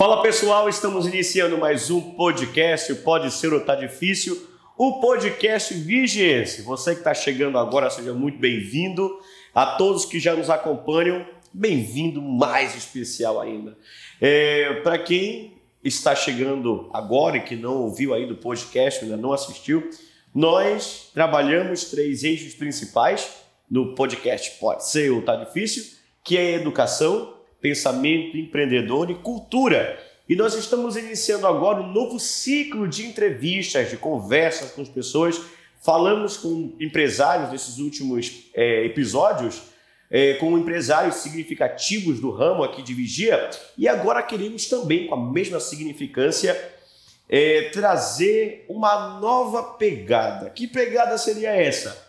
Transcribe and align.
Fala 0.00 0.22
pessoal, 0.22 0.66
estamos 0.66 1.06
iniciando 1.06 1.58
mais 1.58 1.90
um 1.90 2.00
podcast, 2.00 2.94
Pode 2.94 3.30
Ser 3.30 3.52
ou 3.52 3.60
Tá 3.60 3.74
Difícil, 3.74 4.48
o 4.74 4.98
podcast 4.98 5.74
Vigiense. 5.74 6.62
Você 6.62 6.92
que 6.92 7.00
está 7.00 7.12
chegando 7.12 7.58
agora, 7.58 7.90
seja 7.90 8.14
muito 8.14 8.38
bem-vindo. 8.38 9.20
A 9.54 9.76
todos 9.76 10.06
que 10.06 10.18
já 10.18 10.34
nos 10.34 10.48
acompanham, 10.48 11.26
bem-vindo 11.52 12.22
mais 12.22 12.74
especial 12.74 13.38
ainda. 13.38 13.76
É, 14.18 14.80
Para 14.82 14.98
quem 14.98 15.58
está 15.84 16.16
chegando 16.16 16.88
agora 16.94 17.36
e 17.36 17.42
que 17.42 17.54
não 17.54 17.82
ouviu 17.82 18.14
ainda 18.14 18.32
o 18.32 18.38
podcast, 18.38 19.04
ainda 19.04 19.18
não 19.18 19.34
assistiu, 19.34 19.90
nós 20.34 21.10
trabalhamos 21.12 21.90
três 21.90 22.24
eixos 22.24 22.54
principais 22.54 23.44
no 23.70 23.94
podcast 23.94 24.58
Pode 24.58 24.88
Ser 24.88 25.10
ou 25.10 25.20
Tá 25.20 25.36
Difícil, 25.36 25.98
que 26.24 26.38
é 26.38 26.54
educação, 26.54 27.34
pensamento 27.60 28.36
empreendedor 28.36 29.10
e 29.10 29.14
cultura. 29.14 29.98
E 30.28 30.36
nós 30.36 30.54
estamos 30.54 30.96
iniciando 30.96 31.46
agora 31.46 31.80
um 31.80 31.92
novo 31.92 32.20
ciclo 32.20 32.86
de 32.86 33.04
entrevistas, 33.04 33.90
de 33.90 33.96
conversas 33.96 34.70
com 34.70 34.80
as 34.80 34.88
pessoas. 34.88 35.40
Falamos 35.82 36.36
com 36.36 36.76
empresários 36.78 37.50
nesses 37.50 37.78
últimos 37.78 38.50
é, 38.54 38.84
episódios, 38.84 39.62
é, 40.10 40.34
com 40.34 40.56
empresários 40.58 41.16
significativos 41.16 42.20
do 42.20 42.30
ramo 42.30 42.62
aqui 42.62 42.82
de 42.82 42.92
vigia, 42.92 43.48
e 43.78 43.88
agora 43.88 44.22
queremos 44.22 44.66
também, 44.66 45.06
com 45.06 45.14
a 45.14 45.30
mesma 45.32 45.58
significância, 45.58 46.56
é, 47.28 47.70
trazer 47.70 48.66
uma 48.68 49.18
nova 49.20 49.62
pegada. 49.74 50.50
Que 50.50 50.66
pegada 50.66 51.16
seria 51.16 51.50
essa? 51.50 52.08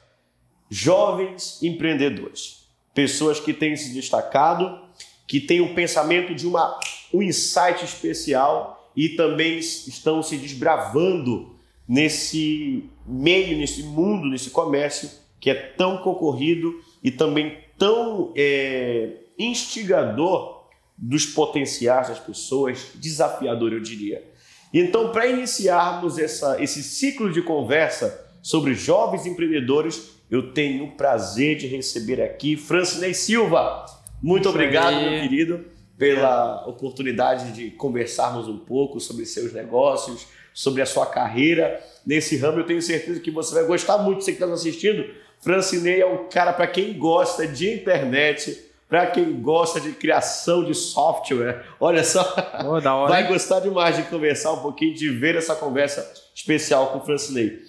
Jovens 0.70 1.62
empreendedores, 1.62 2.68
pessoas 2.94 3.40
que 3.40 3.54
têm 3.54 3.76
se 3.76 3.94
destacado 3.94 4.91
que 5.32 5.40
tem 5.40 5.62
o 5.62 5.74
pensamento 5.74 6.36
de 6.36 6.46
uma, 6.46 6.78
um 7.14 7.22
insight 7.24 7.86
especial 7.86 8.92
e 8.94 9.08
também 9.08 9.60
estão 9.60 10.22
se 10.22 10.36
desbravando 10.36 11.56
nesse 11.88 12.84
meio, 13.08 13.58
nesse 13.58 13.82
mundo, 13.82 14.28
nesse 14.28 14.50
comércio 14.50 15.10
que 15.40 15.50
é 15.50 15.54
tão 15.54 16.00
concorrido 16.00 16.76
e 17.02 17.10
também 17.10 17.58
tão 17.78 18.34
é, 18.36 19.20
instigador 19.40 20.66
dos 20.98 21.26
potenciais 21.28 22.10
das 22.10 22.20
pessoas, 22.20 22.88
desafiador, 22.96 23.72
eu 23.72 23.80
diria. 23.80 24.30
Então, 24.74 25.14
para 25.14 25.28
iniciarmos 25.28 26.20
essa, 26.20 26.62
esse 26.62 26.84
ciclo 26.84 27.32
de 27.32 27.42
conversa 27.42 28.30
sobre 28.42 28.74
jovens 28.74 29.26
empreendedores, 29.26 30.12
eu 30.30 30.52
tenho 30.52 30.84
o 30.88 30.92
prazer 30.92 31.56
de 31.56 31.68
receber 31.68 32.22
aqui 32.22 32.58
Francinei 32.58 33.14
Silva. 33.14 34.01
Muito 34.22 34.48
Isso 34.48 34.50
obrigado, 34.50 34.96
aí. 34.96 35.10
meu 35.10 35.22
querido, 35.22 35.66
pela 35.98 36.68
oportunidade 36.68 37.52
de 37.52 37.72
conversarmos 37.72 38.48
um 38.48 38.58
pouco 38.58 39.00
sobre 39.00 39.26
seus 39.26 39.54
negócios, 39.54 40.28
sobre 40.54 40.82
a 40.82 40.86
sua 40.86 41.06
carreira 41.06 41.82
nesse 42.06 42.38
ramo. 42.38 42.60
Eu 42.60 42.66
tenho 42.66 42.82
certeza 42.82 43.20
que 43.20 43.32
você 43.32 43.54
vai 43.54 43.64
gostar 43.66 43.98
muito, 43.98 44.24
você 44.24 44.32
que 44.32 44.42
está 44.42 44.54
assistindo. 44.54 45.06
Francinei 45.40 46.02
é 46.02 46.06
um 46.06 46.30
cara 46.30 46.54
para 46.54 46.68
quem 46.68 46.98
gosta 46.98 47.48
de 47.48 47.72
internet, 47.74 48.66
para 48.88 49.08
quem 49.08 49.42
gosta 49.42 49.80
de 49.80 49.94
criação 49.94 50.64
de 50.64 50.76
software. 50.76 51.66
Olha 51.80 52.04
só, 52.04 52.22
oh, 52.66 53.08
vai 53.08 53.28
gostar 53.28 53.60
demais 53.60 53.96
de 53.96 54.04
conversar 54.04 54.54
um 54.54 54.60
pouquinho, 54.60 54.94
de 54.94 55.10
ver 55.10 55.36
essa 55.36 55.56
conversa 55.56 56.12
especial 56.36 56.88
com 56.88 57.00
o 57.00 57.06
Francinei. 57.06 57.60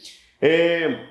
É, 0.40 1.06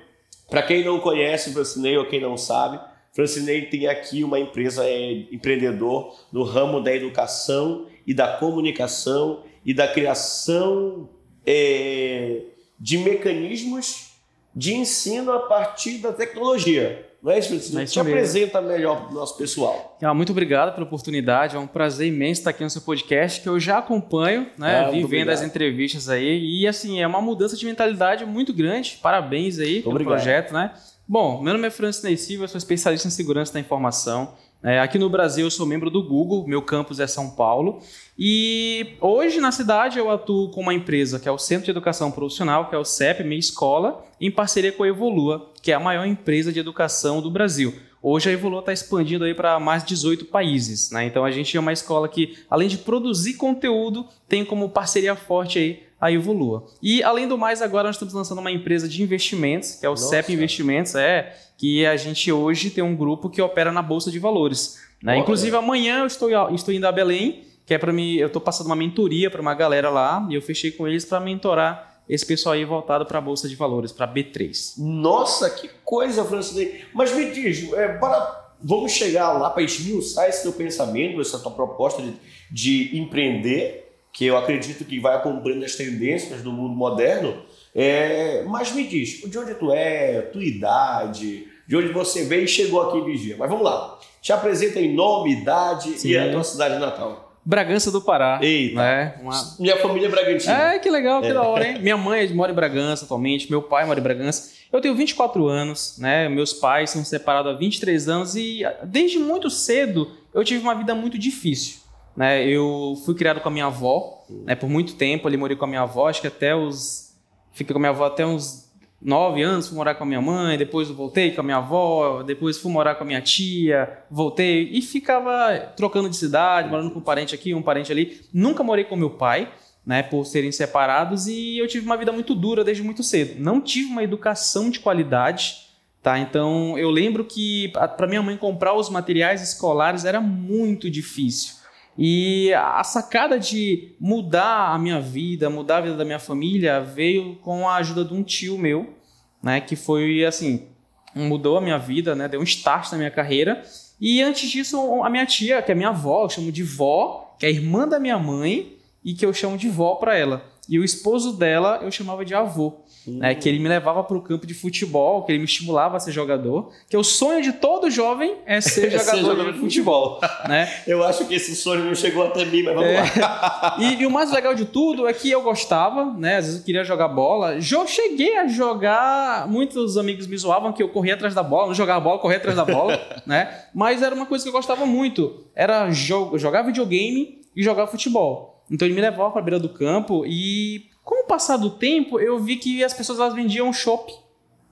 para 0.48 0.62
quem 0.62 0.84
não 0.84 1.00
conhece 1.00 1.50
o 1.50 1.52
Francinei 1.52 1.96
ou 1.96 2.06
quem 2.06 2.20
não 2.20 2.36
sabe, 2.36 2.78
Francinei 3.12 3.66
tem 3.66 3.86
aqui 3.86 4.24
uma 4.24 4.38
empresa 4.38 4.84
é, 4.86 5.12
empreendedor 5.30 6.16
no 6.32 6.42
ramo 6.42 6.80
da 6.80 6.94
educação 6.94 7.86
e 8.06 8.14
da 8.14 8.36
comunicação 8.38 9.42
e 9.64 9.74
da 9.74 9.86
criação 9.86 11.08
é, 11.46 12.40
de 12.80 12.98
mecanismos 12.98 14.12
de 14.54 14.74
ensino 14.74 15.32
a 15.32 15.40
partir 15.40 15.98
da 15.98 16.12
tecnologia. 16.12 17.08
Não 17.22 17.30
é 17.30 17.38
isso, 17.38 17.50
Francinei? 17.50 17.84
É 17.84 17.86
Te 17.86 18.00
apresenta 18.00 18.60
melhor 18.60 19.02
para 19.02 19.12
o 19.12 19.14
nosso 19.14 19.38
pessoal. 19.38 19.96
Ah, 20.02 20.12
muito 20.12 20.32
obrigado 20.32 20.74
pela 20.74 20.84
oportunidade. 20.84 21.54
É 21.54 21.58
um 21.58 21.68
prazer 21.68 22.08
imenso 22.08 22.40
estar 22.40 22.50
aqui 22.50 22.64
no 22.64 22.70
seu 22.70 22.82
podcast, 22.82 23.40
que 23.40 23.48
eu 23.48 23.60
já 23.60 23.78
acompanho, 23.78 24.48
né? 24.58 24.90
Vim 24.90 25.06
vendo 25.06 25.30
as 25.30 25.40
entrevistas 25.40 26.08
aí. 26.08 26.60
E 26.62 26.66
assim, 26.66 27.00
é 27.00 27.06
uma 27.06 27.22
mudança 27.22 27.56
de 27.56 27.64
mentalidade 27.64 28.26
muito 28.26 28.52
grande. 28.52 28.98
Parabéns 29.00 29.60
aí 29.60 29.74
muito 29.74 29.82
pelo 29.84 29.94
obrigado. 29.94 30.14
projeto, 30.14 30.52
né? 30.52 30.72
Bom, 31.06 31.42
meu 31.42 31.52
nome 31.52 31.66
é 31.66 31.70
Francis 31.70 32.20
Silva, 32.20 32.46
sou 32.46 32.56
especialista 32.56 33.08
em 33.08 33.10
segurança 33.10 33.52
da 33.52 33.60
informação. 33.60 34.34
É, 34.62 34.78
aqui 34.78 34.96
no 34.98 35.10
Brasil 35.10 35.44
eu 35.44 35.50
sou 35.50 35.66
membro 35.66 35.90
do 35.90 36.00
Google, 36.00 36.46
meu 36.46 36.62
campus 36.62 37.00
é 37.00 37.06
São 37.08 37.28
Paulo. 37.28 37.80
E 38.16 38.94
hoje 39.00 39.40
na 39.40 39.50
cidade 39.50 39.98
eu 39.98 40.08
atuo 40.08 40.50
com 40.50 40.60
uma 40.60 40.72
empresa 40.72 41.18
que 41.18 41.28
é 41.28 41.32
o 41.32 41.38
Centro 41.38 41.64
de 41.64 41.72
Educação 41.72 42.12
Profissional, 42.12 42.68
que 42.68 42.74
é 42.76 42.78
o 42.78 42.84
CEP, 42.84 43.24
minha 43.24 43.40
escola, 43.40 44.06
em 44.20 44.30
parceria 44.30 44.70
com 44.70 44.84
a 44.84 44.88
Evolua, 44.88 45.50
que 45.60 45.72
é 45.72 45.74
a 45.74 45.80
maior 45.80 46.06
empresa 46.06 46.52
de 46.52 46.60
educação 46.60 47.20
do 47.20 47.30
Brasil. 47.30 47.74
Hoje 48.00 48.30
a 48.30 48.32
Evolua 48.32 48.60
está 48.60 48.72
expandindo 48.72 49.24
aí 49.24 49.34
para 49.34 49.58
mais 49.58 49.82
de 49.82 49.90
18 49.90 50.26
países. 50.26 50.92
Né? 50.92 51.06
Então 51.06 51.24
a 51.24 51.30
gente 51.32 51.56
é 51.56 51.60
uma 51.60 51.72
escola 51.72 52.08
que, 52.08 52.38
além 52.48 52.68
de 52.68 52.78
produzir 52.78 53.34
conteúdo, 53.34 54.06
tem 54.28 54.44
como 54.44 54.68
parceria 54.68 55.16
forte 55.16 55.58
aí 55.58 55.82
a 56.02 56.10
Evolua. 56.10 56.66
E, 56.82 57.00
além 57.00 57.28
do 57.28 57.38
mais, 57.38 57.62
agora 57.62 57.86
nós 57.86 57.94
estamos 57.94 58.12
lançando 58.12 58.40
uma 58.40 58.50
empresa 58.50 58.88
de 58.88 59.00
investimentos, 59.00 59.76
que 59.76 59.86
é 59.86 59.88
o 59.88 59.92
Nossa. 59.92 60.08
CEP 60.08 60.32
Investimentos, 60.32 60.96
é, 60.96 61.32
que 61.56 61.86
a 61.86 61.96
gente 61.96 62.32
hoje 62.32 62.70
tem 62.70 62.82
um 62.82 62.96
grupo 62.96 63.30
que 63.30 63.40
opera 63.40 63.70
na 63.70 63.80
Bolsa 63.80 64.10
de 64.10 64.18
Valores. 64.18 64.80
Né? 65.00 65.16
Inclusive, 65.18 65.54
amanhã 65.56 66.00
eu 66.00 66.06
estou, 66.06 66.28
estou 66.52 66.74
indo 66.74 66.88
a 66.88 66.90
Belém, 66.90 67.44
que 67.64 67.72
é 67.72 67.78
para 67.78 67.92
mim, 67.92 68.16
eu 68.16 68.26
estou 68.26 68.42
passando 68.42 68.66
uma 68.66 68.74
mentoria 68.74 69.30
para 69.30 69.40
uma 69.40 69.54
galera 69.54 69.90
lá, 69.90 70.26
e 70.28 70.34
eu 70.34 70.42
fechei 70.42 70.72
com 70.72 70.88
eles 70.88 71.04
para 71.04 71.20
mentorar 71.20 72.02
esse 72.08 72.26
pessoal 72.26 72.54
aí 72.54 72.64
voltado 72.64 73.06
para 73.06 73.18
a 73.18 73.20
Bolsa 73.20 73.48
de 73.48 73.54
Valores, 73.54 73.92
para 73.92 74.12
B3. 74.12 74.74
Nossa, 74.78 75.48
que 75.50 75.70
coisa, 75.84 76.24
Francis. 76.24 76.80
Mas 76.92 77.14
me 77.14 77.30
diz, 77.30 77.72
é, 77.74 77.96
para, 77.98 78.54
vamos 78.60 78.90
chegar 78.90 79.30
lá 79.34 79.50
para 79.50 79.62
esmiuçar 79.62 80.28
esse 80.28 80.42
teu 80.42 80.52
pensamento, 80.52 81.20
essa 81.20 81.38
tua 81.38 81.52
proposta 81.52 82.02
de, 82.02 82.14
de 82.50 82.98
empreender 82.98 83.81
que 84.12 84.26
eu 84.26 84.36
acredito 84.36 84.84
que 84.84 85.00
vai 85.00 85.16
acompanhando 85.16 85.64
as 85.64 85.74
tendências 85.74 86.42
do 86.42 86.52
mundo 86.52 86.74
moderno. 86.74 87.42
É, 87.74 88.44
mas 88.46 88.72
me 88.72 88.86
diz, 88.86 89.22
de 89.28 89.38
onde 89.38 89.54
tu 89.54 89.72
é, 89.72 90.20
tua 90.20 90.44
idade, 90.44 91.48
de 91.66 91.76
onde 91.76 91.88
você 91.88 92.24
veio 92.24 92.44
e 92.44 92.48
chegou 92.48 92.82
aqui 92.82 92.98
em 92.98 93.04
Vigia. 93.04 93.36
Mas 93.38 93.48
vamos 93.48 93.64
lá, 93.64 93.98
te 94.20 94.32
apresenta 94.32 94.78
em 94.78 94.94
nome, 94.94 95.32
idade 95.32 95.98
Sim. 95.98 96.10
e 96.10 96.18
a 96.18 96.30
tua 96.30 96.44
cidade 96.44 96.78
natal. 96.78 97.30
Bragança 97.44 97.90
do 97.90 98.00
Pará. 98.00 98.38
Eita. 98.40 98.76
Né? 98.76 99.14
Uma... 99.20 99.56
Minha 99.58 99.76
família 99.78 100.06
é 100.06 100.10
Bragantina. 100.10 100.74
É, 100.74 100.78
que 100.78 100.88
legal, 100.88 101.20
que 101.20 101.28
é. 101.28 101.34
da 101.34 101.42
hora, 101.42 101.66
hein? 101.66 101.78
Minha 101.80 101.96
mãe 101.96 102.28
mora 102.32 102.52
em 102.52 102.54
Bragança 102.54 103.04
atualmente, 103.04 103.50
meu 103.50 103.62
pai 103.62 103.84
mora 103.84 103.98
em 103.98 104.02
Bragança. 104.02 104.52
Eu 104.72 104.80
tenho 104.80 104.94
24 104.94 105.48
anos, 105.48 105.96
né? 105.98 106.28
Meus 106.28 106.52
pais 106.52 106.90
são 106.90 107.04
separados 107.04 107.52
há 107.52 107.56
23 107.56 108.08
anos 108.08 108.36
e 108.36 108.62
desde 108.84 109.18
muito 109.18 109.50
cedo 109.50 110.12
eu 110.32 110.44
tive 110.44 110.62
uma 110.62 110.74
vida 110.74 110.94
muito 110.94 111.18
difícil. 111.18 111.81
Né? 112.16 112.46
Eu 112.46 112.94
fui 113.04 113.14
criado 113.14 113.40
com 113.40 113.48
a 113.48 113.52
minha 113.52 113.66
avó, 113.66 114.24
né? 114.44 114.54
por 114.54 114.68
muito 114.68 114.94
tempo 114.94 115.26
ali 115.26 115.36
morei 115.36 115.56
com 115.56 115.64
a 115.64 115.68
minha 115.68 115.82
avó, 115.82 116.08
acho 116.08 116.20
que 116.20 116.26
até 116.26 116.54
os. 116.54 117.16
Fiquei 117.52 117.72
com 117.72 117.78
a 117.78 117.80
minha 117.80 117.90
avó 117.90 118.06
até 118.06 118.24
uns 118.24 118.70
nove 119.00 119.42
anos, 119.42 119.68
fui 119.68 119.76
morar 119.76 119.94
com 119.94 120.04
a 120.04 120.06
minha 120.06 120.20
mãe, 120.20 120.56
depois 120.56 120.88
voltei 120.88 121.32
com 121.32 121.40
a 121.40 121.44
minha 121.44 121.56
avó, 121.56 122.22
depois 122.22 122.58
fui 122.58 122.70
morar 122.70 122.94
com 122.94 123.02
a 123.02 123.06
minha 123.06 123.20
tia, 123.20 123.98
voltei 124.10 124.68
e 124.72 124.80
ficava 124.80 125.58
trocando 125.76 126.08
de 126.08 126.16
cidade, 126.16 126.68
morando 126.68 126.90
com 126.90 127.00
um 127.00 127.02
parente 127.02 127.34
aqui, 127.34 127.52
um 127.52 127.62
parente 127.62 127.90
ali. 127.90 128.20
Nunca 128.32 128.62
morei 128.62 128.84
com 128.84 128.94
meu 128.94 129.10
pai, 129.10 129.52
né, 129.84 130.02
por 130.02 130.24
serem 130.24 130.52
separados 130.52 131.26
e 131.26 131.58
eu 131.58 131.66
tive 131.66 131.84
uma 131.84 131.96
vida 131.96 132.12
muito 132.12 132.34
dura 132.34 132.62
desde 132.62 132.82
muito 132.82 133.02
cedo. 133.02 133.40
Não 133.40 133.60
tive 133.60 133.88
uma 133.88 134.04
educação 134.04 134.70
de 134.70 134.78
qualidade, 134.78 135.68
tá? 136.00 136.18
Então 136.18 136.78
eu 136.78 136.88
lembro 136.90 137.24
que 137.24 137.72
para 137.96 138.06
minha 138.06 138.22
mãe 138.22 138.36
comprar 138.36 138.74
os 138.74 138.88
materiais 138.88 139.42
escolares 139.42 140.04
era 140.04 140.20
muito 140.20 140.88
difícil. 140.88 141.61
E 141.96 142.52
a 142.54 142.82
sacada 142.82 143.38
de 143.38 143.94
mudar 144.00 144.74
a 144.74 144.78
minha 144.78 145.00
vida, 145.00 145.50
mudar 145.50 145.78
a 145.78 145.80
vida 145.82 145.96
da 145.96 146.04
minha 146.04 146.18
família, 146.18 146.80
veio 146.80 147.36
com 147.36 147.68
a 147.68 147.76
ajuda 147.76 148.04
de 148.04 148.14
um 148.14 148.22
tio 148.22 148.58
meu, 148.58 148.94
né? 149.42 149.60
Que 149.60 149.76
foi 149.76 150.24
assim, 150.24 150.66
mudou 151.14 151.58
a 151.58 151.60
minha 151.60 151.78
vida, 151.78 152.14
né? 152.14 152.28
Deu 152.28 152.40
um 152.40 152.44
start 152.44 152.90
na 152.92 152.98
minha 152.98 153.10
carreira. 153.10 153.62
E 154.00 154.22
antes 154.22 154.50
disso, 154.50 155.02
a 155.02 155.10
minha 155.10 155.26
tia, 155.26 155.62
que 155.62 155.70
é 155.70 155.74
minha 155.74 155.90
avó, 155.90 156.24
eu 156.24 156.30
chamo 156.30 156.50
de 156.50 156.62
vó, 156.62 157.36
que 157.38 157.46
é 157.46 157.50
irmã 157.50 157.86
da 157.86 158.00
minha 158.00 158.18
mãe, 158.18 158.76
e 159.04 159.14
que 159.14 159.24
eu 159.24 159.32
chamo 159.32 159.58
de 159.58 159.68
vó 159.68 159.96
para 159.96 160.16
ela. 160.16 160.51
E 160.68 160.78
o 160.78 160.84
esposo 160.84 161.32
dela 161.36 161.80
eu 161.82 161.90
chamava 161.90 162.24
de 162.24 162.34
avô 162.34 162.82
né, 163.06 163.34
que 163.34 163.48
ele 163.48 163.58
me 163.58 163.68
levava 163.68 164.04
para 164.04 164.16
o 164.16 164.22
campo 164.22 164.46
de 164.46 164.54
futebol, 164.54 165.24
que 165.24 165.32
ele 165.32 165.38
me 165.38 165.44
estimulava 165.44 165.96
a 165.96 166.00
ser 166.00 166.12
jogador, 166.12 166.70
que 166.88 166.96
o 166.96 167.02
sonho 167.02 167.42
de 167.42 167.52
todo 167.52 167.90
jovem 167.90 168.36
é 168.46 168.60
ser 168.62 168.90
jogador, 168.90 169.10
ser 169.10 169.20
jogador 169.20 169.52
de 169.52 169.58
futebol. 169.58 170.20
né? 170.48 170.72
Eu 170.86 171.02
acho 171.04 171.26
que 171.26 171.34
esse 171.34 171.56
sonho 171.56 171.84
não 171.84 171.94
chegou 171.94 172.24
até 172.24 172.44
mim, 172.44 172.62
mas 172.62 172.74
vamos 172.74 172.90
é. 172.90 173.20
lá. 173.20 173.76
e, 173.80 174.02
e, 174.02 174.06
o 174.06 174.10
mais 174.10 174.30
legal 174.30 174.54
de 174.54 174.64
tudo 174.64 175.06
é 175.06 175.12
que 175.12 175.30
eu 175.30 175.42
gostava, 175.42 176.12
né? 176.12 176.36
Às 176.36 176.46
vezes 176.46 176.60
eu 176.60 176.64
queria 176.64 176.84
jogar 176.84 177.08
bola. 177.08 177.54
Eu 177.54 177.86
cheguei 177.86 178.36
a 178.36 178.46
jogar, 178.46 179.48
muitos 179.48 179.96
amigos 179.96 180.26
me 180.26 180.36
zoavam 180.36 180.72
que 180.72 180.82
eu 180.82 180.88
corria 180.88 181.14
atrás 181.14 181.34
da 181.34 181.42
bola, 181.42 181.68
não 181.68 181.74
jogava 181.74 182.00
bola, 182.00 182.18
corria 182.18 182.38
atrás 182.38 182.56
da 182.56 182.64
bola, 182.64 183.00
né? 183.26 183.64
Mas 183.74 184.02
era 184.02 184.14
uma 184.14 184.26
coisa 184.26 184.44
que 184.44 184.48
eu 184.48 184.52
gostava 184.52 184.86
muito. 184.86 185.44
Era 185.54 185.90
jogar 185.90 186.62
videogame 186.62 187.40
e 187.54 187.62
jogar 187.62 187.86
futebol. 187.86 188.51
Então 188.72 188.88
ele 188.88 188.94
me 188.94 189.02
levava 189.02 189.30
para 189.30 189.40
a 189.40 189.44
beira 189.44 189.60
do 189.60 189.68
campo 189.68 190.24
e 190.26 190.88
com 191.04 191.24
o 191.24 191.26
passar 191.26 191.58
do 191.58 191.68
tempo 191.68 192.18
eu 192.18 192.38
vi 192.38 192.56
que 192.56 192.82
as 192.82 192.94
pessoas 192.94 193.20
elas 193.20 193.34
vendiam 193.34 193.70
chopp, 193.70 194.10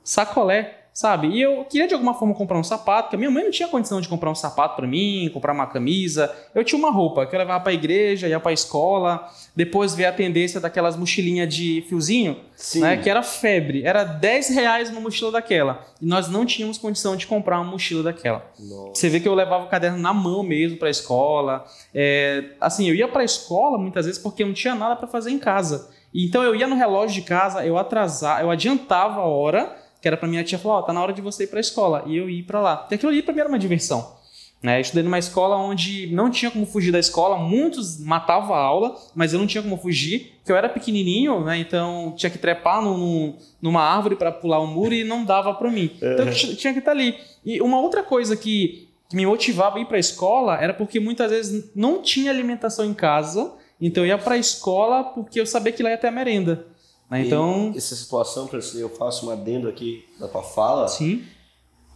sacolé, 0.03 0.80
sabe? 0.93 1.29
E 1.29 1.41
eu 1.41 1.65
queria 1.65 1.87
de 1.87 1.95
alguma 1.95 2.15
forma 2.15 2.35
comprar 2.35 2.59
um 2.59 2.65
sapato, 2.65 3.05
porque 3.05 3.17
a 3.17 3.19
minha 3.19 3.31
mãe 3.31 3.45
não 3.45 3.51
tinha 3.51 3.69
condição 3.69 4.01
de 4.01 4.09
comprar 4.09 4.31
um 4.31 4.35
sapato 4.35 4.77
para 4.77 4.87
mim, 4.87 5.31
comprar 5.33 5.53
uma 5.53 5.67
camisa. 5.67 6.35
Eu 6.55 6.65
tinha 6.65 6.79
uma 6.79 6.91
roupa 6.91 7.27
que 7.27 7.35
eu 7.35 7.39
levava 7.39 7.61
para 7.61 7.73
a 7.73 7.75
igreja, 7.75 8.29
ia 8.29 8.41
para 8.41 8.51
a 8.51 8.55
escola. 8.55 9.29
Depois 9.55 9.95
veio 9.95 10.09
a 10.09 10.13
tendência 10.13 10.61
daquelas 10.61 10.97
mochilinhas 10.97 11.53
de 11.55 11.85
fiozinho, 11.89 12.37
né? 12.77 12.97
Que 12.97 13.09
era 13.09 13.23
febre. 13.23 13.85
Era 13.85 14.05
10 14.05 14.51
reais 14.51 14.91
uma 14.91 15.01
mochila 15.01 15.33
daquela. 15.33 15.87
E 16.01 16.07
nós 16.07 16.29
não 16.29 16.45
tínhamos 16.45 16.79
condição 16.79 17.17
de 17.17 17.27
comprar 17.27 17.61
uma 17.61 17.71
mochila 17.71 18.03
daquela. 18.03 18.45
Nossa. 18.59 18.95
Você 18.95 19.09
vê 19.09 19.21
que 19.21 19.29
eu 19.29 19.35
levava 19.35 19.65
o 19.65 19.69
caderno 19.69 19.99
na 19.99 20.13
mão 20.13 20.43
mesmo 20.43 20.79
para 20.79 20.89
a 20.89 20.91
escola. 20.91 21.65
É, 21.95 22.45
assim, 22.61 22.89
eu 22.89 22.95
ia 22.95 23.09
para 23.09 23.23
a 23.23 23.25
escola 23.25 23.79
muitas 23.79 24.07
vezes 24.07 24.21
porque 24.21 24.43
eu 24.43 24.47
não 24.47 24.55
tinha 24.55 24.75
nada 24.75 24.97
para 24.97 25.07
fazer 25.07 25.31
em 25.31 25.39
casa. 25.39 25.91
Então 26.15 26.43
eu 26.43 26.55
ia 26.55 26.67
no 26.67 26.75
relógio 26.75 27.23
de 27.23 27.23
casa, 27.23 27.65
eu 27.65 27.79
atrasava, 27.79 28.43
eu 28.43 28.51
adiantava 28.51 29.21
a 29.21 29.25
hora 29.25 29.77
que 30.01 30.09
era 30.09 30.17
para 30.17 30.29
minha 30.29 30.43
tia 30.43 30.59
falar, 30.59 30.77
ó, 30.77 30.79
oh, 30.81 30.83
tá 30.83 30.93
na 30.93 31.03
hora 31.03 31.13
de 31.13 31.21
você 31.21 31.45
ir 31.45 31.47
para 31.49 31.59
a 31.59 31.61
escola. 31.61 32.05
E 32.07 32.17
eu 32.17 32.29
ir 32.29 32.43
para 32.45 32.61
lá. 32.61 32.87
E 32.91 32.95
aquilo 32.95 33.11
ali 33.11 33.23
para 33.23 33.35
mim 33.35 33.41
era 33.41 33.49
uma 33.49 33.59
diversão. 33.59 34.19
Né? 34.63 34.77
Eu 34.77 34.81
estudei 34.83 35.03
numa 35.03 35.19
escola 35.19 35.57
onde 35.57 36.07
não 36.13 36.31
tinha 36.31 36.51
como 36.51 36.67
fugir 36.67 36.93
da 36.93 36.99
escola, 36.99 37.39
muitos 37.39 37.99
matavam 37.99 38.55
a 38.55 38.59
aula, 38.59 38.95
mas 39.15 39.33
eu 39.33 39.39
não 39.39 39.47
tinha 39.47 39.63
como 39.63 39.79
fugir, 39.79 40.35
porque 40.39 40.53
eu 40.53 40.57
era 40.57 40.69
pequenininho, 40.69 41.43
né? 41.43 41.59
então 41.59 42.13
tinha 42.15 42.29
que 42.29 42.37
trepar 42.37 42.83
no, 42.83 42.99
no, 42.99 43.35
numa 43.61 43.83
árvore 43.83 44.17
para 44.17 44.31
pular 44.31 44.61
um 44.61 44.67
muro 44.67 44.93
e 44.93 45.03
não 45.03 45.25
dava 45.25 45.55
para 45.55 45.71
mim. 45.71 45.91
Então 45.97 46.27
eu 46.27 46.57
tinha 46.57 46.75
que 46.75 46.79
estar 46.79 46.91
ali. 46.91 47.17
E 47.43 47.61
uma 47.63 47.81
outra 47.81 48.03
coisa 48.03 48.37
que, 48.37 48.87
que 49.09 49.17
me 49.17 49.25
motivava 49.25 49.79
a 49.79 49.81
ir 49.81 49.87
para 49.87 49.97
a 49.97 50.01
escola 50.01 50.59
era 50.61 50.75
porque 50.75 51.01
muitas 51.01 51.31
vezes 51.31 51.71
não 51.75 52.03
tinha 52.03 52.31
alimentação 52.31 52.85
em 52.85 52.93
casa, 52.93 53.55
então 53.81 54.05
eu 54.05 54.09
ia 54.09 54.19
para 54.19 54.35
a 54.35 54.39
escola 54.39 55.05
porque 55.05 55.41
eu 55.41 55.47
sabia 55.47 55.73
que 55.73 55.83
lá 55.83 55.89
ia 55.89 55.97
ter 55.97 56.09
a 56.09 56.13
merenda. 56.13 56.67
Né? 57.11 57.27
Então, 57.27 57.73
e 57.75 57.79
essa 57.79 57.97
situação, 57.97 58.49
eu 58.75 58.89
faço 58.89 59.27
um 59.27 59.31
adendo 59.31 59.69
aqui 59.69 60.05
da 60.19 60.29
tua 60.29 60.43
fala, 60.43 60.87
sim. 60.89 61.25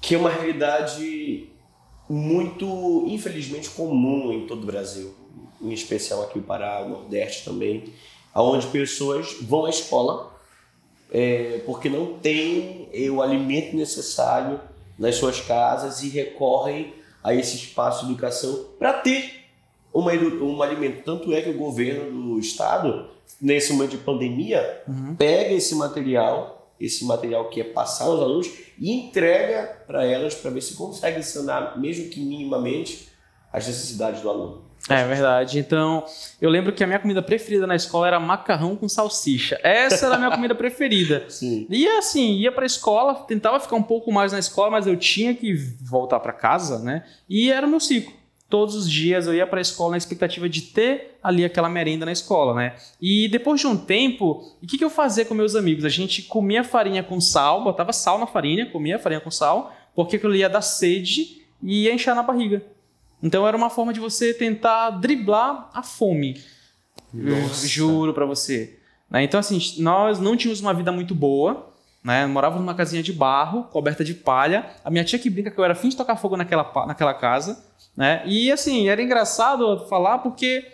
que 0.00 0.14
é 0.14 0.18
uma 0.18 0.30
realidade 0.30 1.48
muito, 2.08 3.04
infelizmente, 3.06 3.70
comum 3.70 4.32
em 4.32 4.46
todo 4.46 4.64
o 4.64 4.66
Brasil, 4.66 5.14
em 5.62 5.72
especial 5.72 6.22
aqui 6.22 6.38
no 6.38 6.44
Pará, 6.44 6.82
no 6.82 6.90
Nordeste 6.90 7.44
também, 7.44 7.84
aonde 8.34 8.66
pessoas 8.66 9.36
vão 9.40 9.64
à 9.64 9.70
escola 9.70 10.34
é, 11.14 11.62
porque 11.64 11.88
não 11.88 12.18
têm 12.18 12.88
o 13.08 13.22
alimento 13.22 13.76
necessário 13.76 14.60
nas 14.98 15.14
suas 15.14 15.40
casas 15.40 16.02
e 16.02 16.08
recorrem 16.08 16.92
a 17.22 17.32
esse 17.32 17.56
espaço 17.56 18.04
de 18.04 18.12
educação 18.12 18.66
para 18.78 18.94
ter 18.94 19.44
uma, 19.92 20.12
um 20.12 20.60
alimento. 20.60 21.04
Tanto 21.04 21.32
é 21.32 21.40
que 21.40 21.50
o 21.50 21.56
governo 21.56 22.34
do 22.34 22.40
estado 22.40 23.08
nesse 23.40 23.72
momento 23.72 23.92
de 23.92 23.98
pandemia, 23.98 24.82
uhum. 24.88 25.14
pega 25.14 25.52
esse 25.52 25.74
material, 25.74 26.72
esse 26.80 27.04
material 27.04 27.48
que 27.48 27.60
é 27.60 27.64
passar 27.64 28.04
aos 28.04 28.20
alunos 28.20 28.50
e 28.78 28.90
entrega 28.90 29.82
para 29.86 30.04
elas 30.04 30.34
para 30.34 30.50
ver 30.50 30.60
se 30.60 30.74
consegue 30.74 31.22
sanar, 31.22 31.78
mesmo 31.78 32.08
que 32.10 32.20
minimamente, 32.20 33.08
as 33.52 33.66
necessidades 33.66 34.20
do 34.20 34.28
aluno. 34.28 34.64
É 34.88 35.02
verdade. 35.06 35.58
Então, 35.58 36.04
eu 36.40 36.50
lembro 36.50 36.72
que 36.72 36.84
a 36.84 36.86
minha 36.86 36.98
comida 36.98 37.22
preferida 37.22 37.66
na 37.66 37.74
escola 37.74 38.06
era 38.06 38.20
macarrão 38.20 38.76
com 38.76 38.86
salsicha. 38.86 39.58
Essa 39.62 40.06
era 40.06 40.16
a 40.16 40.18
minha 40.18 40.30
comida 40.34 40.54
preferida. 40.54 41.24
Sim. 41.28 41.66
E 41.70 41.86
assim, 41.88 42.34
ia 42.34 42.52
para 42.52 42.64
a 42.64 42.66
escola, 42.66 43.14
tentava 43.26 43.58
ficar 43.60 43.76
um 43.76 43.82
pouco 43.82 44.12
mais 44.12 44.32
na 44.32 44.38
escola, 44.38 44.72
mas 44.72 44.86
eu 44.86 44.96
tinha 44.96 45.34
que 45.34 45.54
voltar 45.80 46.20
para 46.20 46.32
casa, 46.32 46.80
né? 46.80 47.04
E 47.28 47.50
era 47.50 47.66
o 47.66 47.70
meu 47.70 47.80
ciclo 47.80 48.12
todos 48.48 48.74
os 48.74 48.90
dias 48.90 49.26
eu 49.26 49.34
ia 49.34 49.46
para 49.46 49.58
a 49.58 49.62
escola 49.62 49.92
na 49.92 49.96
expectativa 49.96 50.48
de 50.48 50.62
ter 50.62 51.18
ali 51.22 51.44
aquela 51.44 51.68
merenda 51.68 52.06
na 52.06 52.12
escola, 52.12 52.54
né? 52.54 52.76
E 53.00 53.28
depois 53.28 53.60
de 53.60 53.66
um 53.66 53.76
tempo, 53.76 54.42
o 54.62 54.66
que, 54.66 54.78
que 54.78 54.84
eu 54.84 54.90
fazia 54.90 55.24
com 55.24 55.34
meus 55.34 55.56
amigos? 55.56 55.84
A 55.84 55.88
gente 55.88 56.22
comia 56.22 56.62
farinha 56.62 57.02
com 57.02 57.20
sal, 57.20 57.64
botava 57.64 57.92
sal 57.92 58.18
na 58.18 58.26
farinha, 58.26 58.66
comia 58.66 58.98
farinha 58.98 59.20
com 59.20 59.30
sal, 59.30 59.74
porque 59.94 60.16
aquilo 60.16 60.34
ia 60.34 60.48
dar 60.48 60.62
sede 60.62 61.42
e 61.62 61.84
ia 61.84 61.94
encher 61.94 62.14
na 62.14 62.22
barriga. 62.22 62.62
Então 63.22 63.46
era 63.46 63.56
uma 63.56 63.70
forma 63.70 63.92
de 63.92 64.00
você 64.00 64.34
tentar 64.34 64.90
driblar 64.90 65.70
a 65.72 65.82
fome. 65.82 66.40
Nossa. 67.12 67.66
Juro 67.66 68.12
para 68.12 68.26
você. 68.26 68.78
Né? 69.10 69.24
Então 69.24 69.40
assim, 69.40 69.58
nós 69.78 70.20
não 70.20 70.36
tínhamos 70.36 70.60
uma 70.60 70.74
vida 70.74 70.92
muito 70.92 71.14
boa, 71.14 71.73
né? 72.04 72.26
Morava 72.26 72.58
numa 72.58 72.74
casinha 72.74 73.02
de 73.02 73.12
barro, 73.12 73.64
coberta 73.64 74.04
de 74.04 74.12
palha. 74.12 74.66
A 74.84 74.90
minha 74.90 75.02
tia 75.02 75.18
que 75.18 75.30
brinca 75.30 75.50
que 75.50 75.58
eu 75.58 75.64
era 75.64 75.74
fim 75.74 75.88
de 75.88 75.96
tocar 75.96 76.16
fogo 76.16 76.36
naquela, 76.36 76.70
naquela 76.86 77.14
casa. 77.14 77.64
Né? 77.96 78.22
E 78.26 78.52
assim, 78.52 78.88
era 78.88 79.00
engraçado 79.02 79.86
falar 79.88 80.18
porque 80.18 80.66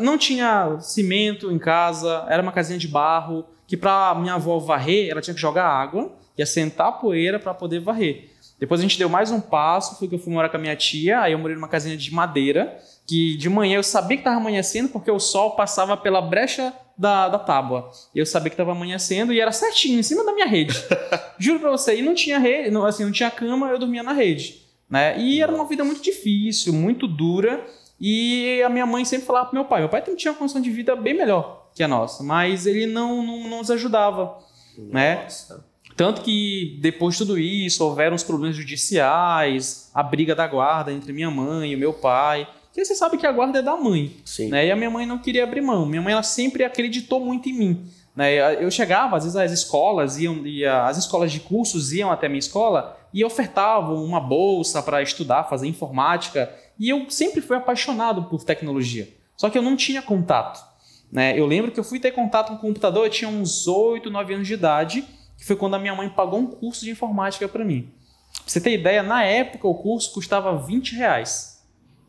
não 0.00 0.18
tinha 0.18 0.78
cimento 0.80 1.50
em 1.52 1.58
casa, 1.58 2.24
era 2.28 2.42
uma 2.42 2.52
casinha 2.52 2.78
de 2.78 2.88
barro, 2.88 3.44
que 3.66 3.76
para 3.76 4.14
minha 4.14 4.34
avó 4.34 4.58
varrer, 4.58 5.10
ela 5.10 5.20
tinha 5.20 5.34
que 5.34 5.40
jogar 5.40 5.66
água 5.66 6.12
e 6.36 6.42
assentar 6.42 6.88
a 6.88 6.92
poeira 6.92 7.38
para 7.38 7.54
poder 7.54 7.80
varrer. 7.80 8.30
Depois 8.58 8.80
a 8.80 8.82
gente 8.82 8.98
deu 8.98 9.08
mais 9.08 9.30
um 9.30 9.40
passo, 9.40 9.98
foi 9.98 10.08
que 10.08 10.14
eu 10.14 10.18
fui 10.18 10.32
morar 10.32 10.48
com 10.48 10.56
a 10.56 10.60
minha 10.60 10.74
tia, 10.76 11.20
aí 11.20 11.32
eu 11.32 11.38
morei 11.38 11.54
numa 11.54 11.68
casinha 11.68 11.96
de 11.96 12.12
madeira, 12.12 12.78
que 13.06 13.36
de 13.36 13.48
manhã 13.48 13.76
eu 13.76 13.82
sabia 13.82 14.16
que 14.16 14.22
estava 14.22 14.36
amanhecendo 14.36 14.88
porque 14.88 15.10
o 15.10 15.18
sol 15.18 15.52
passava 15.52 15.96
pela 15.96 16.22
brecha 16.22 16.72
da, 16.96 17.28
da 17.28 17.38
tábua. 17.38 17.90
Eu 18.14 18.24
sabia 18.24 18.50
que 18.50 18.54
estava 18.54 18.72
amanhecendo 18.72 19.32
e 19.32 19.40
era 19.40 19.52
certinho, 19.52 19.98
em 19.98 20.02
cima 20.02 20.24
da 20.24 20.32
minha 20.32 20.46
rede. 20.46 20.74
Juro 21.38 21.60
para 21.60 21.70
você, 21.70 21.98
e 21.98 22.02
não 22.02 22.14
tinha 22.14 22.38
rede, 22.38 22.70
não, 22.70 22.84
assim, 22.84 23.04
não 23.04 23.12
tinha 23.12 23.30
cama, 23.30 23.68
eu 23.68 23.78
dormia 23.78 24.02
na 24.02 24.12
rede. 24.12 24.62
Né? 24.88 25.18
E 25.18 25.42
era 25.42 25.52
uma 25.52 25.66
vida 25.66 25.84
muito 25.84 26.02
difícil, 26.02 26.72
muito 26.72 27.06
dura. 27.06 27.64
E 28.00 28.62
a 28.62 28.68
minha 28.68 28.86
mãe 28.86 29.04
sempre 29.04 29.26
falava 29.26 29.46
pro 29.46 29.54
meu 29.54 29.64
pai. 29.64 29.80
Meu 29.80 29.88
pai 29.88 30.02
tinha 30.02 30.32
uma 30.32 30.38
condição 30.38 30.60
de 30.60 30.70
vida 30.70 30.94
bem 30.94 31.14
melhor 31.14 31.66
que 31.74 31.82
a 31.82 31.88
nossa, 31.88 32.24
mas 32.24 32.66
ele 32.66 32.86
não, 32.86 33.22
não, 33.22 33.48
não 33.48 33.58
nos 33.58 33.70
ajudava. 33.70 34.38
Nossa. 34.78 35.56
Né? 35.56 35.60
Tanto 35.94 36.22
que 36.22 36.78
depois 36.80 37.14
de 37.14 37.24
tudo 37.24 37.38
isso, 37.38 37.84
houveram 37.84 38.16
os 38.16 38.22
problemas 38.22 38.56
judiciais, 38.56 39.90
a 39.94 40.02
briga 40.02 40.34
da 40.34 40.46
guarda 40.46 40.92
entre 40.92 41.12
minha 41.12 41.30
mãe 41.30 41.72
e 41.72 41.76
meu 41.76 41.92
pai. 41.92 42.48
Porque 42.76 42.84
você 42.84 42.94
sabe 42.94 43.16
que 43.16 43.26
a 43.26 43.32
guarda 43.32 43.60
é 43.60 43.62
da 43.62 43.74
mãe. 43.74 44.14
Sim. 44.22 44.50
Né? 44.50 44.66
E 44.66 44.70
a 44.70 44.76
minha 44.76 44.90
mãe 44.90 45.06
não 45.06 45.16
queria 45.16 45.44
abrir 45.44 45.62
mão. 45.62 45.86
Minha 45.86 46.02
mãe 46.02 46.12
ela 46.12 46.22
sempre 46.22 46.62
acreditou 46.62 47.18
muito 47.18 47.48
em 47.48 47.54
mim. 47.54 47.86
Né? 48.14 48.62
Eu 48.62 48.70
chegava, 48.70 49.16
às 49.16 49.24
vezes 49.24 49.34
as 49.34 49.50
escolas 49.50 50.18
iam, 50.18 50.46
ia, 50.46 50.84
as 50.84 50.98
escolas 50.98 51.32
de 51.32 51.40
cursos 51.40 51.94
iam 51.94 52.12
até 52.12 52.26
a 52.26 52.28
minha 52.28 52.38
escola 52.38 52.94
e 53.14 53.24
ofertavam 53.24 54.04
uma 54.04 54.20
bolsa 54.20 54.82
para 54.82 55.00
estudar, 55.00 55.44
fazer 55.44 55.66
informática. 55.66 56.54
E 56.78 56.90
eu 56.90 57.08
sempre 57.08 57.40
fui 57.40 57.56
apaixonado 57.56 58.24
por 58.24 58.44
tecnologia. 58.44 59.08
Só 59.38 59.48
que 59.48 59.56
eu 59.56 59.62
não 59.62 59.74
tinha 59.74 60.02
contato. 60.02 60.62
Né? 61.10 61.32
Eu 61.34 61.46
lembro 61.46 61.72
que 61.72 61.80
eu 61.80 61.84
fui 61.84 61.98
ter 61.98 62.10
contato 62.10 62.48
com 62.48 62.56
o 62.56 62.58
computador, 62.58 63.06
eu 63.06 63.10
tinha 63.10 63.30
uns 63.30 63.66
8, 63.66 64.10
9 64.10 64.34
anos 64.34 64.46
de 64.46 64.52
idade, 64.52 65.02
que 65.38 65.46
foi 65.46 65.56
quando 65.56 65.76
a 65.76 65.78
minha 65.78 65.94
mãe 65.94 66.10
pagou 66.10 66.40
um 66.40 66.46
curso 66.46 66.84
de 66.84 66.90
informática 66.90 67.48
para 67.48 67.64
mim. 67.64 67.88
Pra 68.34 68.42
você 68.46 68.60
ter 68.60 68.74
ideia, 68.74 69.02
na 69.02 69.24
época 69.24 69.66
o 69.66 69.74
curso 69.74 70.12
custava 70.12 70.54
20 70.58 70.94
reais. 70.94 71.55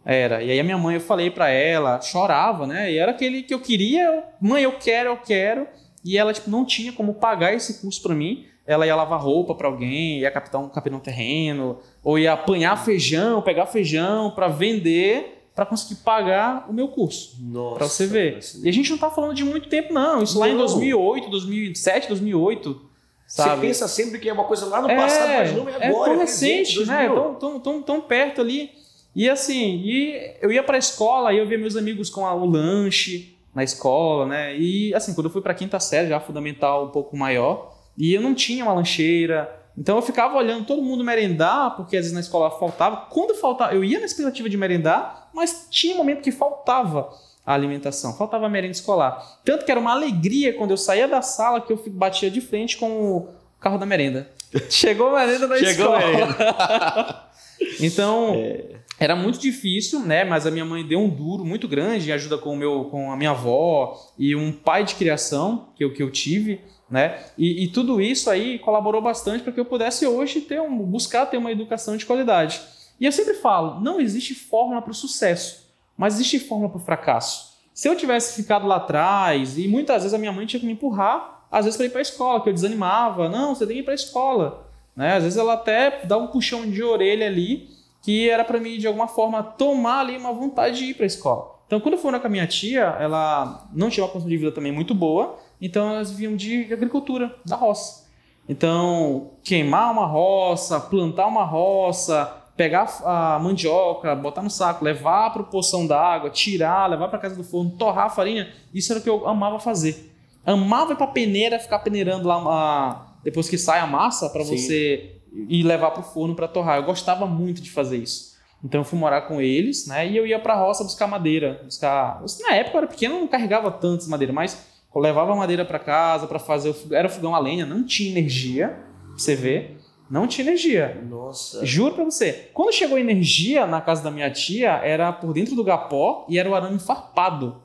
Era. 0.09 0.41
E 0.41 0.49
aí 0.49 0.57
a 0.57 0.63
minha 0.63 0.77
mãe, 0.77 0.95
eu 0.95 1.01
falei 1.01 1.29
para 1.29 1.49
ela, 1.49 1.99
chorava, 1.99 2.65
né? 2.65 2.89
E 2.89 2.97
era 2.97 3.11
aquele 3.11 3.43
que 3.43 3.53
eu 3.53 3.59
queria, 3.59 4.23
mãe, 4.39 4.63
eu 4.63 4.71
quero, 4.71 5.09
eu 5.09 5.17
quero 5.17 5.67
e 6.03 6.17
ela 6.17 6.31
tipo, 6.31 6.49
não 6.49 6.63
tinha 6.63 6.93
como 6.93 7.15
pagar 7.15 7.53
esse 7.53 7.81
curso 7.81 8.01
para 8.01 8.15
mim. 8.15 8.45
Ela 8.65 8.87
ia 8.87 8.95
lavar 8.95 9.19
roupa 9.19 9.53
para 9.53 9.67
alguém, 9.67 10.19
ia 10.19 10.31
capitar 10.31 10.61
um, 10.61 10.69
capinar 10.69 10.99
um 10.99 11.03
terreno, 11.03 11.79
ou 12.01 12.17
ia 12.17 12.31
apanhar 12.31 12.77
feijão, 12.77 13.41
pegar 13.41 13.65
feijão 13.65 14.31
para 14.31 14.47
vender 14.47 15.33
para 15.53 15.65
conseguir 15.65 15.95
pagar 16.03 16.67
o 16.69 16.73
meu 16.73 16.87
curso. 16.87 17.35
Para 17.73 17.87
você 17.87 18.05
ver. 18.05 18.39
E 18.63 18.69
a 18.69 18.71
gente 18.71 18.91
não 18.91 18.97
tá 18.97 19.09
falando 19.09 19.33
de 19.33 19.43
muito 19.43 19.67
tempo, 19.67 19.91
não. 19.91 20.21
Isso 20.21 20.35
não. 20.35 20.41
lá 20.41 20.49
em 20.49 20.55
2008, 20.55 21.29
2007, 21.31 22.07
2008. 22.09 22.81
Sabe? 23.25 23.55
Você 23.55 23.67
pensa 23.67 23.87
sempre 23.87 24.19
que 24.19 24.29
é 24.29 24.33
uma 24.33 24.43
coisa 24.43 24.67
lá 24.67 24.81
no 24.81 24.89
é, 24.89 24.95
passado, 24.95 25.29
mas 25.29 25.53
não 25.53 25.67
é 25.67 25.75
agora. 25.87 26.11
É 26.11 26.13
tão 26.13 26.17
recente, 26.19 26.85
né? 26.85 27.09
Tão, 27.09 27.35
tão, 27.35 27.59
tão, 27.59 27.81
tão 27.81 28.01
perto 28.01 28.39
ali. 28.39 28.69
E 29.17 29.27
assim, 29.27 29.81
e 29.83 30.35
eu 30.43 30.51
ia 30.51 30.61
para 30.61 30.75
a 30.75 30.77
escola 30.77 31.33
e 31.33 31.39
eu 31.39 31.47
via 31.47 31.57
meus 31.57 31.75
amigos 31.75 32.07
com 32.07 32.21
o 32.21 32.45
lanche, 32.45 33.35
na 33.53 33.63
escola, 33.63 34.27
né? 34.27 34.55
E 34.55 34.93
assim, 34.93 35.15
quando 35.15 35.25
eu 35.25 35.31
fui 35.31 35.41
para 35.41 35.55
quinta 35.55 35.79
série, 35.79 36.09
já 36.09 36.19
fundamental 36.19 36.85
um 36.85 36.89
pouco 36.89 37.17
maior, 37.17 37.75
e 37.97 38.13
eu 38.13 38.21
não 38.21 38.35
tinha 38.35 38.63
uma 38.63 38.73
lancheira, 38.73 39.51
então 39.75 39.95
eu 39.95 40.03
ficava 40.03 40.37
olhando 40.37 40.67
todo 40.67 40.83
mundo 40.83 41.03
merendar, 41.03 41.75
porque 41.75 41.97
às 41.97 42.01
vezes 42.01 42.13
na 42.13 42.19
escola 42.19 42.51
faltava. 42.59 43.07
Quando 43.09 43.33
faltava, 43.33 43.73
eu 43.73 43.83
ia 43.83 43.99
na 43.99 44.05
expectativa 44.05 44.47
de 44.47 44.55
merendar, 44.55 45.29
mas 45.33 45.65
tinha 45.71 45.95
um 45.95 45.97
momento 45.97 46.21
que 46.21 46.31
faltava 46.31 47.09
a 47.43 47.55
alimentação, 47.55 48.13
faltava 48.13 48.45
a 48.45 48.49
merenda 48.49 48.73
escolar. 48.73 49.39
Tanto 49.43 49.65
que 49.65 49.71
era 49.71 49.79
uma 49.79 49.93
alegria 49.93 50.53
quando 50.53 50.69
eu 50.69 50.77
saía 50.77 51.07
da 51.07 51.23
sala 51.23 51.59
que 51.59 51.73
eu 51.73 51.83
batia 51.87 52.29
de 52.29 52.39
frente 52.39 52.77
com 52.77 53.17
o 53.17 53.29
carro 53.59 53.79
da 53.79 53.85
merenda. 53.87 54.29
Chegou 54.69 55.15
a 55.15 55.25
merenda 55.25 55.47
na 55.47 55.57
Chegou 55.57 55.97
escola. 55.97 55.99
Merenda. 55.99 57.23
então, 57.81 58.33
é 58.35 58.77
era 58.99 59.15
muito 59.15 59.39
difícil, 59.39 59.99
né? 59.99 60.23
Mas 60.23 60.45
a 60.47 60.51
minha 60.51 60.65
mãe 60.65 60.85
deu 60.85 60.99
um 60.99 61.09
duro 61.09 61.45
muito 61.45 61.67
grande 61.67 62.11
ajuda 62.11 62.37
com, 62.37 62.53
o 62.53 62.55
meu, 62.55 62.85
com 62.85 63.11
a 63.11 63.17
minha 63.17 63.31
avó 63.31 63.97
e 64.17 64.35
um 64.35 64.51
pai 64.51 64.83
de 64.83 64.95
criação 64.95 65.69
que 65.75 65.83
eu, 65.83 65.93
que 65.93 66.01
eu 66.01 66.11
tive, 66.11 66.61
né? 66.89 67.19
E, 67.37 67.63
e 67.63 67.67
tudo 67.67 68.01
isso 68.01 68.29
aí 68.29 68.57
colaborou 68.59 69.01
bastante 69.01 69.43
para 69.43 69.53
que 69.53 69.59
eu 69.59 69.65
pudesse 69.65 70.05
hoje 70.07 70.41
ter 70.41 70.61
um, 70.61 70.77
buscar 70.77 71.25
ter 71.25 71.37
uma 71.37 71.51
educação 71.51 71.95
de 71.95 72.05
qualidade. 72.05 72.59
E 72.99 73.05
eu 73.05 73.11
sempre 73.11 73.35
falo, 73.35 73.79
não 73.79 74.01
existe 74.01 74.33
fórmula 74.33 74.81
para 74.81 74.91
o 74.91 74.95
sucesso, 74.95 75.67
mas 75.95 76.15
existe 76.15 76.39
fórmula 76.39 76.69
para 76.69 76.81
o 76.81 76.85
fracasso. 76.85 77.55
Se 77.73 77.87
eu 77.87 77.95
tivesse 77.95 78.41
ficado 78.41 78.65
lá 78.65 78.77
atrás, 78.77 79.57
e 79.59 79.67
muitas 79.67 80.01
vezes 80.01 80.13
a 80.15 80.17
minha 80.17 80.31
mãe 80.31 80.47
tinha 80.47 80.59
que 80.59 80.65
me 80.65 80.73
empurrar, 80.73 81.45
às 81.51 81.65
vezes 81.65 81.77
para 81.77 81.85
ir 81.85 81.89
para 81.89 81.99
a 81.99 82.01
escola, 82.01 82.41
que 82.41 82.49
eu 82.49 82.53
desanimava. 82.53 83.29
Não, 83.29 83.53
você 83.53 83.67
tem 83.67 83.75
que 83.75 83.81
ir 83.81 83.85
para 83.85 83.93
a 83.93 83.95
escola. 83.95 84.67
Né? 84.95 85.13
Às 85.13 85.23
vezes 85.23 85.37
ela 85.37 85.53
até 85.53 86.01
dá 86.05 86.17
um 86.17 86.27
puxão 86.27 86.67
de 86.69 86.81
orelha 86.83 87.27
ali, 87.27 87.69
que 88.01 88.29
era 88.29 88.43
para 88.43 88.59
mim, 88.59 88.77
de 88.77 88.87
alguma 88.87 89.07
forma, 89.07 89.43
tomar 89.43 90.01
ali 90.01 90.17
uma 90.17 90.31
vontade 90.31 90.77
de 90.77 90.85
ir 90.85 90.93
para 90.93 91.05
a 91.05 91.07
escola. 91.07 91.57
Então, 91.67 91.79
quando 91.81 91.95
eu 91.95 91.99
fui 91.99 92.17
com 92.17 92.27
a 92.27 92.29
minha 92.29 92.47
tia, 92.47 92.95
ela 92.99 93.67
não 93.73 93.89
tinha 93.89 94.05
uma 94.05 94.09
condição 94.09 94.29
de 94.29 94.37
vida 94.37 94.51
também 94.51 94.71
muito 94.71 94.95
boa, 94.95 95.37
então 95.61 95.89
elas 95.89 96.11
vinham 96.11 96.35
de 96.35 96.71
agricultura, 96.71 97.35
da 97.45 97.57
roça. 97.57 98.07
Então, 98.47 99.31
queimar 99.43 99.91
uma 99.91 100.05
roça, 100.05 100.79
plantar 100.79 101.27
uma 101.27 101.43
roça, 101.43 102.33
pegar 102.55 102.87
a 103.03 103.37
mandioca, 103.39 104.15
botar 104.15 104.41
no 104.41 104.49
saco, 104.49 104.85
levar 104.85 105.31
para 105.33 105.41
o 105.41 105.45
poção 105.45 105.85
d'água, 105.85 106.29
tirar, 106.29 106.89
levar 106.89 107.09
para 107.09 107.19
casa 107.19 107.35
do 107.35 107.43
forno, 107.43 107.71
torrar 107.71 108.05
a 108.05 108.09
farinha, 108.09 108.51
isso 108.73 108.93
era 108.93 109.01
o 109.01 109.03
que 109.03 109.09
eu 109.09 109.27
amava 109.27 109.59
fazer. 109.59 110.13
Amava 110.45 110.93
ir 110.93 110.95
para 110.95 111.05
a 111.05 111.11
peneira, 111.11 111.59
ficar 111.59 111.79
peneirando 111.79 112.25
lá 112.25 112.37
uma... 112.37 113.17
depois 113.21 113.49
que 113.49 113.57
sai 113.57 113.81
a 113.81 113.85
massa 113.85 114.29
para 114.29 114.45
você 114.45 115.16
ir 115.31 115.63
levar 115.63 115.91
para 115.91 116.01
o 116.01 116.03
forno 116.03 116.35
para 116.35 116.47
torrar. 116.47 116.77
Eu 116.77 116.83
gostava 116.83 117.25
muito 117.25 117.61
de 117.61 117.71
fazer 117.71 117.97
isso. 117.97 118.37
Então 118.63 118.81
eu 118.81 118.85
fui 118.85 118.97
morar 118.97 119.21
com 119.21 119.39
eles, 119.39 119.85
né? 119.87 120.07
E 120.07 120.17
eu 120.17 120.25
ia 120.25 120.39
para 120.39 120.53
a 120.53 120.57
roça 120.57 120.83
buscar 120.83 121.07
madeira, 121.07 121.61
buscar. 121.63 122.23
Na 122.41 122.55
época 122.55 122.75
eu 122.75 122.79
era 122.79 122.87
pequeno, 122.87 123.19
não 123.19 123.27
carregava 123.27 123.71
tantas 123.71 124.07
madeira, 124.07 124.33
mas 124.33 124.65
eu 124.93 125.01
levava 125.01 125.35
madeira 125.35 125.63
para 125.63 125.77
casa 125.77 126.25
para 126.27 126.39
fazer. 126.39 126.69
O... 126.71 126.93
Era 126.93 127.07
fogão 127.07 127.35
a 127.35 127.39
lenha, 127.39 127.65
não 127.65 127.83
tinha 127.83 128.09
energia. 128.09 128.69
Pra 129.09 129.17
você 129.17 129.35
ver, 129.35 129.77
não 130.09 130.27
tinha 130.27 130.47
energia. 130.47 131.03
Nossa. 131.07 131.65
Juro 131.65 131.95
para 131.95 132.03
você. 132.05 132.49
Quando 132.53 132.73
chegou 132.73 132.97
energia 132.97 133.65
na 133.67 133.81
casa 133.81 134.03
da 134.03 134.09
minha 134.09 134.29
tia, 134.31 134.71
era 134.83 135.11
por 135.11 135.33
dentro 135.33 135.55
do 135.55 135.63
gapó 135.63 136.25
e 136.27 136.39
era 136.39 136.49
o 136.49 136.55
arame 136.55 136.79
farpado. 136.79 137.61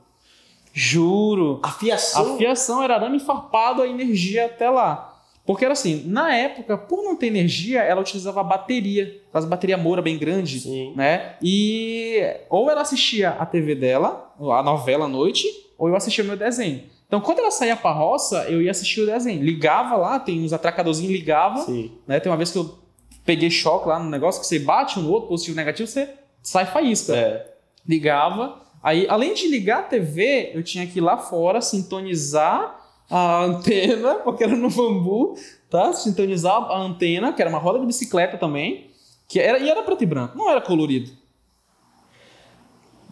Juro. 0.73 1.59
A 1.63 1.71
fiação. 1.71 2.33
A 2.33 2.37
fiação 2.37 2.83
era 2.83 2.95
arame 2.95 3.19
farpado, 3.19 3.81
a 3.81 3.87
energia 3.87 4.45
até 4.45 4.69
lá. 4.69 5.12
Porque 5.45 5.65
era 5.65 5.73
assim, 5.73 6.03
na 6.05 6.33
época, 6.33 6.77
por 6.77 7.03
não 7.03 7.17
ter 7.17 7.27
energia, 7.27 7.81
ela 7.81 7.99
utilizava 7.99 8.41
bateria, 8.43 9.21
as 9.33 9.43
bateria 9.43 9.77
Moura 9.77 10.01
bem 10.01 10.17
grande, 10.17 10.61
Sim. 10.61 10.93
né? 10.95 11.35
E 11.41 12.21
ou 12.49 12.71
ela 12.71 12.81
assistia 12.81 13.31
a 13.31 13.45
TV 13.45 13.75
dela, 13.75 14.33
a 14.39 14.63
novela 14.63 15.05
à 15.05 15.07
noite, 15.07 15.45
ou 15.77 15.89
eu 15.89 15.95
assistia 15.95 16.23
o 16.23 16.27
meu 16.27 16.37
desenho. 16.37 16.83
Então, 17.05 17.19
quando 17.19 17.39
ela 17.39 17.51
saía 17.51 17.75
pra 17.75 17.91
roça, 17.91 18.45
eu 18.49 18.61
ia 18.61 18.71
assistir 18.71 19.01
o 19.01 19.05
desenho. 19.05 19.43
Ligava 19.43 19.95
lá, 19.97 20.17
tem 20.17 20.43
uns 20.43 20.53
atracadorzinhos, 20.53 21.11
ligava. 21.11 21.59
Sim. 21.59 21.91
Né? 22.07 22.19
Tem 22.19 22.31
uma 22.31 22.37
vez 22.37 22.49
que 22.49 22.57
eu 22.57 22.79
peguei 23.25 23.51
choque 23.51 23.87
lá 23.87 23.99
no 23.99 24.09
negócio, 24.09 24.41
que 24.41 24.47
você 24.47 24.59
bate 24.59 24.97
um 24.97 25.03
no 25.03 25.11
outro, 25.11 25.29
positivo 25.29 25.57
negativo, 25.57 25.87
você 25.87 26.09
sai 26.41 26.65
faísca. 26.65 27.15
É. 27.15 27.53
Ligava. 27.87 28.61
Aí, 28.81 29.05
além 29.09 29.33
de 29.33 29.47
ligar 29.47 29.79
a 29.79 29.83
TV, 29.83 30.51
eu 30.53 30.63
tinha 30.63 30.87
que 30.87 30.99
ir 30.99 31.01
lá 31.01 31.17
fora, 31.17 31.61
sintonizar 31.61 32.82
a 33.09 33.43
antena, 33.43 34.15
porque 34.23 34.43
era 34.43 34.55
no 34.55 34.69
bambu, 34.69 35.35
tá? 35.69 35.93
Sintonizar 35.93 36.55
a 36.55 36.77
antena, 36.79 37.33
que 37.33 37.41
era 37.41 37.49
uma 37.49 37.59
roda 37.59 37.79
de 37.79 37.85
bicicleta 37.85 38.37
também, 38.37 38.91
que 39.27 39.39
era, 39.39 39.59
e 39.59 39.69
era 39.69 39.83
preto 39.83 40.03
e 40.03 40.05
branco, 40.07 40.37
não 40.37 40.49
era 40.49 40.61
colorido. 40.61 41.11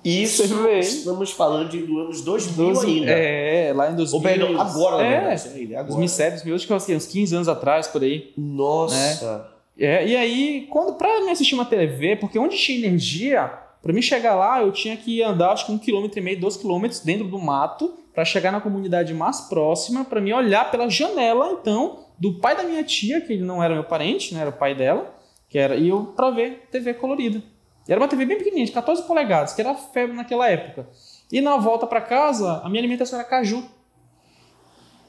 Isso, 0.03 0.43
estamos 0.79 1.29
falando 1.31 1.69
de 1.69 1.83
do 1.85 1.99
anos 1.99 2.21
2000 2.21 2.73
Doze- 2.73 2.87
ainda. 2.87 3.11
É, 3.11 3.71
lá 3.71 3.91
em 3.91 3.95
2000. 3.95 4.17
Ou 4.17 4.23
perdão, 4.23 4.59
agora, 4.61 5.03
é, 5.03 5.09
verdade. 5.19 5.49
ainda, 5.49 5.73
agora. 5.75 5.87
2007, 5.89 6.29
2008, 6.31 6.65
que 6.65 6.73
eu 6.73 6.77
assim, 6.77 6.95
uns 6.95 7.05
15 7.05 7.35
anos 7.35 7.47
atrás, 7.47 7.87
por 7.87 8.01
aí. 8.01 8.33
Nossa. 8.35 9.47
É, 9.77 10.07
e 10.07 10.15
aí, 10.15 10.67
quando 10.71 10.95
pra 10.95 11.21
me 11.21 11.29
assistir 11.29 11.53
uma 11.53 11.65
TV, 11.65 12.15
porque 12.15 12.39
onde 12.39 12.57
tinha 12.57 12.79
energia, 12.79 13.51
pra 13.81 13.93
mim 13.93 14.01
chegar 14.01 14.33
lá, 14.33 14.61
eu 14.63 14.71
tinha 14.71 14.97
que 14.97 15.21
andar 15.21 15.51
acho 15.51 15.67
que 15.67 15.71
um 15.71 15.77
quilômetro 15.77 16.17
e 16.17 16.21
meio, 16.21 16.39
dois 16.39 16.57
quilômetros 16.57 17.01
dentro 17.01 17.27
do 17.27 17.37
mato, 17.37 17.93
pra 18.13 18.25
chegar 18.25 18.51
na 18.51 18.61
comunidade 18.61 19.13
mais 19.13 19.41
próxima, 19.41 20.03
pra 20.03 20.19
me 20.19 20.33
olhar 20.33 20.69
pela 20.69 20.89
janela, 20.89 21.51
então, 21.53 21.99
do 22.17 22.39
pai 22.39 22.55
da 22.55 22.63
minha 22.63 22.83
tia, 22.83 23.21
que 23.21 23.33
ele 23.33 23.43
não 23.43 23.63
era 23.63 23.73
meu 23.73 23.83
parente, 23.83 24.33
né, 24.33 24.41
era 24.41 24.49
o 24.49 24.53
pai 24.53 24.75
dela, 24.75 25.15
que 25.49 25.57
era, 25.57 25.75
e 25.75 25.89
eu 25.89 26.13
pra 26.15 26.29
ver 26.29 26.67
TV 26.71 26.93
colorida. 26.93 27.41
E 27.87 27.91
era 27.91 27.99
uma 27.99 28.07
TV 28.07 28.25
bem 28.25 28.37
pequenininha, 28.37 28.65
de 28.65 28.71
14 28.71 29.03
polegadas, 29.03 29.53
que 29.53 29.61
era 29.61 29.73
febre 29.75 30.15
naquela 30.15 30.47
época. 30.49 30.87
E 31.31 31.41
na 31.41 31.57
volta 31.57 31.87
pra 31.87 32.01
casa, 32.01 32.61
a 32.63 32.69
minha 32.69 32.81
alimentação 32.81 33.17
era 33.19 33.27
caju. 33.27 33.63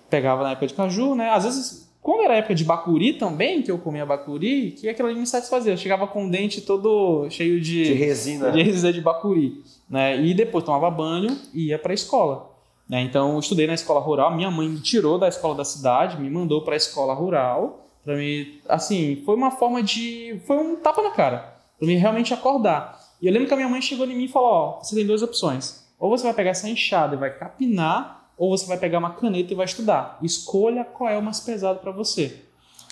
Pegava 0.09 0.43
na 0.43 0.53
época 0.53 0.67
de 0.67 0.75
caju, 0.75 1.15
né? 1.15 1.31
Às 1.31 1.45
vezes, 1.45 1.93
quando 2.01 2.23
era 2.23 2.37
época 2.37 2.55
de 2.55 2.65
bacuri 2.65 3.15
também, 3.15 3.63
que 3.63 3.71
eu 3.71 3.79
comia 3.79 4.05
bacuri, 4.05 4.73
que 4.73 4.89
aquilo 4.89 5.09
ali 5.09 5.19
me 5.19 5.27
satisfazia. 5.27 5.73
Eu 5.73 5.77
chegava 5.77 6.07
com 6.07 6.27
o 6.27 6.31
dente 6.31 6.61
todo 6.61 7.29
cheio 7.31 7.61
de, 7.61 7.85
De 7.85 7.93
resina. 7.95 8.51
de 8.51 8.63
resina 8.63 8.93
de 8.93 9.01
bacuri. 9.01 9.63
Né? 9.89 10.21
E 10.23 10.35
depois 10.35 10.65
tomava 10.65 10.91
banho 10.91 11.37
e 11.55 11.69
ia 11.69 11.79
para 11.79 11.93
a 11.93 11.95
escola. 11.95 12.52
Né? 12.89 13.03
Então, 13.03 13.35
eu 13.35 13.39
estudei 13.39 13.67
na 13.67 13.75
escola 13.75 14.01
rural. 14.01 14.35
Minha 14.35 14.51
mãe 14.51 14.69
me 14.69 14.81
tirou 14.81 15.19
da 15.19 15.29
escola 15.29 15.55
da 15.55 15.65
cidade, 15.65 16.21
me 16.21 16.29
mandou 16.29 16.63
para 16.63 16.75
a 16.75 16.77
escola 16.77 17.15
rural. 17.15 17.87
Para 18.05 18.17
mim, 18.17 18.61
assim, 18.69 19.23
foi 19.25 19.37
uma 19.37 19.51
forma 19.51 19.83
de. 19.83 20.41
Foi 20.47 20.57
um 20.57 20.77
tapa 20.77 21.03
na 21.03 21.11
cara. 21.11 21.57
Para 21.79 21.87
mim 21.87 21.97
realmente 21.97 22.35
acordar. 22.35 23.01
E 23.21 23.27
eu 23.27 23.33
lembro 23.33 23.47
que 23.47 23.55
a 23.55 23.57
minha 23.57 23.69
mãe 23.69 23.81
chegou 23.81 24.07
em 24.07 24.17
mim 24.17 24.25
e 24.25 24.29
falou: 24.29 24.49
Ó, 24.49 24.83
você 24.83 24.95
tem 24.97 25.07
duas 25.07 25.23
opções. 25.23 25.87
Ou 25.99 26.11
você 26.11 26.25
vai 26.25 26.35
pegar 26.35 26.51
essa 26.51 26.69
enxada 26.69 27.15
e 27.15 27.19
vai 27.19 27.31
capinar, 27.31 28.31
ou 28.37 28.51
você 28.51 28.67
vai 28.67 28.77
pegar 28.77 28.99
uma 28.99 29.15
caneta 29.15 29.53
e 29.53 29.57
vai 29.57 29.67
estudar. 29.67 30.19
Escolha 30.21 30.85
qual 30.85 31.09
é 31.09 31.17
o 31.17 31.23
mais 31.23 31.39
pesado 31.39 31.79
para 31.79 31.93
você. 31.93 32.43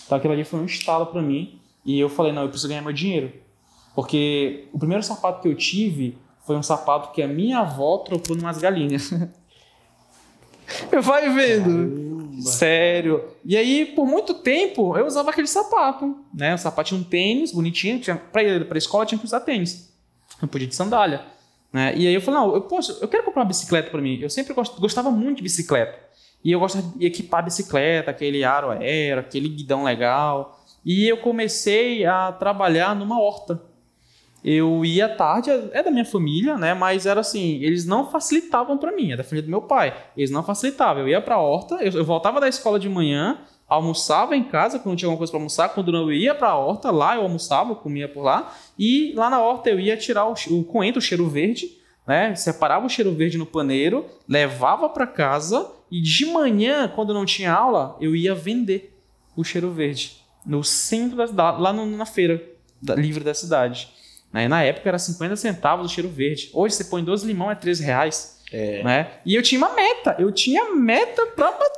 Então 0.07 0.17
aquilo 0.17 0.33
ali 0.33 0.45
foi 0.45 0.61
um 0.61 0.65
estalo 0.65 1.07
para 1.07 1.21
mim. 1.21 1.61
E 1.85 1.99
eu 1.99 2.09
falei: 2.09 2.33
não, 2.33 2.43
eu 2.43 2.49
preciso 2.49 2.69
ganhar 2.69 2.83
meu 2.83 2.93
dinheiro. 2.93 3.33
Porque 3.95 4.69
o 4.73 4.79
primeiro 4.79 5.03
sapato 5.03 5.43
que 5.43 5.49
eu 5.49 5.57
tive 5.57 6.17
foi 6.47 6.57
um 6.57 6.63
sapato 6.63 7.11
que 7.13 7.21
a 7.21 7.29
minha 7.29 7.59
avó 7.59 7.99
trocou 7.99 8.37
numas 8.37 8.59
galinhas. 8.59 9.11
Vai 11.03 11.29
vendo. 11.31 12.11
Sério. 12.43 13.25
E 13.45 13.57
aí, 13.57 13.87
por 13.87 14.07
muito 14.07 14.33
tempo, 14.35 14.97
eu 14.97 15.07
usava 15.07 15.31
aquele 15.31 15.47
sapato. 15.47 16.17
Né? 16.33 16.55
O 16.55 16.59
sapato 16.59 16.89
tinha 16.89 17.01
um 17.01 17.05
tênis 17.05 17.53
bonitinho. 17.53 18.01
Tinha, 18.01 18.17
pra 18.17 18.43
ir 18.43 18.67
pra 18.67 18.79
escola 18.79 19.05
tinha 19.05 19.19
que 19.19 19.25
usar 19.25 19.41
tênis. 19.41 19.93
Não 20.41 20.49
podia 20.49 20.67
de 20.67 20.75
sandália. 20.75 21.21
Né? 21.73 21.93
E 21.97 22.07
aí 22.07 22.15
eu 22.15 22.21
falei, 22.21 22.41
não, 22.41 22.55
eu, 22.55 22.63
posso, 22.63 22.99
eu 23.01 23.09
quero 23.09 23.25
comprar 23.25 23.43
uma 23.43 23.49
bicicleta 23.49 23.91
para 23.91 24.01
mim. 24.01 24.19
Eu 24.21 24.31
sempre 24.31 24.55
gost- 24.55 24.79
gostava 24.81 25.11
muito 25.11 25.37
de 25.39 25.43
bicicleta. 25.43 25.95
E 26.43 26.51
eu 26.51 26.59
gostava 26.61 26.87
de 26.97 27.05
equipar 27.07 27.41
a 27.41 27.43
bicicleta, 27.45 28.11
aquele 28.11 28.43
aro 28.43 28.71
aero, 28.71 29.21
aquele 29.21 29.49
guidão 29.49 29.85
legal. 29.85 30.59
E 30.85 31.07
eu 31.07 31.19
comecei 31.19 32.07
a 32.07 32.33
trabalhar 32.33 32.97
numa 32.97 33.21
horta. 33.21 33.61
Eu 34.43 34.85
ia 34.85 35.09
tarde, 35.09 35.51
é 35.73 35.83
da 35.83 35.91
minha 35.91 36.05
família, 36.05 36.57
né? 36.57 36.73
Mas 36.75 37.05
era 37.07 37.21
assim, 37.21 37.57
eles 37.63 37.85
não 37.85 38.11
facilitavam 38.11 38.79
para 38.79 38.91
mim, 38.93 39.13
é 39.13 39.17
da 39.17 39.23
família 39.25 39.43
do 39.43 39.51
meu 39.51 39.63
pai. 39.63 39.95
Eles 40.17 40.31
não 40.31 40.43
facilitavam. 40.43 41.03
Eu 41.03 41.09
ia 41.09 41.21
pra 41.21 41.39
horta, 41.39 41.75
eu, 41.77 41.93
eu 41.93 42.05
voltava 42.05 42.41
da 42.41 42.49
escola 42.49 42.79
de 42.81 42.89
manhã, 42.89 43.39
almoçava 43.69 44.35
em 44.37 44.43
casa 44.45 44.79
quando 44.79 44.97
tinha 44.99 45.07
alguma 45.07 45.19
coisa 45.19 45.31
para 45.31 45.39
almoçar. 45.41 45.69
Quando 45.71 45.93
não, 45.93 46.03
eu 46.03 46.13
ia 46.13 46.35
pra 46.35 46.55
horta, 46.57 46.91
lá 46.91 47.17
eu 47.17 47.23
almoçava, 47.23 47.71
eu 47.73 47.77
comia 47.77 48.09
por 48.09 48.23
lá. 48.23 48.53
E 48.79 49.13
lá 49.15 49.29
na 49.29 49.41
horta 49.41 49.69
eu 49.71 49.79
ia 49.79 49.97
tirar 49.97 50.27
o, 50.27 50.35
o 50.51 50.65
coentro, 50.65 50.99
o 50.99 51.03
cheiro 51.03 51.29
verde, 51.29 51.71
né? 52.07 52.35
Separava 52.35 52.87
o 52.87 52.89
cheiro 52.89 53.13
verde 53.15 53.37
no 53.39 53.47
paneiro, 53.47 54.07
levava 54.27 54.89
para 54.89 55.07
casa 55.07 55.71
e 55.91 56.01
de 56.01 56.25
manhã, 56.27 56.89
quando 56.89 57.13
não 57.13 57.25
tinha 57.27 57.53
aula, 57.53 57.97
eu 58.01 58.17
ia 58.17 58.35
vender 58.35 58.97
o 59.37 59.45
cheiro 59.45 59.71
verde 59.71 60.17
no 60.47 60.65
centro 60.65 61.17
da 61.33 61.51
lá 61.59 61.73
no- 61.73 61.85
na 61.87 62.07
feira 62.07 62.43
da- 62.81 62.95
livre 62.95 63.23
da 63.23 63.35
cidade. 63.35 63.89
Né? 64.33 64.49
Na 64.49 64.63
época 64.63 64.89
era 64.89 64.99
50 64.99 65.37
centavos 65.37 65.91
o 65.91 65.95
cheiro 65.95 66.09
verde. 66.09 66.51
Hoje 66.53 66.75
você 66.75 66.85
põe 66.85 67.03
12 67.03 67.27
limão 67.27 67.51
é 67.51 67.55
13 67.55 67.85
reais. 67.85 68.41
É. 68.53 68.83
Né? 68.83 69.11
E 69.25 69.35
eu 69.35 69.43
tinha 69.43 69.59
uma 69.61 69.75
meta, 69.75 70.17
eu 70.19 70.33
tinha 70.33 70.75
meta 70.75 71.25
pra 71.27 71.53
bater. 71.53 71.71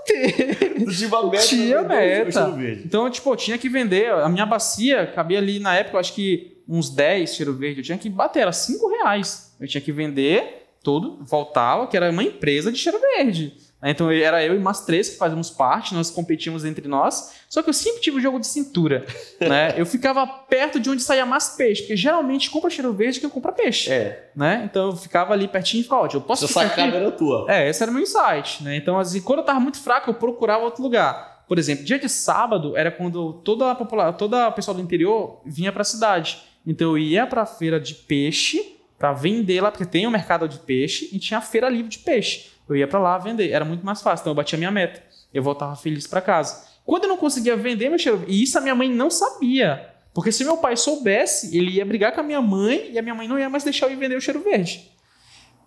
Tinha 0.92 1.08
uma 1.08 1.30
meta. 1.30 1.46
Tinha 1.46 1.82
meta. 1.82 2.50
verde. 2.50 2.82
Então, 2.84 3.08
tipo, 3.10 3.30
eu 3.30 3.36
tinha 3.36 3.56
que 3.56 3.68
vender. 3.68 4.10
A 4.10 4.28
minha 4.28 4.44
bacia 4.44 5.06
cabia 5.06 5.38
ali 5.38 5.58
na 5.58 5.74
época, 5.76 5.96
eu 5.96 6.00
acho 6.00 6.12
que 6.14 6.60
uns 6.68 6.90
10 6.90 7.34
cheiro 7.34 7.54
verde. 7.54 7.80
Eu 7.80 7.84
tinha 7.84 7.98
que 7.98 8.08
bater, 8.10 8.40
era 8.40 8.52
5 8.52 8.88
reais. 8.88 9.54
Eu 9.60 9.68
tinha 9.68 9.80
que 9.80 9.92
vender 9.92 10.66
tudo, 10.82 11.18
voltava, 11.24 11.86
que 11.86 11.96
era 11.96 12.10
uma 12.10 12.24
empresa 12.24 12.72
de 12.72 12.78
cheiro 12.78 12.98
verde. 12.98 13.54
Né? 13.82 13.90
Então 13.90 14.08
era 14.10 14.44
eu 14.44 14.54
e 14.54 14.60
mais 14.60 14.82
três 14.82 15.10
que 15.10 15.16
fazíamos 15.16 15.50
parte, 15.50 15.92
nós 15.92 16.08
competíamos 16.08 16.64
entre 16.64 16.86
nós. 16.86 17.34
Só 17.48 17.62
que 17.62 17.68
eu 17.68 17.74
sempre 17.74 18.00
tive 18.00 18.18
o 18.18 18.20
jogo 18.20 18.38
de 18.38 18.46
cintura. 18.46 19.04
né? 19.40 19.74
Eu 19.76 19.84
ficava 19.84 20.24
perto 20.24 20.78
de 20.78 20.88
onde 20.88 21.02
saía 21.02 21.26
mais 21.26 21.50
peixe, 21.50 21.82
porque 21.82 21.96
geralmente 21.96 22.48
compra 22.48 22.70
cheiro 22.70 22.92
verde 22.92 23.18
quem 23.18 23.28
compra 23.28 23.50
peixe. 23.50 23.90
É. 23.90 24.30
Né? 24.36 24.62
Então 24.70 24.90
eu 24.90 24.96
ficava 24.96 25.32
ali 25.32 25.48
pertinho 25.48 25.80
e 25.80 25.82
ficava, 25.82 26.02
ó, 26.02 26.08
eu 26.12 26.20
posso 26.20 26.44
Essa 26.44 26.60
ficar 26.60 26.84
aqui? 26.84 26.96
era 26.96 27.10
tua. 27.10 27.46
É, 27.48 27.68
esse 27.68 27.82
era 27.82 27.90
o 27.90 27.94
meu 27.94 28.04
insight, 28.04 28.62
né? 28.62 28.76
Então, 28.76 28.98
assim, 28.98 29.20
quando 29.20 29.40
eu 29.40 29.44
tava 29.44 29.58
muito 29.58 29.80
fraco, 29.80 30.08
eu 30.08 30.14
procurava 30.14 30.62
outro 30.62 30.82
lugar. 30.82 31.32
Por 31.48 31.58
exemplo, 31.58 31.84
dia 31.84 31.98
de 31.98 32.08
sábado 32.08 32.76
era 32.76 32.90
quando 32.90 33.34
toda 33.44 33.70
a 33.70 33.74
população, 33.74 34.14
toda 34.14 34.46
a 34.46 34.50
pessoa 34.52 34.74
do 34.74 34.80
interior 34.80 35.40
vinha 35.44 35.72
pra 35.72 35.84
cidade. 35.84 36.38
Então 36.66 36.90
eu 36.90 36.98
ia 36.98 37.26
pra 37.26 37.44
feira 37.44 37.80
de 37.80 37.94
peixe 37.94 38.78
pra 38.98 39.12
vender 39.12 39.60
lá, 39.60 39.70
porque 39.70 39.84
tem 39.84 40.06
o 40.06 40.10
mercado 40.10 40.48
de 40.48 40.58
peixe 40.58 41.08
e 41.12 41.18
tinha 41.18 41.38
a 41.38 41.40
feira 41.40 41.68
livre 41.68 41.90
de 41.90 41.98
peixe. 41.98 42.51
Eu 42.68 42.76
ia 42.76 42.86
pra 42.86 42.98
lá 42.98 43.18
vender, 43.18 43.50
era 43.50 43.64
muito 43.64 43.84
mais 43.84 44.00
fácil. 44.02 44.22
Então 44.22 44.30
eu 44.32 44.34
batia 44.36 44.58
minha 44.58 44.70
meta. 44.70 45.02
Eu 45.32 45.42
voltava 45.42 45.74
feliz 45.76 46.06
pra 46.06 46.20
casa. 46.20 46.66
Quando 46.84 47.04
eu 47.04 47.08
não 47.08 47.16
conseguia 47.16 47.56
vender 47.56 47.88
meu 47.88 47.98
cheiro, 47.98 48.24
e 48.26 48.42
isso 48.42 48.58
a 48.58 48.60
minha 48.60 48.74
mãe 48.74 48.88
não 48.88 49.10
sabia. 49.10 49.88
Porque 50.14 50.30
se 50.30 50.44
meu 50.44 50.56
pai 50.56 50.76
soubesse, 50.76 51.56
ele 51.56 51.72
ia 51.72 51.86
brigar 51.86 52.12
com 52.12 52.20
a 52.20 52.24
minha 52.24 52.40
mãe 52.42 52.90
e 52.92 52.98
a 52.98 53.02
minha 53.02 53.14
mãe 53.14 53.26
não 53.26 53.38
ia 53.38 53.48
mais 53.48 53.64
deixar 53.64 53.86
eu 53.86 53.92
ir 53.92 53.96
vender 53.96 54.16
o 54.16 54.20
cheiro 54.20 54.40
verde. 54.40 54.90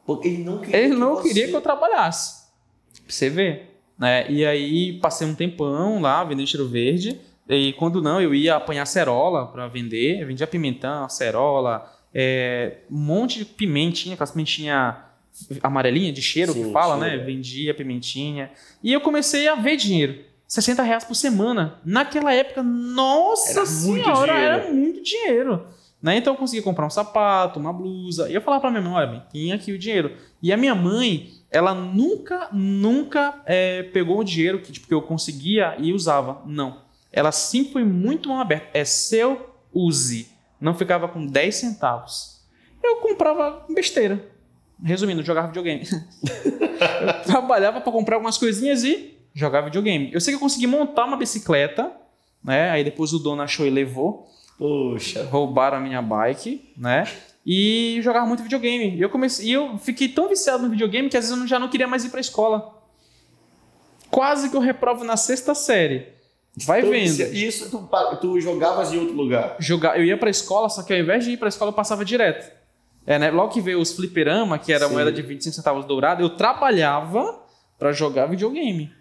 Porque 0.06 0.28
ele 0.28 0.44
não 0.44 0.60
queria, 0.60 0.78
Ele 0.78 0.94
que, 0.94 1.00
não 1.00 1.16
você... 1.16 1.28
queria 1.28 1.48
que 1.48 1.56
eu 1.56 1.62
trabalhasse. 1.62 2.46
Pra 2.94 3.04
você 3.08 3.30
ver. 3.30 3.80
Né? 3.98 4.30
E 4.30 4.46
aí 4.46 5.00
passei 5.00 5.25
um 5.25 5.34
tempão 5.34 6.00
lá 6.00 6.24
vendendo 6.24 6.48
cheiro 6.48 6.68
verde. 6.68 7.20
E 7.50 7.74
quando 7.74 8.02
não, 8.02 8.22
eu 8.22 8.34
ia 8.34 8.56
apanhar 8.56 8.86
cerola 8.86 9.48
para 9.48 9.68
vender. 9.68 10.22
Eu 10.22 10.28
vendia 10.28 10.46
pimentão, 10.46 11.10
cerola, 11.10 11.92
é, 12.14 12.78
um 12.90 12.98
monte 12.98 13.40
de 13.40 13.46
pimentinha, 13.46 14.14
aquelas 14.14 14.32
pimentinha 14.32 15.05
amarelinha 15.62 16.12
de 16.12 16.22
cheiro 16.22 16.54
Sim, 16.54 16.65
que 16.65 16.72
fala, 16.72 17.00
cheiro, 17.00 17.18
né? 17.18 17.22
é. 17.24 17.25
Vendia 17.25 17.74
pimentinha. 17.74 18.51
E 18.84 18.92
eu 18.94 19.01
comecei 19.01 19.48
a 19.48 19.56
ver 19.56 19.75
dinheiro. 19.77 20.24
60 20.48 20.84
reais 20.84 21.04
por 21.04 21.15
semana. 21.15 21.80
Naquela 21.84 22.34
época, 22.34 22.62
nossa 22.62 23.62
Era 23.62 23.70
muito 23.70 24.04
senhora, 24.04 24.34
dinheiro. 24.34 24.54
era 24.54 24.72
muito 24.74 25.04
dinheiro. 25.04 25.68
Né? 26.01 26.18
Então 26.18 26.34
eu 26.34 26.38
consegui 26.38 26.62
comprar 26.62 26.86
um 26.86 26.89
sapato, 26.89 27.60
uma 27.60 27.74
blusa. 27.74 28.30
E 28.30 28.36
eu 28.36 28.42
falava 28.42 28.62
pra 28.62 28.70
minha 28.70 28.82
mãe, 28.84 28.94
olha, 28.94 29.08
bem, 29.08 29.24
tem 29.32 29.51
aqui 29.54 29.72
o 29.72 29.80
dinheiro. 29.80 30.15
E 30.42 30.54
a 30.54 30.58
minha 30.58 30.75
mãe, 30.75 31.32
ela 31.50 31.74
nunca, 31.74 32.48
nunca 32.54 33.42
é, 33.46 33.84
pegou 33.84 34.20
o 34.20 34.24
dinheiro 34.24 34.62
que, 34.62 34.72
tipo, 34.72 34.88
que 34.88 34.94
eu 34.94 35.01
conseguia 35.01 35.75
e 35.80 35.92
usava. 35.94 36.44
Não. 36.46 36.82
Ela 37.12 37.32
sempre 37.32 37.74
foi 37.74 37.84
muito 37.84 38.30
mão 38.30 38.39
aberta. 38.39 38.68
É 38.74 38.86
seu, 38.86 39.50
use. 39.74 40.27
Não 40.62 40.75
ficava 40.75 41.08
com 41.08 41.25
10 41.25 41.56
centavos. 41.56 42.42
Eu 42.84 42.98
comprava 42.98 43.65
besteira. 43.70 44.24
Resumindo, 44.84 45.22
eu 45.22 45.25
jogava 45.25 45.48
videogame. 45.48 45.84
eu 45.88 47.24
trabalhava 47.25 47.82
para 47.82 47.91
comprar 47.91 48.15
algumas 48.17 48.38
coisinhas 48.38 48.84
e 48.84 49.17
jogava 49.34 49.65
videogame. 49.67 50.12
Eu 50.13 50.20
sei 50.22 50.32
que 50.34 50.36
eu 50.36 50.39
consegui 50.39 50.67
montar 50.67 51.05
uma 51.05 51.17
bicicleta, 51.17 51.91
né? 52.44 52.70
Aí 52.72 52.84
depois 52.84 53.13
o 53.13 53.20
dono 53.20 53.41
achou 53.41 53.65
e 53.65 53.70
levou 53.70 54.27
Poxa. 54.58 55.24
roubaram 55.32 55.77
a 55.77 55.82
minha 55.82 56.01
bike, 56.01 56.74
né? 56.77 57.08
E 57.46 58.00
jogava 58.01 58.25
muito 58.25 58.44
videogame. 58.44 58.96
E 58.98 59.01
eu 59.01 59.10
comecei, 59.10 59.48
e 59.48 59.51
eu 59.53 59.77
fiquei 59.77 60.08
tão 60.10 60.27
viciado 60.27 60.63
no 60.63 60.70
videogame 60.70 61.10
que 61.10 61.17
às 61.17 61.25
vezes 61.29 61.39
eu 61.41 61.48
já 61.48 61.60
não 61.60 61.70
queria 61.70 61.88
mais 61.88 62.03
ir 62.03 62.10
pra 62.10 62.20
escola. 62.20 62.74
Quase 64.10 64.50
que 64.50 64.55
eu 64.55 64.62
reprovo 64.62 65.03
na 65.03 65.17
sexta 65.17 65.53
série. 65.53 66.08
Vai 66.65 66.79
Então, 66.79 66.91
vendo. 66.91 67.34
isso- 67.36 67.70
tu, 67.70 67.89
tu 68.22 68.39
jogavas 68.39 68.94
em 68.94 68.98
outro 68.98 69.13
lugar. 69.13 69.58
Jogar, 69.60 69.98
eu 70.00 70.05
ia 70.05 70.17
pra 70.17 70.29
escola, 70.29 70.70
só 70.70 70.84
que 70.84 70.94
ao 70.94 71.00
invés 71.00 71.25
de 71.25 71.32
ir 71.32 71.38
pra 71.38 71.50
escola 71.50 71.70
eu 71.70 71.75
passava 71.75 72.05
direto. 72.05 72.50
É, 73.08 73.20
né? 73.20 73.30
Logo 73.32 73.54
que 73.54 73.62
veio 73.62 73.80
os 73.80 73.94
fliperama, 73.94 74.58
que 74.58 74.74
era 74.74 74.88
Sim. 74.88 74.94
moeda 74.94 75.12
de 75.12 75.22
25 75.22 75.56
centavos 75.56 75.86
dourada, 75.86 76.22
eu 76.22 76.30
trabalhava 76.36 77.40
pra 77.78 77.92
jogar 77.92 78.26
videogame. 78.28 78.92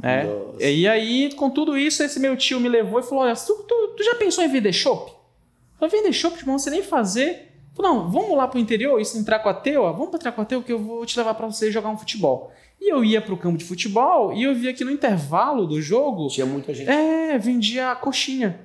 Né? 0.00 0.24
Nossa. 0.24 0.64
E 0.64 0.86
aí, 0.86 1.32
com 1.34 1.50
tudo 1.50 1.76
isso, 1.76 2.02
esse 2.02 2.20
meu 2.20 2.36
tio 2.36 2.60
me 2.60 2.68
levou 2.68 3.00
e 3.00 3.02
falou: 3.02 3.24
Olha, 3.24 3.34
tu, 3.34 3.54
tu- 3.66 3.94
tu 3.96 4.02
já 4.04 4.14
pensou 4.14 4.44
em 4.44 4.48
vender 4.48 4.72
chopp? 4.72 5.10
Eu 5.10 5.88
falei, 5.88 6.02
vender 6.02 6.12
chopp, 6.12 6.38
irmão, 6.38 6.58
você 6.58 6.70
nem 6.70 6.82
fazer. 6.82 7.48
Eu 7.76 7.82
falei, 7.84 7.92
não, 7.98 8.10
vamos 8.10 8.36
lá 8.36 8.46
pro 8.48 8.58
interior, 8.58 9.00
isso 9.00 9.16
em 9.18 9.24
Tracuateua? 9.24 9.92
Vamos 9.92 10.10
pra 10.10 10.18
Tracuateua 10.18 10.62
que 10.62 10.72
eu 10.72 10.78
vou 10.78 11.04
te 11.06 11.16
levar 11.18 11.34
pra 11.34 11.46
você 11.46 11.70
jogar 11.72 11.88
um 11.88 11.96
futebol. 11.98 12.52
E 12.80 12.92
eu 12.92 13.02
ia 13.04 13.20
pro 13.20 13.36
campo 13.36 13.56
de 13.58 13.64
futebol 13.64 14.32
e 14.32 14.44
eu 14.44 14.54
via 14.54 14.72
que 14.72 14.84
no 14.84 14.90
intervalo 14.90 15.66
do 15.66 15.80
jogo, 15.82 16.28
Tinha 16.28 16.46
muita 16.46 16.72
gente. 16.74 16.88
é, 16.90 17.36
vendia 17.38 17.94
coxinha. 17.96 18.60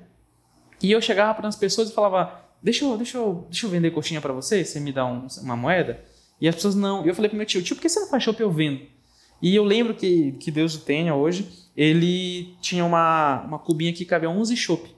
E 0.82 0.90
eu 0.92 1.00
chegava 1.00 1.34
para 1.34 1.48
as 1.48 1.56
pessoas 1.56 1.90
e 1.90 1.94
falava: 1.94 2.43
deixa 2.64 2.84
eu, 2.84 2.96
deixa 2.96 3.18
eu, 3.18 3.46
deixa 3.48 3.66
eu 3.66 3.70
vender 3.70 3.92
coxinha 3.92 4.20
para 4.20 4.32
você, 4.32 4.64
você 4.64 4.80
me 4.80 4.90
dá 4.90 5.06
um- 5.06 5.28
uma 5.42 5.54
moeda? 5.56 6.02
E 6.40 6.48
as 6.48 6.54
pessoas 6.56 6.74
não. 6.74 7.04
E 7.04 7.08
eu 7.08 7.14
falei 7.14 7.28
pro 7.28 7.36
meu 7.36 7.46
tio: 7.46 7.62
tio, 7.62 7.76
por 7.76 7.82
que 7.82 7.88
você 7.88 8.00
não 8.00 8.08
faz 8.08 8.22
chopp 8.24 8.40
eu 8.40 8.50
vendo? 8.50 8.80
E 9.40 9.54
eu 9.54 9.62
lembro 9.62 9.94
que, 9.94 10.32
que 10.40 10.50
Deus 10.50 10.74
o 10.74 10.80
tenha 10.80 11.14
hoje, 11.14 11.46
ele 11.76 12.56
tinha 12.60 12.84
uma, 12.84 13.42
uma 13.46 13.58
cubinha 13.58 13.92
que 13.92 14.04
cabia 14.04 14.30
11 14.30 14.56
chopp. 14.56 14.90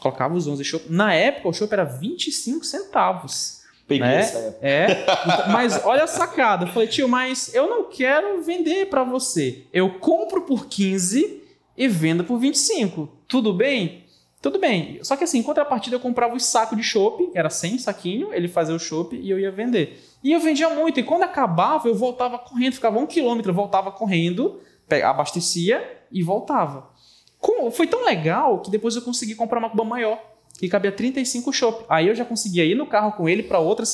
Colocava 0.00 0.34
os 0.34 0.46
11 0.46 0.64
chopp. 0.64 0.86
Na 0.92 1.14
época, 1.14 1.48
o 1.48 1.52
chopp 1.52 1.72
era 1.72 1.84
25 1.84 2.64
centavos. 2.64 3.58
Peguei 3.86 4.06
né? 4.06 4.18
essa 4.18 4.38
época. 4.38 4.66
É, 4.66 4.86
então, 5.24 5.48
mas 5.52 5.84
olha 5.84 6.04
a 6.04 6.06
sacada. 6.06 6.64
Eu 6.66 6.68
falei, 6.68 6.88
tio, 6.88 7.08
mas 7.08 7.54
eu 7.54 7.68
não 7.68 7.84
quero 7.88 8.42
vender 8.42 8.86
para 8.90 9.02
você. 9.02 9.64
Eu 9.72 9.94
compro 9.98 10.42
por 10.42 10.66
15 10.66 11.42
e 11.76 11.88
vendo 11.88 12.22
por 12.24 12.38
25. 12.38 13.08
Tudo 13.26 13.52
bem? 13.52 14.04
Tudo 14.40 14.58
bem. 14.58 14.98
Só 15.02 15.16
que 15.16 15.24
assim, 15.24 15.38
em 15.38 15.42
contrapartida, 15.42 15.96
eu 15.96 16.00
comprava 16.00 16.34
os 16.36 16.44
sacos 16.44 16.76
de 16.76 16.82
chopp, 16.84 17.28
era 17.34 17.50
100 17.50 17.78
saquinho, 17.78 18.32
ele 18.32 18.46
fazia 18.46 18.74
o 18.74 18.78
chopp 18.78 19.16
e 19.16 19.28
eu 19.28 19.38
ia 19.38 19.50
vender. 19.50 20.00
E 20.22 20.32
eu 20.32 20.38
vendia 20.40 20.70
muito. 20.70 21.00
E 21.00 21.02
quando 21.02 21.24
acabava, 21.24 21.88
eu 21.88 21.94
voltava 21.94 22.38
correndo, 22.38 22.74
ficava 22.74 22.98
um 22.98 23.06
quilômetro, 23.06 23.52
voltava 23.52 23.90
correndo, 23.90 24.60
abastecia 25.04 26.02
e 26.10 26.22
voltava. 26.22 26.88
Foi 27.72 27.86
tão 27.86 28.04
legal 28.04 28.60
que 28.60 28.70
depois 28.70 28.94
eu 28.96 29.02
consegui 29.02 29.34
comprar 29.34 29.58
uma 29.58 29.70
cuba 29.70 29.84
maior 29.84 30.20
que 30.58 30.68
cabia 30.68 30.90
35 30.90 31.52
chopp. 31.52 31.84
Aí 31.88 32.08
eu 32.08 32.14
já 32.14 32.24
conseguia 32.24 32.64
ir 32.64 32.74
no 32.74 32.86
carro 32.86 33.12
com 33.12 33.28
ele 33.28 33.42
para 33.44 33.58
outro 33.60 33.84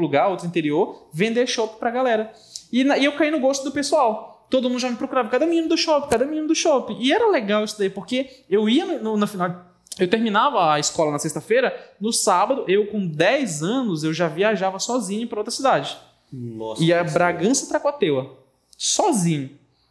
lugar, 0.00 0.28
outro 0.28 0.46
interior, 0.46 1.08
vender 1.12 1.46
chopp 1.48 1.78
pra 1.78 1.90
galera. 1.90 2.32
E, 2.72 2.82
e 2.82 3.04
eu 3.04 3.12
caí 3.16 3.30
no 3.30 3.40
gosto 3.40 3.64
do 3.64 3.72
pessoal. 3.72 4.46
Todo 4.48 4.68
mundo 4.68 4.78
já 4.78 4.90
me 4.90 4.96
procurava, 4.96 5.28
cada 5.28 5.46
menino 5.46 5.68
do 5.68 5.76
shopping, 5.76 6.08
cada 6.10 6.24
menino 6.24 6.46
do 6.46 6.54
shopping. 6.54 6.96
E 7.00 7.12
era 7.12 7.28
legal 7.28 7.64
isso 7.64 7.76
daí, 7.78 7.88
porque 7.90 8.44
eu 8.48 8.68
ia 8.68 8.84
no, 8.84 9.02
no- 9.02 9.16
no 9.16 9.26
final. 9.26 9.71
Eu 9.98 10.08
terminava 10.08 10.72
a 10.72 10.78
escola 10.80 11.10
na 11.12 11.18
sexta-feira, 11.18 11.74
no 12.00 12.12
sábado, 12.12 12.64
eu 12.66 12.86
com 12.86 13.06
10 13.06 13.62
anos, 13.62 14.02
eu 14.04 14.12
já 14.14 14.26
viajava 14.28 14.78
sozinho 14.78 15.26
para 15.28 15.38
outra 15.40 15.50
cidade. 15.50 15.96
Nossa. 16.32 16.82
Ia 16.82 17.04
que 17.04 17.10
Bragança 17.12 17.66
Tracoateua, 17.68 18.36
sozinho. 18.76 19.50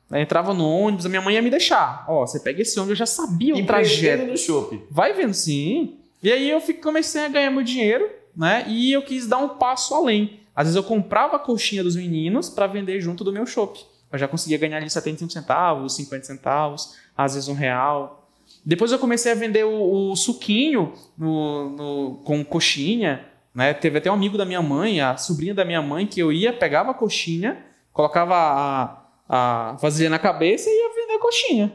Aí 0.09 0.21
entrava 0.23 0.53
no 0.53 0.67
ônibus, 0.67 1.05
a 1.05 1.09
minha 1.09 1.21
mãe 1.21 1.35
ia 1.35 1.41
me 1.41 1.49
deixar. 1.49 2.03
Ó, 2.07 2.25
você 2.25 2.39
pega 2.39 2.61
esse 2.61 2.77
ônibus, 2.79 2.91
eu 2.91 2.95
já 2.97 3.05
sabia 3.05 3.55
o 3.55 3.65
trajeto. 3.65 4.25
no 4.25 4.37
shopping. 4.37 4.81
Vai 4.89 5.13
vendo, 5.13 5.33
sim. 5.33 5.97
E 6.21 6.31
aí 6.31 6.49
eu 6.49 6.59
fico- 6.59 6.81
comecei 6.81 7.23
a 7.25 7.29
ganhar 7.29 7.49
meu 7.51 7.63
dinheiro, 7.63 8.09
né? 8.35 8.65
E 8.67 8.91
eu 8.91 9.01
quis 9.03 9.25
dar 9.27 9.37
um 9.37 9.49
passo 9.49 9.95
além. 9.95 10.39
Às 10.53 10.65
vezes 10.67 10.75
eu 10.75 10.83
comprava 10.83 11.37
a 11.37 11.39
coxinha 11.39 11.81
dos 11.83 11.95
meninos 11.95 12.49
para 12.49 12.67
vender 12.67 12.99
junto 12.99 13.23
do 13.23 13.31
meu 13.31 13.45
shopping. 13.45 13.79
Eu 14.11 14.19
já 14.19 14.27
conseguia 14.27 14.57
ganhar 14.57 14.77
ali 14.77 14.89
75 14.89 15.31
centavos, 15.31 15.95
50 15.95 16.25
centavos, 16.25 16.95
às 17.17 17.33
vezes 17.35 17.47
um 17.47 17.53
real. 17.53 18.20
Depois 18.65 18.91
eu 18.91 18.99
comecei 18.99 19.31
a 19.31 19.35
vender 19.35 19.63
o, 19.65 20.11
o 20.11 20.15
suquinho 20.15 20.93
no- 21.17 21.69
no- 21.71 22.15
com 22.23 22.43
coxinha. 22.45 23.25
Né? 23.53 23.73
Teve 23.73 23.97
até 23.97 24.09
um 24.09 24.13
amigo 24.13 24.37
da 24.37 24.45
minha 24.45 24.61
mãe, 24.61 25.01
a 25.01 25.17
sobrinha 25.17 25.53
da 25.53 25.65
minha 25.65 25.81
mãe, 25.81 26.05
que 26.05 26.19
eu 26.19 26.31
ia, 26.31 26.53
pegava 26.53 26.91
a 26.91 26.93
coxinha, 26.93 27.57
colocava 27.91 28.35
a, 28.35 29.01
a 29.27 29.71
vasilha 29.73 30.09
na 30.09 30.19
cabeça 30.19 30.69
e 30.69 30.73
ia 30.73 30.89
vender 30.95 31.13
a 31.15 31.19
coxinha. 31.19 31.73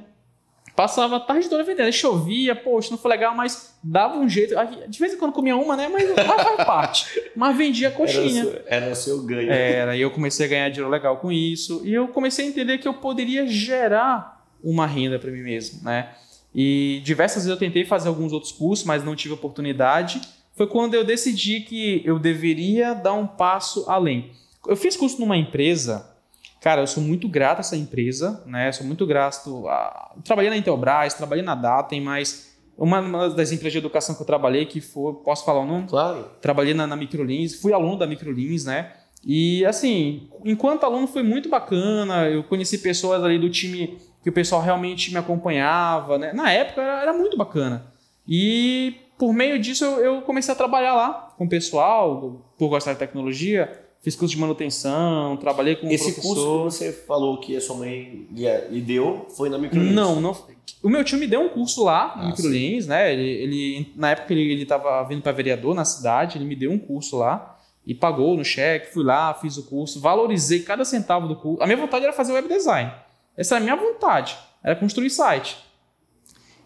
Passava 0.75 1.17
a 1.17 1.21
tarde 1.21 1.49
toda 1.49 1.65
vendendo. 1.65 1.87
Aí 1.87 1.93
Chovia, 1.93 2.55
poxa, 2.55 2.91
não 2.91 2.99
foi 2.99 3.11
legal, 3.11 3.35
mas 3.35 3.75
dava 3.83 4.17
um 4.19 4.29
jeito. 4.29 4.55
De 4.89 4.99
vez 4.99 5.15
em 5.15 5.17
quando 5.19 5.33
comia 5.33 5.57
uma, 5.57 5.75
né? 5.75 5.89
Mas 5.89 6.05
faz 6.15 6.65
parte. 6.67 7.23
Mas 7.35 7.57
vendia 7.57 7.89
Era 7.89 7.97
coxinha. 7.97 8.45
seu, 8.45 8.63
era 8.67 8.93
o 8.93 8.95
seu 8.95 9.23
ganho. 9.23 9.51
Era, 9.51 9.97
e 9.97 10.03
eu 10.03 10.11
comecei 10.11 10.45
a 10.45 10.49
ganhar 10.51 10.69
dinheiro 10.69 10.91
legal 10.91 11.17
com 11.17 11.33
isso. 11.33 11.81
E 11.83 11.95
eu 11.95 12.09
comecei 12.09 12.45
a 12.45 12.49
entender 12.49 12.77
que 12.79 12.87
eu 12.87 12.93
poderia 12.95 13.47
gerar 13.47 14.45
uma 14.63 14.87
renda 14.87 15.19
para 15.19 15.31
mim 15.31 15.41
mesmo, 15.43 15.83
né? 15.83 16.11
E 16.59 17.03
diversas 17.05 17.45
vezes 17.45 17.51
eu 17.51 17.59
tentei 17.59 17.85
fazer 17.85 18.09
alguns 18.09 18.33
outros 18.33 18.51
cursos, 18.51 18.87
mas 18.87 19.05
não 19.05 19.15
tive 19.15 19.35
oportunidade. 19.35 20.23
Foi 20.55 20.67
quando 20.67 20.95
eu 20.95 21.05
decidi 21.05 21.61
que 21.61 22.01
eu 22.03 22.19
deveria 22.19 22.95
dar 22.95 23.13
um 23.13 23.27
passo 23.27 23.85
além. 23.87 24.31
Eu 24.67 24.75
fiz 24.75 24.97
curso 24.97 25.21
numa 25.21 25.37
empresa, 25.37 26.17
cara, 26.63 26.81
eu 26.81 26.87
sou 26.87 27.03
muito 27.03 27.29
grato 27.29 27.59
a 27.59 27.61
essa 27.61 27.77
empresa, 27.77 28.43
né? 28.47 28.73
Sou 28.73 28.87
muito 28.87 29.07
grato 29.07 29.69
a... 29.69 30.15
Trabalhei 30.25 30.49
na 30.49 30.57
Intelbras, 30.57 31.13
trabalhei 31.13 31.45
na 31.45 31.55
Datem, 31.55 32.01
mas 32.01 32.57
uma 32.79 33.01
uma 33.01 33.29
das 33.29 33.53
empresas 33.53 33.73
de 33.73 33.79
educação 33.79 34.15
que 34.15 34.23
eu 34.23 34.27
trabalhei, 34.27 34.65
que 34.65 34.81
foi, 34.81 35.13
posso 35.13 35.45
falar 35.45 35.61
o 35.61 35.67
nome? 35.67 35.87
Claro. 35.87 36.25
trabalhei 36.41 36.73
na, 36.73 36.87
na 36.87 36.97
Microlins, 36.97 37.61
fui 37.61 37.75
aluno 37.75 37.99
da 37.99 38.07
Microlins, 38.07 38.65
né? 38.65 38.95
E 39.23 39.63
assim, 39.67 40.31
enquanto 40.43 40.85
aluno 40.85 41.07
foi 41.07 41.23
muito 41.23 41.51
bacana, 41.51 42.31
eu 42.31 42.43
conheci 42.45 42.79
pessoas 42.79 43.23
ali 43.23 43.39
do 43.39 43.51
time 43.51 43.99
que 44.27 44.31
o 44.31 44.33
pessoal 44.33 44.61
realmente 44.61 45.13
me 45.13 45.19
acompanhava, 45.19 46.19
né? 46.19 46.33
Na 46.33 46.51
época 46.51 46.83
era, 46.83 47.03
era 47.03 47.13
muito 47.13 47.37
bacana. 47.37 47.87
E 48.27 48.97
por 49.17 49.33
meio 49.33 49.57
disso 49.57 49.85
eu, 49.85 50.05
eu 50.17 50.23
comecei 50.23 50.53
a 50.53 50.57
trabalhar 50.57 50.95
lá 50.95 51.33
com 51.39 51.45
o 51.45 51.49
pessoal, 51.49 52.43
por 52.59 52.69
gostar 52.69 52.95
de 52.95 52.99
tecnologia, 52.99 53.71
fiz 54.03 54.17
curso 54.17 54.35
de 54.35 54.41
manutenção, 54.41 55.37
trabalhei 55.37 55.77
com 55.77 55.87
um 55.87 55.93
Esse 55.93 56.13
curso 56.15 56.23
professor. 56.23 56.67
que 56.67 56.73
você 56.73 56.93
falou 57.07 57.39
que 57.39 57.57
a 57.57 57.61
sua 57.61 57.77
mãe 57.77 58.27
lhe, 58.33 58.81
deu 58.81 59.27
foi 59.37 59.49
na 59.49 59.59
Microlins? 59.59 59.95
Não, 59.95 60.21
não. 60.21 60.37
O 60.83 60.89
meu 60.89 61.05
tio 61.05 61.19
me 61.19 61.29
deu 61.29 61.43
um 61.43 61.49
curso 61.49 61.85
lá 61.85 62.15
Ah, 62.17 62.27
Microlins, 62.27 62.85
né? 62.89 63.13
Ele, 63.13 63.29
ele, 63.29 63.93
na 63.95 64.11
época 64.11 64.33
ele, 64.33 64.51
ele 64.55 64.67
tava 64.67 65.05
vindo 65.05 65.23
para 65.23 65.31
vereador 65.31 65.73
na 65.73 65.85
cidade, 65.85 66.37
ele 66.37 66.45
me 66.45 66.57
deu 66.57 66.73
um 66.73 66.79
curso 66.81 67.17
lá 67.17 67.61
e 67.87 67.95
pagou 67.95 68.37
no 68.37 68.45
cheque, 68.45 68.93
fui 68.93 69.05
lá, 69.05 69.33
fiz 69.35 69.57
o 69.57 69.63
curso, 69.63 70.01
valorizei 70.01 70.65
cada 70.65 70.85
centavo 70.85 71.29
do 71.29 71.37
curso. 71.37 71.63
A 71.63 71.67
minha 71.67 71.77
vontade 71.79 72.03
era 72.05 72.13
fazer 72.13 72.33
web 72.33 72.49
design. 72.49 72.91
Essa 73.37 73.57
era 73.57 73.63
a 73.63 73.65
minha 73.65 73.77
vontade, 73.77 74.37
era 74.63 74.75
construir 74.75 75.11
site. 75.11 75.57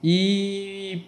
E 0.03 1.03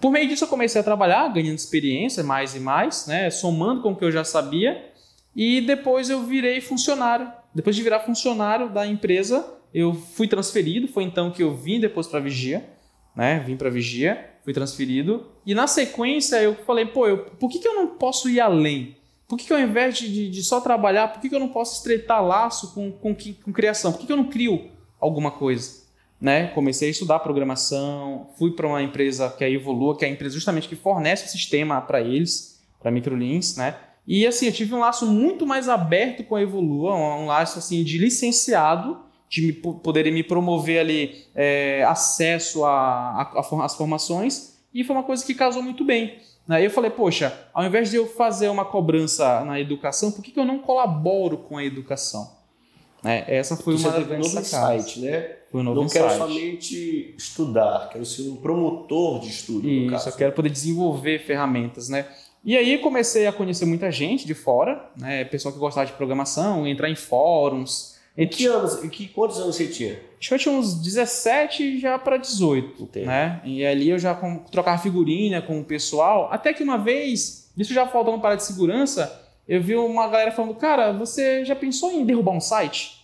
por 0.00 0.10
meio 0.10 0.28
disso 0.28 0.44
eu 0.44 0.48
comecei 0.48 0.80
a 0.80 0.84
trabalhar, 0.84 1.28
ganhando 1.28 1.56
experiência 1.56 2.22
mais 2.22 2.54
e 2.54 2.60
mais, 2.60 3.06
né? 3.06 3.30
Somando 3.30 3.82
com 3.82 3.92
o 3.92 3.96
que 3.96 4.04
eu 4.04 4.12
já 4.12 4.24
sabia. 4.24 4.90
E 5.34 5.60
depois 5.60 6.10
eu 6.10 6.22
virei 6.22 6.60
funcionário. 6.60 7.30
Depois 7.54 7.76
de 7.76 7.82
virar 7.82 8.00
funcionário 8.00 8.70
da 8.70 8.86
empresa, 8.86 9.46
eu 9.72 9.94
fui 9.94 10.26
transferido. 10.26 10.88
Foi 10.88 11.04
então 11.04 11.30
que 11.30 11.42
eu 11.42 11.54
vim 11.54 11.80
depois 11.80 12.06
para 12.06 12.20
Vigia, 12.20 12.68
né? 13.14 13.40
Vim 13.40 13.56
para 13.56 13.70
Vigia, 13.70 14.30
fui 14.44 14.52
transferido. 14.52 15.26
E 15.44 15.54
na 15.54 15.66
sequência 15.66 16.36
eu 16.42 16.54
falei, 16.54 16.86
pô, 16.86 17.06
eu, 17.06 17.18
por 17.18 17.50
que, 17.50 17.58
que 17.58 17.68
eu 17.68 17.74
não 17.74 17.88
posso 17.88 18.28
ir 18.28 18.40
além? 18.40 18.96
Por 19.28 19.38
que, 19.38 19.46
que 19.46 19.52
ao 19.52 19.60
invés 19.60 19.96
de, 19.96 20.28
de, 20.28 20.42
só 20.42 20.60
trabalhar, 20.60 21.08
por 21.08 21.20
que, 21.20 21.28
que 21.28 21.34
eu 21.34 21.40
não 21.40 21.48
posso 21.48 21.78
estreitar 21.78 22.22
laço 22.22 22.74
com, 22.74 22.92
com, 22.92 23.14
com 23.14 23.52
criação? 23.52 23.90
Por 23.92 24.00
que, 24.00 24.06
que 24.06 24.12
eu 24.12 24.16
não 24.16 24.28
crio 24.28 24.71
alguma 25.02 25.30
coisa? 25.30 25.82
Né? 26.20 26.46
Comecei 26.48 26.88
a 26.88 26.90
estudar 26.92 27.18
programação, 27.18 28.28
fui 28.38 28.52
para 28.52 28.66
uma 28.66 28.80
empresa 28.80 29.28
que 29.28 29.42
é 29.42 29.50
Evolua, 29.50 29.98
que 29.98 30.04
é 30.04 30.08
a 30.08 30.10
empresa 30.10 30.34
justamente 30.34 30.68
que 30.68 30.76
fornece 30.76 31.26
o 31.26 31.28
sistema 31.28 31.80
para 31.80 32.00
eles, 32.00 32.62
para 32.80 32.92
microlins, 32.92 33.56
né? 33.56 33.76
E 34.06 34.26
assim, 34.26 34.46
eu 34.46 34.52
tive 34.52 34.74
um 34.74 34.80
laço 34.80 35.06
muito 35.06 35.46
mais 35.46 35.68
aberto 35.68 36.24
com 36.24 36.36
a 36.36 36.42
Evolua, 36.42 36.94
um 36.94 37.26
laço 37.26 37.58
assim 37.58 37.82
de 37.84 37.98
licenciado, 37.98 38.98
de 39.28 39.42
me, 39.42 39.52
poderem 39.52 40.12
me 40.12 40.22
promover 40.22 40.80
ali 40.80 41.24
é, 41.34 41.84
acesso 41.84 42.64
às 42.64 43.74
formações, 43.74 44.58
e 44.74 44.84
foi 44.84 44.94
uma 44.94 45.04
coisa 45.04 45.24
que 45.24 45.34
casou 45.34 45.62
muito 45.62 45.84
bem. 45.84 46.18
Aí 46.48 46.64
eu 46.64 46.70
falei, 46.70 46.90
poxa, 46.90 47.32
ao 47.54 47.64
invés 47.64 47.90
de 47.90 47.96
eu 47.96 48.06
fazer 48.06 48.48
uma 48.48 48.64
cobrança 48.64 49.44
na 49.44 49.60
educação, 49.60 50.10
por 50.10 50.22
que, 50.22 50.32
que 50.32 50.38
eu 50.38 50.44
não 50.44 50.58
colaboro 50.58 51.38
com 51.38 51.56
a 51.56 51.64
educação? 51.64 52.41
É, 53.04 53.36
essa 53.36 53.56
foi 53.56 53.76
Você 53.76 53.88
uma 53.88 54.00
grandes 54.00 54.34
um 54.34 54.42
sacadas. 54.42 54.96
né? 54.96 55.36
Foi 55.50 55.60
um 55.60 55.64
novo 55.64 55.80
não 55.80 55.86
insight. 55.86 56.04
quero 56.08 56.18
somente 56.18 57.14
estudar, 57.16 57.88
quero 57.92 58.06
ser 58.06 58.28
um 58.28 58.36
promotor 58.36 59.20
de 59.20 59.28
estudo. 59.28 59.68
Isso, 59.68 60.08
eu 60.08 60.12
quero 60.12 60.32
poder 60.32 60.50
desenvolver 60.50 61.18
ferramentas, 61.20 61.88
né? 61.88 62.06
E 62.44 62.56
aí 62.56 62.78
comecei 62.78 63.26
a 63.26 63.32
conhecer 63.32 63.64
muita 63.66 63.90
gente 63.90 64.26
de 64.26 64.34
fora, 64.34 64.90
né? 64.96 65.24
Pessoal 65.24 65.52
que 65.52 65.60
gostava 65.60 65.86
de 65.86 65.92
programação, 65.92 66.66
entrar 66.66 66.88
em 66.90 66.96
fóruns. 66.96 67.92
Que 68.30 68.46
anos, 68.46 68.84
em 68.84 68.90
que, 68.90 69.08
quantos 69.08 69.38
anos 69.38 69.56
você 69.56 69.66
tinha? 69.68 69.98
Acho 70.20 70.28
que 70.28 70.34
eu 70.34 70.38
tinha 70.38 70.54
uns 70.54 70.74
17 70.74 71.78
já 71.80 71.98
para 71.98 72.18
18, 72.18 72.82
Entendi. 72.82 73.06
né? 73.06 73.40
E 73.44 73.64
ali 73.64 73.88
eu 73.88 73.98
já 73.98 74.14
com, 74.14 74.38
trocava 74.50 74.82
figurinha 74.82 75.40
com 75.40 75.60
o 75.60 75.64
pessoal, 75.64 76.28
até 76.30 76.52
que 76.52 76.62
uma 76.62 76.76
vez, 76.76 77.50
isso 77.56 77.72
já 77.72 77.86
faltando 77.86 78.20
para 78.20 78.34
de 78.34 78.44
segurança, 78.44 79.21
eu 79.48 79.60
vi 79.60 79.74
uma 79.76 80.08
galera 80.08 80.30
falando, 80.30 80.54
cara, 80.54 80.92
você 80.92 81.44
já 81.44 81.54
pensou 81.54 81.90
em 81.90 82.04
derrubar 82.04 82.32
um 82.32 82.40
site? 82.40 83.02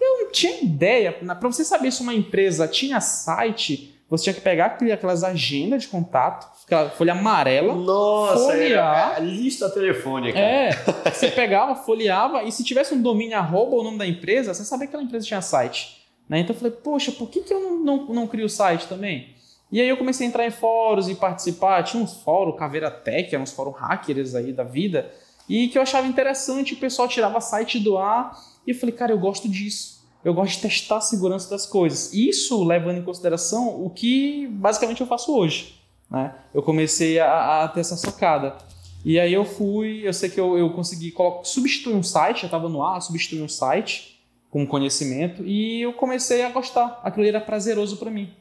Eu 0.00 0.24
não 0.24 0.32
tinha 0.32 0.62
ideia. 0.62 1.12
Para 1.12 1.34
você 1.40 1.64
saber 1.64 1.90
se 1.92 2.02
uma 2.02 2.14
empresa 2.14 2.66
tinha 2.68 3.00
site, 3.00 3.94
você 4.08 4.24
tinha 4.24 4.34
que 4.34 4.40
pegar 4.40 4.66
aquelas 4.66 5.24
agendas 5.24 5.82
de 5.82 5.88
contato, 5.88 6.46
aquela 6.66 6.90
folha 6.90 7.12
amarela. 7.12 7.74
Nossa, 7.74 8.52
folhear. 8.52 9.16
a 9.16 9.18
lista 9.20 9.70
telefônica. 9.70 10.38
É, 10.38 10.70
você 11.10 11.30
pegava, 11.30 11.74
folheava, 11.76 12.42
e 12.42 12.52
se 12.52 12.62
tivesse 12.62 12.92
um 12.92 13.00
domínio 13.00 13.38
arroba 13.38 13.76
o 13.76 13.82
nome 13.82 13.96
da 13.96 14.06
empresa, 14.06 14.52
você 14.52 14.64
sabia 14.64 14.86
que 14.86 14.90
aquela 14.90 15.02
empresa 15.04 15.26
tinha 15.26 15.40
site. 15.40 16.02
Né? 16.28 16.40
Então 16.40 16.54
eu 16.54 16.58
falei, 16.58 16.72
poxa, 16.72 17.12
por 17.12 17.30
que, 17.30 17.40
que 17.40 17.54
eu 17.54 17.60
não, 17.60 17.78
não, 17.78 18.06
não 18.06 18.26
crio 18.26 18.48
site 18.48 18.86
também? 18.86 19.34
E 19.70 19.80
aí 19.80 19.88
eu 19.88 19.96
comecei 19.96 20.26
a 20.26 20.28
entrar 20.28 20.46
em 20.46 20.50
fóruns 20.50 21.08
e 21.08 21.14
participar. 21.14 21.82
Tinha 21.82 22.02
uns 22.02 22.22
fóruns, 22.22 22.58
Caveira 22.58 22.90
Tech, 22.90 23.34
uns 23.38 23.52
fóruns 23.52 23.76
hackers 23.78 24.34
aí 24.34 24.52
da 24.52 24.64
vida, 24.64 25.10
e 25.48 25.68
que 25.68 25.78
eu 25.78 25.82
achava 25.82 26.06
interessante, 26.06 26.74
o 26.74 26.78
pessoal 26.78 27.08
tirava 27.08 27.40
site 27.40 27.78
do 27.78 27.98
ar, 27.98 28.36
e 28.66 28.70
eu 28.70 28.74
falei, 28.78 28.94
cara, 28.94 29.12
eu 29.12 29.18
gosto 29.18 29.48
disso 29.48 30.02
eu 30.24 30.32
gosto 30.32 30.54
de 30.54 30.62
testar 30.62 30.98
a 30.98 31.00
segurança 31.00 31.50
das 31.50 31.66
coisas. 31.66 32.12
Isso 32.12 32.62
levando 32.62 32.98
em 32.98 33.02
consideração 33.02 33.84
o 33.84 33.90
que 33.90 34.46
basicamente 34.48 35.00
eu 35.00 35.06
faço 35.06 35.36
hoje. 35.36 35.80
Né? 36.10 36.34
Eu 36.54 36.62
comecei 36.62 37.18
a, 37.18 37.64
a 37.64 37.68
ter 37.68 37.80
essa 37.80 37.96
sacada. 37.96 38.56
E 39.04 39.18
aí 39.18 39.32
eu 39.32 39.44
fui, 39.44 40.06
eu 40.06 40.12
sei 40.12 40.30
que 40.30 40.38
eu, 40.38 40.56
eu 40.56 40.70
consegui 40.70 41.12
substituir 41.42 41.94
um 41.94 42.04
site, 42.04 42.42
já 42.42 42.46
estava 42.46 42.68
no 42.68 42.84
ar, 42.84 43.00
substituir 43.02 43.42
um 43.42 43.48
site 43.48 44.20
com 44.48 44.64
conhecimento 44.66 45.42
e 45.44 45.82
eu 45.82 45.92
comecei 45.94 46.44
a 46.44 46.50
gostar. 46.50 47.00
Aquilo 47.02 47.26
era 47.26 47.40
prazeroso 47.40 47.96
para 47.96 48.10
mim. 48.10 48.32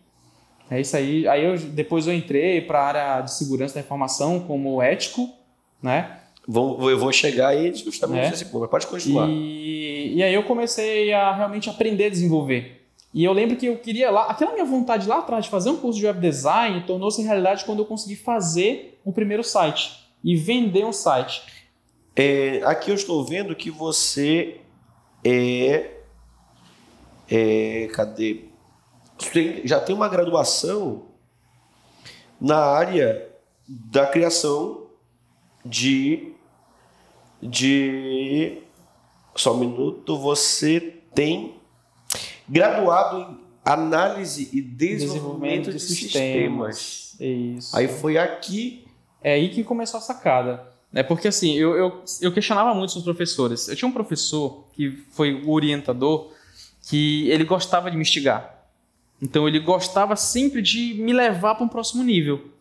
É 0.69 0.79
isso 0.79 0.95
aí. 0.95 1.27
Aí 1.27 1.43
eu, 1.43 1.57
depois 1.57 2.05
eu 2.05 2.13
entrei 2.13 2.61
para 2.61 2.79
a 2.79 2.87
área 2.87 3.21
de 3.21 3.33
segurança 3.33 3.73
da 3.73 3.79
informação 3.79 4.39
como 4.41 4.81
ético, 4.81 5.27
né? 5.81 6.20
Vou, 6.47 6.89
eu 6.89 6.97
vou 6.97 7.11
chegar 7.11 7.49
aí 7.49 7.73
justamente 7.73 8.43
é. 8.43 8.45
ponto, 8.45 8.61
mas 8.61 8.69
pode 8.69 8.87
continuar. 8.87 9.29
E, 9.29 10.15
e 10.15 10.23
aí 10.23 10.33
eu 10.33 10.43
comecei 10.43 11.13
a 11.13 11.33
realmente 11.35 11.69
aprender 11.69 12.05
a 12.05 12.09
desenvolver. 12.09 12.81
E 13.13 13.23
eu 13.23 13.33
lembro 13.33 13.57
que 13.57 13.65
eu 13.65 13.77
queria 13.77 14.09
lá, 14.09 14.27
aquela 14.27 14.53
minha 14.53 14.65
vontade 14.65 15.07
lá 15.07 15.19
atrás 15.19 15.45
de 15.45 15.51
fazer 15.51 15.69
um 15.69 15.77
curso 15.77 15.99
de 15.99 16.05
web 16.05 16.19
design 16.19 16.83
tornou-se 16.87 17.21
realidade 17.21 17.65
quando 17.65 17.79
eu 17.79 17.85
consegui 17.85 18.15
fazer 18.15 18.99
o 19.03 19.11
primeiro 19.11 19.43
site 19.43 20.07
e 20.23 20.35
vender 20.35 20.85
um 20.85 20.93
site. 20.93 21.43
É, 22.15 22.61
aqui 22.63 22.89
eu 22.89 22.95
estou 22.95 23.23
vendo 23.23 23.55
que 23.55 23.69
você 23.69 24.61
é, 25.23 25.91
é 27.29 27.87
cadê? 27.93 28.45
Tem, 29.31 29.67
já 29.67 29.79
tem 29.79 29.95
uma 29.95 30.09
graduação 30.09 31.03
na 32.39 32.57
área 32.57 33.29
da 33.67 34.07
criação 34.07 34.80
de 35.65 36.33
de. 37.41 38.59
Só 39.35 39.55
um 39.55 39.59
minuto. 39.59 40.17
Você 40.19 40.99
tem 41.13 41.55
graduado 42.47 43.17
em 43.17 43.37
análise 43.63 44.49
e 44.53 44.61
desenvolvimento, 44.61 45.65
desenvolvimento 45.65 45.65
de, 45.71 45.77
de, 45.77 45.79
sistemas. 45.79 46.77
sistemas. 46.77 47.57
Isso. 47.57 47.77
Aí 47.77 47.87
foi 47.87 48.17
aqui. 48.17 48.85
É 49.23 49.33
aí 49.33 49.49
que 49.49 49.63
começou 49.63 49.97
a 49.97 50.01
sacada. 50.01 50.69
É 50.93 51.01
porque 51.03 51.27
assim, 51.27 51.53
eu, 51.53 51.75
eu, 51.77 52.03
eu 52.21 52.33
questionava 52.33 52.73
muito 52.73 52.89
os 52.89 53.03
professores. 53.03 53.67
Eu 53.69 53.75
tinha 53.75 53.87
um 53.87 53.93
professor 53.93 54.65
que 54.73 54.91
foi 55.11 55.33
o 55.33 55.51
orientador 55.51 56.31
que 56.89 57.29
ele 57.29 57.45
gostava 57.45 57.89
de 57.89 57.95
me 57.95 58.01
instigar. 58.01 58.65
Então 59.21 59.47
ele 59.47 59.59
gostava 59.59 60.15
sempre 60.15 60.61
de 60.61 60.95
me 60.95 61.13
levar 61.13 61.55
para 61.55 61.63
um 61.63 61.69
próximo 61.69 62.03
nível. 62.03 62.51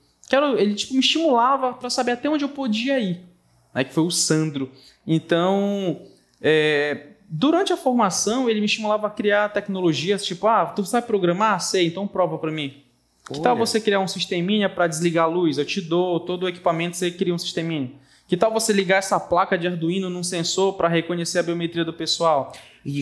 Ele 0.58 0.74
tipo, 0.74 0.94
me 0.94 1.00
estimulava 1.00 1.72
para 1.72 1.90
saber 1.90 2.12
até 2.12 2.28
onde 2.28 2.44
eu 2.44 2.48
podia 2.48 2.98
ir 2.98 3.30
né, 3.74 3.84
que 3.84 3.92
foi 3.92 4.04
o 4.04 4.10
Sandro. 4.10 4.70
Então, 5.06 6.00
é, 6.40 7.08
durante 7.28 7.72
a 7.72 7.76
formação, 7.76 8.48
ele 8.48 8.60
me 8.60 8.66
estimulava 8.66 9.06
a 9.06 9.10
criar 9.10 9.48
tecnologias, 9.50 10.24
tipo, 10.24 10.46
ah, 10.46 10.66
tu 10.66 10.84
sabe 10.84 11.06
programar? 11.06 11.60
Sei, 11.60 11.86
então 11.86 12.06
prova 12.06 12.38
para 12.38 12.50
mim. 12.50 12.82
Que 13.26 13.34
Olha. 13.34 13.42
tal 13.42 13.56
você 13.56 13.80
criar 13.80 14.00
um 14.00 14.08
sisteminha 14.08 14.68
para 14.68 14.86
desligar 14.86 15.24
a 15.24 15.28
luz? 15.28 15.58
Eu 15.58 15.64
te 15.64 15.80
dou 15.80 16.20
todo 16.20 16.44
o 16.44 16.48
equipamento, 16.48 16.96
você 16.96 17.10
cria 17.10 17.34
um 17.34 17.38
sisteminha. 17.38 17.92
Que 18.30 18.36
tal 18.36 18.52
você 18.52 18.72
ligar 18.72 18.98
essa 18.98 19.18
placa 19.18 19.58
de 19.58 19.66
Arduino 19.66 20.08
num 20.08 20.22
sensor 20.22 20.74
para 20.74 20.86
reconhecer 20.86 21.40
a 21.40 21.42
biometria 21.42 21.84
do 21.84 21.92
pessoal? 21.92 22.52
E 22.86 23.00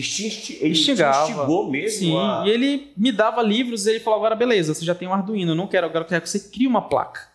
ele 0.59 0.71
instigou 0.71 1.69
mesmo. 1.69 1.99
Sim, 1.99 2.17
a... 2.17 2.45
e 2.47 2.49
ele 2.49 2.91
me 2.97 3.11
dava 3.11 3.43
livros 3.43 3.85
e 3.85 3.91
ele 3.91 3.99
falou: 3.99 4.17
agora 4.17 4.35
beleza, 4.35 4.73
você 4.73 4.83
já 4.83 4.95
tem 4.95 5.07
um 5.07 5.13
Arduino, 5.13 5.51
eu 5.51 5.55
não 5.55 5.67
quero, 5.67 5.85
agora 5.85 6.03
eu 6.03 6.09
quero 6.09 6.23
que 6.23 6.29
você 6.31 6.39
crie 6.39 6.65
uma 6.65 6.81
placa. 6.81 7.29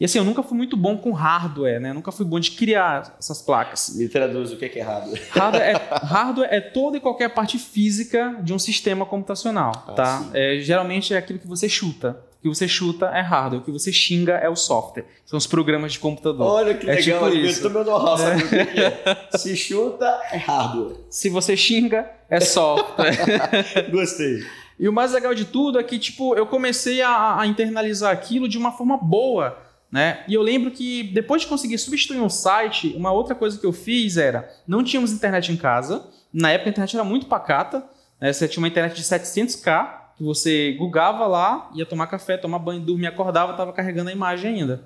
E 0.00 0.04
assim, 0.04 0.18
eu 0.18 0.24
nunca 0.24 0.42
fui 0.42 0.56
muito 0.58 0.76
bom 0.76 0.98
com 0.98 1.12
hardware, 1.12 1.80
né? 1.80 1.90
Eu 1.90 1.94
nunca 1.94 2.10
fui 2.10 2.26
bom 2.26 2.40
de 2.40 2.50
criar 2.50 3.14
essas 3.16 3.40
placas. 3.40 3.94
Me 3.96 4.08
traduz 4.08 4.50
o 4.50 4.56
que 4.56 4.64
é 4.64 4.82
hardware. 4.82 5.22
Hardware 5.30 5.62
é, 5.62 5.74
hardware 6.04 6.48
é 6.50 6.60
toda 6.60 6.96
e 6.96 7.00
qualquer 7.00 7.32
parte 7.32 7.60
física 7.60 8.40
de 8.42 8.52
um 8.52 8.58
sistema 8.58 9.06
computacional, 9.06 9.84
ah, 9.86 9.92
tá? 9.92 10.24
É, 10.34 10.58
geralmente 10.58 11.14
é 11.14 11.16
aquilo 11.16 11.38
que 11.38 11.46
você 11.46 11.68
chuta. 11.68 12.20
O 12.46 12.50
que 12.52 12.56
você 12.56 12.68
chuta 12.68 13.06
é 13.06 13.20
hardware, 13.20 13.60
o 13.60 13.64
que 13.64 13.70
você 13.72 13.92
xinga 13.92 14.34
é 14.34 14.48
o 14.48 14.54
software. 14.54 15.04
São 15.24 15.36
os 15.36 15.46
programas 15.46 15.92
de 15.92 15.98
computador. 15.98 16.46
Olha 16.46 16.74
que 16.74 16.88
é 16.88 16.94
legal, 16.94 17.30
tipo 17.30 17.44
isso. 17.44 17.70
meu 17.70 17.84
know-how, 17.84 18.16
sabe 18.16 18.42
o 18.42 18.48
que 18.48 18.56
é? 18.56 19.28
Se 19.36 19.56
chuta, 19.56 20.06
é 20.30 20.36
hardware. 20.36 20.96
Se 21.10 21.28
você 21.28 21.56
xinga, 21.56 22.10
é 22.28 22.40
software. 22.40 23.90
Gostei. 23.90 24.44
E 24.78 24.88
o 24.88 24.92
mais 24.92 25.12
legal 25.12 25.34
de 25.34 25.46
tudo 25.46 25.78
é 25.78 25.82
que, 25.82 25.98
tipo, 25.98 26.34
eu 26.36 26.46
comecei 26.46 27.00
a, 27.02 27.40
a 27.40 27.46
internalizar 27.46 28.12
aquilo 28.12 28.48
de 28.48 28.58
uma 28.58 28.72
forma 28.72 28.96
boa 28.96 29.66
né? 29.90 30.24
E 30.26 30.34
eu 30.34 30.42
lembro 30.42 30.70
que 30.70 31.04
depois 31.04 31.42
de 31.42 31.48
conseguir 31.48 31.78
substituir 31.78 32.20
um 32.20 32.28
site, 32.28 32.92
uma 32.96 33.12
outra 33.12 33.34
coisa 33.34 33.58
que 33.58 33.64
eu 33.64 33.72
fiz 33.72 34.16
era, 34.16 34.50
não 34.66 34.82
tínhamos 34.82 35.12
internet 35.12 35.52
em 35.52 35.56
casa, 35.56 36.06
na 36.32 36.50
época 36.50 36.68
a 36.68 36.72
internet 36.72 36.96
era 36.96 37.04
muito 37.04 37.26
pacata, 37.26 37.84
né? 38.20 38.32
você 38.32 38.48
tinha 38.48 38.60
uma 38.60 38.68
internet 38.68 38.94
de 38.94 39.02
700k, 39.02 40.05
que 40.16 40.24
você 40.24 40.72
googava 40.78 41.26
lá, 41.26 41.70
ia 41.74 41.84
tomar 41.84 42.06
café, 42.06 42.36
tomar 42.36 42.58
banho, 42.58 42.80
dormia, 42.80 43.08
acordava, 43.08 43.52
estava 43.52 43.72
carregando 43.72 44.10
a 44.10 44.12
imagem 44.12 44.54
ainda. 44.54 44.84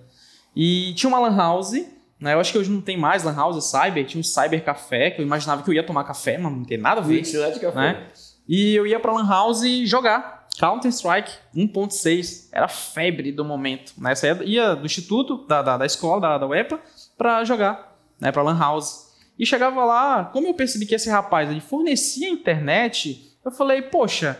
E 0.55 0.93
tinha 0.95 1.09
uma 1.09 1.19
lan 1.19 1.37
house, 1.37 1.73
né? 2.19 2.35
eu 2.35 2.41
acho 2.41 2.53
que 2.53 2.59
hoje 2.59 2.71
não 2.71 2.81
tem 2.81 2.97
mais 2.97 3.23
lan 3.23 3.35
house, 3.35 3.65
cyber, 3.65 4.05
tinha 4.07 4.21
um 4.21 4.25
cyber 4.25 4.65
café, 4.65 5.11
que 5.11 5.21
eu 5.21 5.25
imaginava 5.25 5.63
que 5.63 5.71
eu 5.71 5.75
ia 5.75 5.83
tomar 5.83 6.05
café, 6.05 6.37
mas 6.37 6.53
não 6.53 6.65
tem 6.65 6.79
nada 6.79 7.01
a 7.01 7.05
ver. 7.05 7.23
de 7.23 7.61
café. 7.61 7.79
Né? 7.79 8.07
E 8.49 8.75
eu 8.75 8.87
ia 8.87 8.99
para 8.99 9.13
lan 9.13 9.29
house 9.29 9.63
jogar 9.85 10.41
Counter-Strike 10.59 11.33
1.6 11.57 12.49
era 12.53 12.69
febre 12.69 13.33
do 13.33 13.45
momento. 13.45 13.95
Né? 13.97 14.15
Você 14.15 14.33
ia 14.45 14.75
do 14.75 14.85
instituto, 14.85 15.47
da, 15.47 15.63
da, 15.63 15.79
da 15.79 15.87
escola, 15.87 16.21
da, 16.21 16.39
da 16.39 16.47
UEPA, 16.47 16.81
para 17.17 17.45
jogar, 17.45 17.97
né? 18.21 18.31
para 18.31 18.43
Lan 18.43 18.59
House. 18.59 19.11
E 19.39 19.47
chegava 19.47 19.85
lá, 19.85 20.25
como 20.27 20.49
eu 20.49 20.55
percebi 20.55 20.85
que 20.85 20.95
esse 20.95 21.09
rapaz 21.09 21.51
ele 21.51 21.61
fornecia 21.61 22.29
internet, 22.29 23.35
eu 23.43 23.51
falei, 23.51 23.81
poxa, 23.81 24.39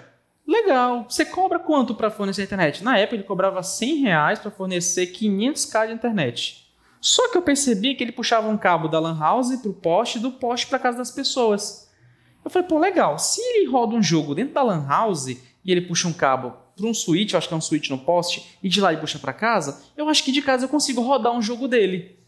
legal, 0.51 1.07
você 1.09 1.25
cobra 1.25 1.59
quanto 1.59 1.95
para 1.95 2.11
fornecer 2.11 2.43
internet? 2.43 2.83
Na 2.83 2.99
época 2.99 3.17
ele 3.17 3.25
cobrava 3.25 3.63
100 3.63 3.97
reais 3.97 4.39
para 4.39 4.51
fornecer 4.51 5.07
500k 5.13 5.87
de 5.87 5.93
internet. 5.93 6.67
Só 7.01 7.31
que 7.31 7.39
eu 7.39 7.43
percebi 7.43 7.95
que 7.95 8.05
ele 8.05 8.13
puxava 8.13 8.49
um 8.49 8.59
cabo 8.59 8.89
da 8.89 8.99
Lan 8.99 9.19
House 9.19 9.57
para 9.57 9.71
o 9.71 9.75
poste, 9.75 10.19
do 10.19 10.33
poste 10.33 10.67
para 10.67 10.79
casa 10.79 10.99
das 10.99 11.11
pessoas. 11.11 11.89
Eu 12.45 12.51
falei, 12.51 12.69
pô, 12.69 12.79
legal, 12.79 13.19
se 13.19 13.41
ele 13.41 13.71
roda 13.71 13.95
um 13.95 14.03
jogo 14.03 14.35
dentro 14.35 14.55
da 14.55 14.63
Lan 14.63 14.87
House 14.87 15.29
e 15.29 15.41
ele 15.65 15.83
puxa 15.83 16.09
um 16.09 16.13
cabo 16.13 16.55
para 16.77 16.87
um 16.87 16.95
switch, 16.95 17.33
eu 17.33 17.39
acho 17.39 17.49
que 17.49 17.55
é 17.55 17.57
um 17.57 17.61
switch 17.61 17.91
no 17.91 17.99
poste, 17.99 18.59
e 18.63 18.69
de 18.69 18.81
lá 18.81 18.93
ele 18.93 19.01
puxa 19.01 19.19
para 19.19 19.33
casa, 19.33 19.83
eu 19.97 20.09
acho 20.09 20.25
que 20.25 20.33
de 20.33 20.43
casa 20.43 20.65
eu 20.65 20.69
consigo 20.69 21.01
rodar 21.01 21.33
um 21.33 21.43
jogo 21.43 21.69
dele. 21.69 22.19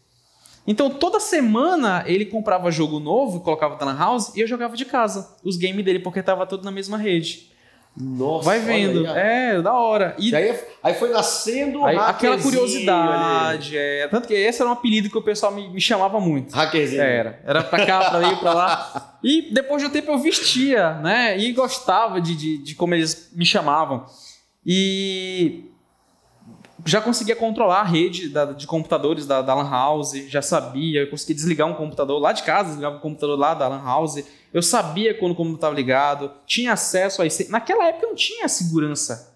Então 0.65 0.89
toda 0.89 1.19
semana 1.19 2.03
ele 2.07 2.25
comprava 2.25 2.71
jogo 2.71 2.99
novo, 2.99 3.41
colocava 3.41 3.83
na 3.83 3.93
house 3.93 4.33
e 4.35 4.39
eu 4.39 4.47
jogava 4.47 4.77
de 4.77 4.85
casa 4.85 5.35
os 5.43 5.57
games 5.57 5.83
dele, 5.83 5.99
porque 5.99 6.23
tava 6.23 6.45
tudo 6.45 6.63
na 6.63 6.71
mesma 6.71 6.97
rede. 6.97 7.52
Nossa, 7.95 8.45
Vai 8.45 8.59
vendo. 8.59 9.05
é, 9.05 9.61
da 9.61 9.71
hora. 9.73 10.15
E 10.17 10.31
E 10.31 10.35
aí, 10.35 10.93
foi 10.95 11.09
nascendo 11.11 11.85
aí, 11.85 11.95
aquela 11.95 12.39
curiosidade. 12.39 13.77
É, 13.77 14.07
tanto 14.07 14.27
que 14.27 14.33
esse 14.33 14.59
era 14.61 14.69
um 14.69 14.73
apelido 14.73 15.09
que 15.11 15.17
o 15.17 15.21
pessoal 15.21 15.51
me, 15.51 15.69
me 15.69 15.79
chamava 15.79 16.19
muito. 16.19 16.55
Hackerzinho. 16.55 17.01
Era. 17.01 17.39
Era 17.45 17.63
pra 17.63 17.85
cá, 17.85 18.09
pra 18.09 18.17
ali, 18.19 18.35
pra 18.37 18.53
lá. 18.53 19.17
E 19.23 19.53
depois 19.53 19.81
de 19.81 19.87
um 19.87 19.91
tempo 19.91 20.11
eu 20.11 20.17
vestia, 20.17 20.95
né? 20.95 21.37
E 21.37 21.51
gostava 21.51 22.19
de, 22.19 22.35
de, 22.35 22.57
de 22.63 22.73
como 22.75 22.95
eles 22.95 23.29
me 23.35 23.45
chamavam. 23.45 24.05
E 24.65 25.65
já 26.85 26.99
conseguia 26.99 27.35
controlar 27.35 27.81
a 27.81 27.85
rede 27.85 28.27
da- 28.29 28.45
de 28.53 28.65
computadores 28.67 29.25
da, 29.27 29.41
da 29.41 29.53
Lan 29.53 29.69
House, 29.69 30.13
já 30.27 30.41
sabia, 30.41 31.01
eu 31.01 31.09
conseguia 31.09 31.35
desligar 31.35 31.67
um 31.67 31.73
computador 31.73 32.19
lá 32.19 32.31
de 32.33 32.43
casa, 32.43 32.69
desligava 32.69 32.97
um 32.97 32.99
computador 32.99 33.37
lá 33.37 33.53
da 33.53 33.67
Lan 33.67 33.83
House. 33.83 34.15
Eu 34.53 34.61
sabia 34.61 35.13
quando 35.13 35.31
o 35.31 35.35
computador 35.35 35.57
estava 35.57 35.75
ligado, 35.75 36.31
tinha 36.45 36.73
acesso 36.73 37.21
a 37.21 37.25
isso. 37.25 37.49
Naquela 37.49 37.87
época 37.87 38.07
não 38.07 38.15
tinha 38.15 38.47
segurança 38.47 39.35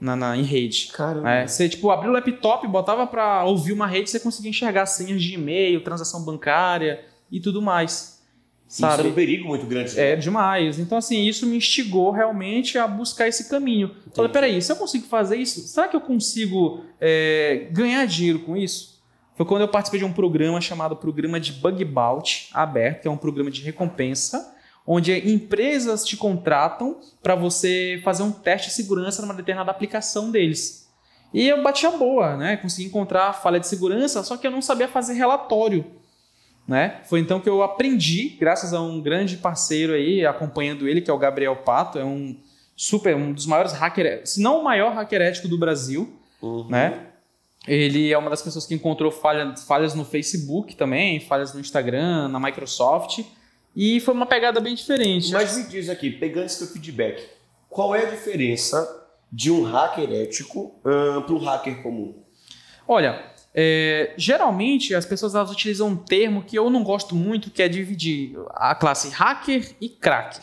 na, 0.00 0.16
na- 0.16 0.36
em 0.36 0.42
rede. 0.42 0.90
Caramba. 0.92 1.30
É, 1.30 1.46
você, 1.46 1.68
tipo, 1.68 1.90
abriu 1.90 2.10
o 2.10 2.14
laptop, 2.14 2.66
botava 2.66 3.06
pra 3.06 3.44
ouvir 3.44 3.72
uma 3.72 3.86
rede, 3.86 4.10
você 4.10 4.18
conseguia 4.20 4.50
enxergar 4.50 4.86
senhas 4.86 5.22
de 5.22 5.34
e-mail, 5.34 5.82
transação 5.84 6.22
bancária 6.24 7.04
e 7.30 7.38
tudo 7.40 7.62
mais. 7.62 8.18
Isso 8.68 8.84
era 8.84 8.96
Sabe? 8.96 9.08
um 9.08 9.12
perigo 9.14 9.48
muito 9.48 9.64
grande. 9.64 9.94
né? 9.96 10.10
É 10.10 10.16
demais. 10.16 10.78
Então, 10.78 10.98
assim, 10.98 11.24
isso 11.26 11.46
me 11.46 11.56
instigou 11.56 12.10
realmente 12.10 12.76
a 12.76 12.86
buscar 12.86 13.26
esse 13.26 13.48
caminho. 13.48 13.94
Falei, 14.14 14.30
peraí, 14.30 14.60
se 14.60 14.70
eu 14.70 14.76
consigo 14.76 15.06
fazer 15.06 15.36
isso, 15.36 15.60
será 15.66 15.88
que 15.88 15.96
eu 15.96 16.00
consigo 16.02 16.84
é, 17.00 17.68
ganhar 17.70 18.04
dinheiro 18.06 18.40
com 18.40 18.54
isso? 18.56 18.97
Foi 19.38 19.46
quando 19.46 19.62
eu 19.62 19.68
participei 19.68 20.00
de 20.00 20.04
um 20.04 20.12
programa 20.12 20.60
chamado 20.60 20.96
Programa 20.96 21.38
de 21.38 21.52
Bug 21.52 21.84
Bout 21.84 22.48
aberto, 22.52 23.02
que 23.02 23.06
é 23.06 23.10
um 23.10 23.16
programa 23.16 23.52
de 23.52 23.62
recompensa, 23.62 24.52
onde 24.84 25.12
empresas 25.30 26.04
te 26.04 26.16
contratam 26.16 26.98
para 27.22 27.36
você 27.36 28.00
fazer 28.02 28.24
um 28.24 28.32
teste 28.32 28.66
de 28.66 28.74
segurança 28.74 29.22
numa 29.22 29.32
determinada 29.32 29.70
aplicação 29.70 30.32
deles. 30.32 30.88
E 31.32 31.46
eu 31.46 31.62
bati 31.62 31.86
a 31.86 31.92
boa, 31.92 32.36
né? 32.36 32.56
Consegui 32.56 32.88
encontrar 32.88 33.28
a 33.28 33.32
falha 33.32 33.60
de 33.60 33.68
segurança, 33.68 34.24
só 34.24 34.36
que 34.36 34.44
eu 34.44 34.50
não 34.50 34.60
sabia 34.60 34.88
fazer 34.88 35.12
relatório. 35.12 35.84
Né? 36.66 37.00
Foi 37.04 37.20
então 37.20 37.38
que 37.38 37.48
eu 37.48 37.62
aprendi, 37.62 38.36
graças 38.40 38.74
a 38.74 38.80
um 38.80 39.00
grande 39.00 39.36
parceiro 39.36 39.92
aí, 39.92 40.26
acompanhando 40.26 40.88
ele, 40.88 41.00
que 41.00 41.08
é 41.08 41.14
o 41.14 41.18
Gabriel 41.18 41.54
Pato, 41.54 41.96
é 41.96 42.04
um 42.04 42.36
super, 42.74 43.14
um 43.14 43.32
dos 43.32 43.46
maiores 43.46 43.72
hackers, 43.72 44.30
se 44.30 44.42
não 44.42 44.60
o 44.60 44.64
maior 44.64 44.92
hacker 44.94 45.22
ético 45.22 45.46
do 45.46 45.56
Brasil, 45.56 46.12
Uhum. 46.42 46.66
né? 46.68 47.07
Ele 47.68 48.12
é 48.12 48.16
uma 48.18 48.30
das 48.30 48.42
pessoas 48.42 48.66
que 48.66 48.74
encontrou 48.74 49.12
falha, 49.12 49.54
falhas 49.56 49.94
no 49.94 50.04
Facebook 50.04 50.74
também, 50.74 51.20
falhas 51.20 51.52
no 51.52 51.60
Instagram, 51.60 52.28
na 52.28 52.40
Microsoft, 52.40 53.20
e 53.76 54.00
foi 54.00 54.14
uma 54.14 54.26
pegada 54.26 54.60
bem 54.60 54.74
diferente. 54.74 55.30
Mas 55.30 55.56
me 55.56 55.64
diz 55.64 55.88
aqui, 55.88 56.10
pegando 56.10 56.46
esse 56.46 56.58
teu 56.58 56.66
feedback, 56.68 57.28
qual 57.68 57.94
é 57.94 58.06
a 58.06 58.10
diferença 58.10 59.06
de 59.30 59.50
um 59.50 59.62
hacker 59.62 60.10
ético 60.10 60.74
para 60.82 61.34
um 61.34 61.38
hacker 61.38 61.82
comum? 61.82 62.14
Olha, 62.86 63.22
é, 63.54 64.14
geralmente 64.16 64.94
as 64.94 65.04
pessoas 65.04 65.34
elas 65.34 65.50
utilizam 65.50 65.88
um 65.88 65.96
termo 65.96 66.42
que 66.42 66.56
eu 66.58 66.70
não 66.70 66.82
gosto 66.82 67.14
muito, 67.14 67.50
que 67.50 67.62
é 67.62 67.68
dividir 67.68 68.34
a 68.54 68.74
classe 68.74 69.10
hacker 69.10 69.74
e 69.80 69.88
cracker. 69.88 70.42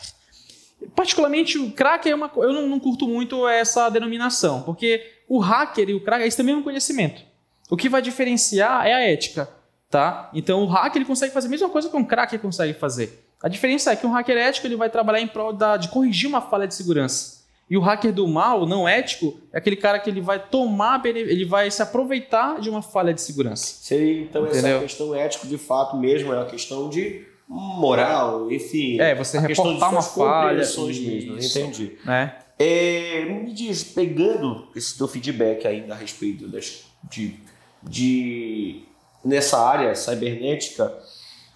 Particularmente 0.94 1.58
o 1.58 1.72
cracker 1.72 2.12
é 2.12 2.14
uma 2.14 2.30
eu 2.36 2.52
não, 2.52 2.68
não 2.68 2.78
curto 2.78 3.08
muito 3.08 3.48
essa 3.48 3.88
denominação, 3.88 4.62
porque 4.62 5.15
o 5.28 5.38
hacker 5.38 5.88
e 5.90 5.94
o 5.94 6.00
cracker 6.00 6.22
eles 6.24 6.36
têm 6.36 6.44
o 6.44 6.46
mesmo 6.46 6.62
conhecimento. 6.62 7.22
O 7.70 7.76
que 7.76 7.88
vai 7.88 8.00
diferenciar 8.02 8.86
é 8.86 8.92
a 8.94 9.00
ética, 9.00 9.48
tá? 9.90 10.30
Então 10.32 10.62
o 10.62 10.66
hacker 10.66 10.96
ele 10.98 11.04
consegue 11.04 11.32
fazer 11.32 11.48
a 11.48 11.50
mesma 11.50 11.68
coisa 11.68 11.88
que 11.88 11.96
um 11.96 12.04
cracker 12.04 12.38
consegue 12.38 12.74
fazer. 12.74 13.24
A 13.42 13.48
diferença 13.48 13.92
é 13.92 13.96
que 13.96 14.06
um 14.06 14.10
hacker 14.12 14.36
ético 14.36 14.66
ele 14.66 14.76
vai 14.76 14.88
trabalhar 14.88 15.20
em 15.20 15.26
prol 15.28 15.52
da- 15.52 15.76
de 15.76 15.88
corrigir 15.88 16.28
uma 16.28 16.40
falha 16.40 16.66
de 16.66 16.74
segurança. 16.74 17.36
E 17.68 17.76
o 17.76 17.80
hacker 17.80 18.12
do 18.12 18.28
mal, 18.28 18.64
não 18.64 18.88
ético, 18.88 19.40
é 19.52 19.58
aquele 19.58 19.74
cara 19.74 19.98
que 19.98 20.08
ele 20.08 20.20
vai 20.20 20.38
tomar, 20.38 21.04
ele 21.04 21.44
vai 21.44 21.68
se 21.68 21.82
aproveitar 21.82 22.60
de 22.60 22.70
uma 22.70 22.80
falha 22.80 23.12
de 23.12 23.20
segurança. 23.20 23.78
Seria 23.82 24.22
então 24.22 24.46
essa 24.46 24.58
Entendeu? 24.60 24.80
questão 24.80 25.12
ética 25.14 25.48
de 25.48 25.58
fato 25.58 25.96
mesmo, 25.96 26.32
é 26.32 26.36
uma 26.36 26.46
questão 26.46 26.88
de 26.88 27.26
moral, 27.48 28.50
enfim. 28.52 29.00
É, 29.00 29.14
você 29.14 29.38
reportar 29.38 29.90
uma 29.90 30.02
falha. 30.02 30.58
mesmo, 30.58 30.90
Isso. 31.38 31.58
entendi. 31.58 31.92
Né? 32.04 32.34
É, 32.58 33.24
me 33.26 33.52
diz, 33.52 33.84
pegando 33.84 34.68
esse 34.74 34.96
teu 34.96 35.06
feedback 35.06 35.66
ainda 35.66 35.94
a 35.94 35.96
respeito 35.96 36.48
das, 36.48 36.84
de, 37.10 37.38
de 37.82 38.82
nessa 39.24 39.58
área 39.58 39.94
cibernética, 39.94 40.96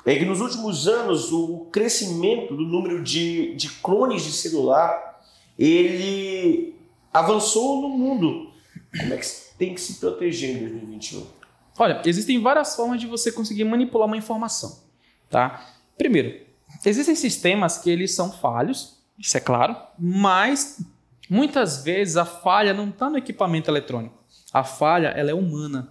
é 0.05 0.17
que 0.17 0.25
nos 0.25 0.41
últimos 0.41 0.89
anos 0.89 1.33
o 1.33 1.67
crescimento 1.73 2.55
do 2.55 2.63
número 2.63 3.03
de, 3.03 3.55
de 3.55 3.69
clones 3.69 4.25
de 4.25 4.33
celular 4.33 5.23
ele 5.59 6.75
avançou 7.13 7.83
no 7.83 7.89
mundo. 7.91 8.51
Como 8.99 9.13
é 9.13 9.17
que 9.17 9.27
tem 9.59 9.75
que 9.75 9.81
se 9.81 9.95
proteger 9.95 10.57
em 10.57 10.61
2021? 10.61 11.27
Olha, 11.79 12.03
existem 12.05 12.41
várias 12.41 12.75
formas 12.75 13.01
de 13.01 13.07
você 13.07 13.31
conseguir 13.31 13.65
manipular 13.65 14.07
uma 14.07 14.17
informação, 14.17 14.81
tá? 15.29 15.67
Primeiro, 15.97 16.41
existem 16.85 17.15
sistemas 17.15 17.79
que 17.79 17.91
eles 17.91 18.15
são 18.15 18.33
falhos, 18.33 19.00
isso 19.21 19.37
é 19.37 19.41
claro, 19.41 19.77
mas 19.99 20.81
muitas 21.29 21.85
vezes 21.85 22.17
a 22.17 22.25
falha 22.25 22.73
não 22.75 22.89
está 22.89 23.09
no 23.11 23.19
equipamento 23.19 23.71
eletrônico. 23.71 24.15
A 24.53 24.65
falha, 24.65 25.09
ela 25.09 25.31
é 25.31 25.35
humana, 25.35 25.91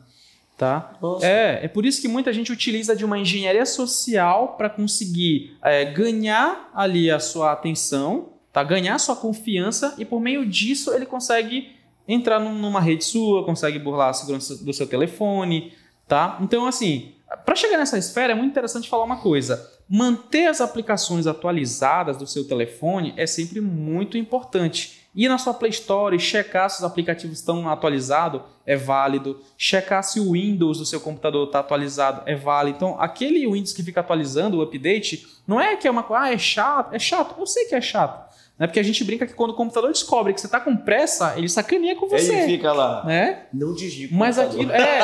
tá? 0.57 0.91
Nossa. 1.01 1.25
É, 1.25 1.63
é 1.63 1.67
por 1.67 1.85
isso 1.85 2.01
que 2.01 2.07
muita 2.07 2.33
gente 2.33 2.51
utiliza 2.51 2.95
de 2.95 3.05
uma 3.05 3.17
engenharia 3.17 3.65
social 3.65 4.55
para 4.57 4.69
conseguir 4.69 5.55
é, 5.63 5.85
ganhar 5.85 6.69
ali 6.73 7.09
a 7.09 7.19
sua 7.19 7.51
atenção, 7.53 8.33
tá? 8.51 8.63
ganhar 8.63 8.95
a 8.95 8.99
sua 8.99 9.15
confiança 9.15 9.95
e 9.97 10.03
por 10.03 10.19
meio 10.19 10.45
disso 10.45 10.93
ele 10.93 11.05
consegue 11.05 11.75
entrar 12.07 12.39
num- 12.39 12.55
numa 12.57 12.81
rede 12.81 13.05
sua, 13.05 13.45
consegue 13.45 13.77
burlar 13.79 14.09
a 14.09 14.13
segurança 14.13 14.57
do 14.65 14.73
seu 14.73 14.87
telefone, 14.87 15.71
tá? 16.07 16.37
Então, 16.41 16.65
assim, 16.65 17.13
para 17.45 17.55
chegar 17.55 17.77
nessa 17.77 17.97
esfera 17.97 18.33
é 18.33 18.35
muito 18.35 18.51
interessante 18.51 18.89
falar 18.89 19.03
uma 19.03 19.17
coisa. 19.17 19.71
Manter 19.87 20.47
as 20.47 20.61
aplicações 20.61 21.27
atualizadas 21.27 22.17
do 22.17 22.27
seu 22.27 22.47
telefone 22.47 23.13
é 23.17 23.25
sempre 23.27 23.61
muito 23.61 24.17
importante. 24.17 24.99
Ir 25.15 25.27
na 25.27 25.39
sua 25.39 25.53
Play 25.53 25.71
Store 25.71 26.15
e 26.15 26.19
checar 26.19 26.69
se 26.69 26.77
os 26.77 26.83
aplicativos 26.83 27.39
estão 27.39 27.67
atualizados 27.67 28.41
é 28.65 28.75
válido. 28.75 29.41
Checar 29.57 30.03
se 30.03 30.19
o 30.19 30.33
Windows 30.33 30.77
do 30.77 30.85
seu 30.85 31.01
computador 31.01 31.47
está 31.47 31.59
atualizado 31.59 32.21
é 32.27 32.35
válido. 32.35 32.77
Então, 32.77 33.01
aquele 33.01 33.47
Windows 33.47 33.73
que 33.73 33.81
fica 33.81 33.99
atualizando 33.99 34.57
o 34.57 34.61
update, 34.61 35.27
não 35.47 35.59
é 35.59 35.75
que 35.75 35.87
é 35.87 35.91
uma 35.91 36.03
coisa, 36.03 36.23
ah, 36.23 36.33
é 36.33 36.37
chato. 36.37 36.93
É 36.93 36.99
chato, 36.99 37.35
eu 37.39 37.45
sei 37.47 37.65
que 37.65 37.73
é 37.73 37.81
chato. 37.81 38.28
Né? 38.59 38.67
Porque 38.67 38.79
a 38.79 38.83
gente 38.83 39.01
brinca 39.05 39.25
que 39.25 39.33
quando 39.33 39.51
o 39.51 39.53
computador 39.53 39.89
descobre 39.89 40.33
que 40.33 40.41
você 40.41 40.47
está 40.47 40.59
com 40.59 40.75
pressa, 40.75 41.33
ele 41.37 41.47
sacaneia 41.47 41.95
com 41.95 42.09
você. 42.09 42.33
Ele 42.33 42.57
fica 42.57 42.73
lá. 42.73 43.05
Né? 43.05 43.43
Não 43.53 43.71
o 43.71 43.75
Mas 44.11 44.37
aquilo, 44.37 44.69
é, 44.69 44.99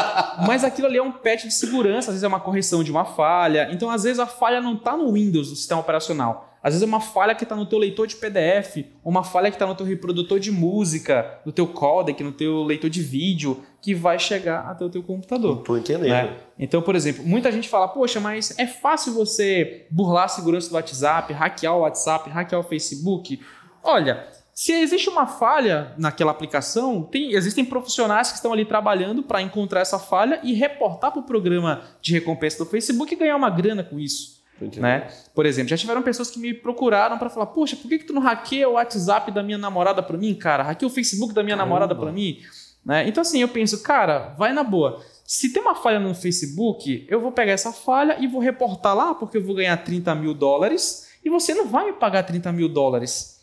mas 0.46 0.66
aquilo 0.66 0.88
ali 0.88 0.98
é 0.98 1.02
um 1.02 1.14
patch 1.14 1.44
de 1.44 1.54
segurança, 1.54 2.10
às 2.12 2.16
vezes 2.16 2.24
é 2.24 2.28
uma 2.28 2.42
correção 2.42 2.84
de 2.84 2.92
uma 2.92 3.06
falha. 3.06 3.70
Então, 3.72 3.90
às 3.90 4.04
vezes, 4.04 4.20
a 4.20 4.28
falha 4.28 4.60
não 4.60 4.74
está 4.74 4.98
no 4.98 5.14
Windows 5.14 5.50
do 5.50 5.56
sistema 5.56 5.80
operacional. 5.80 6.55
Às 6.66 6.74
vezes 6.74 6.82
é 6.82 6.86
uma 6.88 7.00
falha 7.00 7.36
que 7.36 7.44
está 7.44 7.56
no 7.56 7.68
teu 7.68 7.78
leitor 7.78 8.08
de 8.08 8.16
PDF, 8.16 8.86
uma 9.04 9.24
falha 9.24 9.52
que 9.52 9.56
está 9.56 9.68
no 9.68 9.76
teu 9.76 9.86
reprodutor 9.86 10.40
de 10.40 10.52
música, 10.52 11.40
no 11.46 11.52
teu 11.52 11.68
codec, 11.68 12.24
no 12.24 12.32
teu 12.32 12.64
leitor 12.64 12.90
de 12.90 13.04
vídeo, 13.04 13.62
que 13.80 13.94
vai 13.94 14.18
chegar 14.18 14.62
até 14.68 14.84
o 14.84 14.90
teu 14.90 15.04
computador. 15.04 15.58
Tô 15.62 15.78
entendendo. 15.78 16.10
né? 16.10 16.36
Então, 16.58 16.82
por 16.82 16.96
exemplo, 16.96 17.24
muita 17.24 17.52
gente 17.52 17.70
fala, 17.70 17.88
poxa, 17.88 18.20
mas 18.20 18.58
é 18.58 18.66
fácil 18.66 19.14
você 19.14 19.86
burlar 19.92 20.24
a 20.24 20.28
segurança 20.28 20.70
do 20.70 20.74
WhatsApp, 20.74 21.32
hackear 21.34 21.76
o 21.78 21.82
WhatsApp, 21.82 22.30
hackear 22.32 22.60
o 22.60 22.64
Facebook. 22.64 23.40
Olha, 23.84 24.26
se 24.52 24.72
existe 24.72 25.08
uma 25.10 25.28
falha 25.28 25.94
naquela 26.00 26.32
aplicação, 26.32 27.04
tem- 27.04 27.34
existem 27.34 27.64
profissionais 27.64 28.30
que 28.32 28.38
estão 28.38 28.52
ali 28.52 28.66
trabalhando 28.66 29.22
para 29.22 29.40
encontrar 29.42 29.82
essa 29.82 30.00
falha 30.00 30.40
e 30.42 30.54
reportar 30.54 31.12
para 31.12 31.20
o 31.20 31.24
programa 31.26 31.82
de 32.02 32.14
recompensa 32.14 32.58
do 32.64 32.66
Facebook 32.70 33.14
e 33.14 33.18
ganhar 33.18 33.36
uma 33.36 33.50
grana 33.52 33.84
com 33.84 34.00
isso. 34.00 34.35
Né? 34.78 35.08
Por 35.34 35.46
exemplo, 35.46 35.70
já 35.70 35.78
tiveram 35.78 36.02
pessoas 36.02 36.32
que 36.32 36.40
me 36.40 36.54
procuraram 36.54 37.18
para 37.18 37.30
falar: 37.30 37.48
Poxa, 37.48 37.76
por 37.76 37.90
que, 37.90 38.00
que 38.00 38.06
tu 38.06 38.14
não 38.14 38.22
hackeia 38.22 38.70
o 38.70 38.74
WhatsApp 38.74 39.32
da 39.32 39.44
minha 39.44 39.58
namorada 39.58 40.02
para 40.02 40.18
mim, 40.18 40.34
cara? 40.34 40.64
Hackeia 40.64 40.88
o 40.88 40.94
Facebook 40.94 41.34
da 41.34 41.44
minha 41.44 41.58
Caramba. 41.58 41.74
namorada 41.74 41.96
para 41.96 42.12
mim? 42.12 42.40
Né? 42.86 43.08
Então, 43.08 43.22
assim, 43.22 43.42
eu 43.42 43.48
penso, 43.48 43.82
cara, 43.82 44.34
vai 44.38 44.54
na 44.54 44.64
boa. 44.64 45.02
Se 45.26 45.52
tem 45.52 45.62
uma 45.62 45.74
falha 45.76 46.00
no 46.00 46.14
Facebook, 46.14 47.06
eu 47.10 47.20
vou 47.20 47.32
pegar 47.32 47.52
essa 47.52 47.74
falha 47.74 48.18
e 48.20 48.28
vou 48.28 48.40
reportar 48.40 48.96
lá, 48.96 49.16
porque 49.16 49.38
eu 49.38 49.44
vou 49.44 49.56
ganhar 49.56 49.76
30 49.78 50.14
mil 50.16 50.34
dólares 50.34 51.10
e 51.24 51.30
você 51.30 51.54
não 51.56 51.66
vai 51.66 51.88
me 51.88 51.94
pagar 51.94 52.24
30 52.24 52.52
mil 52.52 52.70
dólares. 52.70 53.35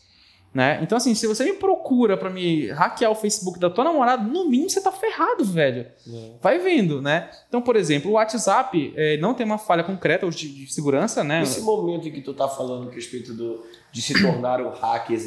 Né? 0.53 0.79
Então, 0.83 0.97
assim, 0.97 1.15
se 1.15 1.25
você 1.25 1.43
me 1.45 1.53
procura 1.53 2.15
para 2.15 2.29
me 2.29 2.67
hackear 2.67 3.09
o 3.09 3.15
Facebook 3.15 3.57
da 3.57 3.71
tua 3.71 3.85
namorada, 3.85 4.21
no 4.21 4.47
mínimo 4.47 4.69
você 4.69 4.81
tá 4.81 4.91
ferrado, 4.91 5.43
velho. 5.43 5.87
É. 6.07 6.31
Vai 6.39 6.59
vendo, 6.59 7.01
né? 7.01 7.31
Então, 7.47 7.59
por 7.59 7.75
exemplo, 7.75 8.11
o 8.11 8.13
WhatsApp 8.13 8.93
eh, 8.95 9.17
não 9.17 9.33
tem 9.33 9.45
uma 9.45 9.57
falha 9.57 9.83
concreta 9.83 10.29
de, 10.29 10.47
de 10.47 10.71
segurança, 10.71 11.23
né? 11.23 11.41
Esse 11.41 11.61
momento 11.61 12.07
em 12.07 12.11
que 12.11 12.21
tu 12.21 12.35
tá 12.35 12.47
falando 12.47 12.89
a 12.89 12.93
respeito 12.93 13.33
do, 13.33 13.65
de 13.91 14.01
se 14.01 14.21
tornar 14.21 14.61
um 14.61 14.69
hacker, 14.69 15.19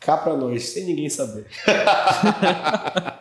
cá 0.00 0.16
pra 0.16 0.36
nós, 0.36 0.68
sem 0.70 0.84
ninguém 0.84 1.08
saber. 1.08 1.46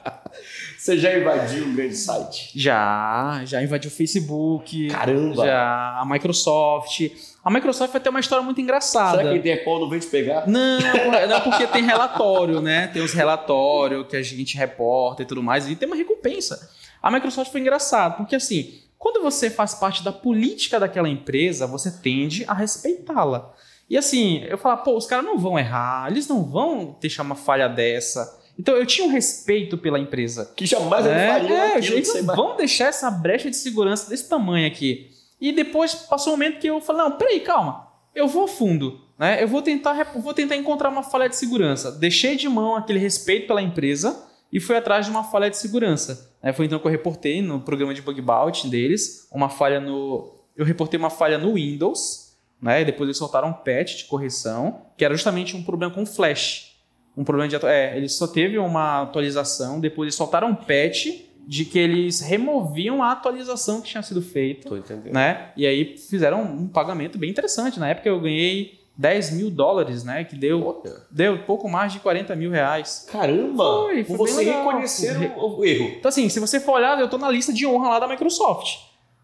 Você 0.87 0.97
já 0.97 1.19
invadiu 1.19 1.65
um 1.65 1.75
grande 1.75 1.97
site? 1.97 2.49
Já, 2.55 3.41
já 3.43 3.61
invadiu 3.61 3.89
o 3.89 3.93
Facebook. 3.93 4.87
Caramba! 4.87 5.45
Já, 5.45 5.99
a 5.99 6.05
Microsoft. 6.05 7.09
A 7.43 7.51
Microsoft 7.51 7.91
vai 7.91 7.99
ter 7.99 8.07
uma 8.07 8.21
história 8.21 8.41
muito 8.41 8.61
engraçada. 8.61 9.17
Será 9.17 9.29
que 9.29 9.35
a 9.35 9.37
Interpol 9.37 9.81
não 9.81 9.89
vem 9.89 9.99
te 9.99 10.07
pegar? 10.07 10.47
Não, 10.47 10.79
não 11.27 11.41
porque 11.41 11.67
tem 11.67 11.83
relatório, 11.83 12.61
né? 12.61 12.87
Tem 12.87 13.01
os 13.01 13.11
relatórios 13.11 14.07
que 14.07 14.15
a 14.15 14.21
gente 14.21 14.55
reporta 14.55 15.23
e 15.23 15.25
tudo 15.25 15.43
mais, 15.43 15.67
e 15.67 15.75
tem 15.75 15.89
uma 15.89 15.95
recompensa. 15.97 16.71
A 17.03 17.11
Microsoft 17.11 17.51
foi 17.51 17.59
engraçado, 17.59 18.15
porque 18.15 18.37
assim, 18.37 18.79
quando 18.97 19.21
você 19.21 19.49
faz 19.49 19.75
parte 19.75 20.01
da 20.05 20.13
política 20.13 20.79
daquela 20.79 21.09
empresa, 21.09 21.67
você 21.67 21.91
tende 21.91 22.45
a 22.47 22.53
respeitá-la. 22.53 23.53
E 23.89 23.97
assim, 23.97 24.41
eu 24.45 24.57
falo, 24.57 24.77
pô, 24.83 24.95
os 24.95 25.05
caras 25.05 25.25
não 25.25 25.37
vão 25.37 25.59
errar, 25.59 26.09
eles 26.09 26.29
não 26.29 26.45
vão 26.45 26.95
deixar 27.01 27.23
uma 27.23 27.35
falha 27.35 27.67
dessa. 27.67 28.37
Então 28.57 28.75
eu 28.75 28.85
tinha 28.85 29.07
um 29.07 29.11
respeito 29.11 29.77
pela 29.77 29.99
empresa. 29.99 30.51
Que 30.55 30.65
jamais 30.65 31.05
é, 31.05 31.09
eles 31.09 31.27
fariam 31.27 31.57
é, 31.57 31.75
aquilo 31.75 31.95
eles 31.95 32.25
vão 32.25 32.55
deixar 32.55 32.87
essa 32.87 33.09
brecha 33.11 33.49
de 33.49 33.55
segurança 33.55 34.09
desse 34.09 34.27
tamanho 34.27 34.67
aqui. 34.67 35.11
E 35.39 35.51
depois 35.51 35.93
passou 35.93 36.33
um 36.33 36.37
momento 36.37 36.59
que 36.59 36.67
eu 36.67 36.81
falei, 36.81 37.03
não, 37.03 37.11
peraí, 37.11 37.39
calma, 37.39 37.87
eu 38.15 38.27
vou 38.27 38.45
a 38.45 38.47
fundo. 38.47 39.01
Né? 39.17 39.41
Eu 39.41 39.47
vou 39.47 39.61
tentar, 39.61 40.11
vou 40.15 40.33
tentar 40.33 40.55
encontrar 40.55 40.89
uma 40.89 41.03
falha 41.03 41.29
de 41.29 41.35
segurança. 41.35 41.91
Deixei 41.91 42.35
de 42.35 42.49
mão 42.49 42.75
aquele 42.75 42.99
respeito 42.99 43.47
pela 43.47 43.61
empresa 43.61 44.25
e 44.51 44.59
fui 44.59 44.75
atrás 44.75 45.05
de 45.05 45.11
uma 45.11 45.23
falha 45.23 45.49
de 45.49 45.57
segurança. 45.57 46.33
Né? 46.41 46.53
Foi 46.53 46.65
então 46.65 46.79
que 46.79 46.87
eu 46.87 46.91
reportei 46.91 47.41
no 47.41 47.59
programa 47.59 47.93
de 47.93 48.01
bug 48.01 48.21
bounty 48.21 48.67
deles, 48.67 49.27
uma 49.31 49.49
falha 49.49 49.79
no... 49.79 50.35
Eu 50.55 50.65
reportei 50.65 50.99
uma 50.99 51.11
falha 51.11 51.37
no 51.37 51.53
Windows, 51.53 52.27
né? 52.59 52.83
Depois 52.83 53.07
eles 53.07 53.17
soltaram 53.17 53.49
um 53.49 53.53
patch 53.53 53.97
de 53.97 54.05
correção, 54.05 54.81
que 54.97 55.05
era 55.05 55.13
justamente 55.13 55.55
um 55.55 55.63
problema 55.63 55.93
com 55.93 56.03
flash. 56.03 56.76
Um 57.17 57.23
problema 57.23 57.49
de 57.49 57.55
atu- 57.55 57.67
é, 57.67 57.97
eles 57.97 58.13
só 58.13 58.27
teve 58.27 58.57
uma 58.59 59.01
atualização, 59.01 59.79
depois 59.79 60.05
eles 60.07 60.15
soltaram 60.15 60.49
um 60.49 60.55
patch 60.55 61.07
de 61.47 61.65
que 61.65 61.79
eles 61.79 62.19
removiam 62.21 63.01
a 63.01 63.11
atualização 63.11 63.81
que 63.81 63.87
tinha 63.89 64.03
sido 64.03 64.21
feita, 64.21 64.69
Tô 64.69 64.77
entendendo. 64.77 65.13
né? 65.13 65.49
E 65.57 65.65
aí 65.65 65.97
fizeram 65.97 66.43
um 66.43 66.67
pagamento 66.67 67.17
bem 67.17 67.29
interessante. 67.29 67.79
Na 67.79 67.87
época 67.89 68.07
eu 68.09 68.19
ganhei 68.19 68.77
10 68.97 69.31
mil 69.31 69.49
dólares, 69.49 70.03
né? 70.03 70.23
Que 70.25 70.35
deu, 70.35 70.83
deu 71.09 71.39
pouco 71.45 71.69
mais 71.69 71.93
de 71.93 71.99
40 71.99 72.35
mil 72.35 72.51
reais. 72.51 73.07
Caramba! 73.09 73.63
Foi, 73.63 74.03
foi 74.03 74.17
você 74.17 74.43
reconhecer 74.43 75.13
Re- 75.17 75.31
o, 75.37 75.59
o 75.59 75.65
erro. 75.65 75.93
Então, 75.97 76.09
assim, 76.09 76.27
se 76.29 76.39
você 76.39 76.59
for 76.59 76.73
olhar, 76.73 76.99
eu 76.99 77.07
tô 77.09 77.17
na 77.17 77.31
lista 77.31 77.53
de 77.53 77.65
honra 77.65 77.89
lá 77.91 77.99
da 77.99 78.07
Microsoft. 78.07 78.75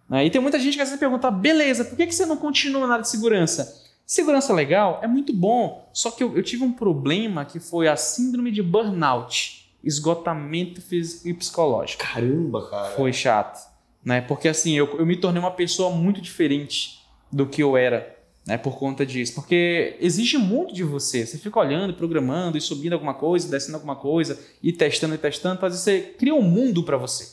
Né? 0.09 0.25
E 0.25 0.29
tem 0.29 0.39
muita 0.41 0.57
gente 0.59 0.75
que 0.75 0.81
às 0.81 0.87
vezes 0.89 0.99
pergunta, 0.99 1.29
beleza, 1.29 1.83
por 1.85 1.95
que, 1.97 2.07
que 2.07 2.15
você 2.15 2.25
não 2.25 2.37
continua 2.37 2.87
na 2.87 2.93
área 2.93 3.03
de 3.03 3.09
segurança? 3.09 3.82
Segurança 4.13 4.53
legal 4.53 4.99
é 5.01 5.07
muito 5.07 5.33
bom, 5.33 5.89
só 5.91 6.11
que 6.11 6.23
eu, 6.23 6.37
eu 6.37 6.43
tive 6.43 6.63
um 6.63 6.71
problema 6.71 7.45
que 7.45 7.59
foi 7.59 7.87
a 7.87 7.95
síndrome 7.95 8.51
de 8.51 8.61
burnout, 8.61 9.67
esgotamento 9.83 10.79
físico 10.83 11.27
e 11.29 11.33
psicológico. 11.33 12.03
Caramba, 12.03 12.69
cara. 12.69 12.95
Foi 12.95 13.11
chato, 13.11 13.67
né? 14.05 14.21
Porque 14.21 14.47
assim, 14.47 14.73
eu, 14.73 14.99
eu 14.99 15.05
me 15.07 15.15
tornei 15.17 15.39
uma 15.41 15.49
pessoa 15.49 15.89
muito 15.89 16.21
diferente 16.21 16.99
do 17.31 17.47
que 17.47 17.63
eu 17.63 17.75
era, 17.75 18.15
né? 18.45 18.55
Por 18.55 18.77
conta 18.77 19.03
disso. 19.03 19.33
Porque 19.33 19.97
exige 19.99 20.37
muito 20.37 20.75
de 20.75 20.83
você. 20.83 21.25
Você 21.25 21.39
fica 21.39 21.59
olhando, 21.59 21.95
programando 21.95 22.55
e 22.55 22.61
subindo 22.61 22.93
alguma 22.93 23.15
coisa, 23.15 23.49
descendo 23.49 23.77
alguma 23.77 23.95
coisa, 23.95 24.39
e 24.61 24.71
testando 24.71 25.15
e 25.15 25.17
testando. 25.17 25.55
Às 25.65 25.71
vezes 25.71 25.83
você 25.83 26.01
cria 26.19 26.35
um 26.35 26.43
mundo 26.43 26.83
para 26.83 26.97
você, 26.97 27.27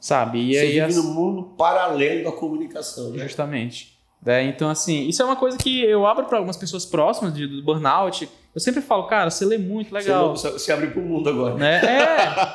sabe? 0.00 0.40
E 0.40 0.54
Você 0.54 0.58
aí, 0.62 0.68
vive 0.70 0.80
as- 0.80 0.96
no 0.96 1.14
mundo 1.14 1.54
paralelo 1.56 2.24
da 2.24 2.32
comunicação, 2.32 3.10
né? 3.10 3.22
Justamente. 3.22 3.96
É, 4.26 4.42
então, 4.42 4.68
assim, 4.68 5.06
isso 5.08 5.22
é 5.22 5.24
uma 5.24 5.36
coisa 5.36 5.56
que 5.56 5.82
eu 5.82 6.04
abro 6.06 6.24
para 6.26 6.36
algumas 6.38 6.56
pessoas 6.56 6.84
próximas 6.84 7.32
de, 7.32 7.46
do 7.46 7.62
burnout. 7.62 8.28
Eu 8.54 8.60
sempre 8.60 8.82
falo, 8.82 9.04
cara, 9.04 9.30
você 9.30 9.44
lê 9.44 9.56
muito 9.56 9.94
legal. 9.94 10.34
Você, 10.36 10.50
você 10.50 10.72
abre 10.72 10.88
pro 10.88 11.00
mundo 11.00 11.28
agora. 11.30 11.54
né? 11.54 11.80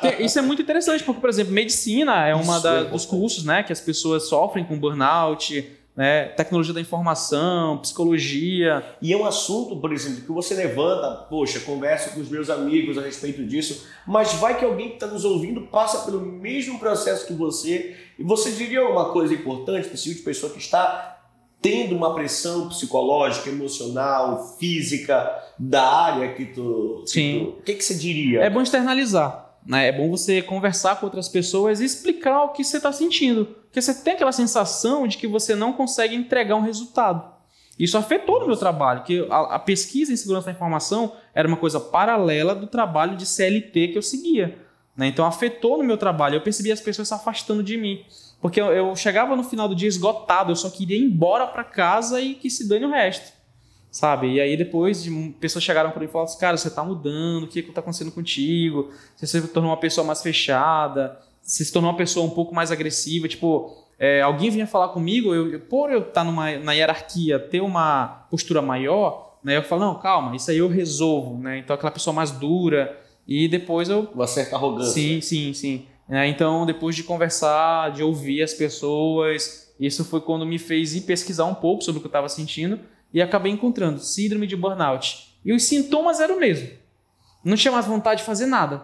É, 0.02 0.22
isso 0.22 0.38
é 0.38 0.42
muito 0.42 0.60
interessante, 0.62 1.02
porque, 1.02 1.20
por 1.20 1.30
exemplo, 1.30 1.52
medicina 1.52 2.26
é 2.26 2.34
uma 2.34 2.60
da- 2.60 2.80
é 2.80 2.84
dos 2.84 3.06
cursos 3.06 3.44
né, 3.44 3.62
que 3.62 3.72
as 3.72 3.80
pessoas 3.80 4.24
sofrem 4.28 4.64
com 4.64 4.78
burnout, 4.78 5.66
né? 5.96 6.24
Tecnologia 6.26 6.74
da 6.74 6.80
informação, 6.80 7.78
psicologia. 7.78 8.84
E 9.00 9.12
é 9.12 9.16
um 9.16 9.24
assunto, 9.24 9.76
por 9.76 9.92
exemplo, 9.92 10.22
que 10.22 10.32
você 10.32 10.54
levanta, 10.54 11.10
poxa, 11.30 11.60
converso 11.60 12.10
com 12.14 12.20
os 12.20 12.28
meus 12.28 12.50
amigos 12.50 12.98
a 12.98 13.00
respeito 13.02 13.44
disso, 13.44 13.86
mas 14.06 14.34
vai 14.34 14.58
que 14.58 14.64
alguém 14.64 14.88
que 14.88 14.94
está 14.94 15.06
nos 15.06 15.24
ouvindo 15.24 15.62
passa 15.62 16.04
pelo 16.04 16.20
mesmo 16.20 16.78
processo 16.78 17.26
que 17.26 17.32
você, 17.32 17.96
e 18.18 18.22
você 18.22 18.50
diria 18.50 18.86
uma 18.86 19.10
coisa 19.12 19.32
importante 19.32 19.84
para 19.86 19.94
esse 19.94 20.02
tipo 20.04 20.16
de 20.16 20.22
pessoa 20.22 20.52
que 20.52 20.58
está 20.58 21.13
tendo 21.64 21.96
uma 21.96 22.14
pressão 22.14 22.68
psicológica, 22.68 23.48
emocional, 23.48 24.56
física 24.58 25.30
da 25.58 25.82
área 25.82 26.34
que 26.34 26.44
tu. 26.46 27.00
que 27.04 27.10
Sim. 27.10 27.38
tu- 27.54 27.58
O 27.58 27.62
que, 27.62 27.74
que 27.74 27.82
você 27.84 27.94
diria? 27.94 28.40
É 28.42 28.50
bom 28.50 28.60
externalizar. 28.60 29.56
Né? 29.66 29.88
É 29.88 29.92
bom 29.92 30.10
você 30.10 30.42
conversar 30.42 31.00
com 31.00 31.06
outras 31.06 31.28
pessoas 31.28 31.80
e 31.80 31.84
explicar 31.86 32.44
o 32.44 32.48
que 32.50 32.62
você 32.62 32.76
está 32.76 32.92
sentindo. 32.92 33.46
Porque 33.46 33.80
você 33.80 33.94
tem 33.94 34.12
aquela 34.14 34.30
sensação 34.32 35.08
de 35.08 35.16
que 35.16 35.26
você 35.26 35.54
não 35.54 35.72
consegue 35.72 36.14
entregar 36.14 36.54
um 36.56 36.60
resultado. 36.60 37.32
Isso 37.78 37.96
afetou 37.96 38.40
no 38.40 38.46
meu 38.46 38.56
trabalho, 38.56 39.02
que 39.02 39.26
a, 39.30 39.54
a 39.56 39.58
pesquisa 39.58 40.12
em 40.12 40.16
segurança 40.16 40.46
da 40.46 40.52
informação 40.52 41.12
era 41.34 41.48
uma 41.48 41.56
coisa 41.56 41.80
paralela 41.80 42.54
do 42.54 42.66
trabalho 42.66 43.16
de 43.16 43.24
CLT 43.26 43.88
que 43.88 43.98
eu 43.98 44.02
seguia. 44.02 44.58
né? 44.96 45.06
Então 45.08 45.24
afetou 45.24 45.78
no 45.78 45.82
meu 45.82 45.96
trabalho. 45.96 46.36
Eu 46.36 46.40
percebi 46.42 46.70
as 46.70 46.80
pessoas 46.80 47.08
se 47.08 47.14
afastando 47.14 47.62
de 47.62 47.76
mim. 47.78 48.04
Porque 48.44 48.60
eu, 48.60 48.66
eu 48.66 48.94
chegava 48.94 49.34
no 49.34 49.42
final 49.42 49.66
do 49.66 49.74
dia 49.74 49.88
esgotado, 49.88 50.52
eu 50.52 50.56
só 50.56 50.68
queria 50.68 50.98
ir 50.98 51.02
embora 51.04 51.46
para 51.46 51.64
casa 51.64 52.20
e 52.20 52.34
que 52.34 52.50
se 52.50 52.68
dane 52.68 52.84
o 52.84 52.90
resto. 52.90 53.32
Sabe? 53.90 54.34
E 54.34 54.38
aí 54.38 54.54
depois 54.54 55.02
de 55.02 55.10
pessoas 55.40 55.64
chegaram 55.64 55.90
para 55.90 55.98
mim 56.00 56.04
e 56.04 56.08
falaram 56.10 56.30
assim, 56.30 56.38
cara, 56.38 56.54
você 56.54 56.68
tá 56.68 56.84
mudando, 56.84 57.44
o 57.44 57.48
que 57.48 57.62
que 57.62 57.72
tá 57.72 57.80
acontecendo 57.80 58.12
contigo? 58.12 58.90
Você 59.16 59.26
se 59.26 59.48
tornou 59.48 59.70
uma 59.70 59.78
pessoa 59.78 60.06
mais 60.06 60.20
fechada, 60.20 61.18
você 61.40 61.64
se 61.64 61.72
tornou 61.72 61.90
uma 61.90 61.96
pessoa 61.96 62.26
um 62.26 62.28
pouco 62.28 62.54
mais 62.54 62.70
agressiva, 62.70 63.26
tipo, 63.28 63.74
é, 63.98 64.20
alguém 64.20 64.50
vinha 64.50 64.66
falar 64.66 64.88
comigo, 64.88 65.34
eu, 65.34 65.50
eu- 65.54 65.60
por 65.60 65.90
eu 65.90 66.00
estar 66.00 66.22
numa, 66.22 66.54
na 66.58 66.72
hierarquia, 66.74 67.38
ter 67.38 67.62
uma 67.62 68.26
postura 68.30 68.60
maior, 68.60 69.38
né, 69.42 69.56
eu 69.56 69.62
falo, 69.62 69.80
não, 69.86 69.94
calma, 69.98 70.36
isso 70.36 70.50
aí 70.50 70.58
eu 70.58 70.68
resolvo, 70.68 71.38
né? 71.38 71.60
Então 71.60 71.72
aquela 71.74 71.90
pessoa 71.92 72.12
mais 72.12 72.30
dura, 72.30 73.00
e 73.26 73.48
depois 73.48 73.88
eu 73.88 74.06
Uma 74.14 74.26
certa 74.26 74.54
arrogância. 74.56 74.92
Sim, 74.92 75.22
sim, 75.22 75.54
sim. 75.54 75.86
Né, 76.08 76.28
então, 76.28 76.66
depois 76.66 76.94
de 76.94 77.02
conversar, 77.02 77.92
de 77.92 78.02
ouvir 78.02 78.42
as 78.42 78.52
pessoas, 78.52 79.74
isso 79.80 80.04
foi 80.04 80.20
quando 80.20 80.44
me 80.44 80.58
fez 80.58 80.94
ir 80.94 81.02
pesquisar 81.02 81.46
um 81.46 81.54
pouco 81.54 81.82
sobre 81.82 81.98
o 81.98 82.00
que 82.00 82.06
eu 82.06 82.10
estava 82.10 82.28
sentindo 82.28 82.78
e 83.12 83.22
acabei 83.22 83.52
encontrando 83.52 83.98
síndrome 84.00 84.46
de 84.46 84.56
burnout. 84.56 85.34
E 85.44 85.52
os 85.52 85.62
sintomas 85.64 86.20
eram 86.20 86.36
o 86.36 86.40
mesmo. 86.40 86.68
Não 87.44 87.56
tinha 87.56 87.72
mais 87.72 87.86
vontade 87.86 88.20
de 88.20 88.26
fazer 88.26 88.46
nada. 88.46 88.82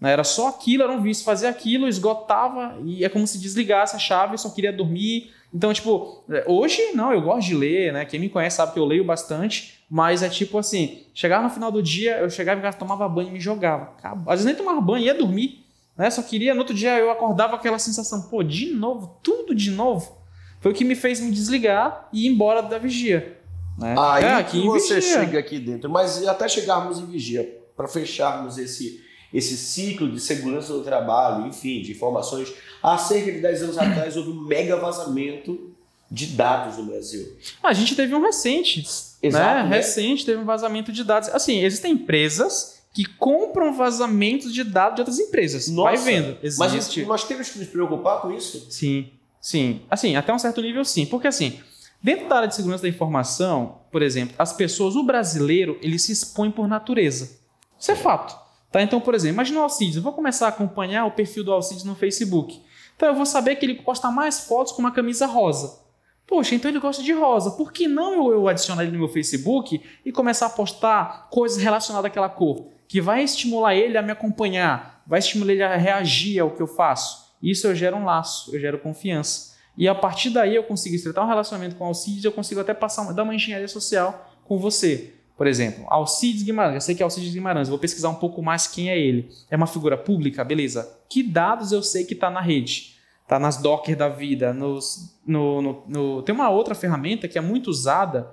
né, 0.00 0.12
Era 0.12 0.24
só 0.24 0.48
aquilo, 0.48 0.82
era 0.82 0.92
um 0.92 1.02
vício. 1.02 1.24
Fazer 1.24 1.46
aquilo, 1.46 1.88
esgotava 1.88 2.78
e 2.84 3.04
é 3.04 3.08
como 3.08 3.26
se 3.26 3.38
desligasse 3.38 3.96
a 3.96 3.98
chave, 3.98 4.36
só 4.38 4.50
queria 4.50 4.72
dormir. 4.72 5.32
Então, 5.52 5.72
tipo, 5.72 6.24
hoje 6.46 6.92
não, 6.94 7.12
eu 7.12 7.22
gosto 7.22 7.46
de 7.46 7.54
ler, 7.54 7.92
né? 7.92 8.04
Quem 8.04 8.18
me 8.18 8.28
conhece 8.28 8.56
sabe 8.56 8.72
que 8.72 8.78
eu 8.78 8.84
leio 8.84 9.04
bastante, 9.04 9.84
mas 9.88 10.22
é 10.22 10.28
tipo 10.28 10.58
assim, 10.58 11.04
chegava 11.14 11.44
no 11.44 11.50
final 11.50 11.70
do 11.70 11.80
dia, 11.82 12.18
eu 12.18 12.28
chegava 12.28 12.58
em 12.58 12.62
casa, 12.62 12.76
tomava 12.76 13.08
banho 13.08 13.28
e 13.28 13.32
me 13.32 13.40
jogava. 13.40 13.92
Às 14.02 14.40
vezes 14.40 14.44
nem 14.46 14.54
tomava 14.54 14.80
banho, 14.80 15.04
ia 15.04 15.14
dormir, 15.14 15.63
né? 15.96 16.10
Só 16.10 16.22
queria, 16.22 16.54
no 16.54 16.60
outro 16.60 16.74
dia 16.74 16.98
eu 16.98 17.10
acordava 17.10 17.50
com 17.50 17.56
aquela 17.56 17.78
sensação, 17.78 18.22
pô, 18.22 18.42
de 18.42 18.72
novo, 18.72 19.18
tudo 19.22 19.54
de 19.54 19.70
novo. 19.70 20.18
Foi 20.60 20.72
o 20.72 20.74
que 20.74 20.84
me 20.84 20.94
fez 20.94 21.20
me 21.20 21.30
desligar 21.30 22.08
e 22.12 22.26
ir 22.26 22.28
embora 22.28 22.62
da 22.62 22.78
vigia. 22.78 23.38
Né? 23.78 23.94
Aí 23.98 24.24
É, 24.24 24.42
que 24.42 24.60
você 24.62 24.96
Vigia. 24.96 25.20
chega 25.20 25.38
aqui 25.38 25.58
dentro. 25.58 25.90
Mas 25.90 26.26
até 26.26 26.48
chegarmos 26.48 26.98
em 26.98 27.06
vigia, 27.06 27.60
para 27.76 27.86
fecharmos 27.88 28.56
esse, 28.56 29.02
esse 29.32 29.56
ciclo 29.56 30.10
de 30.10 30.20
segurança 30.20 30.72
do 30.72 30.82
trabalho, 30.82 31.46
enfim, 31.46 31.82
de 31.82 31.92
informações, 31.92 32.52
há 32.82 32.96
cerca 32.96 33.30
de 33.32 33.40
10 33.40 33.62
anos 33.64 33.78
atrás 33.78 34.16
houve 34.16 34.30
um 34.30 34.40
mega 34.46 34.76
vazamento 34.76 35.72
de 36.10 36.26
dados 36.28 36.78
no 36.78 36.84
Brasil. 36.84 37.36
A 37.62 37.72
gente 37.72 37.96
teve 37.96 38.14
um 38.14 38.22
recente, 38.22 38.84
Exato, 39.22 39.64
né? 39.64 39.68
né? 39.70 39.76
Recente, 39.78 40.24
teve 40.24 40.38
um 40.38 40.44
vazamento 40.44 40.92
de 40.92 41.02
dados. 41.02 41.28
Assim, 41.30 41.62
existem 41.64 41.92
empresas 41.92 42.73
que 42.94 43.04
compram 43.04 43.74
vazamentos 43.74 44.54
de 44.54 44.62
dados 44.62 44.94
de 44.94 45.00
outras 45.00 45.18
empresas. 45.18 45.68
Vai 45.68 45.94
Nossa, 45.94 46.04
vendo. 46.04 46.38
Mas 46.56 46.72
Existe. 46.72 47.04
nós 47.04 47.24
temos 47.24 47.50
que 47.50 47.58
nos 47.58 47.66
preocupar 47.66 48.20
com 48.20 48.32
isso? 48.32 48.68
Sim, 48.70 49.10
sim. 49.40 49.82
Assim, 49.90 50.14
até 50.14 50.32
um 50.32 50.38
certo 50.38 50.62
nível, 50.62 50.84
sim. 50.84 51.04
Porque, 51.04 51.26
assim, 51.26 51.58
dentro 52.00 52.28
da 52.28 52.36
área 52.36 52.48
de 52.48 52.54
segurança 52.54 52.84
da 52.84 52.88
informação, 52.88 53.80
por 53.90 54.00
exemplo, 54.00 54.36
as 54.38 54.52
pessoas, 54.52 54.94
o 54.94 55.02
brasileiro, 55.02 55.76
ele 55.82 55.98
se 55.98 56.12
expõe 56.12 56.52
por 56.52 56.68
natureza. 56.68 57.40
Isso 57.76 57.90
é 57.90 57.96
fato. 57.96 58.38
Tá? 58.70 58.80
Então, 58.80 59.00
por 59.00 59.12
exemplo, 59.12 59.34
imagina 59.34 59.58
o 59.58 59.62
Alcides. 59.64 59.96
Eu 59.96 60.02
vou 60.02 60.12
começar 60.12 60.46
a 60.46 60.50
acompanhar 60.50 61.04
o 61.04 61.10
perfil 61.10 61.42
do 61.42 61.52
Alcides 61.52 61.82
no 61.82 61.96
Facebook. 61.96 62.62
Então, 62.94 63.08
eu 63.08 63.14
vou 63.16 63.26
saber 63.26 63.56
que 63.56 63.66
ele 63.66 63.74
posta 63.74 64.08
mais 64.08 64.46
fotos 64.46 64.72
com 64.72 64.78
uma 64.78 64.92
camisa 64.92 65.26
rosa. 65.26 65.82
Poxa, 66.28 66.54
então 66.54 66.70
ele 66.70 66.78
gosta 66.78 67.02
de 67.02 67.12
rosa. 67.12 67.50
Por 67.50 67.72
que 67.72 67.88
não 67.88 68.14
eu, 68.14 68.32
eu 68.32 68.48
adicionar 68.48 68.84
ele 68.84 68.92
no 68.92 68.98
meu 68.98 69.08
Facebook 69.08 69.82
e 70.04 70.12
começar 70.12 70.46
a 70.46 70.50
postar 70.50 71.28
coisas 71.28 71.60
relacionadas 71.60 72.08
àquela 72.08 72.28
cor? 72.28 72.72
Que 72.88 73.00
vai 73.00 73.22
estimular 73.22 73.74
ele 73.74 73.96
a 73.96 74.02
me 74.02 74.12
acompanhar, 74.12 75.02
vai 75.06 75.18
estimular 75.18 75.52
ele 75.52 75.62
a 75.62 75.76
reagir 75.76 76.38
ao 76.38 76.50
que 76.50 76.62
eu 76.62 76.66
faço. 76.66 77.34
Isso 77.42 77.66
eu 77.66 77.74
gero 77.74 77.96
um 77.96 78.04
laço, 78.04 78.54
eu 78.54 78.60
gero 78.60 78.78
confiança. 78.78 79.54
E 79.76 79.88
a 79.88 79.94
partir 79.94 80.30
daí 80.30 80.54
eu 80.54 80.62
consigo 80.62 80.94
estreitar 80.94 81.24
um 81.24 81.28
relacionamento 81.28 81.76
com 81.76 81.84
o 81.84 81.88
Alcides, 81.88 82.24
eu 82.24 82.32
consigo 82.32 82.60
até 82.60 82.72
passar 82.72 83.02
uma, 83.02 83.12
dar 83.12 83.24
uma 83.24 83.34
engenharia 83.34 83.68
social 83.68 84.32
com 84.44 84.58
você. 84.58 85.14
Por 85.36 85.48
exemplo, 85.48 85.84
Alcides 85.88 86.44
Guimarães. 86.44 86.76
Eu 86.76 86.80
sei 86.80 86.94
que 86.94 87.02
é 87.02 87.04
Alcides 87.04 87.34
Guimarães. 87.34 87.68
Vou 87.68 87.78
pesquisar 87.78 88.08
um 88.08 88.14
pouco 88.14 88.40
mais 88.40 88.68
quem 88.68 88.88
é 88.88 88.98
ele. 88.98 89.28
É 89.50 89.56
uma 89.56 89.66
figura 89.66 89.96
pública? 89.96 90.44
Beleza. 90.44 90.88
Que 91.08 91.22
dados 91.22 91.72
eu 91.72 91.82
sei 91.82 92.04
que 92.04 92.14
está 92.14 92.30
na 92.30 92.40
rede? 92.40 92.94
Está 93.22 93.38
nas 93.38 93.56
Docker 93.56 93.96
da 93.96 94.08
vida. 94.08 94.52
Nos, 94.52 95.18
no, 95.26 95.60
no, 95.60 95.84
no, 95.88 96.22
Tem 96.22 96.32
uma 96.32 96.50
outra 96.50 96.74
ferramenta 96.74 97.26
que 97.26 97.36
é 97.36 97.40
muito 97.40 97.68
usada. 97.68 98.30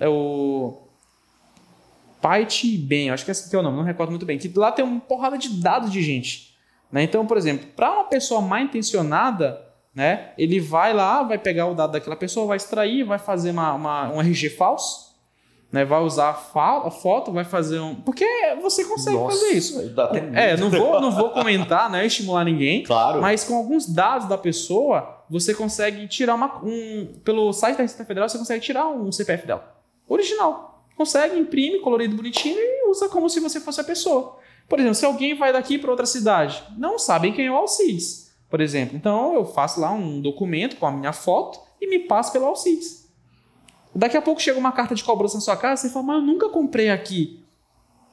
É 0.00 0.08
o 0.08 0.87
PyTBem. 2.20 3.10
Acho 3.10 3.24
que 3.24 3.30
esse 3.30 3.46
aqui 3.46 3.56
é 3.56 3.58
o 3.58 3.62
nome. 3.62 3.76
Não 3.76 3.84
recordo 3.84 4.10
muito 4.10 4.26
bem. 4.26 4.38
Que 4.38 4.52
lá 4.56 4.72
tem 4.72 4.84
uma 4.84 5.00
porrada 5.00 5.36
de 5.38 5.48
dados 5.60 5.90
de 5.90 6.02
gente. 6.02 6.54
Né? 6.90 7.02
Então, 7.02 7.26
por 7.26 7.36
exemplo, 7.36 7.66
para 7.76 7.92
uma 7.92 8.04
pessoa 8.04 8.40
mal 8.40 8.60
intencionada, 8.60 9.60
né, 9.94 10.32
ele 10.38 10.60
vai 10.60 10.94
lá, 10.94 11.22
vai 11.22 11.38
pegar 11.38 11.66
o 11.66 11.74
dado 11.74 11.92
daquela 11.92 12.16
pessoa, 12.16 12.46
vai 12.46 12.56
extrair, 12.56 13.04
vai 13.04 13.18
fazer 13.18 13.50
uma, 13.50 13.74
uma 13.74 14.10
um 14.10 14.20
RG 14.20 14.50
falso 14.50 15.08
né, 15.70 15.84
vai 15.84 16.00
usar 16.00 16.30
a 16.30 16.90
foto, 16.90 17.30
vai 17.30 17.44
fazer 17.44 17.78
um. 17.78 17.94
Porque 17.94 18.24
você 18.62 18.84
consegue 18.84 19.16
Nossa, 19.16 19.36
fazer 19.36 19.52
isso. 19.52 19.88
Dá 19.90 20.04
até 20.04 20.52
é, 20.52 20.56
não 20.56 20.70
vou, 20.70 21.00
não 21.00 21.10
vou 21.10 21.30
comentar, 21.30 21.90
né, 21.90 22.06
estimular 22.06 22.44
ninguém. 22.44 22.82
Claro. 22.82 23.20
Mas 23.20 23.44
com 23.44 23.54
alguns 23.54 23.86
dados 23.86 24.26
da 24.28 24.38
pessoa, 24.38 25.24
você 25.28 25.54
consegue 25.54 26.08
tirar 26.08 26.34
uma. 26.34 26.60
Um, 26.64 27.20
pelo 27.22 27.52
site 27.52 27.76
da 27.76 27.82
Receita 27.82 28.04
Federal, 28.04 28.28
você 28.28 28.38
consegue 28.38 28.64
tirar 28.64 28.88
um 28.88 29.12
CPF 29.12 29.46
dela. 29.46 29.76
Original. 30.08 30.67
Consegue, 30.98 31.38
imprime, 31.38 31.78
colorido 31.78 32.16
bonitinho 32.16 32.58
e 32.58 32.90
usa 32.90 33.08
como 33.08 33.30
se 33.30 33.38
você 33.38 33.60
fosse 33.60 33.80
a 33.80 33.84
pessoa. 33.84 34.36
Por 34.68 34.80
exemplo, 34.80 34.96
se 34.96 35.06
alguém 35.06 35.32
vai 35.32 35.52
daqui 35.52 35.78
para 35.78 35.92
outra 35.92 36.04
cidade, 36.04 36.60
não 36.76 36.98
sabem 36.98 37.32
quem 37.32 37.46
é 37.46 37.50
o 37.52 37.54
Alcides, 37.54 38.32
por 38.50 38.60
exemplo. 38.60 38.96
Então 38.96 39.32
eu 39.32 39.46
faço 39.46 39.80
lá 39.80 39.92
um 39.92 40.20
documento 40.20 40.74
com 40.74 40.86
a 40.86 40.90
minha 40.90 41.12
foto 41.12 41.60
e 41.80 41.88
me 41.88 42.00
passo 42.00 42.32
pelo 42.32 42.46
Alcides. 42.46 43.08
Daqui 43.94 44.16
a 44.16 44.20
pouco 44.20 44.42
chega 44.42 44.58
uma 44.58 44.72
carta 44.72 44.92
de 44.92 45.04
cobrança 45.04 45.36
na 45.36 45.40
sua 45.40 45.56
casa 45.56 45.86
e 45.86 45.88
você 45.88 45.94
fala, 45.94 46.06
mas 46.06 46.16
eu 46.16 46.22
nunca 46.22 46.48
comprei 46.48 46.90
aqui. 46.90 47.44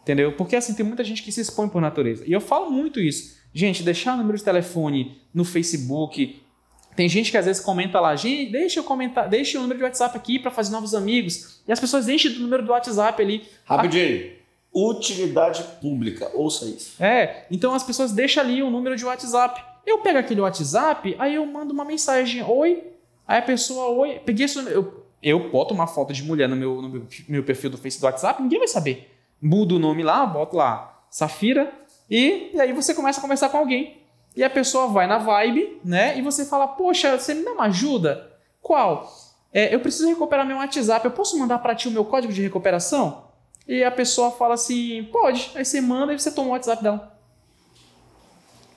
Entendeu? 0.03 0.33
Porque 0.33 0.55
assim, 0.55 0.75
tem 0.75 0.85
muita 0.85 1.03
gente 1.03 1.23
que 1.23 1.31
se 1.31 1.41
expõe 1.41 1.67
por 1.67 1.81
natureza. 1.81 2.23
E 2.27 2.31
eu 2.31 2.39
falo 2.39 2.69
muito 2.69 2.99
isso. 2.99 3.35
Gente, 3.51 3.81
deixar 3.81 4.13
o 4.13 4.17
número 4.17 4.37
de 4.37 4.43
telefone 4.43 5.19
no 5.33 5.43
Facebook. 5.43 6.39
Tem 6.95 7.09
gente 7.09 7.31
que 7.31 7.37
às 7.37 7.45
vezes 7.45 7.61
comenta 7.61 7.99
lá, 7.99 8.15
gente, 8.15 8.51
deixa 8.51 8.79
eu 8.79 8.83
comentar, 8.83 9.27
deixa 9.27 9.57
o 9.57 9.61
número 9.61 9.79
de 9.79 9.83
WhatsApp 9.83 10.17
aqui 10.17 10.39
para 10.39 10.51
fazer 10.51 10.71
novos 10.71 10.95
amigos. 10.95 11.61
E 11.67 11.71
as 11.71 11.79
pessoas 11.79 12.07
enchem 12.07 12.31
do 12.31 12.39
número 12.39 12.63
do 12.63 12.71
WhatsApp 12.71 13.21
ali. 13.21 13.43
Rapidinho. 13.65 14.31
Utilidade 14.73 15.63
pública, 15.81 16.29
ouça 16.33 16.65
isso. 16.65 17.01
É, 17.01 17.45
então 17.49 17.73
as 17.73 17.83
pessoas 17.83 18.11
deixam 18.11 18.43
ali 18.43 18.61
o 18.61 18.69
número 18.69 18.95
de 18.95 19.05
WhatsApp. 19.05 19.61
Eu 19.85 19.99
pego 19.99 20.17
aquele 20.17 20.41
WhatsApp, 20.41 21.15
aí 21.19 21.35
eu 21.35 21.45
mando 21.45 21.73
uma 21.73 21.85
mensagem, 21.85 22.43
oi. 22.43 22.83
Aí 23.27 23.39
a 23.39 23.41
pessoa, 23.41 23.87
oi, 23.89 24.19
peguei 24.25 24.45
esse 24.45 24.57
número. 24.57 24.75
Eu 24.75 25.05
eu 25.25 25.49
boto 25.49 25.73
uma 25.73 25.87
foto 25.87 26.13
de 26.13 26.21
mulher 26.21 26.47
no 26.47 26.55
meu, 26.55 26.79
no 26.83 26.87
meu, 26.87 27.07
meu 27.27 27.43
perfil 27.43 27.71
do 27.71 27.79
Face 27.79 27.99
do 27.99 28.05
WhatsApp, 28.05 28.39
ninguém 28.43 28.59
vai 28.59 28.67
saber. 28.67 29.11
Mudo 29.41 29.77
o 29.77 29.79
nome 29.79 30.03
lá, 30.03 30.23
boto 30.23 30.55
lá 30.55 31.03
Safira, 31.09 31.73
e, 32.07 32.51
e 32.53 32.61
aí 32.61 32.71
você 32.71 32.93
começa 32.93 33.19
a 33.19 33.21
conversar 33.23 33.49
com 33.49 33.57
alguém. 33.57 33.97
E 34.35 34.43
a 34.43 34.49
pessoa 34.49 34.87
vai 34.87 35.07
na 35.07 35.17
vibe, 35.17 35.79
né? 35.83 36.17
E 36.17 36.21
você 36.21 36.45
fala, 36.45 36.67
poxa, 36.67 37.17
você 37.17 37.33
me 37.33 37.43
dá 37.43 37.51
uma 37.53 37.65
ajuda? 37.65 38.31
Qual? 38.61 39.09
É, 39.53 39.73
eu 39.73 39.79
preciso 39.79 40.09
recuperar 40.09 40.45
meu 40.45 40.57
WhatsApp, 40.57 41.05
eu 41.05 41.11
posso 41.11 41.39
mandar 41.39 41.59
para 41.59 41.73
ti 41.73 41.87
o 41.87 41.91
meu 41.91 42.03
código 42.03 42.33
de 42.33 42.41
recuperação? 42.41 43.25
E 43.67 43.83
a 43.83 43.91
pessoa 43.91 44.31
fala 44.31 44.55
assim, 44.55 45.07
pode. 45.11 45.51
Aí 45.55 45.63
você 45.63 45.79
manda 45.79 46.13
e 46.13 46.19
você 46.19 46.31
toma 46.31 46.49
o 46.49 46.51
WhatsApp 46.51 46.83
dela. 46.83 47.17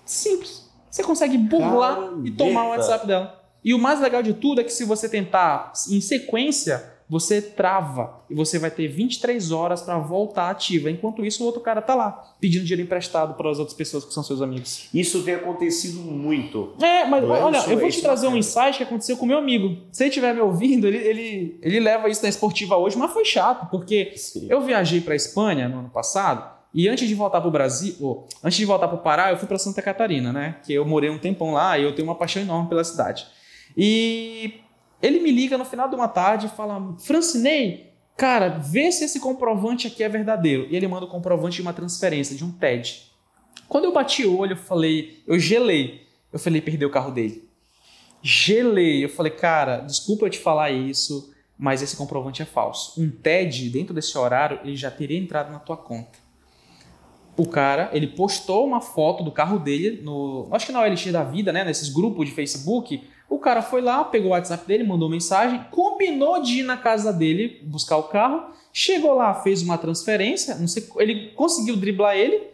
Simples. 0.04 0.70
Você 0.90 1.02
consegue 1.02 1.36
burlar 1.36 1.96
Caramba. 1.96 2.28
e 2.28 2.30
tomar 2.30 2.64
o 2.64 2.68
WhatsApp 2.70 3.06
dela. 3.06 3.38
E 3.62 3.74
o 3.74 3.78
mais 3.78 4.00
legal 4.00 4.22
de 4.22 4.34
tudo 4.34 4.60
é 4.60 4.64
que 4.64 4.72
se 4.72 4.84
você 4.84 5.08
tentar 5.08 5.72
em 5.90 6.00
sequência, 6.00 6.97
você 7.08 7.40
trava 7.40 8.22
e 8.28 8.34
você 8.34 8.58
vai 8.58 8.70
ter 8.70 8.86
23 8.86 9.50
horas 9.50 9.80
para 9.80 9.98
voltar 9.98 10.50
ativa. 10.50 10.90
Enquanto 10.90 11.24
isso, 11.24 11.42
o 11.42 11.46
outro 11.46 11.60
cara 11.60 11.80
tá 11.80 11.94
lá 11.94 12.36
pedindo 12.38 12.64
dinheiro 12.64 12.82
emprestado 12.82 13.34
para 13.34 13.50
as 13.50 13.58
outras 13.58 13.76
pessoas 13.76 14.04
que 14.04 14.12
são 14.12 14.22
seus 14.22 14.42
amigos. 14.42 14.88
Isso 14.92 15.22
tem 15.22 15.34
acontecido 15.34 16.00
muito. 16.00 16.74
É, 16.80 17.06
mas 17.06 17.24
é 17.24 17.26
olha, 17.26 17.58
eu 17.68 17.78
vou 17.78 17.88
te 17.88 18.02
trazer 18.02 18.28
um 18.28 18.36
insight 18.36 18.76
que 18.76 18.82
aconteceu 18.82 19.16
com 19.16 19.24
meu 19.24 19.38
amigo. 19.38 19.86
Se 19.90 20.02
ele 20.02 20.10
estiver 20.10 20.34
me 20.34 20.40
ouvindo, 20.40 20.86
ele, 20.86 20.98
ele, 20.98 21.58
ele 21.62 21.80
leva 21.80 22.08
isso 22.08 22.22
na 22.22 22.28
esportiva 22.28 22.76
hoje, 22.76 22.96
mas 22.98 23.10
foi 23.12 23.24
chato, 23.24 23.70
porque 23.70 24.12
Sim. 24.14 24.46
eu 24.50 24.60
viajei 24.60 25.00
para 25.00 25.14
Espanha 25.14 25.68
no 25.68 25.78
ano 25.78 25.90
passado. 25.90 26.58
E 26.74 26.86
antes 26.86 27.08
de 27.08 27.14
voltar 27.14 27.40
para 27.40 27.48
o 27.48 27.50
Brasil, 27.50 27.96
oh, 28.00 28.24
antes 28.44 28.58
de 28.58 28.66
voltar 28.66 28.88
para 28.88 28.98
o 28.98 29.00
Pará, 29.00 29.30
eu 29.30 29.38
fui 29.38 29.48
para 29.48 29.58
Santa 29.58 29.80
Catarina, 29.80 30.32
né? 30.32 30.56
Que 30.62 30.74
eu 30.74 30.84
morei 30.84 31.08
um 31.08 31.18
tempão 31.18 31.54
lá 31.54 31.78
e 31.78 31.82
eu 31.82 31.94
tenho 31.94 32.06
uma 32.06 32.14
paixão 32.14 32.42
enorme 32.42 32.68
pela 32.68 32.84
cidade. 32.84 33.26
E 33.76 34.60
ele 35.00 35.20
me 35.20 35.30
liga 35.30 35.56
no 35.56 35.64
final 35.64 35.88
de 35.88 35.94
uma 35.94 36.08
tarde 36.08 36.46
e 36.46 36.50
fala: 36.50 36.96
Francinei, 36.98 37.92
cara, 38.16 38.48
vê 38.48 38.90
se 38.90 39.04
esse 39.04 39.20
comprovante 39.20 39.86
aqui 39.86 40.02
é 40.02 40.08
verdadeiro. 40.08 40.66
E 40.70 40.76
ele 40.76 40.88
manda 40.88 41.06
o 41.06 41.08
comprovante 41.08 41.56
de 41.56 41.62
uma 41.62 41.72
transferência, 41.72 42.36
de 42.36 42.44
um 42.44 42.50
TED. 42.50 43.08
Quando 43.68 43.84
eu 43.84 43.92
bati 43.92 44.24
o 44.24 44.36
olho, 44.36 44.52
eu 44.52 44.56
falei, 44.56 45.22
eu 45.26 45.38
gelei. 45.38 46.06
Eu 46.32 46.38
falei, 46.38 46.60
perdeu 46.60 46.88
o 46.88 46.92
carro 46.92 47.10
dele. 47.10 47.48
Gelei. 48.22 49.04
Eu 49.04 49.08
falei, 49.08 49.32
cara, 49.32 49.80
desculpa 49.80 50.26
eu 50.26 50.30
te 50.30 50.38
falar 50.38 50.70
isso, 50.70 51.32
mas 51.56 51.82
esse 51.82 51.96
comprovante 51.96 52.42
é 52.42 52.44
falso. 52.44 53.00
Um 53.00 53.10
TED, 53.10 53.68
dentro 53.70 53.94
desse 53.94 54.16
horário, 54.16 54.60
ele 54.64 54.76
já 54.76 54.90
teria 54.90 55.18
entrado 55.18 55.52
na 55.52 55.58
tua 55.58 55.76
conta. 55.76 56.18
O 57.36 57.46
cara, 57.46 57.90
ele 57.92 58.08
postou 58.08 58.66
uma 58.66 58.80
foto 58.80 59.22
do 59.22 59.30
carro 59.30 59.60
dele 59.60 60.00
no, 60.02 60.48
acho 60.50 60.66
que 60.66 60.72
na 60.72 60.80
OLX 60.80 61.12
da 61.12 61.22
vida, 61.22 61.52
né, 61.52 61.62
nesses 61.62 61.88
grupos 61.88 62.28
de 62.28 62.34
Facebook, 62.34 63.00
o 63.28 63.38
cara 63.38 63.60
foi 63.60 63.82
lá, 63.82 64.04
pegou 64.04 64.30
o 64.30 64.32
WhatsApp 64.32 64.66
dele, 64.66 64.84
mandou 64.84 65.08
mensagem, 65.08 65.62
combinou 65.70 66.40
de 66.40 66.60
ir 66.60 66.62
na 66.62 66.76
casa 66.76 67.12
dele 67.12 67.60
buscar 67.64 67.98
o 67.98 68.04
carro, 68.04 68.50
chegou 68.72 69.14
lá, 69.14 69.34
fez 69.34 69.62
uma 69.62 69.76
transferência, 69.76 70.54
não 70.54 70.66
sei, 70.66 70.88
ele 70.96 71.30
conseguiu 71.32 71.76
driblar 71.76 72.16
ele, 72.16 72.48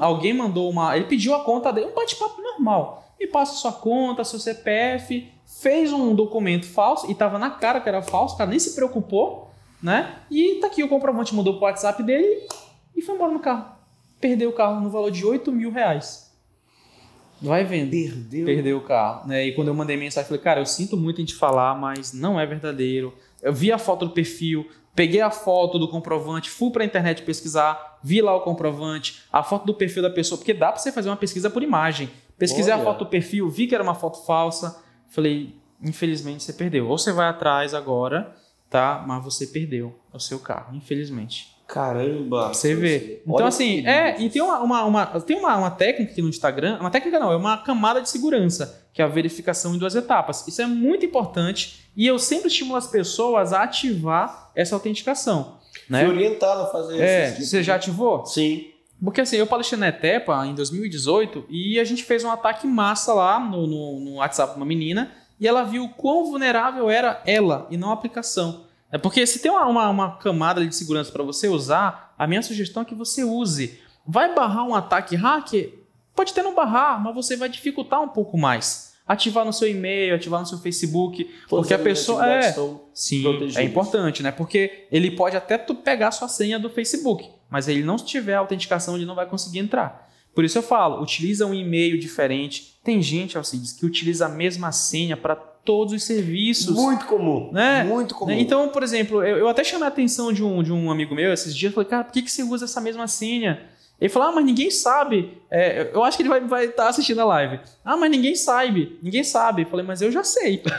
alguém 0.00 0.34
mandou 0.34 0.68
uma, 0.70 0.94
ele 0.96 1.06
pediu 1.06 1.34
a 1.34 1.44
conta 1.44 1.72
dele, 1.72 1.86
um 1.86 1.94
bate-papo 1.94 2.42
normal. 2.42 3.04
Me 3.18 3.26
passa 3.26 3.54
sua 3.54 3.72
conta, 3.72 4.22
seu 4.22 4.38
CPF, 4.38 5.28
fez 5.46 5.92
um 5.92 6.14
documento 6.14 6.66
falso 6.66 7.10
e 7.10 7.14
tava 7.14 7.38
na 7.38 7.50
cara 7.50 7.80
que 7.80 7.88
era 7.88 8.02
falso, 8.02 8.34
o 8.34 8.38
cara 8.38 8.50
nem 8.50 8.58
se 8.58 8.74
preocupou, 8.74 9.50
né? 9.82 10.16
E 10.30 10.56
tá 10.60 10.66
aqui 10.66 10.82
o 10.82 10.88
comprovante, 10.88 11.34
mandou 11.34 11.54
pro 11.54 11.64
WhatsApp 11.64 12.02
dele 12.02 12.46
e 12.94 13.00
foi 13.00 13.14
embora 13.14 13.32
no 13.32 13.40
carro. 13.40 13.76
Perdeu 14.20 14.50
o 14.50 14.52
carro 14.52 14.80
no 14.80 14.90
valor 14.90 15.10
de 15.10 15.24
8 15.24 15.50
mil 15.50 15.70
reais. 15.70 16.27
Vai 17.40 17.64
vendo. 17.64 17.90
Perdeu. 17.90 18.44
Perdeu 18.44 18.78
o 18.78 18.80
carro. 18.80 19.28
Né? 19.28 19.46
E 19.46 19.52
quando 19.52 19.68
eu 19.68 19.74
mandei 19.74 19.96
mensagem, 19.96 20.26
falei, 20.26 20.42
cara, 20.42 20.60
eu 20.60 20.66
sinto 20.66 20.96
muito 20.96 21.20
em 21.20 21.24
te 21.24 21.34
falar, 21.34 21.74
mas 21.74 22.12
não 22.12 22.38
é 22.38 22.44
verdadeiro. 22.44 23.14
Eu 23.42 23.52
vi 23.52 23.70
a 23.70 23.78
foto 23.78 24.06
do 24.06 24.12
perfil, 24.12 24.68
peguei 24.94 25.20
a 25.20 25.30
foto 25.30 25.78
do 25.78 25.88
comprovante, 25.88 26.50
fui 26.50 26.70
para 26.70 26.82
a 26.82 26.86
internet 26.86 27.22
pesquisar, 27.22 27.98
vi 28.02 28.20
lá 28.20 28.34
o 28.34 28.40
comprovante, 28.40 29.22
a 29.32 29.42
foto 29.42 29.66
do 29.66 29.74
perfil 29.74 30.02
da 30.02 30.10
pessoa, 30.10 30.38
porque 30.38 30.52
dá 30.52 30.72
para 30.72 30.80
você 30.80 30.90
fazer 30.90 31.08
uma 31.08 31.16
pesquisa 31.16 31.48
por 31.48 31.62
imagem. 31.62 32.10
Pesquisei 32.36 32.72
Olha. 32.72 32.82
a 32.82 32.84
foto 32.84 33.00
do 33.00 33.06
perfil, 33.06 33.48
vi 33.48 33.66
que 33.66 33.74
era 33.74 33.82
uma 33.82 33.94
foto 33.94 34.24
falsa. 34.24 34.82
Falei, 35.08 35.54
infelizmente 35.82 36.42
você 36.42 36.52
perdeu. 36.52 36.88
Ou 36.88 36.98
você 36.98 37.12
vai 37.12 37.28
atrás 37.28 37.74
agora, 37.74 38.34
tá? 38.68 39.04
Mas 39.06 39.24
você 39.24 39.46
perdeu 39.46 39.98
o 40.12 40.18
seu 40.18 40.38
carro, 40.38 40.74
infelizmente. 40.74 41.57
Caramba! 41.68 42.48
Você 42.48 42.74
vê. 42.74 43.22
Então, 43.26 43.46
assim, 43.46 43.86
é, 43.86 44.18
e 44.18 44.30
tem 44.30 44.40
uma, 44.40 44.58
uma, 44.60 44.84
uma, 44.84 45.06
tem 45.20 45.36
uma, 45.36 45.54
uma 45.54 45.70
técnica 45.70 46.12
aqui 46.12 46.22
no 46.22 46.30
Instagram, 46.30 46.78
uma 46.80 46.90
técnica 46.90 47.18
não, 47.18 47.30
é 47.30 47.36
uma 47.36 47.58
camada 47.58 48.00
de 48.00 48.08
segurança, 48.08 48.88
que 48.90 49.02
é 49.02 49.04
a 49.04 49.08
verificação 49.08 49.74
em 49.74 49.78
duas 49.78 49.94
etapas. 49.94 50.48
Isso 50.48 50.62
é 50.62 50.66
muito 50.66 51.04
importante 51.04 51.90
e 51.94 52.06
eu 52.06 52.18
sempre 52.18 52.48
estimulo 52.48 52.76
as 52.76 52.86
pessoas 52.86 53.52
a 53.52 53.64
ativar 53.64 54.50
essa 54.56 54.74
autenticação. 54.74 55.58
Né? 55.90 56.06
Fui 56.06 56.14
orientado 56.14 56.62
a 56.62 56.66
fazer 56.68 57.00
é, 57.00 57.28
isso. 57.32 57.44
Você 57.44 57.62
já 57.62 57.74
ativou? 57.74 58.24
Sim. 58.24 58.68
Porque 59.04 59.20
assim, 59.20 59.36
eu 59.36 59.46
palestrei 59.46 59.78
na 59.78 59.88
ETEPA 59.88 60.46
em 60.46 60.54
2018 60.54 61.44
e 61.50 61.78
a 61.78 61.84
gente 61.84 62.02
fez 62.02 62.24
um 62.24 62.30
ataque 62.30 62.66
massa 62.66 63.12
lá 63.12 63.38
no, 63.38 63.66
no, 63.66 64.00
no 64.00 64.14
WhatsApp 64.14 64.54
de 64.54 64.56
uma 64.58 64.66
menina 64.66 65.12
e 65.38 65.46
ela 65.46 65.64
viu 65.64 65.84
o 65.84 65.90
quão 65.90 66.24
vulnerável 66.24 66.88
era 66.88 67.22
ela 67.26 67.66
e 67.70 67.76
não 67.76 67.90
a 67.90 67.92
aplicação. 67.92 68.67
É 68.90 68.98
porque 68.98 69.26
se 69.26 69.40
tem 69.40 69.50
uma, 69.50 69.66
uma, 69.66 69.88
uma 69.90 70.16
camada 70.16 70.66
de 70.66 70.74
segurança 70.74 71.12
para 71.12 71.22
você 71.22 71.48
usar, 71.48 72.14
a 72.18 72.26
minha 72.26 72.42
sugestão 72.42 72.82
é 72.82 72.86
que 72.86 72.94
você 72.94 73.22
use. 73.22 73.78
Vai 74.06 74.34
barrar 74.34 74.64
um 74.64 74.74
ataque 74.74 75.14
hacker? 75.14 75.74
Pode 76.14 76.32
até 76.32 76.42
não 76.42 76.54
barrar, 76.54 77.02
mas 77.02 77.14
você 77.14 77.36
vai 77.36 77.48
dificultar 77.48 78.02
um 78.02 78.08
pouco 78.08 78.38
mais. 78.38 78.94
Ativar 79.06 79.44
no 79.44 79.52
seu 79.52 79.68
e-mail, 79.68 80.14
ativar 80.14 80.40
no 80.40 80.46
seu 80.46 80.58
Facebook, 80.58 81.24
Todas 81.48 81.48
porque 81.48 81.74
a 81.74 81.78
pessoa 81.78 82.26
é 82.26 82.54
sim, 82.92 83.24
é 83.56 83.62
importante, 83.62 84.22
né? 84.22 84.30
Porque 84.30 84.86
ele 84.90 85.10
pode 85.10 85.36
até 85.36 85.56
pegar 85.56 86.10
sua 86.10 86.28
senha 86.28 86.58
do 86.58 86.68
Facebook, 86.68 87.30
mas 87.48 87.68
ele 87.68 87.82
não 87.82 87.96
tiver 87.96 88.34
autenticação, 88.34 88.96
ele 88.96 89.06
não 89.06 89.14
vai 89.14 89.26
conseguir 89.26 89.60
entrar. 89.60 90.08
Por 90.34 90.44
isso 90.44 90.58
eu 90.58 90.62
falo, 90.62 91.02
utiliza 91.02 91.46
um 91.46 91.54
e-mail 91.54 91.98
diferente. 91.98 92.78
Tem 92.84 93.02
gente, 93.02 93.36
Alcides, 93.36 93.72
que 93.72 93.86
utiliza 93.86 94.26
a 94.26 94.28
mesma 94.28 94.72
senha 94.72 95.16
para 95.16 95.34
todos 95.68 95.92
os 95.92 96.02
serviços. 96.02 96.74
Muito 96.74 97.04
comum. 97.04 97.50
Né? 97.52 97.84
Muito 97.84 98.14
comum. 98.14 98.32
Então, 98.32 98.70
por 98.70 98.82
exemplo, 98.82 99.22
eu, 99.22 99.36
eu 99.36 99.48
até 99.50 99.62
chamei 99.62 99.84
a 99.84 99.88
atenção 99.88 100.32
de 100.32 100.42
um, 100.42 100.62
de 100.62 100.72
um 100.72 100.90
amigo 100.90 101.14
meu 101.14 101.30
esses 101.30 101.54
dias. 101.54 101.74
Falei, 101.74 101.90
cara, 101.90 102.04
por 102.04 102.12
que, 102.14 102.22
que 102.22 102.30
você 102.30 102.42
usa 102.42 102.64
essa 102.64 102.80
mesma 102.80 103.06
senha? 103.06 103.60
Ele 104.00 104.08
falou, 104.08 104.30
ah, 104.30 104.32
mas 104.32 104.46
ninguém 104.46 104.70
sabe. 104.70 105.36
É, 105.50 105.90
eu 105.92 106.02
acho 106.02 106.16
que 106.16 106.22
ele 106.22 106.30
vai 106.30 106.38
estar 106.38 106.48
vai 106.48 106.68
tá 106.68 106.88
assistindo 106.88 107.20
a 107.20 107.26
live. 107.26 107.60
Ah, 107.84 107.98
mas 107.98 108.10
ninguém 108.10 108.34
sabe. 108.34 108.98
Ninguém 109.02 109.22
sabe. 109.22 109.64
Eu 109.64 109.66
falei, 109.66 109.84
mas 109.84 110.00
eu 110.00 110.10
já 110.10 110.24
sei. 110.24 110.62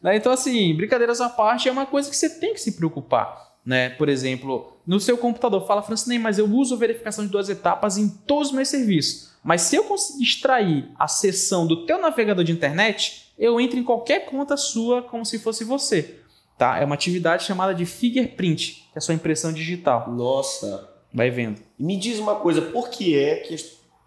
Né? 0.00 0.14
então, 0.14 0.30
assim, 0.30 0.76
brincadeiras 0.76 1.20
à 1.20 1.28
parte 1.28 1.68
é 1.68 1.72
uma 1.72 1.84
coisa 1.84 2.08
que 2.08 2.16
você 2.16 2.30
tem 2.30 2.54
que 2.54 2.60
se 2.60 2.76
preocupar. 2.76 3.56
né? 3.66 3.88
Por 3.90 4.08
exemplo, 4.08 4.72
no 4.86 5.00
seu 5.00 5.18
computador, 5.18 5.66
fala, 5.66 5.82
Francinei, 5.82 6.20
mas 6.20 6.38
eu 6.38 6.46
uso 6.46 6.76
verificação 6.76 7.24
de 7.24 7.32
duas 7.32 7.48
etapas 7.48 7.98
em 7.98 8.08
todos 8.08 8.50
os 8.50 8.54
meus 8.54 8.68
serviços. 8.68 9.32
Mas 9.42 9.62
se 9.62 9.74
eu 9.74 9.82
conseguir 9.82 10.22
extrair 10.22 10.88
a 10.96 11.08
sessão 11.08 11.66
do 11.66 11.84
teu 11.84 12.00
navegador 12.00 12.44
de 12.44 12.52
internet, 12.52 13.27
eu 13.38 13.60
entro 13.60 13.78
em 13.78 13.84
qualquer 13.84 14.26
conta 14.26 14.56
sua 14.56 15.02
como 15.02 15.24
se 15.24 15.38
fosse 15.38 15.64
você. 15.64 16.16
Tá? 16.56 16.78
É 16.78 16.84
uma 16.84 16.96
atividade 16.96 17.44
chamada 17.44 17.72
de 17.72 17.86
fingerprint, 17.86 18.88
que 18.92 18.96
é 18.96 18.98
a 18.98 19.00
sua 19.00 19.14
impressão 19.14 19.52
digital. 19.52 20.10
Nossa. 20.10 20.88
Vai 21.14 21.30
vendo. 21.30 21.60
Me 21.78 21.96
diz 21.96 22.18
uma 22.18 22.34
coisa, 22.34 22.60
por 22.60 22.90
que 22.90 23.16
é 23.16 23.36
que, 23.36 23.56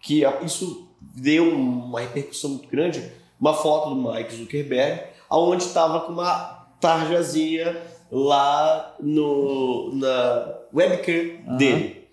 que 0.00 0.24
isso 0.44 0.88
deu 1.00 1.48
uma 1.48 2.00
repercussão 2.00 2.50
muito 2.50 2.68
grande? 2.68 3.10
Uma 3.40 3.54
foto 3.54 3.94
do 3.94 4.12
Mike 4.12 4.36
Zuckerberg, 4.36 5.02
onde 5.30 5.64
estava 5.64 6.00
com 6.00 6.12
uma 6.12 6.68
tarjazinha 6.78 7.80
lá 8.10 8.94
no, 9.00 9.94
na 9.94 10.58
webcam 10.74 11.40
uhum. 11.46 11.56
dele. 11.56 12.08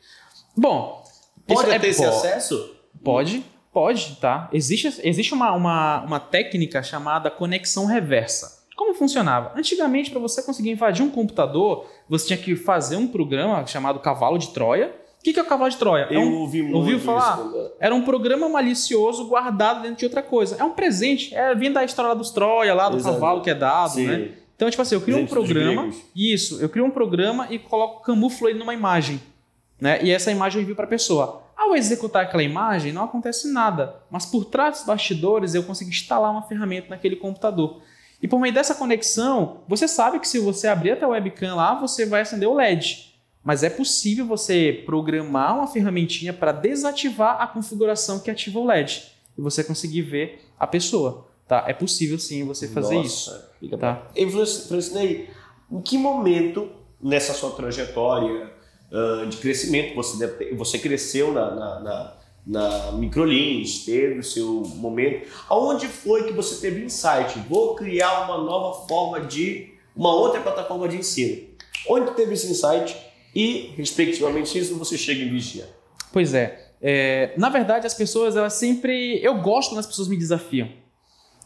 Bom, 0.56 1.04
pode 1.46 1.70
é 1.70 1.80
ter 1.80 1.88
é, 1.88 1.90
esse 1.90 2.06
acesso? 2.06 2.76
Pode, 3.04 3.44
pode, 3.72 4.18
tá? 4.20 4.50
Existe, 4.52 5.00
existe 5.04 5.34
uma, 5.34 5.54
uma, 5.54 6.02
uma 6.02 6.20
técnica 6.20 6.82
chamada 6.84 7.30
conexão 7.30 7.86
reversa. 7.86 8.60
Como 8.76 8.94
funcionava? 8.94 9.52
Antigamente, 9.58 10.10
para 10.10 10.20
você 10.20 10.42
conseguir 10.42 10.72
invadir 10.72 11.04
um 11.04 11.10
computador, 11.10 11.86
você 12.08 12.28
tinha 12.28 12.38
que 12.38 12.56
fazer 12.56 12.96
um 12.96 13.08
programa 13.08 13.66
chamado 13.68 14.00
Cavalo 14.00 14.38
de 14.38 14.50
Troia. 14.54 14.96
O 15.20 15.22
que, 15.22 15.38
é 15.38 15.44
o 15.44 15.46
Cavalo 15.46 15.70
de 15.70 15.76
Troia? 15.76 16.08
Eu 16.10 16.22
é 16.22 16.24
um, 16.24 16.40
ouvi 16.40 16.62
muito 16.62 16.78
ouviu 16.78 17.00
falar? 17.00 17.46
Isso. 17.46 17.72
Era 17.78 17.94
um 17.94 18.04
programa 18.04 18.48
malicioso 18.48 19.28
guardado 19.28 19.82
dentro 19.82 19.98
de 19.98 20.06
outra 20.06 20.24
coisa. 20.24 20.56
É 20.58 20.64
um 20.64 20.72
presente. 20.72 21.36
É 21.36 21.54
vindo 21.54 21.74
da 21.74 21.84
história 21.84 22.16
dos 22.16 22.32
Troia, 22.32 22.74
lá 22.74 22.88
do 22.88 22.96
Exato. 22.96 23.16
cavalo 23.16 23.42
que 23.42 23.50
é 23.50 23.56
dado, 23.56 23.96
Sim. 23.96 24.08
né? 24.08 24.30
Então, 24.56 24.70
tipo 24.70 24.82
assim, 24.82 24.96
eu 24.96 25.02
crio 25.02 25.16
presente 25.18 25.32
um 25.32 25.36
programa. 25.36 25.90
Isso, 26.16 26.62
eu 26.62 26.70
crio 26.70 26.86
um 26.86 26.92
programa 26.92 27.48
e 27.50 27.60
coloco, 27.60 28.02
camuflo 28.02 28.48
ele 28.48 28.60
numa 28.60 28.74
imagem. 28.74 29.22
Né? 29.80 30.00
E 30.04 30.12
essa 30.12 30.32
imagem 30.32 30.60
eu 30.60 30.64
envio 30.64 30.76
para 30.76 30.86
a 30.86 30.90
pessoa. 30.90 31.44
Ao 31.60 31.76
executar 31.76 32.24
aquela 32.24 32.41
imagem, 32.41 32.93
não 32.93 33.03
acontece 33.03 33.51
nada. 33.51 34.01
Mas 34.10 34.26
por 34.26 34.45
trás 34.45 34.78
dos 34.78 34.86
bastidores, 34.86 35.53
eu 35.53 35.64
consigo 35.64 35.89
instalar 35.89 36.32
uma 36.32 36.43
ferramenta 36.43 36.88
naquele 36.88 37.18
computador. 37.18 37.82
E 38.24 38.30
por 38.30 38.39
meio 38.39 38.53
dessa 38.53 38.74
conexão, 38.74 39.57
você 39.68 39.86
sabe 39.86 40.22
que 40.22 40.28
se 40.28 40.39
você 40.39 40.70
abrir 40.70 40.91
até 40.91 41.03
a 41.03 41.10
webcam 41.10 41.55
lá, 41.55 41.76
você 41.78 42.05
vai 42.05 42.22
acender 42.22 42.47
o 42.47 42.53
LED. 42.53 43.14
Mas 43.43 43.62
é 43.62 43.70
possível 43.70 44.26
você 44.26 44.84
programar 44.86 45.57
uma 45.57 45.68
ferramentinha 45.68 46.32
para 46.32 46.53
desativar 46.53 47.41
a 47.41 47.47
configuração 47.47 48.20
que 48.20 48.32
ativa 48.32 48.57
o 48.57 48.66
LED 48.66 49.12
e 49.38 49.41
você 49.41 49.62
conseguir 49.62 50.03
ver 50.03 50.41
a 50.57 50.66
pessoa. 50.66 51.28
Tá? 51.45 51.66
É 51.68 51.74
possível 51.74 52.18
sim 52.18 52.45
você 52.45 52.70
fazer 52.70 52.95
Nossa, 52.95 53.05
isso. 53.05 53.45
Fica 53.60 53.78
tá? 53.78 54.07
E 54.16 54.26
Francinei, 54.30 55.30
em 55.70 55.82
que 55.82 55.97
momento 55.97 56.70
nessa 57.01 57.34
sua 57.34 57.51
trajetória 57.51 58.49
uh, 58.92 59.28
de 59.28 59.38
crescimento 59.38 59.96
você 59.96 60.28
ter, 60.28 60.56
você 60.56 60.80
cresceu 60.80 61.32
na, 61.32 61.56
na, 61.56 61.80
na 61.80 62.20
na 62.46 62.94
Microlins, 62.94 63.86
teve 63.86 64.20
o 64.20 64.24
seu 64.24 64.62
momento. 64.76 65.28
Aonde 65.48 65.88
foi 65.88 66.24
que 66.24 66.34
você 66.34 66.60
teve 66.60 66.84
insight? 66.84 67.38
Vou 67.48 67.76
criar 67.76 68.26
uma 68.26 68.40
nova 68.40 68.88
forma 68.88 69.22
de, 69.22 69.74
uma 69.96 70.14
outra 70.14 70.42
plataforma 70.42 70.88
de 70.88 70.98
ensino. 70.98 71.48
Onde 71.88 72.12
teve 72.12 72.34
esse 72.34 72.50
insight 72.50 72.98
e, 73.36 73.74
respectivamente, 73.78 74.58
isso 74.58 74.76
você 74.76 74.98
chega 74.98 75.22
em 75.22 75.30
vigia? 75.30 75.70
Pois 76.12 76.34
é. 76.34 76.72
é. 76.82 77.34
Na 77.38 77.50
verdade, 77.50 77.86
as 77.86 77.94
pessoas, 77.94 78.36
elas 78.36 78.54
sempre. 78.54 79.20
Eu 79.24 79.40
gosto 79.42 79.70
quando 79.70 79.80
as 79.80 79.88
pessoas 79.88 80.08
me 80.08 80.18
desafiam. 80.18 80.70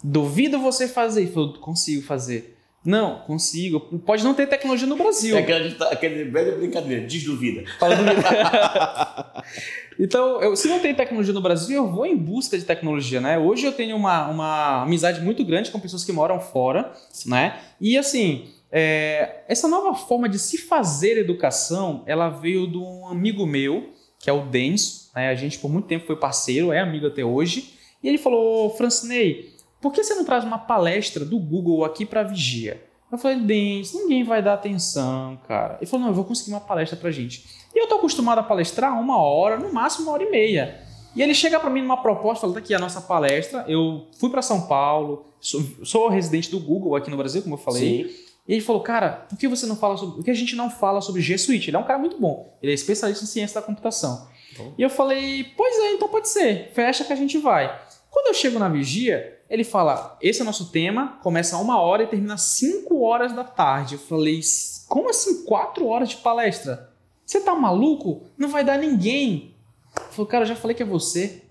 Duvido 0.02 0.60
você 0.60 0.88
fazer. 0.88 1.32
Eu 1.36 1.54
consigo 1.54 2.02
fazer. 2.02 2.58
Não, 2.86 3.20
consigo. 3.20 3.80
Pode 3.80 4.24
não 4.24 4.34
ter 4.34 4.48
tecnologia 4.48 4.88
no 4.88 4.98
Brasil. 4.98 5.38
É 5.38 5.40
aquela, 5.40 5.92
aquela 5.92 6.32
velha 6.32 6.58
brincadeira, 6.58 7.06
desduvida. 7.06 7.64
Fala 7.80 7.96
duvida. 7.96 9.44
então, 9.98 10.42
eu, 10.42 10.56
se 10.56 10.68
não 10.68 10.80
tem 10.80 10.94
tecnologia 10.94 11.34
no 11.34 11.42
Brasil, 11.42 11.78
eu 11.78 11.90
vou 11.90 12.06
em 12.06 12.18
busca 12.18 12.58
de 12.58 12.66
tecnologia, 12.66 13.22
né? 13.22 13.40
Hoje 13.40 13.66
eu 13.66 13.72
tenho 13.72 13.96
uma, 13.96 14.28
uma 14.28 14.84
amizade 14.84 15.22
muito 15.22 15.46
grande 15.46 15.72
com 15.72 15.80
pessoas 15.80 16.04
que 16.04 16.12
moram 16.12 16.42
fora, 16.42 16.92
né? 17.26 17.58
E 17.80 17.98
assim, 17.98 18.50
é, 18.70 19.44
essa 19.48 19.68
nova 19.68 19.94
forma 19.96 20.28
de 20.28 20.38
se 20.38 20.58
fazer 20.58 21.18
educação, 21.18 22.04
ela 22.06 22.28
veio 22.28 22.68
de 22.68 22.78
um 22.78 23.08
amigo 23.08 23.46
meu, 23.46 23.92
que 24.20 24.30
é 24.30 24.34
o 24.34 24.42
Denis. 24.42 25.10
Né? 25.16 25.30
A 25.30 25.36
gente 25.36 25.58
por 25.60 25.72
muito 25.72 25.88
tempo 25.88 26.06
foi 26.06 26.18
parceiro, 26.18 26.74
é 26.74 26.80
amigo 26.80 27.08
até 27.08 27.24
hoje. 27.24 27.76
E 28.04 28.10
ele 28.10 28.18
falou, 28.18 28.76
Francinei, 28.76 29.53
por 29.84 29.92
que 29.92 30.02
você 30.02 30.16
não 30.16 30.24
traz 30.24 30.46
uma 30.46 30.58
palestra 30.58 31.26
do 31.26 31.38
Google 31.38 31.84
aqui 31.84 32.06
para 32.06 32.24
Vigia? 32.24 32.82
Eu 33.12 33.18
falei, 33.18 33.38
Denis, 33.38 33.94
ninguém 33.94 34.24
vai 34.24 34.42
dar 34.42 34.54
atenção, 34.54 35.38
cara. 35.46 35.78
Ele 35.80 35.86
falou, 35.86 36.06
não, 36.06 36.12
eu 36.12 36.16
vou 36.16 36.24
conseguir 36.24 36.52
uma 36.52 36.62
palestra 36.62 36.98
pra 36.98 37.12
gente. 37.12 37.46
E 37.76 37.80
eu 37.80 37.86
tô 37.86 37.96
acostumado 37.96 38.40
a 38.40 38.44
palestrar 38.44 38.98
uma 38.98 39.18
hora, 39.18 39.60
no 39.60 39.74
máximo 39.74 40.06
uma 40.06 40.14
hora 40.14 40.24
e 40.24 40.32
meia. 40.32 40.82
E 41.14 41.22
ele 41.22 41.36
chega 41.36 41.60
para 41.60 41.70
mim 41.70 41.82
numa 41.82 42.02
proposta, 42.02 42.40
falou, 42.42 42.54
tá 42.54 42.60
aqui 42.62 42.74
a 42.74 42.80
nossa 42.80 43.02
palestra, 43.02 43.66
eu 43.68 44.08
fui 44.18 44.30
para 44.30 44.42
São 44.42 44.68
Paulo, 44.68 45.26
sou, 45.40 45.62
sou, 45.84 46.08
residente 46.08 46.50
do 46.50 46.62
Google 46.62 46.96
aqui 46.96 47.12
no 47.12 47.18
Brasil, 47.18 47.42
como 47.42 47.56
eu 47.56 47.60
falei. 47.60 48.06
Sim. 48.06 48.16
E 48.48 48.54
ele 48.54 48.62
falou, 48.62 48.82
cara, 48.82 49.10
por 49.30 49.38
que 49.38 49.50
você 49.50 49.66
não 49.66 49.76
fala 49.76 49.98
sobre. 49.98 50.16
Por 50.16 50.24
que 50.24 50.32
a 50.32 50.36
gente 50.36 50.56
não 50.56 50.70
fala 50.70 51.02
sobre 51.02 51.22
G 51.22 51.38
Suite? 51.38 51.70
Ele 51.70 51.78
é 51.78 51.80
um 51.80 51.84
cara 51.84 52.00
muito 52.00 52.18
bom. 52.20 52.58
Ele 52.64 52.72
é 52.72 52.76
especialista 52.76 53.26
em 53.26 53.28
ciência 53.28 53.60
da 53.60 53.68
computação. 53.68 54.28
Bom. 54.58 54.74
E 54.78 54.82
eu 54.82 54.90
falei, 54.90 55.44
pois 55.58 55.76
é, 55.78 55.92
então 55.92 56.08
pode 56.08 56.30
ser. 56.30 56.72
Fecha 56.74 57.04
que 57.04 57.12
a 57.12 57.18
gente 57.18 57.38
vai. 57.38 57.80
Quando 58.10 58.28
eu 58.28 58.34
chego 58.34 58.60
na 58.60 58.70
vigia, 58.70 59.40
ele 59.54 59.64
fala: 59.64 60.18
esse 60.20 60.40
é 60.40 60.42
o 60.42 60.46
nosso 60.48 60.72
tema, 60.72 61.20
começa 61.22 61.58
uma 61.58 61.80
hora 61.80 62.02
e 62.02 62.08
termina 62.08 62.38
cinco 62.38 63.04
horas 63.04 63.34
da 63.34 63.44
tarde. 63.44 63.94
Eu 63.94 64.00
falei: 64.00 64.42
como 64.90 65.12
assim 65.12 65.46
quatro 65.46 65.86
horas 65.86 66.10
de 66.10 66.18
palestra? 66.18 66.92
Você 67.24 67.40
tá 67.40 67.54
maluco? 67.54 68.24
Não 68.36 68.50
vai 68.50 68.64
dar 68.64 68.80
ninguém. 68.80 69.54
Ele 69.96 70.10
falou: 70.10 70.26
cara, 70.26 70.44
eu 70.44 70.48
já 70.48 70.56
falei 70.56 70.76
que 70.76 70.82
é 70.82 70.86
você. 70.86 71.44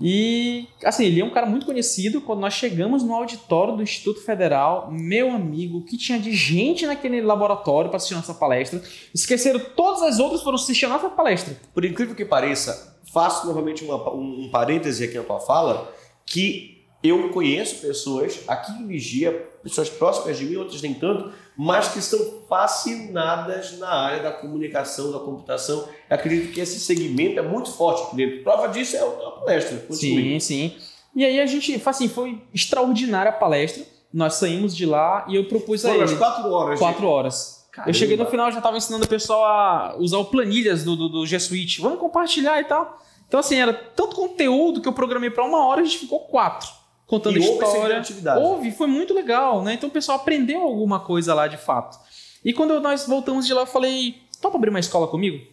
E, 0.00 0.68
assim, 0.84 1.04
ele 1.04 1.20
é 1.20 1.24
um 1.24 1.30
cara 1.30 1.44
muito 1.44 1.66
conhecido. 1.66 2.20
Quando 2.20 2.38
nós 2.38 2.54
chegamos 2.54 3.02
no 3.02 3.12
auditório 3.12 3.76
do 3.76 3.82
Instituto 3.82 4.22
Federal, 4.22 4.88
meu 4.90 5.32
amigo, 5.32 5.78
o 5.78 5.84
que 5.84 5.98
tinha 5.98 6.20
de 6.20 6.32
gente 6.32 6.86
naquele 6.86 7.20
laboratório 7.20 7.90
para 7.90 7.96
assistir 7.96 8.14
nossa 8.14 8.32
palestra, 8.32 8.80
esqueceram 9.12 9.60
todas 9.76 10.02
as 10.02 10.20
outras 10.20 10.40
foram 10.40 10.54
assistir 10.54 10.86
a 10.86 10.88
nossa 10.88 11.10
palestra. 11.10 11.60
Por 11.74 11.84
incrível 11.84 12.14
que 12.14 12.24
pareça, 12.24 12.96
faço 13.12 13.44
novamente 13.48 13.84
uma, 13.84 14.14
um, 14.14 14.44
um 14.44 14.50
parêntese 14.50 15.04
aqui 15.04 15.18
na 15.18 15.24
tua 15.24 15.40
fala 15.40 15.92
que 16.24 16.79
eu 17.02 17.30
conheço 17.30 17.80
pessoas 17.80 18.40
aqui 18.46 18.72
em 18.72 18.86
Vigia, 18.86 19.32
pessoas 19.62 19.88
próximas 19.88 20.38
de 20.38 20.44
mim, 20.44 20.56
outras 20.56 20.82
nem 20.82 20.92
tanto, 20.92 21.32
mas 21.56 21.88
que 21.88 21.98
estão 21.98 22.18
fascinadas 22.48 23.78
na 23.78 23.88
área 23.88 24.22
da 24.22 24.32
comunicação, 24.32 25.10
da 25.10 25.18
computação. 25.18 25.88
Eu 26.08 26.14
acredito 26.14 26.52
que 26.52 26.60
esse 26.60 26.78
segmento 26.78 27.38
é 27.38 27.42
muito 27.42 27.70
forte 27.72 28.02
aqui 28.02 28.16
dentro. 28.16 28.42
Prova 28.42 28.68
disso 28.68 28.96
é 28.96 29.00
a 29.00 29.30
palestra. 29.30 29.78
Continue. 29.78 30.40
Sim, 30.40 30.40
sim. 30.40 30.76
E 31.14 31.24
aí 31.24 31.40
a 31.40 31.46
gente, 31.46 31.80
assim, 31.84 32.08
foi 32.08 32.40
extraordinária 32.54 33.30
a 33.30 33.34
palestra. 33.34 33.84
Nós 34.12 34.34
saímos 34.34 34.76
de 34.76 34.84
lá 34.84 35.24
e 35.28 35.36
eu 35.36 35.44
propus 35.46 35.82
Foram 35.82 36.00
a 36.00 36.04
ele. 36.04 36.16
quatro 36.16 36.50
horas. 36.50 36.78
Quatro 36.78 37.00
de... 37.00 37.06
horas. 37.06 37.66
Caramba. 37.72 37.90
Eu 37.90 37.94
cheguei 37.94 38.16
no 38.16 38.26
final 38.26 38.50
já 38.50 38.58
estava 38.58 38.76
ensinando 38.76 39.04
o 39.04 39.08
pessoal 39.08 39.44
a 39.44 39.96
usar 39.98 40.18
o 40.18 40.24
planilhas 40.24 40.82
do, 40.82 40.96
do, 40.96 41.08
do 41.08 41.26
G 41.26 41.38
Suite. 41.38 41.80
Vamos 41.80 42.00
compartilhar 42.00 42.60
e 42.60 42.64
tal. 42.64 43.00
Então, 43.28 43.38
assim, 43.38 43.56
era 43.56 43.72
tanto 43.72 44.16
conteúdo 44.16 44.80
que 44.80 44.88
eu 44.88 44.92
programei 44.92 45.30
para 45.30 45.44
uma 45.44 45.64
hora, 45.64 45.82
a 45.82 45.84
gente 45.84 45.98
ficou 45.98 46.20
quatro. 46.20 46.79
Contando 47.10 47.38
e 47.38 47.40
história. 47.40 48.00
Houve, 48.38 48.70
foi 48.70 48.86
muito 48.86 49.12
legal, 49.12 49.64
né? 49.64 49.74
Então 49.74 49.88
o 49.88 49.92
pessoal 49.92 50.18
aprendeu 50.18 50.62
alguma 50.62 51.00
coisa 51.00 51.34
lá 51.34 51.48
de 51.48 51.56
fato. 51.56 51.98
E 52.44 52.52
quando 52.52 52.78
nós 52.80 53.04
voltamos 53.04 53.44
de 53.48 53.52
lá, 53.52 53.62
eu 53.62 53.66
falei: 53.66 54.22
topa 54.40 54.56
abrir 54.56 54.70
uma 54.70 54.78
escola 54.78 55.08
comigo? 55.08 55.44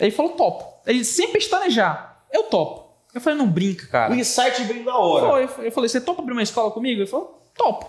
Ele 0.00 0.10
falou: 0.10 0.32
topo. 0.32 0.64
Ele 0.84 1.04
sempre 1.04 1.34
pestanejar. 1.34 2.24
Eu 2.32 2.42
topo. 2.42 2.90
Eu 3.14 3.20
falei: 3.20 3.38
não 3.38 3.46
brinca, 3.46 3.86
cara. 3.86 4.12
O 4.12 4.16
insight 4.16 4.64
veio 4.64 4.84
na 4.84 4.98
hora. 4.98 5.46
Foi, 5.46 5.68
eu 5.68 5.70
falei: 5.70 5.88
você 5.88 6.00
topa 6.00 6.20
abrir 6.20 6.32
uma 6.32 6.42
escola 6.42 6.72
comigo? 6.72 7.02
Ele 7.02 7.08
falou: 7.08 7.40
topo. 7.56 7.86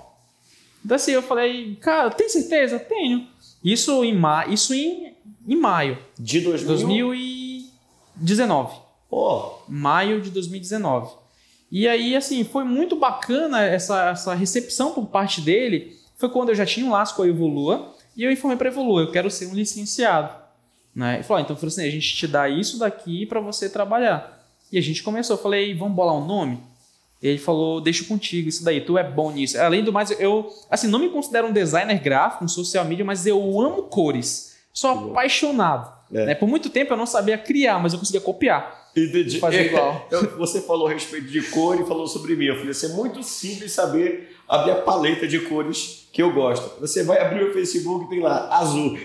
Então 0.85 0.95
assim, 0.95 1.13
eu 1.13 1.23
falei: 1.23 1.75
cara, 1.77 2.11
tem 2.11 2.29
certeza? 2.29 2.77
Tenho. 2.77 3.27
Isso 3.63 4.03
em, 4.03 4.15
ma 4.15 4.45
isso 4.45 4.75
em, 4.75 5.15
em 5.47 5.55
maio. 5.55 5.97
De 6.19 6.39
2000? 6.39 6.67
2000 6.67 7.15
e 7.15 7.65
19. 8.15 8.77
Oh. 9.09 9.53
Maio 9.67 10.21
de 10.21 10.29
2019. 10.29 11.22
E 11.76 11.88
aí, 11.88 12.15
assim, 12.15 12.43
foi 12.43 12.63
muito 12.63 12.95
bacana 12.95 13.63
essa, 13.63 14.11
essa 14.11 14.36
recepção 14.36 14.91
por 14.91 15.07
parte 15.07 15.41
dele. 15.41 15.97
Foi 16.17 16.30
quando 16.30 16.49
eu 16.49 16.55
já 16.55 16.67
tinha 16.67 16.86
um 16.86 16.91
laço 16.91 17.15
com 17.15 17.24
a 17.24 17.28
Evolua 17.28 17.95
e 18.15 18.24
eu 18.24 18.32
informei 18.32 18.55
para 18.55 18.69
a 18.69 18.71
Evolua, 18.71 19.01
eu 19.01 19.11
quero 19.11 19.32
ser 19.32 19.47
um 19.47 19.55
licenciado. 19.55 20.36
Né? 20.95 21.15
Ele 21.15 21.24
falou, 21.24 21.39
ah, 21.39 21.41
então 21.41 21.55
falou 21.55 21.69
assim, 21.69 21.88
a 21.88 21.89
gente 21.89 22.15
te 22.15 22.28
dá 22.28 22.47
isso 22.47 22.78
daqui 22.78 23.26
para 23.26 23.39
você 23.39 23.67
trabalhar. 23.67 24.45
E 24.71 24.78
a 24.78 24.82
gente 24.82 25.01
começou, 25.01 25.36
eu 25.36 25.41
falei, 25.41 25.74
vamos 25.74 25.95
bolar 25.95 26.13
um 26.13 26.24
nome? 26.24 26.59
Ele 27.19 27.39
falou, 27.39 27.82
deixa 27.82 28.05
contigo 28.05 28.49
isso 28.49 28.63
daí, 28.63 28.80
tu 28.80 28.95
é 28.95 29.03
bom 29.03 29.32
nisso. 29.32 29.59
Além 29.59 29.84
do 29.84 29.91
mais, 29.91 30.11
eu, 30.11 30.53
assim, 30.69 30.88
não 30.88 30.99
me 30.99 31.09
considero 31.09 31.47
um 31.47 31.51
designer 31.51 31.99
gráfico, 31.99 32.45
um 32.45 32.47
social 32.47 32.86
media, 32.86 33.03
mas 33.03 33.26
eu 33.26 33.59
amo 33.59 33.82
cores. 33.84 34.57
Sou 34.71 35.09
apaixonado. 35.09 35.91
É. 36.13 36.26
Né? 36.28 36.36
Por 36.36 36.47
muito 36.47 36.69
tempo 36.69 36.93
eu 36.93 36.97
não 36.97 37.07
sabia 37.07 37.36
criar, 37.36 37.80
mas 37.80 37.93
eu 37.93 37.99
conseguia 37.99 38.21
copiar. 38.21 38.82
Entendi. 38.95 39.39
Fazer 39.39 39.67
igual. 39.67 40.07
você 40.37 40.61
falou 40.61 40.87
a 40.87 40.91
respeito 40.91 41.27
de 41.27 41.41
cor 41.43 41.79
e 41.79 41.85
falou 41.85 42.07
sobre 42.07 42.35
mim. 42.35 42.45
Eu 42.45 42.55
falei 42.55 42.71
assim, 42.71 42.91
é 42.91 42.95
muito 42.95 43.23
simples 43.23 43.71
saber 43.71 44.35
a 44.47 44.63
minha 44.63 44.75
paleta 44.75 45.27
de 45.27 45.39
cores 45.39 46.07
que 46.11 46.21
eu 46.21 46.31
gosto. 46.31 46.79
Você 46.79 47.03
vai 47.03 47.19
abrir 47.19 47.43
o 47.43 47.53
Facebook 47.53 48.05
e 48.05 48.09
tem 48.09 48.19
lá, 48.19 48.49
azul. 48.55 48.97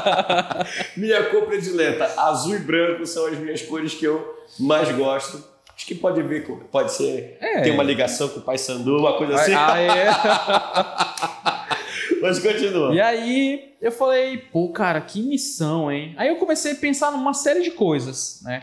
minha 0.96 1.22
cor 1.24 1.42
predileta, 1.42 2.14
azul 2.18 2.56
e 2.56 2.58
branco 2.58 3.06
são 3.06 3.26
as 3.26 3.38
minhas 3.38 3.60
cores 3.62 3.92
que 3.92 4.06
eu 4.06 4.42
mais 4.58 4.90
gosto. 4.96 5.52
Acho 5.76 5.86
que 5.86 5.94
pode 5.94 6.22
ver, 6.22 6.46
pode 6.70 6.92
ser, 6.92 7.36
é. 7.40 7.62
tem 7.62 7.72
uma 7.72 7.82
ligação 7.82 8.28
com 8.28 8.38
o 8.38 8.42
Pai 8.42 8.56
Sandu, 8.56 8.98
uma 8.98 9.18
coisa 9.18 9.34
assim. 9.34 9.52
Ah, 9.52 9.76
é. 9.76 10.06
Mas 12.22 12.38
continua. 12.38 12.94
E 12.94 13.00
aí 13.00 13.74
eu 13.82 13.90
falei, 13.90 14.38
pô, 14.38 14.68
cara, 14.70 15.00
que 15.00 15.20
missão, 15.20 15.90
hein? 15.90 16.14
Aí 16.16 16.28
eu 16.28 16.36
comecei 16.36 16.72
a 16.72 16.76
pensar 16.76 17.10
numa 17.10 17.34
série 17.34 17.60
de 17.60 17.72
coisas, 17.72 18.40
né? 18.42 18.62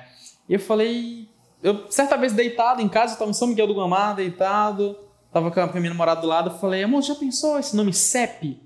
E 0.52 0.56
eu 0.56 0.60
falei, 0.60 1.30
eu 1.64 1.90
certa 1.90 2.18
vez 2.18 2.34
deitado 2.34 2.82
em 2.82 2.90
casa, 2.90 3.14
eu 3.14 3.18
tava 3.18 3.32
em 3.32 3.34
São 3.34 3.48
Miguel 3.48 3.68
do 3.68 3.74
Guamá, 3.74 4.12
deitado, 4.12 4.98
tava 5.32 5.50
com 5.50 5.62
a 5.62 5.68
minha 5.80 5.92
namorada 5.92 6.20
do 6.20 6.28
lado, 6.28 6.50
eu 6.50 6.60
falei, 6.60 6.84
amor, 6.84 7.02
já 7.02 7.16
pensou 7.16 7.58
esse 7.58 7.74
nome 7.74 7.94
CEP? 7.94 8.62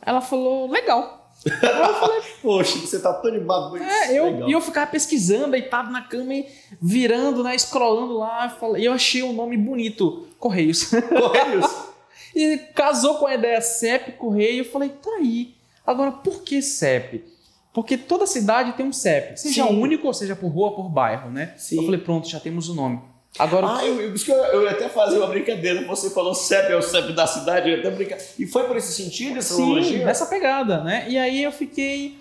Ela 0.00 0.22
falou, 0.22 0.66
legal. 0.66 1.30
eu 1.44 1.94
falei, 1.94 2.22
poxa, 2.40 2.78
você 2.78 2.98
tá 3.00 3.12
tão 3.12 3.30
animado. 3.30 3.76
É, 3.76 4.18
eu, 4.18 4.48
e 4.48 4.52
eu 4.52 4.62
ficava 4.62 4.90
pesquisando, 4.90 5.50
deitado 5.50 5.90
na 5.90 6.00
cama 6.00 6.32
e 6.32 6.48
virando, 6.80 7.44
né, 7.44 7.54
scrollando 7.58 8.16
lá, 8.16 8.56
e 8.78 8.86
eu 8.86 8.92
achei 8.94 9.22
um 9.22 9.34
nome 9.34 9.58
bonito, 9.58 10.26
Correios. 10.38 10.90
Correios? 10.90 11.66
E 12.32 12.58
casou 12.76 13.16
com 13.16 13.26
a 13.26 13.34
ideia 13.34 13.60
CEP, 13.60 14.12
Correio. 14.12 14.60
Eu 14.60 14.70
falei, 14.70 14.88
tá 14.88 15.10
aí. 15.18 15.52
Agora, 15.84 16.12
por 16.12 16.42
que 16.42 16.62
CEP? 16.62 17.24
Porque 17.72 17.96
toda 17.96 18.26
cidade 18.26 18.72
tem 18.72 18.84
um 18.84 18.92
CEP, 18.92 19.38
seja 19.38 19.64
Sim. 19.64 19.80
único 19.80 20.06
ou 20.06 20.14
seja 20.14 20.34
por 20.34 20.48
rua 20.48 20.70
ou 20.70 20.76
por 20.76 20.88
bairro, 20.88 21.30
né? 21.30 21.54
Sim. 21.56 21.76
Eu 21.76 21.84
falei, 21.84 22.00
pronto, 22.00 22.28
já 22.28 22.40
temos 22.40 22.68
o 22.68 22.74
nome. 22.74 23.00
Agora, 23.38 23.76
ah, 23.76 23.86
eu, 23.86 24.00
eu, 24.00 24.14
eu, 24.52 24.62
ia 24.64 24.70
até 24.70 24.88
fazer 24.88 25.18
uma 25.18 25.28
brincadeira. 25.28 25.86
Você 25.86 26.10
falou 26.10 26.34
CEP 26.34 26.72
é 26.72 26.76
o 26.76 26.82
CEP 26.82 27.12
da 27.12 27.28
cidade, 27.28 27.70
eu 27.70 27.76
ia 27.76 27.80
até 27.80 27.90
brincar. 27.90 28.18
E 28.36 28.44
foi 28.44 28.64
por 28.64 28.76
esse 28.76 28.92
sentido 28.92 29.38
essa 29.38 29.54
Sim, 29.54 29.62
analogia? 29.62 30.04
nessa 30.04 30.26
pegada, 30.26 30.82
né? 30.82 31.06
E 31.08 31.16
aí 31.16 31.42
eu 31.42 31.52
fiquei. 31.52 32.18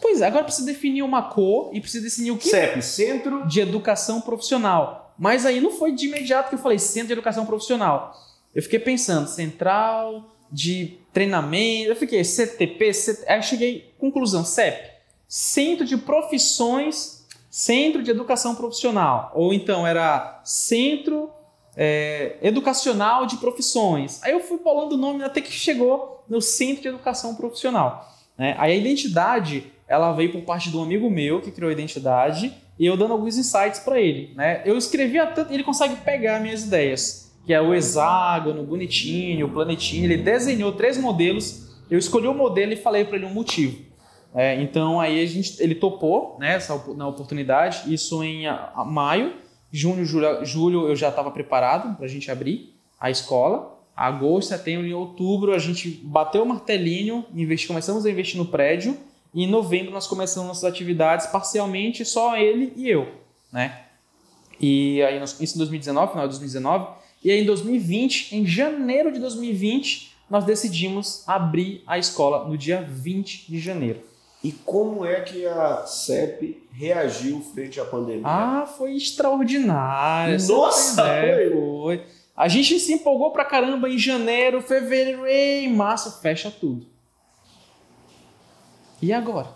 Pois 0.00 0.22
é, 0.22 0.26
agora 0.26 0.44
precisa 0.44 0.66
definir 0.66 1.02
uma 1.02 1.22
cor 1.22 1.70
e 1.74 1.80
precisa 1.80 2.02
definir 2.02 2.30
o 2.30 2.38
que? 2.38 2.48
CEP, 2.48 2.82
Centro 2.82 3.46
de 3.46 3.60
Educação 3.60 4.22
Profissional. 4.22 5.14
Mas 5.18 5.44
aí 5.44 5.60
não 5.60 5.70
foi 5.70 5.92
de 5.92 6.06
imediato 6.06 6.48
que 6.48 6.54
eu 6.54 6.58
falei 6.58 6.78
Centro 6.78 7.08
de 7.08 7.12
Educação 7.12 7.44
Profissional. 7.44 8.14
Eu 8.54 8.62
fiquei 8.62 8.78
pensando, 8.78 9.28
central 9.28 10.32
de 10.52 10.98
treinamento, 11.12 11.88
eu 11.88 11.96
fiquei 11.96 12.22
CTP, 12.22 12.92
CT, 12.92 13.24
aí 13.26 13.42
cheguei, 13.42 13.94
conclusão, 13.98 14.44
CEP, 14.44 14.92
Centro 15.26 15.86
de 15.86 15.96
Profissões, 15.96 17.26
Centro 17.50 18.02
de 18.02 18.10
Educação 18.10 18.54
Profissional, 18.54 19.32
ou 19.34 19.52
então 19.54 19.86
era 19.86 20.40
Centro 20.44 21.30
é, 21.76 22.36
Educacional 22.42 23.26
de 23.26 23.36
Profissões. 23.36 24.22
Aí 24.22 24.32
eu 24.32 24.40
fui 24.40 24.58
bolando 24.58 24.94
o 24.94 24.98
nome 24.98 25.24
até 25.24 25.40
que 25.40 25.52
chegou 25.52 26.24
no 26.28 26.40
Centro 26.40 26.82
de 26.82 26.88
Educação 26.88 27.34
Profissional. 27.34 28.10
Né? 28.36 28.54
Aí 28.58 28.72
a 28.72 28.76
identidade, 28.76 29.72
ela 29.88 30.12
veio 30.12 30.32
por 30.32 30.42
parte 30.42 30.70
de 30.70 30.76
um 30.76 30.82
amigo 30.82 31.10
meu 31.10 31.40
que 31.40 31.50
criou 31.50 31.70
a 31.70 31.72
identidade 31.72 32.54
e 32.78 32.86
eu 32.86 32.96
dando 32.96 33.12
alguns 33.12 33.36
insights 33.36 33.80
para 33.80 34.00
ele. 34.00 34.34
Né? 34.34 34.62
Eu 34.64 34.76
escrevia 34.76 35.26
tanto, 35.26 35.52
ele 35.52 35.62
consegue 35.62 35.96
pegar 35.96 36.40
minhas 36.40 36.64
ideias 36.64 37.21
que 37.44 37.52
é 37.52 37.60
o 37.60 37.74
hexágono, 37.74 38.62
bonitinho, 38.62 39.46
o 39.46 39.50
planetinho. 39.50 40.04
Ele 40.04 40.16
desenhou 40.16 40.72
três 40.72 40.96
modelos. 40.96 41.70
Eu 41.90 41.98
escolhi 41.98 42.26
o 42.26 42.34
modelo 42.34 42.72
e 42.72 42.76
falei 42.76 43.04
para 43.04 43.16
ele 43.16 43.26
um 43.26 43.34
motivo. 43.34 43.78
É, 44.34 44.60
então 44.62 45.00
aí 45.00 45.22
a 45.22 45.26
gente, 45.26 45.62
ele 45.62 45.74
topou 45.74 46.36
né, 46.38 46.54
essa, 46.54 46.80
na 46.94 47.06
oportunidade. 47.06 47.92
Isso 47.92 48.22
em 48.22 48.46
a, 48.46 48.72
a 48.74 48.84
maio, 48.84 49.34
junho, 49.70 50.04
julho, 50.04 50.44
julho 50.44 50.88
eu 50.88 50.96
já 50.96 51.08
estava 51.08 51.30
preparado 51.30 51.96
para 51.96 52.06
a 52.06 52.08
gente 52.08 52.30
abrir 52.30 52.74
a 52.98 53.10
escola. 53.10 53.78
Agosto, 53.94 54.48
setembro 54.48 54.86
e 54.86 54.94
outubro 54.94 55.52
a 55.52 55.58
gente 55.58 55.90
bateu 56.02 56.44
o 56.44 56.46
martelinho, 56.46 57.26
investi, 57.34 57.66
começamos 57.66 58.06
a 58.06 58.10
investir 58.10 58.38
no 58.38 58.46
prédio. 58.46 58.96
E 59.34 59.44
em 59.44 59.50
novembro 59.50 59.92
nós 59.92 60.06
começamos 60.06 60.48
nossas 60.48 60.64
atividades 60.64 61.26
parcialmente, 61.26 62.04
só 62.04 62.36
ele 62.36 62.72
e 62.76 62.88
eu, 62.88 63.08
né? 63.50 63.80
E 64.60 65.02
aí, 65.02 65.20
isso 65.22 65.56
em 65.56 65.58
2019, 65.58 66.12
final 66.12 66.28
de 66.28 66.38
2019, 66.38 66.86
e 67.24 67.30
aí, 67.30 67.40
em 67.40 67.44
2020, 67.44 68.36
em 68.36 68.46
janeiro 68.46 69.12
de 69.12 69.18
2020, 69.20 70.12
nós 70.28 70.44
decidimos 70.44 71.22
abrir 71.26 71.82
a 71.86 71.98
escola 71.98 72.48
no 72.48 72.56
dia 72.56 72.82
20 72.82 73.50
de 73.50 73.58
janeiro. 73.58 74.00
E 74.42 74.50
como 74.50 75.04
é 75.04 75.20
que 75.20 75.46
a 75.46 75.86
CEP 75.86 76.66
reagiu 76.72 77.40
frente 77.54 77.78
à 77.78 77.84
pandemia? 77.84 78.22
Ah, 78.24 78.66
foi 78.66 78.96
extraordinário. 78.96 80.36
Nossa, 80.48 81.04
foi. 81.04 81.50
foi. 81.50 82.06
A 82.34 82.48
gente 82.48 82.80
se 82.80 82.92
empolgou 82.92 83.30
pra 83.30 83.44
caramba 83.44 83.88
em 83.88 83.98
janeiro, 83.98 84.60
fevereiro 84.60 85.28
e 85.28 85.68
março 85.68 86.20
fecha 86.20 86.50
tudo. 86.50 86.86
E 89.00 89.12
agora? 89.12 89.48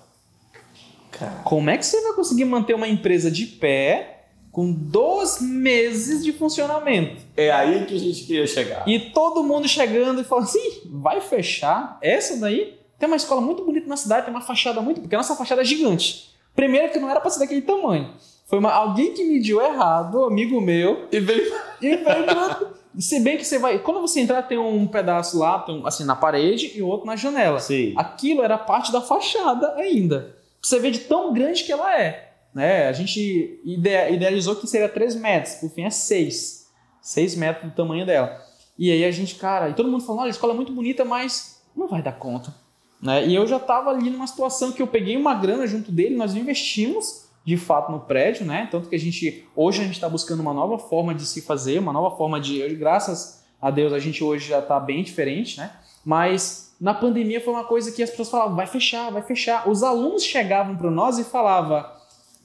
Cara. 1.10 1.40
Como 1.42 1.70
é 1.70 1.78
que 1.78 1.86
você 1.86 2.00
vai 2.02 2.12
conseguir 2.12 2.44
manter 2.44 2.74
uma 2.74 2.86
empresa 2.86 3.30
de 3.30 3.46
pé 3.46 4.15
com 4.56 4.72
dois 4.72 5.38
meses 5.38 6.24
de 6.24 6.32
funcionamento. 6.32 7.20
É 7.36 7.50
aí 7.50 7.84
que 7.84 7.94
a 7.94 7.98
gente 7.98 8.24
queria 8.24 8.46
chegar. 8.46 8.88
E 8.88 8.98
todo 8.98 9.42
mundo 9.42 9.68
chegando 9.68 10.22
e 10.22 10.24
falando 10.24 10.44
assim: 10.44 10.80
vai 10.86 11.20
fechar? 11.20 11.98
Essa 12.00 12.38
daí 12.38 12.74
tem 12.98 13.06
uma 13.06 13.18
escola 13.18 13.42
muito 13.42 13.62
bonita 13.62 13.86
na 13.86 13.98
cidade, 13.98 14.24
tem 14.24 14.34
uma 14.34 14.40
fachada 14.40 14.80
muito. 14.80 15.02
Porque 15.02 15.14
a 15.14 15.18
nossa 15.18 15.36
fachada 15.36 15.60
é 15.60 15.64
gigante. 15.64 16.30
Primeiro 16.54 16.90
que 16.90 16.98
não 16.98 17.10
era 17.10 17.20
para 17.20 17.28
ser 17.28 17.40
daquele 17.40 17.60
tamanho. 17.60 18.14
Foi 18.46 18.58
uma, 18.58 18.72
alguém 18.72 19.12
que 19.12 19.24
mediu 19.24 19.60
errado, 19.60 20.24
amigo 20.24 20.58
meu. 20.58 21.06
E 21.12 21.20
veio. 21.20 21.52
E 21.82 21.94
veio. 21.94 22.76
Se 22.98 23.20
bem 23.20 23.36
que 23.36 23.44
você 23.44 23.58
vai. 23.58 23.78
Quando 23.80 24.00
você 24.00 24.20
entrar, 24.20 24.40
tem 24.40 24.56
um 24.56 24.86
pedaço 24.86 25.38
lá, 25.38 25.58
tem, 25.58 25.82
assim, 25.84 26.04
na 26.04 26.16
parede 26.16 26.72
e 26.74 26.80
outro 26.80 27.06
na 27.06 27.14
janela. 27.14 27.60
Sim. 27.60 27.92
Aquilo 27.94 28.42
era 28.42 28.56
parte 28.56 28.90
da 28.90 29.02
fachada 29.02 29.74
ainda. 29.74 30.34
Você 30.62 30.78
vê 30.78 30.90
de 30.90 31.00
tão 31.00 31.34
grande 31.34 31.62
que 31.62 31.72
ela 31.72 31.94
é. 31.94 32.25
Né? 32.56 32.88
A 32.88 32.92
gente 32.94 33.60
idealizou 33.62 34.56
que 34.56 34.66
seria 34.66 34.88
3 34.88 35.14
metros, 35.16 35.56
por 35.56 35.68
fim 35.68 35.82
é 35.82 35.90
6. 35.90 36.70
6 37.02 37.36
metros 37.36 37.70
do 37.70 37.76
tamanho 37.76 38.06
dela. 38.06 38.42
E 38.78 38.90
aí 38.90 39.04
a 39.04 39.10
gente, 39.10 39.34
cara, 39.34 39.68
e 39.68 39.74
todo 39.74 39.90
mundo 39.90 40.02
falando, 40.02 40.22
olha, 40.22 40.28
a 40.28 40.30
escola 40.30 40.54
é 40.54 40.56
muito 40.56 40.72
bonita, 40.72 41.04
mas 41.04 41.62
não 41.76 41.86
vai 41.86 42.00
dar 42.00 42.12
conta. 42.12 42.54
Né? 43.02 43.26
E 43.26 43.34
eu 43.34 43.46
já 43.46 43.58
estava 43.58 43.90
ali 43.90 44.08
numa 44.08 44.26
situação 44.26 44.72
que 44.72 44.80
eu 44.80 44.86
peguei 44.86 45.18
uma 45.18 45.34
grana 45.34 45.66
junto 45.66 45.92
dele, 45.92 46.16
nós 46.16 46.34
investimos 46.34 47.26
de 47.44 47.58
fato 47.58 47.92
no 47.92 48.00
prédio, 48.00 48.46
né? 48.46 48.66
Tanto 48.70 48.88
que 48.88 48.96
a 48.96 48.98
gente, 48.98 49.46
hoje 49.54 49.82
a 49.82 49.84
gente 49.84 49.96
está 49.96 50.08
buscando 50.08 50.40
uma 50.40 50.54
nova 50.54 50.78
forma 50.78 51.14
de 51.14 51.26
se 51.26 51.42
fazer, 51.42 51.78
uma 51.78 51.92
nova 51.92 52.16
forma 52.16 52.40
de, 52.40 52.66
graças 52.74 53.44
a 53.60 53.70
Deus, 53.70 53.92
a 53.92 53.98
gente 53.98 54.24
hoje 54.24 54.48
já 54.48 54.60
está 54.60 54.80
bem 54.80 55.02
diferente, 55.02 55.58
né? 55.58 55.70
Mas 56.02 56.74
na 56.80 56.94
pandemia 56.94 57.38
foi 57.38 57.52
uma 57.52 57.64
coisa 57.64 57.92
que 57.92 58.02
as 58.02 58.08
pessoas 58.08 58.30
falavam, 58.30 58.56
vai 58.56 58.66
fechar, 58.66 59.12
vai 59.12 59.22
fechar. 59.22 59.68
Os 59.68 59.82
alunos 59.82 60.24
chegavam 60.24 60.74
para 60.74 60.90
nós 60.90 61.18
e 61.18 61.24
falavam, 61.24 61.84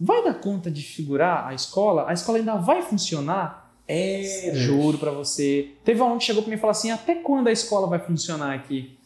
vai 0.01 0.23
dar 0.23 0.33
conta 0.33 0.71
de 0.71 0.81
figurar 0.81 1.47
a 1.47 1.53
escola? 1.53 2.09
A 2.09 2.13
escola 2.13 2.39
ainda 2.39 2.55
vai 2.55 2.81
funcionar? 2.81 3.71
É, 3.87 4.51
juro 4.53 4.97
para 4.97 5.11
você. 5.11 5.71
Teve 5.83 6.01
um 6.01 6.05
aluno 6.05 6.19
que 6.19 6.25
chegou 6.25 6.41
para 6.41 6.49
mim 6.49 6.55
e 6.55 6.59
falou 6.59 6.71
assim: 6.71 6.89
até 6.91 7.15
quando 7.15 7.47
a 7.47 7.51
escola 7.51 7.87
vai 7.87 7.99
funcionar 7.99 8.55
aqui? 8.55 8.97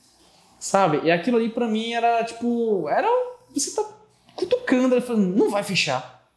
Sabe? 0.60 1.02
E 1.04 1.12
aquilo 1.12 1.38
ali 1.38 1.50
para 1.50 1.68
mim 1.68 1.94
era 1.94 2.24
tipo, 2.24 2.88
era 2.88 3.08
você 3.54 3.72
tá 3.72 3.84
cutucando, 4.36 4.96
ele 4.96 5.02
falou, 5.02 5.22
não 5.22 5.50
vai 5.50 5.64
fechar. 5.64 6.30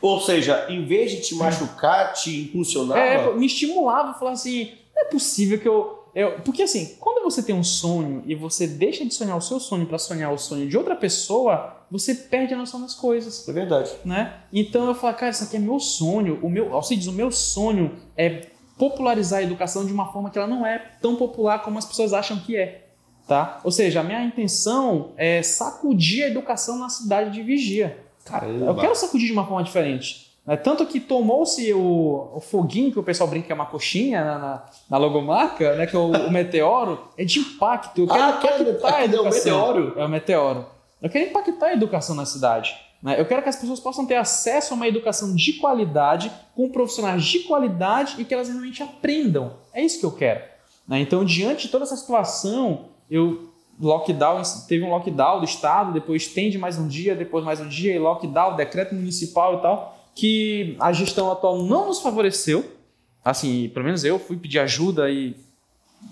Ou 0.00 0.20
seja, 0.20 0.66
em 0.68 0.84
vez 0.84 1.10
de 1.10 1.20
te 1.20 1.34
machucar, 1.34 2.12
te 2.14 2.42
impulsionava? 2.42 3.00
É, 3.00 3.32
me 3.34 3.46
estimulava, 3.46 4.14
falava 4.14 4.34
assim, 4.34 4.72
não 4.94 5.02
é 5.02 5.04
possível 5.06 5.58
que 5.58 5.68
eu 5.68 6.04
eu, 6.14 6.40
porque 6.44 6.62
assim, 6.62 6.96
quando 7.00 7.24
você 7.24 7.42
tem 7.42 7.54
um 7.54 7.64
sonho 7.64 8.22
e 8.24 8.36
você 8.36 8.68
deixa 8.68 9.04
de 9.04 9.12
sonhar 9.12 9.36
o 9.36 9.40
seu 9.40 9.58
sonho 9.58 9.84
para 9.84 9.98
sonhar 9.98 10.32
o 10.32 10.38
sonho 10.38 10.68
de 10.68 10.78
outra 10.78 10.94
pessoa, 10.94 11.76
você 11.98 12.12
perde 12.12 12.52
a 12.52 12.56
noção 12.56 12.80
das 12.80 12.92
coisas. 12.92 13.48
É 13.48 13.52
verdade. 13.52 13.92
Né? 14.04 14.34
Então 14.52 14.88
eu 14.88 14.96
falo, 14.96 15.14
cara, 15.14 15.30
isso 15.30 15.44
aqui 15.44 15.56
é 15.56 15.60
meu 15.60 15.78
sonho. 15.78 16.40
O 16.42 16.50
meu, 16.50 16.68
diz, 16.80 17.06
o 17.06 17.12
meu 17.12 17.30
sonho 17.30 17.92
é 18.16 18.48
popularizar 18.76 19.38
a 19.38 19.42
educação 19.44 19.86
de 19.86 19.92
uma 19.92 20.12
forma 20.12 20.28
que 20.28 20.36
ela 20.36 20.48
não 20.48 20.66
é 20.66 20.78
tão 21.00 21.14
popular 21.14 21.62
como 21.62 21.78
as 21.78 21.84
pessoas 21.84 22.12
acham 22.12 22.36
que 22.40 22.56
é. 22.56 22.88
Tá? 23.28 23.60
Ou 23.62 23.70
seja, 23.70 24.00
a 24.00 24.02
minha 24.02 24.24
intenção 24.24 25.12
é 25.16 25.40
sacudir 25.40 26.24
a 26.24 26.26
educação 26.26 26.78
na 26.78 26.88
cidade 26.88 27.30
de 27.30 27.42
Vigia. 27.44 27.96
Caramba. 28.24 28.66
Eu 28.66 28.74
quero 28.74 28.94
sacudir 28.96 29.28
de 29.28 29.32
uma 29.32 29.46
forma 29.46 29.62
diferente. 29.62 30.34
É, 30.46 30.56
tanto 30.56 30.84
que 30.84 30.98
tomou-se 30.98 31.72
o, 31.72 32.32
o, 32.34 32.40
foguinho, 32.40 32.90
que 32.90 32.98
o 32.98 33.02
pessoal 33.04 33.30
brinca 33.30 33.46
que 33.46 33.52
é 33.52 33.54
uma 33.54 33.64
coxinha 33.66 34.22
na, 34.22 34.38
na, 34.38 34.64
na 34.90 34.98
logomarca, 34.98 35.74
né, 35.76 35.86
que 35.86 35.96
é 35.96 35.98
o, 35.98 36.10
o, 36.10 36.30
meteoro, 36.30 37.08
é 37.16 37.24
de 37.24 37.38
impacto. 37.38 38.02
Eu 38.02 38.08
quero 38.08 38.22
ah, 38.82 38.96
a 38.96 39.04
educação. 39.04 39.12
É 39.14 39.20
o 39.20 39.24
meteoro? 39.24 39.92
É 39.96 40.04
o 40.04 40.08
meteoro. 40.08 40.73
Eu 41.04 41.10
quero 41.10 41.28
impactar 41.28 41.66
a 41.66 41.72
educação 41.74 42.16
na 42.16 42.24
cidade. 42.24 42.74
Né? 43.02 43.20
Eu 43.20 43.26
quero 43.26 43.42
que 43.42 43.48
as 43.50 43.56
pessoas 43.56 43.78
possam 43.78 44.06
ter 44.06 44.14
acesso 44.14 44.72
a 44.72 44.76
uma 44.76 44.88
educação 44.88 45.34
de 45.36 45.52
qualidade, 45.52 46.32
com 46.56 46.70
profissionais 46.70 47.22
de 47.22 47.40
qualidade 47.40 48.14
e 48.18 48.24
que 48.24 48.32
elas 48.32 48.48
realmente 48.48 48.82
aprendam. 48.82 49.52
É 49.74 49.82
isso 49.82 50.00
que 50.00 50.06
eu 50.06 50.12
quero. 50.12 50.40
Né? 50.88 51.00
Então, 51.00 51.22
diante 51.22 51.66
de 51.66 51.68
toda 51.68 51.84
essa 51.84 51.94
situação, 51.94 52.86
eu 53.10 53.52
lockdown, 53.78 54.40
teve 54.66 54.82
um 54.82 54.88
lockdown 54.88 55.40
do 55.40 55.44
estado, 55.44 55.92
depois 55.92 56.22
estende 56.22 56.56
mais 56.56 56.78
um 56.78 56.88
dia, 56.88 57.14
depois 57.14 57.44
mais 57.44 57.60
um 57.60 57.68
dia, 57.68 57.94
e 57.94 57.98
lockdown, 57.98 58.56
decreto 58.56 58.94
municipal 58.94 59.58
e 59.58 59.60
tal, 59.60 59.98
que 60.14 60.74
a 60.80 60.90
gestão 60.90 61.30
atual 61.30 61.62
não 61.64 61.88
nos 61.88 62.00
favoreceu. 62.00 62.64
Assim, 63.22 63.68
pelo 63.74 63.84
menos 63.84 64.04
eu 64.04 64.18
fui 64.18 64.38
pedir 64.38 64.58
ajuda 64.58 65.10
e 65.10 65.36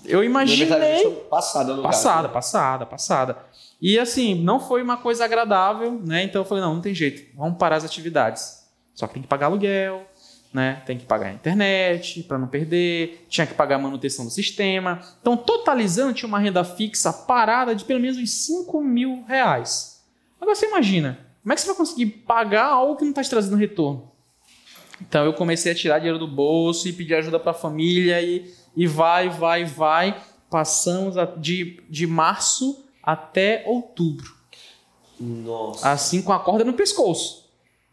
eu 0.05 0.23
imaginei. 0.23 0.69
Na 0.69 0.77
verdade, 0.77 1.17
passada, 1.31 1.75
no 1.75 1.83
passada, 1.83 2.29
passada, 2.29 2.85
passada. 2.85 3.39
E 3.83 3.99
assim, 3.99 4.37
não 4.37 4.61
foi 4.61 4.81
uma 4.81 4.97
coisa 4.97 5.25
agradável, 5.25 6.01
né? 6.05 6.23
Então 6.23 6.43
eu 6.43 6.47
falei, 6.47 6.63
não, 6.63 6.77
não 6.77 6.81
tem 6.81 6.95
jeito, 6.95 7.37
vamos 7.37 7.59
parar 7.59 7.75
as 7.75 7.85
atividades. 7.85 8.63
Só 8.95 9.09
que 9.09 9.15
tem 9.15 9.23
que 9.23 9.29
pagar 9.29 9.47
aluguel, 9.47 10.07
né? 10.55 10.81
Tem 10.87 10.97
que 10.97 11.05
pagar 11.05 11.27
a 11.27 11.33
internet 11.33 12.23
para 12.23 12.39
não 12.39 12.47
perder, 12.47 13.27
tinha 13.29 13.45
que 13.45 13.55
pagar 13.55 13.75
a 13.75 13.79
manutenção 13.81 14.25
do 14.25 14.31
sistema. 14.31 15.01
Então, 15.21 15.37
totalizando, 15.37 16.15
tinha 16.15 16.29
uma 16.29 16.39
renda 16.39 16.63
fixa 16.63 17.13
parada 17.13 17.75
de 17.75 17.85
pelo 17.85 17.99
menos 17.99 18.17
uns 18.17 18.31
5 18.31 18.81
mil 18.81 19.25
reais. 19.27 20.01
Agora 20.41 20.55
você 20.55 20.67
imagina, 20.67 21.19
como 21.43 21.53
é 21.53 21.57
que 21.57 21.63
você 21.63 21.67
vai 21.67 21.77
conseguir 21.77 22.07
pagar 22.07 22.67
algo 22.67 22.95
que 22.95 23.03
não 23.03 23.11
está 23.11 23.25
te 23.25 23.31
trazendo 23.31 23.57
retorno? 23.57 24.13
Então 25.01 25.25
eu 25.25 25.33
comecei 25.33 25.73
a 25.73 25.75
tirar 25.75 25.99
dinheiro 25.99 26.21
do 26.21 26.29
bolso 26.29 26.87
e 26.87 26.93
pedir 26.93 27.17
ajuda 27.17 27.41
para 27.41 27.51
a 27.51 27.55
família 27.55 28.23
e, 28.23 28.49
e 28.77 28.87
vai, 28.87 29.29
vai, 29.29 29.65
vai. 29.65 30.23
Passamos 30.49 31.17
de, 31.39 31.83
de 31.91 32.07
março 32.07 32.85
até 33.03 33.65
outubro. 33.67 34.35
Nossa. 35.19 35.91
Assim 35.91 36.23
com 36.23 36.33
a 36.33 36.41
corda 36.41 36.65
no 36.65 36.73
pescoço. 36.73 37.43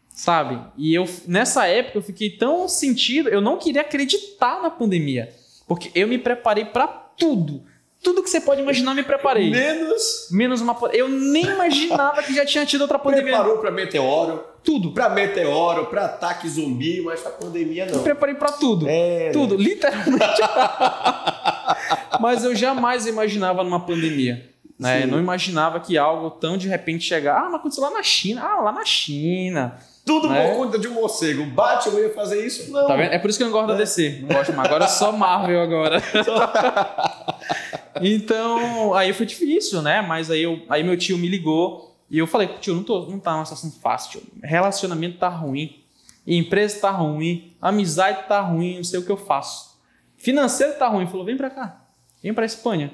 Sabe? 0.08 0.60
E 0.76 0.94
eu 0.94 1.08
nessa 1.26 1.66
época 1.66 1.98
eu 1.98 2.02
fiquei 2.02 2.30
tão 2.30 2.68
sentido, 2.68 3.28
eu 3.28 3.40
não 3.40 3.56
queria 3.56 3.80
acreditar 3.80 4.60
na 4.60 4.68
pandemia, 4.70 5.32
porque 5.66 5.90
eu 5.94 6.06
me 6.06 6.18
preparei 6.18 6.64
para 6.64 6.86
tudo. 6.86 7.62
Tudo 8.02 8.22
que 8.22 8.30
você 8.30 8.40
pode 8.40 8.62
imaginar, 8.62 8.92
eu 8.92 8.96
me 8.96 9.02
preparei. 9.02 9.50
Menos. 9.50 10.28
Menos 10.30 10.62
uma. 10.62 10.74
Eu 10.92 11.06
nem 11.06 11.44
imaginava 11.44 12.22
que 12.22 12.34
já 12.34 12.46
tinha 12.46 12.64
tido 12.64 12.80
outra 12.82 12.98
pandemia. 12.98 13.34
Preparou 13.34 13.58
para 13.58 13.70
meteoro. 13.70 14.42
Tudo. 14.64 14.92
Para 14.92 15.10
meteoro, 15.10 15.86
para 15.86 16.06
ataque 16.06 16.48
zumbi, 16.48 17.02
mas 17.02 17.20
para 17.20 17.32
pandemia 17.32 17.86
não. 17.86 17.94
Eu 17.94 18.02
preparei 18.02 18.34
para 18.34 18.52
tudo. 18.52 18.86
É. 18.88 19.30
Tudo, 19.32 19.54
literalmente. 19.54 20.18
mas 22.20 22.42
eu 22.42 22.54
jamais 22.54 23.06
imaginava 23.06 23.62
numa 23.62 23.80
pandemia. 23.80 24.50
Né? 24.80 25.04
Não 25.04 25.18
imaginava 25.18 25.78
que 25.78 25.98
algo 25.98 26.30
tão 26.30 26.56
de 26.56 26.66
repente 26.66 27.04
chegar. 27.04 27.36
Ah, 27.36 27.44
mas 27.50 27.56
aconteceu 27.56 27.84
lá 27.84 27.90
na 27.90 28.02
China. 28.02 28.42
Ah, 28.42 28.60
lá 28.62 28.72
na 28.72 28.84
China. 28.84 29.76
Tudo 30.06 30.28
Né? 30.30 30.48
por 30.48 30.56
conta 30.56 30.78
de 30.78 30.88
um 30.88 30.94
morcego. 30.94 31.44
Batman 31.44 32.00
ia 32.00 32.14
fazer 32.14 32.44
isso? 32.46 32.72
Não. 32.72 32.86
Tá 32.86 32.96
vendo? 32.96 33.12
É 33.12 33.18
por 33.18 33.28
isso 33.28 33.38
que 33.38 33.42
eu 33.42 33.48
não 33.48 33.52
gosto 33.52 33.68
da 33.68 33.74
DC. 33.74 34.20
Não 34.22 34.28
gosto 34.28 34.52
mais. 34.54 34.66
Agora 34.66 34.84
é 34.86 34.88
só 34.88 35.12
Marvel 35.12 35.60
agora. 35.60 36.02
então, 38.00 38.94
aí 38.94 39.12
foi 39.12 39.26
difícil, 39.26 39.82
né? 39.82 40.00
Mas 40.00 40.30
aí, 40.30 40.42
eu, 40.42 40.62
aí 40.68 40.82
meu 40.82 40.96
tio 40.96 41.18
me 41.18 41.28
ligou 41.28 41.94
e 42.10 42.18
eu 42.18 42.26
falei, 42.26 42.48
tio, 42.60 42.74
não, 42.74 42.82
tô, 42.82 43.06
não 43.06 43.18
tá 43.20 43.34
uma 43.36 43.44
situação 43.44 43.70
fácil, 43.70 44.20
tio. 44.20 44.22
Relacionamento 44.42 45.18
tá 45.18 45.28
ruim, 45.28 45.82
empresa 46.26 46.80
tá 46.80 46.90
ruim, 46.90 47.54
amizade 47.60 48.26
tá 48.26 48.40
ruim, 48.40 48.76
não 48.76 48.84
sei 48.84 48.98
o 49.00 49.04
que 49.04 49.12
eu 49.12 49.16
faço. 49.16 49.78
Financeiro 50.16 50.74
tá 50.78 50.88
ruim. 50.88 51.02
Ele 51.02 51.10
falou, 51.10 51.26
vem 51.26 51.36
pra 51.36 51.50
cá. 51.50 51.82
Vem 52.22 52.34
pra 52.34 52.44
Espanha. 52.44 52.92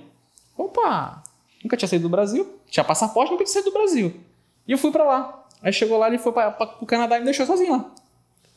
Opa! 0.56 1.22
Nunca 1.62 1.76
tinha 1.76 1.88
saído 1.88 2.04
do 2.04 2.10
Brasil. 2.10 2.58
Tinha 2.70 2.84
passaporte, 2.84 3.30
nunca 3.32 3.44
tinha 3.44 3.52
saído 3.52 3.70
do 3.70 3.74
Brasil. 3.74 4.14
E 4.66 4.72
eu 4.72 4.78
fui 4.78 4.90
pra 4.90 5.04
lá. 5.04 5.46
Aí 5.62 5.72
chegou 5.72 5.98
lá, 5.98 6.08
ele 6.08 6.18
foi 6.18 6.32
pra, 6.32 6.50
pro 6.50 6.86
Canadá 6.86 7.16
e 7.16 7.20
me 7.20 7.24
deixou 7.24 7.46
sozinho 7.46 7.72
lá. 7.72 7.90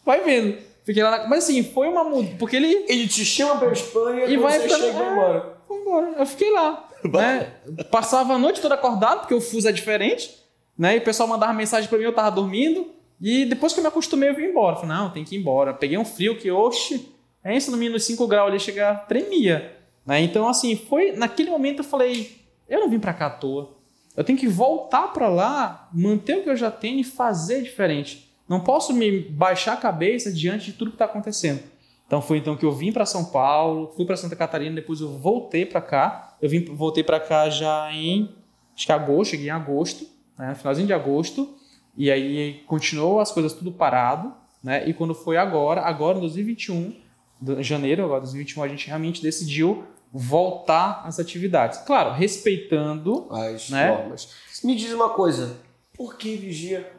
Vai 0.05 0.21
vendo. 0.23 0.57
Fiquei 0.83 1.03
lá 1.03 1.11
na... 1.11 1.27
Mas 1.27 1.43
assim, 1.43 1.63
foi 1.63 1.87
uma 1.87 2.03
mudança. 2.03 2.35
Porque 2.39 2.55
ele. 2.55 2.85
Ele 2.87 3.07
te 3.07 3.23
chama 3.23 3.57
pra 3.57 3.71
Espanha 3.71 4.25
E 4.25 4.37
vai 4.37 4.59
você 4.59 4.67
pra- 4.67 4.77
chega 4.77 4.99
é. 4.99 5.11
embora. 5.11 5.57
Foi 5.67 5.77
embora. 5.77 6.07
Eu 6.17 6.25
fiquei 6.25 6.51
lá. 6.51 6.89
né? 7.13 7.53
Passava 7.91 8.33
a 8.33 8.37
noite 8.37 8.59
toda 8.61 8.75
acordado, 8.75 9.19
porque 9.21 9.33
o 9.33 9.41
fuso 9.41 9.67
é 9.67 9.71
diferente. 9.71 10.35
Né? 10.77 10.95
E 10.95 10.99
o 10.99 11.03
pessoal 11.03 11.27
mandava 11.27 11.53
mensagem 11.53 11.89
pra 11.89 11.97
mim, 11.97 12.05
eu 12.05 12.13
tava 12.13 12.31
dormindo. 12.31 12.87
E 13.21 13.45
depois 13.45 13.73
que 13.73 13.79
eu 13.79 13.83
me 13.83 13.89
acostumei, 13.89 14.29
eu 14.29 14.35
vim 14.35 14.45
embora. 14.45 14.77
Falei, 14.77 14.89
não, 14.95 15.09
tem 15.09 15.23
que 15.25 15.35
ir 15.35 15.39
embora. 15.39 15.73
Peguei 15.73 15.97
um 15.97 16.05
frio 16.05 16.37
que, 16.37 16.49
oxe, 16.49 17.09
é 17.43 17.55
isso 17.55 17.69
no 17.69 17.77
mínimo 17.77 17.99
5 17.99 18.25
graus 18.27 18.49
ali, 18.49 18.59
chegar, 18.59 19.05
tremia. 19.07 19.75
Né? 20.05 20.21
Então, 20.21 20.47
assim, 20.47 20.75
foi. 20.75 21.11
Naquele 21.11 21.49
momento 21.51 21.79
eu 21.79 21.83
falei, 21.83 22.38
eu 22.69 22.79
não 22.79 22.89
vim 22.89 22.99
pra 22.99 23.13
cá 23.13 23.27
à 23.27 23.29
toa. 23.29 23.77
Eu 24.15 24.23
tenho 24.23 24.37
que 24.37 24.47
voltar 24.47 25.07
pra 25.13 25.27
lá, 25.29 25.89
manter 25.93 26.37
o 26.39 26.43
que 26.43 26.49
eu 26.49 26.55
já 26.55 26.69
tenho 26.69 26.99
e 26.99 27.03
fazer 27.03 27.61
diferente. 27.61 28.29
Não 28.47 28.59
posso 28.59 28.93
me 28.93 29.19
baixar 29.21 29.73
a 29.73 29.77
cabeça 29.77 30.31
diante 30.31 30.67
de 30.67 30.73
tudo 30.73 30.91
que 30.91 30.95
está 30.95 31.05
acontecendo. 31.05 31.61
Então 32.07 32.21
foi 32.21 32.39
então 32.39 32.57
que 32.57 32.65
eu 32.65 32.71
vim 32.71 32.91
para 32.91 33.05
São 33.05 33.25
Paulo, 33.25 33.93
fui 33.95 34.03
para 34.05 34.17
Santa 34.17 34.35
Catarina, 34.35 34.75
depois 34.75 34.99
eu 34.99 35.09
voltei 35.19 35.65
para 35.65 35.79
cá. 35.79 36.35
Eu 36.41 36.49
vim, 36.49 36.65
voltei 36.65 37.03
para 37.03 37.19
cá 37.19 37.49
já 37.49 37.91
em 37.93 38.33
acho 38.75 38.85
que 38.85 38.91
agosto, 38.91 39.31
cheguei 39.31 39.47
em 39.47 39.51
agosto, 39.51 40.07
né, 40.37 40.55
finalzinho 40.55 40.87
de 40.87 40.93
agosto, 40.93 41.53
e 41.97 42.09
aí 42.09 42.63
continuou 42.65 43.19
as 43.19 43.29
coisas 43.31 43.51
tudo 43.53 43.71
parado, 43.73 44.33
né? 44.63 44.87
E 44.89 44.93
quando 44.93 45.13
foi 45.13 45.35
agora, 45.37 45.81
agora 45.81 46.17
em 46.17 46.21
2021, 46.21 46.95
do- 47.41 47.61
janeiro, 47.61 48.03
agora 48.05 48.21
2021, 48.21 48.63
a 48.63 48.67
gente 48.69 48.87
realmente 48.87 49.21
decidiu 49.21 49.83
voltar 50.11 51.03
às 51.05 51.19
atividades. 51.19 51.79
Claro, 51.79 52.11
respeitando 52.13 53.27
As 53.31 53.69
Né? 53.69 53.87
normas. 53.91 54.29
Me 54.63 54.75
diz 54.75 54.91
uma 54.91 55.09
coisa. 55.09 55.57
Por 55.95 56.17
que 56.17 56.35
vigia? 56.35 56.91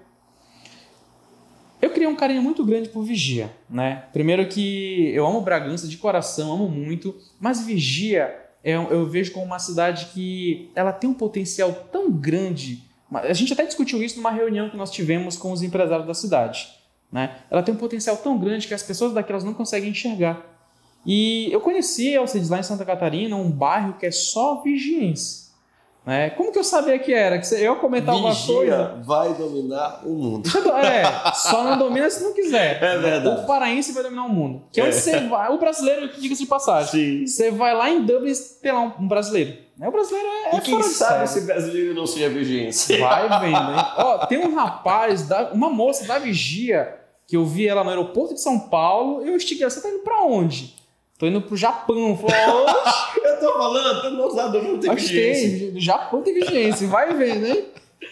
Eu 1.80 1.90
criei 1.90 2.06
um 2.06 2.14
carinho 2.16 2.42
muito 2.42 2.62
grande 2.64 2.90
por 2.90 3.02
Vigia, 3.02 3.50
né? 3.68 4.04
Primeiro 4.12 4.46
que 4.46 5.10
eu 5.14 5.26
amo 5.26 5.40
Bragança 5.40 5.88
de 5.88 5.96
coração, 5.96 6.52
amo 6.52 6.68
muito, 6.68 7.16
mas 7.40 7.64
Vigia 7.64 8.36
é- 8.62 8.74
eu 8.74 9.06
vejo 9.06 9.32
como 9.32 9.46
uma 9.46 9.58
cidade 9.58 10.06
que 10.12 10.70
ela 10.74 10.92
tem 10.92 11.08
um 11.08 11.14
potencial 11.14 11.72
tão 11.90 12.10
grande. 12.12 12.84
A 13.10 13.32
gente 13.32 13.54
até 13.54 13.64
discutiu 13.64 14.02
isso 14.02 14.16
numa 14.18 14.30
reunião 14.30 14.68
que 14.68 14.76
nós 14.76 14.90
tivemos 14.90 15.38
com 15.38 15.52
os 15.52 15.62
empresários 15.62 16.06
da 16.06 16.12
cidade, 16.12 16.68
né? 17.10 17.38
Ela 17.50 17.62
tem 17.62 17.74
um 17.74 17.78
potencial 17.78 18.16
tão 18.18 18.38
grande 18.38 18.68
que 18.68 18.74
as 18.74 18.82
pessoas 18.82 19.14
daqui 19.14 19.32
elas 19.32 19.42
não 19.42 19.54
conseguem 19.54 19.88
enxergar. 19.88 20.44
E 21.06 21.48
eu 21.52 21.60
conheci, 21.60 22.16
Alcides, 22.16 22.50
lá 22.50 22.58
em 22.58 22.62
Santa 22.62 22.84
Catarina, 22.84 23.34
um 23.36 23.50
bairro 23.50 23.94
que 23.94 24.06
é 24.06 24.10
só 24.10 24.60
vigiense. 24.62 25.48
Né? 26.04 26.30
Como 26.30 26.50
que 26.50 26.58
eu 26.58 26.64
sabia 26.64 26.98
que 26.98 27.12
era? 27.12 27.38
Que 27.38 27.54
eu 27.56 27.76
comentar 27.76 28.14
alguma 28.14 28.34
coisa. 28.34 28.60
Vigia 28.88 29.02
vai 29.04 29.34
dominar 29.34 30.00
o 30.04 30.10
mundo. 30.14 30.48
É, 30.82 31.32
só 31.34 31.62
não 31.62 31.78
domina 31.78 32.08
se 32.08 32.22
não 32.22 32.32
quiser. 32.32 32.82
É 32.82 32.98
verdade. 32.98 33.40
O 33.42 33.46
paraense 33.46 33.92
vai 33.92 34.02
dominar 34.02 34.24
o 34.24 34.28
mundo. 34.30 34.62
Que 34.72 34.80
é 34.80 34.84
onde 34.84 34.94
você 34.94 35.20
vai. 35.28 35.52
O 35.52 35.58
brasileiro, 35.58 36.08
diga-se 36.18 36.42
de 36.42 36.48
passagem. 36.48 36.90
Sim. 36.90 37.26
Você 37.26 37.50
vai 37.50 37.74
lá 37.74 37.90
em 37.90 38.02
Dublin 38.02 38.32
tem 38.62 38.72
lá 38.72 38.94
um, 38.98 39.06
brasileiro. 39.06 39.58
Né? 39.76 39.88
O 39.88 39.92
brasileiro 39.92 40.26
é, 40.26 40.54
é 40.54 40.56
E 40.56 40.60
quem 40.62 40.74
fora 40.74 40.88
de 40.88 40.94
sabe 40.94 41.26
série. 41.28 41.40
se 41.40 41.46
brasileiro 41.46 41.94
não 41.94 42.06
seja 42.06 42.28
vigência? 42.30 42.98
Vai 42.98 43.28
vendo, 43.40 43.56
hein? 43.72 43.84
Ó, 43.98 44.26
tem 44.26 44.38
um 44.38 44.54
rapaz, 44.54 45.28
da- 45.28 45.50
uma 45.52 45.68
moça 45.68 46.06
da 46.06 46.18
Vigia, 46.18 46.96
que 47.26 47.36
eu 47.36 47.44
vi 47.44 47.68
ela 47.68 47.84
no 47.84 47.90
aeroporto 47.90 48.34
de 48.34 48.40
São 48.40 48.58
Paulo. 48.58 49.22
Eu 49.22 49.36
estiguei, 49.36 49.68
você 49.68 49.80
tá 49.82 49.88
indo 49.90 50.00
pra 50.00 50.22
onde? 50.22 50.79
Tô 51.20 51.26
indo 51.26 51.42
pro 51.42 51.54
Japão. 51.54 52.16
Falou, 52.16 52.64
"Oxe, 52.64 53.20
Eu 53.22 53.38
tô 53.38 53.52
falando, 53.58 54.00
todo 54.00 54.16
mundo 54.16 54.34
sabe 54.34 54.58
do 54.58 54.64
mundo 54.64 54.80
tem 54.80 54.94
vigência. 54.94 55.70
tem. 55.72 55.80
Japão 55.80 56.22
tem 56.22 56.32
vigência, 56.32 56.88
vai 56.88 57.12
vendo, 57.14 57.46
hein? 57.46 57.66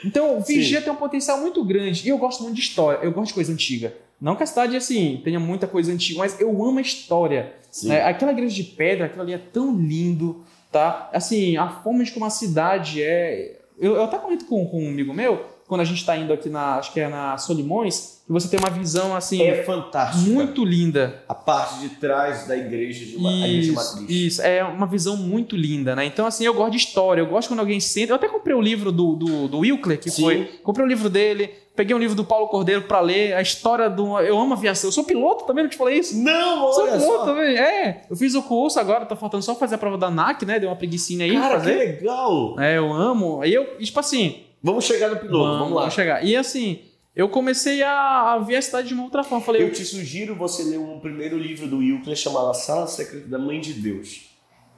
Então, 0.05 0.39
Vigia 0.43 0.83
tem 0.83 0.93
um 0.93 0.97
potencial 0.97 1.39
muito 1.41 1.65
grande. 1.65 2.07
E 2.07 2.11
eu 2.11 2.19
gosto 2.19 2.43
muito 2.43 2.55
de 2.55 2.61
história. 2.61 2.99
Eu 3.03 3.11
gosto 3.11 3.29
de 3.29 3.35
coisa 3.35 3.51
antiga. 3.51 3.95
Não 4.21 4.37
que 4.37 4.43
a 4.43 4.47
cidade, 4.47 4.77
assim, 4.77 5.23
tenha 5.25 5.41
muita 5.41 5.67
coisa 5.67 5.91
antiga, 5.91 6.19
mas 6.19 6.39
eu 6.39 6.51
amo 6.63 6.79
a 6.79 6.83
história. 6.83 7.55
Sim. 7.71 7.89
né? 7.89 8.05
Aquela 8.05 8.33
igreja 8.33 8.55
de 8.55 8.65
pedra, 8.65 9.07
aquilo 9.07 9.23
ali 9.23 9.33
é 9.33 9.39
tão 9.39 9.75
lindo, 9.75 10.45
tá? 10.71 11.09
Assim, 11.13 11.57
a 11.57 11.69
forma 11.69 12.05
de 12.05 12.13
como 12.13 12.27
a 12.27 12.31
cidade 12.31 13.03
é... 13.03 13.59
Eu, 13.81 13.95
eu 13.95 14.05
até 14.05 14.19
comento 14.19 14.45
com, 14.45 14.67
com 14.67 14.85
um 14.85 14.89
amigo 14.89 15.15
meu, 15.15 15.47
quando 15.67 15.81
a 15.81 15.85
gente 15.85 16.05
tá 16.05 16.15
indo 16.15 16.33
aqui 16.33 16.51
na... 16.51 16.77
Acho 16.77 16.93
que 16.93 17.01
é 17.01 17.09
na 17.09 17.39
Solimões, 17.39 18.18
você 18.33 18.49
tem 18.49 18.59
uma 18.61 18.71
visão, 18.71 19.17
assim, 19.17 19.43
É 19.43 19.63
fantástico. 19.65 20.29
muito 20.29 20.65
linda. 20.65 21.23
A 21.29 21.35
parte 21.35 21.81
de 21.81 21.89
trás 21.91 22.47
da 22.47 22.57
igreja 22.57 23.05
de 23.07 23.17
uma, 23.17 23.31
a 23.31 23.49
igreja 23.49 23.73
Isso, 23.73 23.75
matriz. 23.75 24.11
isso, 24.11 24.43
é 24.43 24.63
uma 24.63 24.87
visão 24.87 25.17
muito 25.17 25.57
linda, 25.57 25.97
né? 25.97 26.05
Então, 26.05 26.27
assim, 26.27 26.45
eu 26.45 26.53
gosto 26.53 26.73
de 26.73 26.77
história, 26.79 27.21
eu 27.23 27.27
gosto 27.27 27.49
quando 27.49 27.61
alguém 27.61 27.81
senta. 27.81 28.13
Eu 28.13 28.17
até 28.17 28.29
comprei 28.29 28.55
o 28.55 28.61
livro 28.61 28.93
do, 28.93 29.15
do, 29.17 29.49
do 29.49 29.59
Wilkler, 29.61 29.99
que 29.99 30.11
Sim. 30.11 30.23
foi. 30.23 30.45
Comprei 30.63 30.85
o 30.85 30.89
livro 30.89 31.09
dele, 31.09 31.49
peguei 31.75 31.97
um 31.97 31.99
livro 31.99 32.15
do 32.15 32.25
Paulo 32.25 32.49
Cordeiro 32.49 32.83
pra 32.83 33.01
ler, 33.01 33.33
a 33.35 33.41
história 33.41 33.89
do. 33.89 34.19
Eu 34.21 34.39
amo 34.39 34.53
aviação, 34.53 34.89
eu 34.89 34.93
sou 34.93 35.05
piloto 35.05 35.45
também, 35.47 35.65
não 35.65 35.71
te 35.71 35.77
falei 35.79 35.99
isso? 35.99 36.17
Não, 36.19 36.71
Sou 36.73 36.83
olha 36.85 36.99
piloto 36.99 37.17
só. 37.19 37.25
também, 37.25 37.57
é. 37.57 38.03
Eu 38.11 38.17
fiz 38.17 38.35
o 38.35 38.43
curso 38.43 38.79
agora, 38.79 39.07
tá 39.07 39.17
faltando 39.17 39.43
só 39.43 39.55
fazer 39.55 39.77
a 39.77 39.79
prova 39.79 39.97
da 39.97 40.09
ANAC, 40.09 40.45
né? 40.45 40.59
Deu 40.61 40.69
uma 40.69 40.77
preguicinha 40.77 41.25
aí 41.25 41.33
Cara, 41.33 41.49
pra 41.55 41.61
que 41.61 41.65
fazer. 41.71 41.79
legal. 41.79 42.61
É, 42.61 42.77
eu 42.77 42.93
amo. 42.93 43.41
Aí 43.41 43.55
eu, 43.55 43.65
tipo 43.79 43.99
assim, 43.99 44.41
Vamos 44.63 44.85
chegar 44.85 45.09
no 45.09 45.17
piloto, 45.17 45.59
vamos, 45.61 45.73
lá. 45.77 45.89
chegar. 45.89 46.25
E 46.25 46.35
assim, 46.37 46.81
eu 47.19 47.29
comecei 47.29 47.83
a, 47.83 48.35
a 48.35 48.39
ver 48.39 48.55
a 48.57 48.63
cidade 48.63 48.89
de 48.89 48.95
uma 48.95 49.03
outra 49.03 49.25
forma. 49.25 49.45
Falei, 49.45 49.61
Eu 49.63 49.73
te 49.73 49.85
sugiro 49.85 50.37
você 50.37 50.63
ler 50.63 50.79
um 50.79 51.01
primeiro 51.01 51.37
livro 51.37 51.67
do 51.67 51.79
Wilkler 51.79 52.17
chamado 52.17 52.49
A 52.49 52.55
Sala 52.55 52.87
Secreta 52.87 53.27
da 53.27 53.39
Mãe 53.39 53.61
de 53.61 53.73
Deus. 53.75 54.31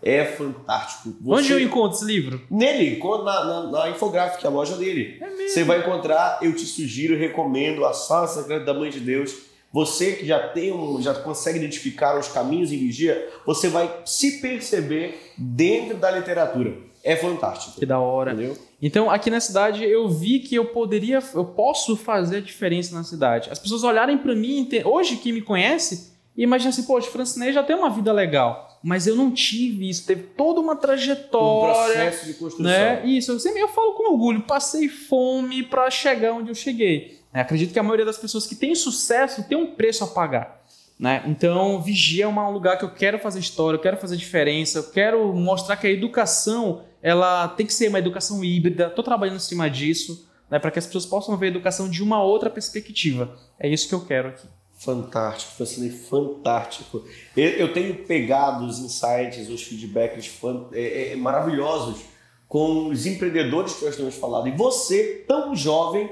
É 0.03 0.25
fantástico. 0.25 1.15
Você- 1.21 1.39
onde 1.43 1.53
eu 1.53 1.61
encontro 1.61 1.99
esse 1.99 2.07
livro? 2.07 2.41
Nele, 2.51 2.99
na, 2.99 3.45
na, 3.45 3.71
na 3.71 3.91
infográfica, 3.91 4.49
a 4.49 4.51
loja 4.51 4.75
dele. 4.77 5.19
É 5.21 5.27
mesmo. 5.29 5.49
Você 5.51 5.63
vai 5.65 5.81
encontrar, 5.81 6.39
eu 6.41 6.55
te 6.57 6.65
sugiro, 6.65 7.15
recomendo 7.19 7.85
A 7.85 7.93
Sala 7.93 8.27
Secreta 8.27 8.65
da 8.65 8.73
Mãe 8.73 8.89
de 8.91 9.01
Deus. 9.01 9.51
Você 9.71 10.13
que 10.15 10.25
já 10.27 10.49
tem 10.49 10.73
um, 10.73 11.01
já 11.03 11.13
consegue 11.15 11.59
identificar 11.59 12.19
os 12.19 12.27
caminhos 12.29 12.73
em 12.73 12.79
vigia, 12.79 13.29
você 13.47 13.69
vai 13.69 14.01
se 14.07 14.41
perceber 14.41 15.21
dentro 15.37 15.97
da 15.99 16.11
literatura. 16.11 16.75
É 17.03 17.17
fantástico. 17.17 17.79
Que 17.79 17.87
da 17.87 17.99
hora. 17.99 18.33
Entendeu? 18.33 18.57
Então, 18.81 19.11
aqui 19.11 19.31
na 19.31 19.41
cidade, 19.41 19.85
eu 19.85 20.09
vi 20.09 20.41
que 20.41 20.55
eu 20.55 20.67
poderia, 20.67 21.19
eu 21.35 21.45
posso 21.45 21.97
fazer 21.97 22.39
a 22.39 22.41
diferença 22.41 22.95
na 22.95 23.05
cidade. 23.05 23.51
As 23.51 23.59
pessoas 23.59 23.83
olharem 23.83 24.19
para 24.19 24.35
mim, 24.35 24.69
hoje 24.85 25.17
quem 25.17 25.33
me 25.33 25.43
conhece, 25.43 26.11
e 26.37 26.43
imagina 26.43 26.71
assim, 26.71 26.85
poxa, 26.85 27.11
Francinei 27.11 27.53
já 27.53 27.63
tem 27.63 27.77
uma 27.77 27.91
vida 27.91 28.13
legal, 28.13 28.79
mas 28.83 29.07
eu 29.07 29.15
não 29.15 29.31
tive 29.31 29.89
isso, 29.89 30.07
teve 30.07 30.23
toda 30.23 30.61
uma 30.61 30.77
trajetória. 30.77 31.73
Um 31.73 31.85
processo 31.85 32.27
de 32.27 32.35
construção. 32.35 32.73
Né? 32.73 33.03
Isso, 33.07 33.33
eu, 33.33 33.41
sempre, 33.41 33.61
eu 33.61 33.69
falo 33.69 33.93
com 33.95 34.13
orgulho, 34.13 34.43
passei 34.43 34.89
fome 34.89 35.63
para 35.63 35.91
chegar 35.91 36.33
onde 36.33 36.51
eu 36.51 36.55
cheguei. 36.55 37.19
É, 37.33 37.41
acredito 37.41 37.73
que 37.73 37.79
a 37.79 37.83
maioria 37.83 38.07
das 38.07 38.19
pessoas 38.19 38.47
que 38.47 38.55
tem 38.55 38.75
sucesso 38.75 39.47
tem 39.47 39.57
um 39.57 39.75
preço 39.75 40.03
a 40.05 40.07
pagar. 40.07 40.61
Né? 40.99 41.23
Então, 41.27 41.81
Vigia 41.81 42.25
é 42.25 42.29
um 42.29 42.51
lugar 42.51 42.77
que 42.77 42.85
eu 42.85 42.93
quero 42.93 43.19
fazer 43.19 43.41
história, 43.41 43.77
eu 43.77 43.81
quero 43.81 43.97
fazer 43.97 44.17
diferença, 44.17 44.79
eu 44.79 44.91
quero 44.91 45.35
mostrar 45.35 45.77
que 45.77 45.87
a 45.87 45.91
educação 45.91 46.83
ela 47.03 47.49
tem 47.49 47.67
que 47.67 47.75
ser 47.75 47.89
uma 47.89 47.99
educação 47.99 48.45
híbrida. 48.45 48.87
Estou 48.87 49.05
trabalhando 49.05 49.37
em 49.37 49.41
cima 49.41 49.69
disso, 49.69 50.29
né, 50.51 50.59
para 50.59 50.71
que 50.71 50.79
as 50.79 50.87
pessoas 50.87 51.07
possam 51.07 51.37
ver 51.37 51.47
a 51.47 51.51
educação 51.51 51.89
de 51.89 52.03
uma 52.03 52.23
outra 52.23 52.51
perspectiva. 52.51 53.37
É 53.59 53.69
isso 53.69 53.89
que 53.89 53.95
eu 53.95 54.05
quero 54.05 54.29
aqui. 54.29 54.47
Fantástico, 54.81 55.53
fascinei, 55.59 55.91
fantástico. 55.91 57.05
Eu, 57.37 57.71
tenho 57.73 57.95
pegado 58.07 58.65
os 58.65 58.79
insights, 58.79 59.51
os 59.51 59.63
feedbacks 59.63 60.33
é, 60.73 61.13
é, 61.13 61.17
maravilhosos 61.17 62.01
com 62.49 62.89
os 62.89 63.05
empreendedores 63.05 63.75
que 63.75 63.85
nós 63.85 63.95
temos 63.95 64.15
falado. 64.15 64.49
E 64.49 64.53
você, 64.53 65.23
tão 65.29 65.55
jovem, 65.55 66.11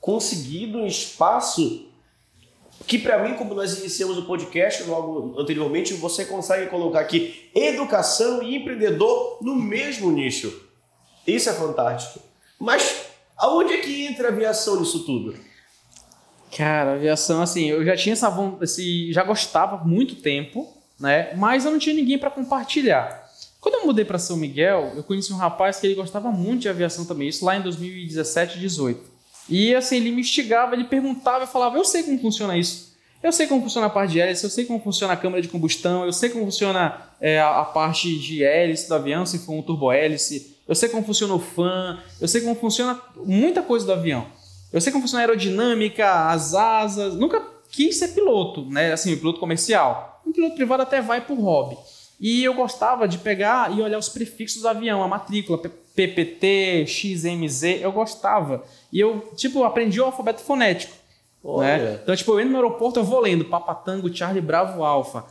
conseguido 0.00 0.78
um 0.78 0.86
espaço 0.86 1.90
que 2.86 2.98
para 2.98 3.22
mim, 3.22 3.34
como 3.34 3.54
nós 3.54 3.78
iniciamos 3.78 4.16
o 4.16 4.26
podcast 4.26 4.84
logo 4.84 5.34
anteriormente, 5.38 5.94
você 5.94 6.24
consegue 6.24 6.70
colocar 6.70 7.00
aqui 7.00 7.50
educação 7.54 8.42
e 8.42 8.56
empreendedor 8.56 9.38
no 9.42 9.56
mesmo 9.56 10.10
nicho. 10.10 10.62
Isso 11.26 11.50
é 11.50 11.52
fantástico. 11.52 12.20
Mas 12.58 13.06
aonde 13.36 13.74
é 13.74 13.78
que 13.78 14.06
entra 14.06 14.28
a 14.28 14.32
aviação 14.32 14.78
nisso 14.78 15.04
tudo? 15.04 15.34
Cara, 16.56 16.94
aviação, 16.94 17.42
assim, 17.42 17.68
eu 17.68 17.84
já 17.84 17.96
tinha 17.96 18.12
essa 18.12 18.30
vontade, 18.30 19.12
já 19.12 19.24
gostava 19.24 19.84
muito 19.84 20.16
tempo, 20.16 20.72
né? 20.98 21.34
Mas 21.36 21.64
eu 21.64 21.72
não 21.72 21.78
tinha 21.78 21.94
ninguém 21.94 22.18
para 22.18 22.30
compartilhar. 22.30 23.26
Quando 23.60 23.74
eu 23.74 23.86
mudei 23.86 24.04
para 24.04 24.18
São 24.18 24.36
Miguel, 24.36 24.92
eu 24.94 25.02
conheci 25.02 25.32
um 25.32 25.36
rapaz 25.36 25.80
que 25.80 25.86
ele 25.86 25.96
gostava 25.96 26.30
muito 26.30 26.62
de 26.62 26.68
aviação 26.68 27.04
também, 27.04 27.28
isso 27.28 27.44
lá 27.44 27.56
em 27.56 27.62
2017, 27.62 28.60
18. 28.60 29.15
E 29.48 29.74
assim, 29.74 29.96
ele 29.96 30.10
me 30.10 30.20
instigava, 30.20 30.74
ele 30.74 30.84
perguntava, 30.84 31.44
eu 31.44 31.48
falava, 31.48 31.76
eu 31.76 31.84
sei 31.84 32.02
como 32.02 32.18
funciona 32.18 32.56
isso. 32.56 32.96
Eu 33.22 33.32
sei 33.32 33.46
como 33.46 33.62
funciona 33.62 33.86
a 33.86 33.90
parte 33.90 34.12
de 34.12 34.20
hélice, 34.20 34.44
eu 34.44 34.50
sei 34.50 34.64
como 34.64 34.80
funciona 34.80 35.12
a 35.12 35.16
câmara 35.16 35.42
de 35.42 35.48
combustão, 35.48 36.04
eu 36.04 36.12
sei 36.12 36.30
como 36.30 36.44
funciona 36.44 37.10
é, 37.20 37.40
a, 37.40 37.60
a, 37.60 37.64
parte 37.64 38.18
de 38.18 38.44
hélice 38.44 38.88
do 38.88 38.94
avião, 38.94 39.24
se 39.24 39.38
for 39.38 39.52
um 39.52 39.62
turbo-hélice, 39.62 40.56
eu 40.68 40.74
sei 40.74 40.88
como 40.88 41.04
funciona 41.04 41.34
o 41.34 41.38
fan, 41.38 41.98
eu 42.20 42.28
sei 42.28 42.40
como 42.42 42.54
funciona 42.54 43.00
muita 43.24 43.62
coisa 43.62 43.86
do 43.86 43.92
avião. 43.92 44.26
Eu 44.72 44.80
sei 44.80 44.92
como 44.92 45.02
funciona 45.02 45.22
a 45.22 45.26
aerodinâmica, 45.26 46.28
as 46.28 46.54
asas. 46.54 47.14
Nunca 47.14 47.40
quis 47.70 47.96
ser 47.96 48.08
piloto, 48.08 48.68
né? 48.70 48.92
Assim, 48.92 49.16
piloto 49.16 49.40
comercial. 49.40 50.20
Um 50.26 50.32
piloto 50.32 50.56
privado 50.56 50.82
até 50.82 51.00
vai 51.00 51.20
por 51.20 51.38
hobby. 51.38 51.76
E 52.20 52.42
eu 52.42 52.54
gostava 52.54 53.06
de 53.06 53.18
pegar 53.18 53.76
e 53.76 53.80
olhar 53.82 53.98
os 53.98 54.08
prefixos 54.08 54.62
do 54.62 54.68
avião, 54.68 55.02
a 55.02 55.08
matrícula, 55.08 55.58
PPT, 55.58 56.86
XMZ, 56.86 57.82
eu 57.82 57.92
gostava. 57.92 58.64
E 58.92 59.00
eu, 59.00 59.32
tipo, 59.36 59.64
aprendi 59.64 60.00
o 60.00 60.04
alfabeto 60.04 60.40
fonético. 60.40 60.94
Né? 61.58 62.00
Então, 62.02 62.16
tipo, 62.16 62.32
eu 62.32 62.40
entro 62.40 62.52
no 62.52 62.56
aeroporto, 62.56 62.98
eu 62.98 63.04
vou 63.04 63.20
lendo 63.20 63.44
Papa 63.44 63.74
Tango, 63.74 64.12
Charlie 64.12 64.40
Bravo 64.40 64.82
Alfa, 64.82 65.24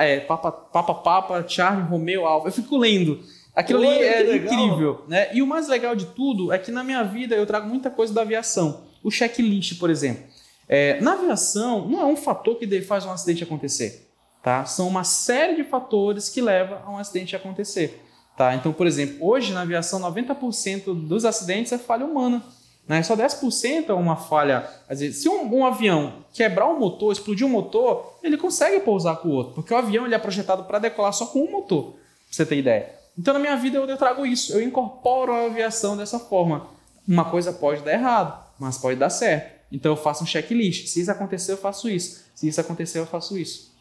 é, 0.00 0.20
Papa, 0.20 0.52
Papa 0.52 0.94
Papa, 0.94 1.44
Charlie 1.48 1.88
Romeo 1.88 2.26
Alfa. 2.26 2.48
Eu 2.48 2.52
fico 2.52 2.76
lendo. 2.76 3.20
Aquilo 3.54 3.80
Olha, 3.80 3.88
ali 3.88 4.30
é 4.30 4.36
incrível. 4.36 5.02
Né? 5.08 5.34
E 5.34 5.42
o 5.42 5.46
mais 5.46 5.68
legal 5.68 5.96
de 5.96 6.06
tudo 6.06 6.52
é 6.52 6.58
que 6.58 6.70
na 6.70 6.84
minha 6.84 7.02
vida 7.02 7.34
eu 7.34 7.46
trago 7.46 7.68
muita 7.68 7.90
coisa 7.90 8.12
da 8.12 8.22
aviação. 8.22 8.82
O 9.02 9.10
checklist, 9.10 9.78
por 9.78 9.88
exemplo. 9.88 10.24
É, 10.68 11.00
na 11.00 11.14
aviação, 11.14 11.88
não 11.88 12.00
é 12.00 12.04
um 12.04 12.16
fator 12.16 12.56
que 12.56 12.82
faz 12.82 13.04
um 13.04 13.10
acidente 13.10 13.42
acontecer. 13.42 14.08
Tá? 14.42 14.64
São 14.64 14.88
uma 14.88 15.04
série 15.04 15.54
de 15.54 15.64
fatores 15.64 16.28
que 16.28 16.40
levam 16.40 16.78
a 16.84 16.90
um 16.90 16.98
acidente 16.98 17.36
acontecer. 17.36 18.02
Tá? 18.36 18.54
Então, 18.54 18.72
por 18.72 18.86
exemplo, 18.86 19.16
hoje 19.20 19.52
na 19.52 19.62
aviação, 19.62 20.00
90% 20.00 21.06
dos 21.06 21.24
acidentes 21.24 21.70
é 21.72 21.78
falha 21.78 22.04
humana. 22.04 22.42
Né? 22.88 23.02
Só 23.02 23.16
10% 23.16 23.88
é 23.88 23.92
uma 23.92 24.16
falha. 24.16 24.68
Às 24.88 25.00
vezes, 25.00 25.22
se 25.22 25.28
um, 25.28 25.54
um, 25.54 25.64
avião 25.64 26.24
quebrar 26.32 26.66
um 26.68 26.78
motor, 26.78 27.12
explodir 27.12 27.46
um 27.46 27.50
motor, 27.50 28.18
ele 28.22 28.36
consegue 28.36 28.80
pousar 28.80 29.16
com 29.16 29.28
o 29.28 29.32
outro, 29.32 29.54
porque 29.54 29.72
o 29.72 29.76
avião 29.76 30.04
ele 30.04 30.14
é 30.14 30.18
projetado 30.18 30.64
para 30.64 30.78
decolar 30.78 31.12
só 31.12 31.26
com 31.26 31.44
um 31.44 31.50
motor, 31.50 31.92
pra 31.92 32.00
você 32.30 32.44
ter 32.44 32.58
ideia. 32.58 32.90
Então, 33.16 33.34
na 33.34 33.40
minha 33.40 33.56
vida, 33.56 33.78
eu 33.78 33.96
trago 33.96 34.26
isso, 34.26 34.52
eu 34.54 34.62
incorporo 34.62 35.32
a 35.32 35.46
aviação 35.46 35.96
dessa 35.96 36.18
forma. 36.18 36.66
Uma 37.06 37.24
coisa 37.24 37.52
pode 37.52 37.82
dar 37.82 37.92
errado, 37.92 38.42
mas 38.58 38.78
pode 38.78 38.98
dar 38.98 39.10
certo. 39.10 39.62
Então, 39.70 39.92
eu 39.92 39.96
faço 39.96 40.24
um 40.24 40.26
checklist. 40.26 40.88
Se 40.88 41.00
isso 41.00 41.10
acontecer, 41.10 41.52
eu 41.52 41.56
faço 41.56 41.88
isso. 41.88 42.24
Se 42.34 42.48
isso 42.48 42.60
acontecer, 42.60 42.98
eu 42.98 43.06
faço 43.06 43.38
isso. 43.38 43.71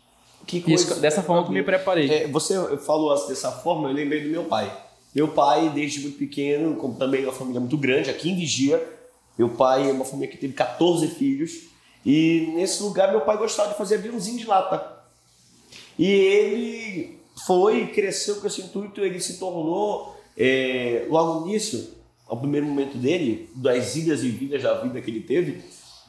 Que 0.51 0.59
coisa, 0.59 0.83
isso, 0.83 0.99
dessa 0.99 1.23
forma 1.23 1.43
que 1.43 1.49
eu 1.49 1.53
me 1.53 1.63
preparei. 1.63 2.11
É, 2.11 2.27
você 2.27 2.55
falou 2.79 3.15
dessa 3.27 3.51
forma, 3.53 3.89
eu 3.89 3.93
lembrei 3.93 4.21
do 4.21 4.29
meu 4.29 4.43
pai. 4.43 4.69
Meu 5.15 5.29
pai, 5.29 5.69
desde 5.69 6.01
muito 6.01 6.17
pequeno, 6.17 6.75
como 6.75 6.95
também 6.95 7.23
uma 7.23 7.31
família 7.31 7.61
muito 7.61 7.77
grande, 7.77 8.09
aqui 8.09 8.29
em 8.29 8.35
Vigia, 8.35 8.85
meu 9.37 9.47
pai 9.47 9.89
é 9.89 9.93
uma 9.93 10.03
família 10.03 10.27
que 10.27 10.37
teve 10.37 10.51
14 10.51 11.07
filhos. 11.07 11.53
E 12.05 12.51
nesse 12.53 12.83
lugar, 12.83 13.11
meu 13.11 13.21
pai 13.21 13.37
gostava 13.37 13.69
de 13.69 13.77
fazer 13.77 13.95
aviãozinho 13.95 14.39
de 14.39 14.45
lata. 14.45 15.01
E 15.97 16.05
ele 16.05 17.19
foi, 17.45 17.87
cresceu 17.87 18.35
com 18.35 18.47
esse 18.47 18.61
intuito, 18.61 18.99
ele 18.99 19.21
se 19.21 19.39
tornou, 19.39 20.17
é, 20.37 21.05
logo 21.09 21.39
no 21.39 21.47
início, 21.47 21.91
ao 22.27 22.35
primeiro 22.37 22.65
momento 22.65 22.97
dele, 22.97 23.49
das 23.55 23.95
idas 23.95 24.21
e 24.21 24.29
vindas 24.29 24.61
da 24.63 24.81
vida 24.81 24.99
que 24.99 25.09
ele 25.09 25.21
teve, 25.21 25.61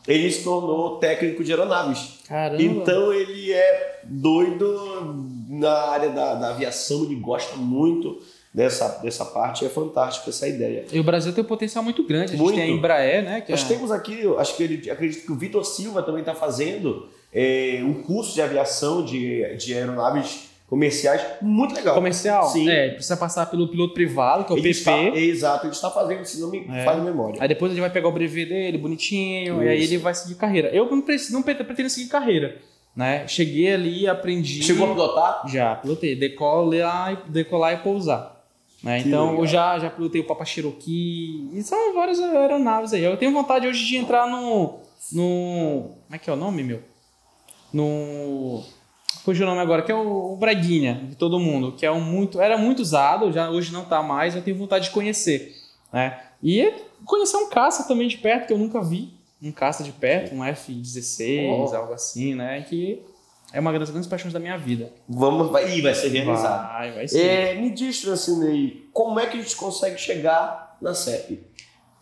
ele 0.07 0.31
se 0.31 0.43
tornou 0.43 0.99
técnico 0.99 1.45
de 1.45 1.53
aeronaves. 1.53 2.19
Caramba. 2.27 2.63
Então 2.63 3.13
ele 3.13 3.53
é 3.53 4.01
doido 4.05 5.33
na 5.49 5.73
área 5.73 6.11
da, 6.11 6.35
da 6.35 6.51
aviação, 6.51 7.05
ele 7.05 7.17
gosta 7.17 7.57
muito 7.57 8.21
dessa, 8.53 8.89
dessa 9.03 9.25
parte. 9.25 9.65
É 9.65 9.69
fantástico 9.69 10.31
essa 10.31 10.49
ideia. 10.49 10.85
E 10.93 10.99
o 10.99 11.05
Brasil 11.05 11.33
tem 11.33 11.45
um 11.45 11.47
potencial 11.47 11.85
muito 11.85 12.05
grande. 12.05 12.25
A 12.25 12.29
gente 12.29 12.41
muito. 12.41 12.57
tem 12.57 12.65
a 12.65 12.69
Embraer, 12.69 13.25
né? 13.25 13.45
Nós 13.49 13.65
é... 13.65 13.69
temos 13.69 13.91
aqui, 13.91 14.23
acho 14.39 14.57
que 14.57 14.63
ele, 14.63 14.91
acredito 14.91 15.25
que 15.25 15.33
o 15.33 15.37
Vitor 15.37 15.65
Silva 15.65 16.03
também 16.03 16.21
está 16.21 16.35
fazendo 16.35 17.09
é, 17.33 17.81
um 17.83 18.03
curso 18.03 18.35
de 18.35 18.43
aviação 18.43 19.05
de, 19.05 19.57
de 19.57 19.75
aeronaves 19.75 20.52
comerciais 20.73 21.20
muito 21.43 21.75
legal. 21.75 21.95
Comercial? 21.95 22.45
Sim. 22.45 22.66
É, 22.66 22.93
precisa 22.93 23.14
passar 23.14 23.45
pelo 23.45 23.68
piloto 23.68 23.93
privado, 23.93 24.45
que 24.45 24.53
é 24.53 24.55
o 24.55 24.59
ele 24.59 24.68
PP. 24.68 24.79
Está, 24.79 25.18
exato, 25.18 25.66
ele 25.66 25.75
está 25.75 25.91
fazendo, 25.91 26.25
se 26.25 26.41
não 26.41 26.51
me 26.51 26.66
é. 26.66 26.89
a 26.89 26.95
memória. 26.95 27.37
Aí 27.43 27.47
depois 27.47 27.73
ele 27.73 27.81
vai 27.83 27.91
pegar 27.91 28.09
o 28.09 28.12
brevet 28.12 28.49
dele, 28.49 28.79
bonitinho, 28.79 29.57
Isso. 29.57 29.62
e 29.64 29.68
aí 29.68 29.83
ele 29.83 29.99
vai 29.99 30.14
seguir 30.14 30.35
carreira. 30.37 30.68
Eu 30.68 30.91
não, 30.91 31.03
preciso, 31.03 31.35
não 31.35 31.43
pretendo 31.43 31.91
seguir 31.91 32.09
carreira. 32.09 32.57
Né? 32.97 33.29
Cheguei 33.29 33.70
ali, 33.70 34.09
aprendi. 34.09 34.62
Chegou 34.62 34.91
a 34.91 34.95
pilotar? 34.95 35.43
Já, 35.47 35.75
pilotei. 35.75 36.16
Decolar, 36.16 37.23
decolar 37.29 37.75
e 37.75 37.77
pousar. 37.77 38.43
Né? 38.83 39.01
Então 39.01 39.27
legal. 39.27 39.45
eu 39.45 39.47
já, 39.47 39.79
já 39.79 39.91
pilotei 39.91 40.23
o 40.23 40.27
Papa 40.27 40.47
Cherokee. 40.47 41.51
E 41.53 41.62
são 41.62 41.93
várias 41.93 42.18
aeronaves 42.18 42.95
aí. 42.95 43.05
Eu 43.05 43.18
tenho 43.18 43.31
vontade 43.31 43.66
hoje 43.66 43.85
de 43.85 43.97
entrar 43.99 44.27
no. 44.27 44.81
no 45.12 45.91
como 46.07 46.14
é 46.14 46.18
que 46.18 46.31
é 46.31 46.33
o 46.33 46.37
nome, 46.37 46.62
meu? 46.62 46.81
No 47.75 48.64
fugiu 49.25 49.47
o 49.47 49.49
nome 49.49 49.61
agora, 49.61 49.83
que 49.83 49.91
é 49.93 49.95
o, 49.95 50.33
o 50.33 50.37
Braguinha, 50.37 51.07
de 51.09 51.16
todo 51.16 51.39
mundo, 51.39 51.73
que 51.73 51.87
é 51.87 51.91
um 51.91 52.01
muito, 52.01 52.41
era 52.41 52.59
muito 52.59 52.81
usado, 52.81 53.33
já 53.33 53.51
hoje 53.51 53.73
não 53.73 53.83
está 53.83 54.03
mais, 54.03 54.35
eu 54.35 54.43
tenho 54.43 54.57
vontade 54.57 54.87
de 54.87 54.91
conhecer. 54.91 55.57
Né? 55.93 56.18
E 56.43 56.73
conhecer 57.05 57.37
um 57.37 57.49
caça 57.49 57.87
também 57.87 58.09
de 58.09 58.18
perto, 58.18 58.47
que 58.47 58.53
eu 58.53 58.59
nunca 58.59 58.81
vi. 58.83 59.11
Um 59.43 59.51
caça 59.51 59.83
de 59.83 59.91
perto, 59.91 60.35
um 60.35 60.45
F-16, 60.45 61.68
oh. 61.73 61.75
algo 61.75 61.93
assim, 61.93 62.35
né? 62.35 62.62
Que 62.62 63.03
é 63.53 63.59
uma 63.59 63.77
das 63.77 63.91
grandes 63.91 64.09
paixões 64.09 64.33
da 64.33 64.39
minha 64.39 64.57
vida. 64.57 64.93
Vamos, 65.09 65.51
vai, 65.51 65.81
vai 65.81 65.95
ser 65.95 66.09
realizado. 66.09 66.73
Vai, 66.73 66.93
vai 66.93 67.09
ser. 67.09 67.27
É, 67.27 67.55
me 67.55 67.70
diz, 67.70 68.01
Francinei, 68.01 68.89
como 68.93 69.18
é 69.18 69.27
que 69.27 69.37
a 69.37 69.43
gente 69.43 69.57
consegue 69.57 69.99
chegar 69.99 70.77
na 70.81 70.95
CEP? 70.95 71.41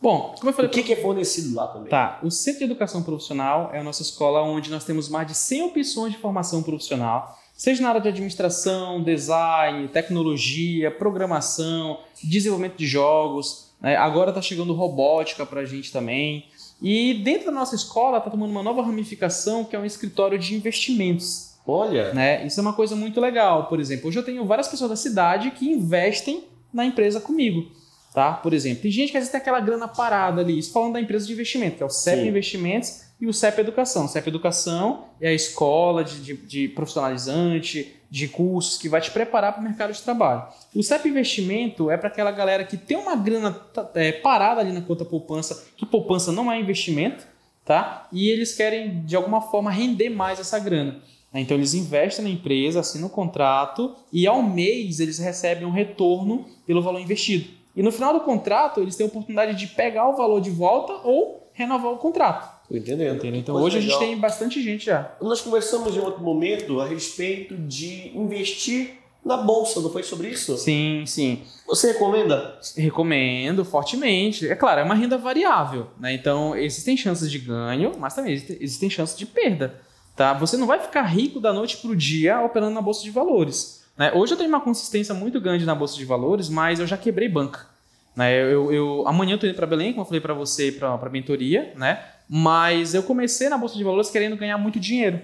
Bom, 0.00 0.34
como 0.38 0.50
eu 0.50 0.54
falei. 0.54 0.70
O 0.70 0.72
que, 0.72 0.82
que 0.82 0.92
é 0.94 0.96
fornecido 0.96 1.54
lá 1.54 1.66
também? 1.66 1.90
Tá. 1.90 2.18
O 2.22 2.30
Centro 2.30 2.60
de 2.60 2.64
Educação 2.64 3.02
Profissional 3.02 3.70
é 3.72 3.80
a 3.80 3.82
nossa 3.82 4.00
escola 4.00 4.42
onde 4.42 4.70
nós 4.70 4.84
temos 4.84 5.08
mais 5.08 5.26
de 5.26 5.34
100 5.34 5.62
opções 5.64 6.12
de 6.12 6.18
formação 6.18 6.62
profissional, 6.62 7.38
seja 7.54 7.82
na 7.82 7.90
área 7.90 8.00
de 8.00 8.08
administração, 8.08 9.02
design, 9.02 9.88
tecnologia, 9.88 10.90
programação, 10.90 12.00
desenvolvimento 12.24 12.76
de 12.76 12.86
jogos. 12.86 13.70
Né? 13.80 13.94
Agora 13.96 14.30
está 14.30 14.40
chegando 14.40 14.72
robótica 14.72 15.44
para 15.44 15.60
a 15.60 15.64
gente 15.66 15.92
também. 15.92 16.46
E 16.80 17.12
dentro 17.22 17.46
da 17.46 17.52
nossa 17.52 17.74
escola 17.74 18.16
está 18.16 18.30
tomando 18.30 18.50
uma 18.50 18.62
nova 18.62 18.82
ramificação 18.82 19.64
que 19.64 19.76
é 19.76 19.78
um 19.78 19.84
escritório 19.84 20.38
de 20.38 20.54
investimentos. 20.54 21.50
Olha! 21.66 22.14
Né? 22.14 22.46
Isso 22.46 22.58
é 22.58 22.62
uma 22.62 22.72
coisa 22.72 22.96
muito 22.96 23.20
legal. 23.20 23.66
Por 23.66 23.78
exemplo, 23.78 24.08
hoje 24.08 24.18
eu 24.18 24.24
tenho 24.24 24.46
várias 24.46 24.66
pessoas 24.66 24.88
da 24.88 24.96
cidade 24.96 25.50
que 25.50 25.68
investem 25.68 26.44
na 26.72 26.86
empresa 26.86 27.20
comigo. 27.20 27.70
Tá? 28.12 28.32
Por 28.32 28.52
exemplo, 28.52 28.82
tem 28.82 28.90
gente 28.90 29.12
que 29.12 29.16
às 29.16 29.22
vezes 29.22 29.30
tem 29.30 29.40
aquela 29.40 29.60
grana 29.60 29.86
parada 29.86 30.40
ali, 30.40 30.58
isso 30.58 30.72
falando 30.72 30.94
da 30.94 31.00
empresa 31.00 31.26
de 31.26 31.32
investimento, 31.32 31.76
que 31.76 31.82
é 31.82 31.86
o 31.86 31.90
CEP 31.90 32.22
Sim. 32.22 32.28
Investimentos, 32.28 33.02
e 33.20 33.26
o 33.26 33.32
CEP 33.34 33.60
Educação. 33.60 34.06
O 34.06 34.08
CEP 34.08 34.28
Educação 34.28 35.04
é 35.20 35.28
a 35.28 35.32
escola 35.32 36.02
de, 36.02 36.20
de, 36.22 36.36
de 36.36 36.68
profissionalizante, 36.68 37.94
de 38.10 38.26
cursos 38.26 38.78
que 38.78 38.88
vai 38.88 39.00
te 39.00 39.10
preparar 39.10 39.52
para 39.52 39.60
o 39.60 39.64
mercado 39.64 39.92
de 39.92 40.00
trabalho. 40.00 40.44
O 40.74 40.82
CEP 40.82 41.08
Investimento 41.08 41.90
é 41.90 41.96
para 41.96 42.08
aquela 42.08 42.32
galera 42.32 42.64
que 42.64 42.76
tem 42.76 42.96
uma 42.96 43.14
grana 43.14 43.60
é, 43.94 44.10
parada 44.10 44.60
ali 44.60 44.72
na 44.72 44.80
conta 44.80 45.04
poupança, 45.04 45.66
que 45.76 45.84
poupança 45.84 46.32
não 46.32 46.50
é 46.50 46.58
investimento, 46.58 47.26
tá? 47.64 48.08
E 48.10 48.28
eles 48.28 48.54
querem, 48.54 49.04
de 49.04 49.14
alguma 49.14 49.42
forma, 49.42 49.70
render 49.70 50.08
mais 50.08 50.40
essa 50.40 50.58
grana. 50.58 51.00
Então 51.32 51.56
eles 51.56 51.74
investem 51.74 52.24
na 52.24 52.30
empresa, 52.30 52.80
assinam 52.80 53.06
um 53.06 53.10
contrato 53.10 53.94
e 54.12 54.26
ao 54.26 54.42
mês 54.42 54.98
eles 54.98 55.18
recebem 55.18 55.64
um 55.64 55.70
retorno 55.70 56.46
pelo 56.66 56.82
valor 56.82 57.00
investido. 57.00 57.59
E 57.74 57.82
no 57.82 57.92
final 57.92 58.12
do 58.12 58.20
contrato 58.20 58.80
eles 58.80 58.96
têm 58.96 59.06
a 59.06 59.08
oportunidade 59.08 59.54
de 59.54 59.66
pegar 59.68 60.08
o 60.08 60.16
valor 60.16 60.40
de 60.40 60.50
volta 60.50 60.92
ou 61.04 61.50
renovar 61.52 61.92
o 61.92 61.98
contrato. 61.98 62.60
Tô 62.68 62.76
entendendo. 62.76 63.24
Então 63.24 63.56
hoje 63.56 63.78
legal. 63.78 63.96
a 63.96 64.00
gente 64.00 64.08
tem 64.08 64.18
bastante 64.18 64.62
gente 64.62 64.86
já. 64.86 65.14
Nós 65.20 65.40
conversamos 65.40 65.96
em 65.96 66.00
outro 66.00 66.22
momento 66.22 66.80
a 66.80 66.86
respeito 66.86 67.56
de 67.56 68.16
investir 68.16 69.00
na 69.24 69.36
bolsa, 69.36 69.80
não 69.80 69.90
foi 69.90 70.02
sobre 70.02 70.28
isso? 70.28 70.56
Sim, 70.56 71.04
sim. 71.06 71.42
Você 71.66 71.88
recomenda? 71.88 72.58
Recomendo 72.76 73.64
fortemente. 73.64 74.48
É 74.48 74.56
claro, 74.56 74.80
é 74.80 74.84
uma 74.84 74.94
renda 74.94 75.18
variável, 75.18 75.88
né? 75.98 76.14
Então 76.14 76.56
existem 76.56 76.96
chances 76.96 77.30
de 77.30 77.38
ganho, 77.38 77.92
mas 77.98 78.14
também 78.14 78.32
existem 78.32 78.88
chances 78.88 79.16
de 79.16 79.26
perda. 79.26 79.78
Tá? 80.16 80.32
Você 80.34 80.56
não 80.56 80.66
vai 80.66 80.78
ficar 80.78 81.02
rico 81.02 81.40
da 81.40 81.52
noite 81.52 81.76
para 81.78 81.90
o 81.90 81.96
dia 81.96 82.40
operando 82.40 82.74
na 82.74 82.82
bolsa 82.82 83.02
de 83.02 83.10
valores. 83.10 83.79
Né? 83.96 84.12
Hoje 84.12 84.32
eu 84.32 84.36
tenho 84.38 84.48
uma 84.48 84.60
consistência 84.60 85.14
muito 85.14 85.40
grande 85.40 85.64
na 85.64 85.74
bolsa 85.74 85.96
de 85.96 86.04
valores, 86.04 86.48
mas 86.48 86.80
eu 86.80 86.86
já 86.86 86.96
quebrei 86.96 87.28
banca. 87.28 87.66
Né? 88.16 88.34
Eu, 88.42 88.72
eu, 88.72 89.04
amanhã 89.06 89.32
eu 89.32 89.34
estou 89.36 89.48
indo 89.48 89.56
para 89.56 89.66
Belém, 89.66 89.92
como 89.92 90.02
eu 90.02 90.06
falei 90.06 90.20
para 90.20 90.34
você, 90.34 90.72
para 90.72 90.94
a 90.94 91.08
mentoria, 91.08 91.72
né? 91.76 92.02
mas 92.28 92.94
eu 92.94 93.02
comecei 93.02 93.48
na 93.48 93.58
bolsa 93.58 93.76
de 93.76 93.84
valores 93.84 94.10
querendo 94.10 94.36
ganhar 94.36 94.58
muito 94.58 94.78
dinheiro. 94.78 95.20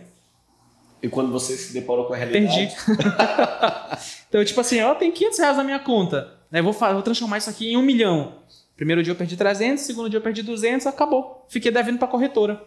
E 1.03 1.09
quando 1.09 1.31
você 1.31 1.57
se 1.57 1.73
deparou 1.73 2.07
com 2.07 2.15
a 2.15 2.17
realidade? 2.17 2.75
Perdi. 2.75 3.05
então, 4.29 4.45
tipo 4.45 4.61
assim, 4.61 4.81
ó, 4.81 4.95
tem 4.95 5.13
500 5.13 5.39
reais 5.39 5.57
na 5.57 5.65
minha 5.65 5.79
conta. 5.79 6.33
Né? 6.51 6.63
Vou, 6.63 6.73
vou 6.73 7.03
transformar 7.03 7.39
isso 7.39 7.51
aqui 7.51 7.73
em 7.73 7.77
um 7.77 7.83
milhão. 7.83 8.35
Primeiro 8.77 9.03
dia 9.03 9.13
eu 9.13 9.17
perdi 9.17 9.37
300, 9.37 9.85
segundo 9.85 10.11
dia 10.11 10.19
eu 10.19 10.23
perdi 10.23 10.43
200, 10.43 10.87
acabou. 10.87 11.47
Fiquei 11.49 11.71
devendo 11.71 11.99
para 11.99 12.09
a 12.09 12.11
corretora. 12.11 12.63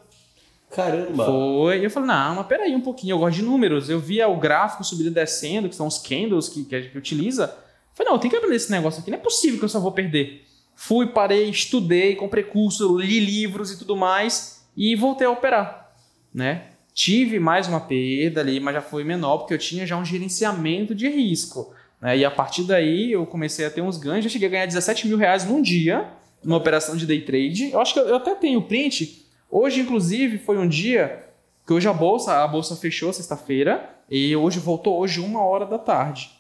Caramba! 0.72 1.26
Foi. 1.26 1.84
Eu 1.84 1.90
falei, 1.90 2.08
não, 2.08 2.36
mas 2.36 2.48
peraí 2.48 2.76
um 2.76 2.82
pouquinho, 2.82 3.14
eu 3.14 3.20
gosto 3.20 3.38
de 3.38 3.42
números. 3.44 3.90
Eu 3.90 4.00
via 4.00 4.28
o 4.28 4.38
gráfico 4.38 4.84
subindo 4.84 5.08
e 5.08 5.12
descendo, 5.12 5.68
que 5.68 5.76
são 5.76 5.88
os 5.88 5.98
candles 5.98 6.48
que, 6.48 6.64
que 6.64 6.76
a 6.76 6.82
gente 6.82 6.98
utiliza. 6.98 7.46
Eu 7.46 7.96
falei, 7.96 8.10
não, 8.10 8.18
eu 8.18 8.20
tenho 8.20 8.32
que 8.32 8.38
aprender 8.38 8.56
esse 8.56 8.72
negócio 8.72 9.02
aqui, 9.02 9.10
não 9.10 9.18
é 9.18 9.22
possível 9.22 9.58
que 9.58 9.66
eu 9.66 9.70
só 9.70 9.80
vou 9.80 9.92
perder. 9.92 10.46
Fui, 10.76 11.08
parei, 11.08 11.50
estudei, 11.50 12.16
comprei 12.16 12.44
curso, 12.44 12.98
li 12.98 13.20
livros 13.20 13.72
e 13.72 13.78
tudo 13.78 13.98
mais 13.98 14.66
e 14.78 14.96
voltei 14.96 15.28
a 15.28 15.32
operar, 15.32 15.94
né? 16.34 16.68
Tive 16.94 17.40
mais 17.40 17.68
uma 17.68 17.82
perda 17.82 18.42
ali, 18.42 18.60
mas 18.60 18.76
já 18.76 18.82
foi 18.82 19.04
menor, 19.04 19.40
porque 19.40 19.54
eu 19.54 19.58
tinha 19.58 19.86
já 19.86 19.98
um 19.98 20.06
gerenciamento 20.06 20.96
de 20.96 21.10
risco. 21.10 21.74
Né? 22.02 22.20
E 22.20 22.26
a 22.26 22.32
partir 22.32 22.64
daí 22.64 23.12
eu 23.12 23.26
comecei 23.26 23.66
a 23.66 23.70
ter 23.70 23.82
uns 23.82 23.98
ganhos, 23.98 24.24
já 24.24 24.30
cheguei 24.30 24.48
a 24.48 24.52
ganhar 24.52 24.66
17 24.66 25.08
mil 25.08 25.18
reais 25.18 25.46
num 25.46 25.62
dia, 25.62 26.08
numa 26.44 26.58
operação 26.58 26.96
de 26.96 27.06
day 27.06 27.22
trade. 27.22 27.72
Eu 27.72 27.82
acho 27.82 27.94
que 27.94 28.00
eu, 28.00 28.08
eu 28.08 28.16
até 28.16 28.36
tenho 28.36 28.62
print, 28.62 29.26
Hoje, 29.52 29.82
inclusive, 29.82 30.38
foi 30.38 30.58
um 30.58 30.68
dia 30.68 31.26
que 31.66 31.74
hoje 31.74 31.88
a 31.88 31.94
bolsa, 31.94 32.44
a 32.44 32.48
bolsa 32.48 32.76
fechou 32.76 33.12
sexta-feira 33.12 33.90
e 34.10 34.36
hoje 34.36 34.60
voltou 34.60 35.00
hoje 35.00 35.20
uma 35.20 35.44
hora 35.44 35.66
da 35.66 35.78
tarde. 35.78 36.32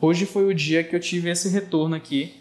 Hoje 0.00 0.26
foi 0.26 0.44
o 0.44 0.54
dia 0.54 0.84
que 0.84 0.94
eu 0.94 1.00
tive 1.00 1.30
esse 1.30 1.48
retorno 1.48 1.96
aqui 1.96 2.34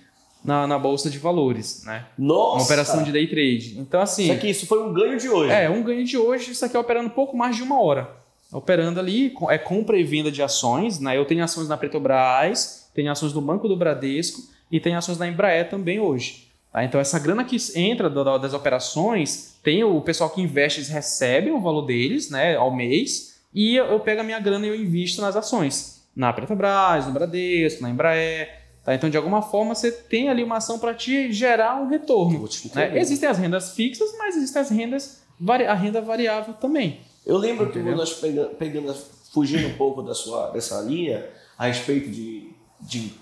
na, 0.43 0.67
na 0.67 0.77
bolsa 0.77 1.09
de 1.09 1.17
valores, 1.17 1.83
né? 1.83 2.05
Nossa! 2.17 2.57
Uma 2.57 2.63
operação 2.63 3.03
de 3.03 3.11
day 3.11 3.25
trade. 3.27 3.79
Então 3.79 3.99
assim. 3.99 4.25
Isso 4.25 4.33
aqui, 4.33 4.49
isso 4.49 4.67
foi 4.67 4.83
um 4.83 4.93
ganho 4.93 5.17
de 5.17 5.27
hoje. 5.27 5.51
É, 5.51 5.69
um 5.69 5.81
ganho 5.81 6.05
de 6.05 6.17
hoje. 6.17 6.51
Isso 6.51 6.63
aqui 6.63 6.77
é 6.77 6.79
operando 6.79 7.09
pouco 7.09 7.35
mais 7.35 7.55
de 7.55 7.63
uma 7.63 7.81
hora. 7.81 8.09
Operando 8.51 8.99
ali 8.99 9.33
é 9.49 9.57
compra 9.57 9.97
e 9.97 10.03
venda 10.03 10.31
de 10.31 10.43
ações, 10.43 10.99
né? 10.99 11.17
Eu 11.17 11.25
tenho 11.25 11.43
ações 11.43 11.67
na 11.67 11.75
Petrobras, 11.75 12.89
tenho 12.93 13.11
ações 13.11 13.33
no 13.33 13.41
Banco 13.41 13.67
do 13.67 13.75
Bradesco 13.75 14.41
e 14.71 14.79
tenho 14.79 14.97
ações 14.97 15.17
na 15.17 15.27
Embraer 15.27 15.69
também 15.69 15.99
hoje. 15.99 16.44
Tá? 16.75 16.83
Então, 16.83 16.99
essa 16.99 17.17
grana 17.17 17.45
que 17.45 17.55
entra 17.73 18.09
das 18.09 18.53
operações, 18.53 19.55
tem 19.63 19.85
o 19.85 20.01
pessoal 20.01 20.29
que 20.29 20.41
investe, 20.41 20.81
eles 20.81 20.89
recebem 20.89 21.53
o 21.53 21.61
valor 21.61 21.83
deles 21.83 22.29
né, 22.29 22.57
ao 22.57 22.69
mês, 22.75 23.39
e 23.53 23.77
eu 23.77 23.97
pego 24.01 24.19
a 24.19 24.23
minha 24.25 24.41
grana 24.41 24.65
e 24.65 24.69
eu 24.69 24.75
invisto 24.75 25.21
nas 25.21 25.37
ações. 25.37 26.05
Na 26.13 26.33
Petrobras, 26.33 27.07
no 27.07 27.13
Bradesco, 27.13 27.81
na 27.81 27.89
Embraer. 27.89 28.49
Tá? 28.83 28.93
Então, 28.93 29.09
de 29.09 29.15
alguma 29.15 29.41
forma, 29.41 29.73
você 29.73 29.89
tem 29.89 30.27
ali 30.27 30.43
uma 30.43 30.57
ação 30.57 30.77
para 30.77 30.93
te 30.93 31.31
gerar 31.31 31.81
um 31.81 31.87
retorno. 31.87 32.45
Né? 32.75 32.99
Existem 32.99 33.29
as 33.29 33.37
rendas 33.37 33.71
fixas, 33.71 34.13
mas 34.17 34.35
existem 34.35 34.61
as 34.61 34.69
rendas, 34.69 35.21
a 35.47 35.73
renda 35.73 36.01
variável 36.01 36.55
também. 36.55 36.99
Eu 37.25 37.37
lembro 37.37 37.67
Entendeu? 37.69 37.93
que 37.93 37.99
nós 37.99 38.13
pegando, 38.15 38.49
pegando, 38.49 38.93
fugindo 39.31 39.65
um 39.69 39.77
pouco 39.77 40.03
da 40.03 40.13
sua, 40.13 40.49
dessa 40.49 40.81
linha, 40.81 41.25
a 41.57 41.67
respeito 41.67 42.09
de, 42.09 42.49
de 42.81 43.13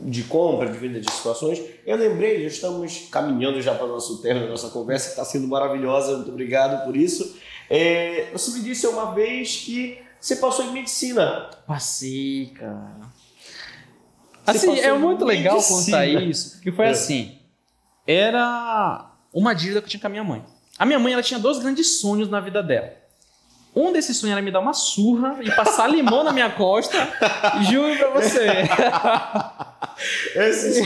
de 0.00 0.24
compra, 0.24 0.70
de 0.70 0.78
venda 0.78 1.00
de 1.00 1.10
situações. 1.10 1.62
Eu 1.86 1.96
lembrei, 1.96 2.42
já 2.42 2.48
estamos 2.48 3.08
caminhando 3.10 3.60
já 3.62 3.74
para 3.74 3.86
o 3.86 3.88
nosso 3.88 4.20
término 4.20 4.46
da 4.46 4.52
nossa 4.52 4.70
conversa, 4.70 5.06
que 5.06 5.10
está 5.12 5.24
sendo 5.24 5.46
maravilhosa, 5.46 6.16
muito 6.16 6.30
obrigado 6.30 6.84
por 6.84 6.96
isso. 6.96 7.36
É, 7.70 8.28
você 8.32 8.52
me 8.52 8.60
disse 8.60 8.86
uma 8.86 9.14
vez 9.14 9.58
que 9.58 9.98
você 10.20 10.36
passou 10.36 10.64
em 10.64 10.72
medicina. 10.72 11.50
Passei, 11.66 12.52
cara. 12.54 13.00
assim, 14.46 14.78
é 14.78 14.92
muito 14.94 15.24
legal 15.24 15.62
contar 15.62 16.06
isso, 16.06 16.52
porque 16.54 16.72
foi 16.72 16.86
é. 16.86 16.90
assim, 16.90 17.38
era 18.06 19.10
uma 19.32 19.54
dívida 19.54 19.80
que 19.80 19.86
eu 19.86 19.90
tinha 19.90 20.00
com 20.00 20.06
a 20.06 20.10
minha 20.10 20.24
mãe. 20.24 20.44
A 20.78 20.84
minha 20.84 20.98
mãe 20.98 21.12
ela 21.12 21.22
tinha 21.22 21.38
dois 21.38 21.58
grandes 21.58 22.00
sonhos 22.00 22.28
na 22.28 22.40
vida 22.40 22.62
dela. 22.62 23.03
Um 23.74 23.92
desses 23.92 24.16
sonhos 24.16 24.32
era 24.32 24.42
me 24.42 24.50
dar 24.50 24.60
uma 24.60 24.72
surra 24.72 25.38
e 25.42 25.50
passar 25.50 25.88
limão 25.88 26.22
na 26.22 26.32
minha 26.32 26.50
costa. 26.50 26.96
Juro 27.68 27.96
pra 27.96 28.10
você. 28.10 28.46
Esse 30.38 30.82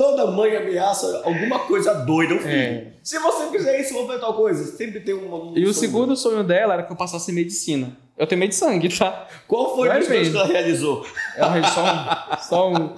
Toda 0.00 0.30
mãe 0.30 0.56
ameaça 0.56 1.22
alguma 1.26 1.58
coisa 1.58 1.92
doida, 1.92 2.34
um 2.34 2.38
filho. 2.38 2.52
É. 2.52 2.86
Se 3.02 3.18
você 3.18 3.50
fizer 3.50 3.78
isso, 3.80 3.90
eu 3.90 3.98
vou 3.98 4.06
fazer 4.06 4.20
tal 4.20 4.32
coisa. 4.32 4.64
Sempre 4.76 5.00
tem 5.00 5.12
uma. 5.12 5.36
Um 5.36 5.52
e 5.54 5.66
o 5.66 5.74
segundo 5.74 6.16
sonho 6.16 6.42
dela 6.42 6.72
era 6.72 6.82
que 6.84 6.90
eu 6.90 6.96
passasse 6.96 7.30
medicina. 7.32 7.94
Eu 8.16 8.26
tenho 8.26 8.38
medo 8.38 8.48
de 8.48 8.54
sangue, 8.54 8.88
tá? 8.96 9.28
Qual 9.46 9.76
foi 9.76 9.88
o 9.90 10.06
que 10.06 10.16
ela 10.32 10.46
realizou? 10.46 11.06
Ela 11.36 11.52
realizou 11.52 11.74
só 11.74 11.84
um, 11.84 12.38
só 12.38 12.70
um. 12.70 12.94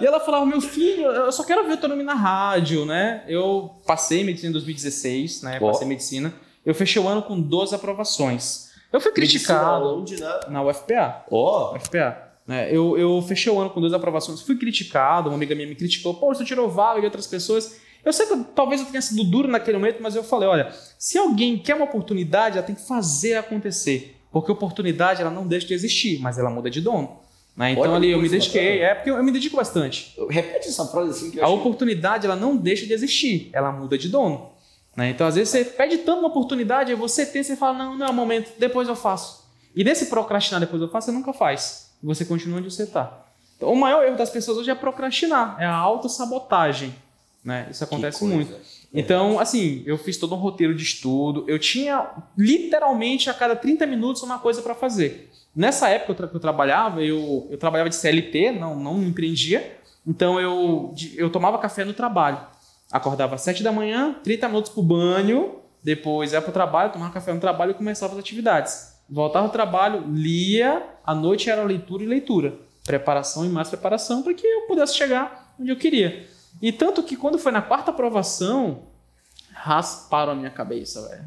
E 0.00 0.04
ela 0.06 0.18
falava: 0.18 0.44
Meu 0.44 0.60
filho, 0.60 1.04
eu 1.06 1.30
só 1.30 1.44
quero 1.44 1.64
ver 1.68 1.74
o 1.74 1.76
teu 1.76 1.88
nome 1.88 2.02
na 2.02 2.14
rádio, 2.14 2.84
né? 2.84 3.22
Eu 3.28 3.70
passei 3.86 4.24
medicina 4.24 4.50
em 4.50 4.52
2016, 4.54 5.42
né? 5.42 5.60
Passei 5.60 5.86
medicina. 5.86 6.34
Eu 6.64 6.74
fechei 6.74 7.00
o 7.00 7.08
ano 7.08 7.22
com 7.22 7.40
12 7.40 7.74
aprovações. 7.74 8.70
Eu 8.92 9.00
fui 9.00 9.12
criticado. 9.12 10.02
Né? 10.02 10.40
Na 10.48 10.62
UFPA. 10.62 11.24
Ó. 11.30 11.72
Oh. 11.72 11.76
UFPA. 11.76 12.30
É, 12.48 12.74
eu, 12.74 12.98
eu 12.98 13.22
fechei 13.22 13.52
o 13.52 13.60
ano 13.60 13.70
com 13.70 13.80
duas 13.80 13.92
aprovações, 13.92 14.42
fui 14.42 14.56
criticado, 14.56 15.28
uma 15.28 15.36
amiga 15.36 15.54
minha 15.54 15.68
me 15.68 15.76
criticou, 15.76 16.14
pô, 16.14 16.34
você 16.34 16.44
tirou 16.44 16.68
vaga 16.68 16.98
e 16.98 17.04
outras 17.04 17.26
pessoas. 17.26 17.80
Eu 18.04 18.12
sei 18.12 18.26
que 18.26 18.36
talvez 18.56 18.80
eu 18.80 18.88
tenha 18.88 19.00
sido 19.00 19.22
duro 19.22 19.46
naquele 19.46 19.76
momento, 19.76 20.02
mas 20.02 20.16
eu 20.16 20.24
falei, 20.24 20.48
olha, 20.48 20.72
se 20.98 21.16
alguém 21.16 21.56
quer 21.56 21.76
uma 21.76 21.84
oportunidade, 21.84 22.58
ela 22.58 22.66
tem 22.66 22.74
que 22.74 22.86
fazer 22.86 23.34
acontecer. 23.34 24.16
Porque 24.32 24.50
oportunidade 24.50 25.20
ela 25.20 25.30
não 25.30 25.46
deixa 25.46 25.66
de 25.66 25.74
existir, 25.74 26.18
mas 26.20 26.38
ela 26.38 26.50
muda 26.50 26.68
de 26.68 26.80
dono. 26.80 27.20
Né? 27.56 27.72
Então 27.72 27.84
olha, 27.84 27.94
ali 27.94 28.10
eu 28.10 28.20
me 28.20 28.28
dediquei, 28.28 28.80
é 28.80 28.94
porque 28.94 29.10
eu, 29.10 29.16
eu, 29.16 29.22
me 29.22 29.30
dedico 29.30 29.56
bastante. 29.56 30.16
Repete 30.28 30.68
essa 30.68 30.86
frase 30.86 31.10
assim 31.10 31.30
que 31.30 31.38
eu 31.38 31.44
A 31.44 31.46
achei... 31.46 31.58
oportunidade 31.58 32.26
ela 32.26 32.36
não 32.36 32.56
deixa 32.56 32.86
de 32.86 32.92
existir, 32.92 33.50
ela 33.52 33.70
muda 33.70 33.98
de 33.98 34.08
dono. 34.08 34.50
Né? 35.00 35.10
Então 35.10 35.26
às 35.26 35.34
vezes 35.34 35.48
você 35.48 35.64
pede 35.64 35.98
tanto 35.98 36.18
uma 36.18 36.28
oportunidade, 36.28 36.90
aí 36.90 36.96
você 36.96 37.24
tem, 37.24 37.42
você 37.42 37.56
fala, 37.56 37.78
não, 37.78 37.96
não 37.96 38.06
é 38.06 38.10
o 38.10 38.14
momento, 38.14 38.52
depois 38.58 38.86
eu 38.88 38.94
faço. 38.94 39.48
E 39.74 39.82
nesse 39.82 40.06
procrastinar, 40.06 40.60
depois 40.60 40.82
eu 40.82 40.88
faço, 40.88 41.06
você 41.06 41.12
nunca 41.12 41.32
faz 41.32 41.90
você 42.02 42.24
continua 42.24 42.58
onde 42.58 42.70
você 42.70 42.84
está. 42.84 43.26
Então, 43.56 43.70
o 43.70 43.76
maior 43.76 44.04
erro 44.04 44.16
das 44.16 44.30
pessoas 44.30 44.58
hoje 44.58 44.70
é 44.70 44.74
procrastinar, 44.74 45.56
é 45.58 45.66
a 45.66 45.74
autossabotagem. 45.74 46.94
Né? 47.44 47.68
Isso 47.70 47.84
acontece 47.84 48.24
muito. 48.24 48.54
Então, 48.92 49.38
assim, 49.38 49.82
eu 49.86 49.96
fiz 49.96 50.16
todo 50.16 50.34
um 50.34 50.38
roteiro 50.38 50.74
de 50.74 50.82
estudo, 50.82 51.44
eu 51.46 51.58
tinha 51.58 52.10
literalmente 52.36 53.30
a 53.30 53.34
cada 53.34 53.54
30 53.54 53.86
minutos 53.86 54.22
uma 54.22 54.38
coisa 54.38 54.62
para 54.62 54.74
fazer. 54.74 55.30
Nessa 55.54 55.88
época 55.88 56.14
que 56.14 56.22
eu, 56.22 56.28
tra 56.28 56.30
eu 56.34 56.40
trabalhava, 56.40 57.02
eu, 57.02 57.46
eu 57.50 57.58
trabalhava 57.58 57.88
de 57.88 57.96
CLT, 57.96 58.52
não, 58.52 58.76
não 58.76 59.02
empreendia, 59.02 59.78
então 60.06 60.40
eu, 60.40 60.94
eu 61.16 61.30
tomava 61.30 61.58
café 61.58 61.84
no 61.84 61.92
trabalho. 61.92 62.38
Acordava 62.90 63.36
às 63.36 63.42
7 63.42 63.62
da 63.62 63.70
manhã, 63.70 64.16
30 64.22 64.48
minutos 64.48 64.72
para 64.72 64.80
o 64.80 64.84
banho, 64.84 65.60
depois 65.82 66.32
ia 66.32 66.40
para 66.40 66.50
o 66.50 66.52
trabalho, 66.52 66.92
tomava 66.92 67.12
café 67.12 67.32
no 67.32 67.40
trabalho 67.40 67.70
e 67.70 67.74
começava 67.74 68.14
as 68.14 68.18
atividades. 68.18 69.00
Voltava 69.08 69.46
ao 69.46 69.52
trabalho, 69.52 70.04
lia, 70.08 70.82
à 71.04 71.14
noite 71.14 71.50
era 71.50 71.62
leitura 71.62 72.02
e 72.02 72.06
leitura. 72.06 72.54
Preparação 72.84 73.44
e 73.44 73.48
mais 73.48 73.68
preparação 73.68 74.22
para 74.22 74.34
que 74.34 74.46
eu 74.46 74.62
pudesse 74.62 74.96
chegar 74.96 75.54
onde 75.58 75.70
eu 75.70 75.76
queria. 75.76 76.26
E 76.60 76.72
tanto 76.72 77.02
que 77.02 77.16
quando 77.16 77.38
foi 77.38 77.52
na 77.52 77.62
quarta 77.62 77.90
aprovação, 77.90 78.82
rasparam 79.52 80.32
a 80.32 80.34
minha 80.34 80.50
cabeça, 80.50 81.08
velho. 81.08 81.24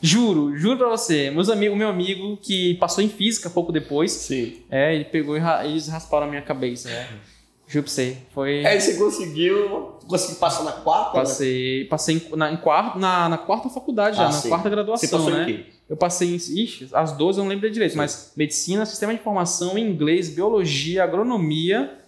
Juro, 0.00 0.56
juro 0.56 0.78
pra 0.78 0.88
você. 0.88 1.30
Meus 1.30 1.48
amigos, 1.48 1.76
meu 1.76 1.88
amigo 1.88 2.36
que 2.36 2.74
passou 2.74 3.02
em 3.02 3.08
física 3.08 3.48
pouco 3.48 3.72
depois, 3.72 4.12
Sim. 4.12 4.62
é, 4.70 4.94
ele 4.94 5.04
pegou 5.04 5.36
e 5.36 5.40
eles 5.64 5.88
rasparam 5.88 6.26
a 6.26 6.28
minha 6.28 6.42
cabeça, 6.42 6.88
velho. 6.88 7.20
Jupsei. 7.66 8.18
Foi. 8.34 8.64
Aí 8.64 8.80
você 8.80 8.94
conseguiu. 8.96 9.94
Conseguiu 10.06 10.36
passar 10.36 10.64
na 10.64 10.72
quarta? 10.72 11.16
né? 11.16 11.24
Passei, 11.24 11.84
passei 11.86 12.16
em- 12.16 12.36
na, 12.36 12.52
em 12.52 12.56
quarto, 12.58 12.98
na, 12.98 13.28
na 13.28 13.38
quarta 13.38 13.68
faculdade 13.70 14.16
já, 14.18 14.24
Ah, 14.24 14.26
na 14.26 14.32
sim. 14.32 14.48
quarta 14.50 14.68
Você 14.68 14.74
graduação, 14.74 15.08
passou 15.18 15.30
né? 15.32 15.42
em 15.42 15.46
quê? 15.46 15.66
Eu 15.88 15.96
passei 15.96 16.28
em. 16.28 16.36
Ixi, 16.36 16.90
as 16.92 17.12
12 17.12 17.38
eu 17.38 17.44
não 17.44 17.48
lembro 17.50 17.70
direito, 17.70 17.96
mas 17.96 18.32
medicina, 18.36 18.84
sistema 18.84 19.14
de 19.14 19.20
informação, 19.20 19.78
inglês, 19.78 20.28
biologia, 20.28 21.02
agronomia. 21.04 21.98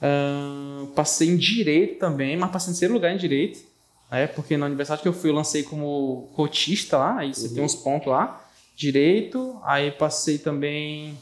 ahn, 0.00 0.86
passei 0.94 1.28
em 1.28 1.36
direito 1.36 1.98
também, 1.98 2.36
mas 2.36 2.50
passei 2.50 2.70
em 2.70 2.72
terceiro 2.72 2.94
lugar 2.94 3.12
em 3.12 3.16
direito. 3.16 3.60
né? 4.10 4.26
porque 4.28 4.56
na 4.56 4.64
universidade 4.66 5.02
que 5.02 5.08
eu 5.08 5.12
fui, 5.12 5.28
eu 5.28 5.34
lancei 5.34 5.62
como 5.62 6.30
cotista 6.34 6.96
lá, 6.96 7.18
aí 7.18 7.34
você 7.34 7.48
Uhum. 7.48 7.54
tem 7.54 7.64
uns 7.64 7.74
pontos 7.74 8.08
lá. 8.08 8.42
Direito, 8.74 9.58
aí 9.64 9.90
passei 9.90 10.38
também 10.38 11.18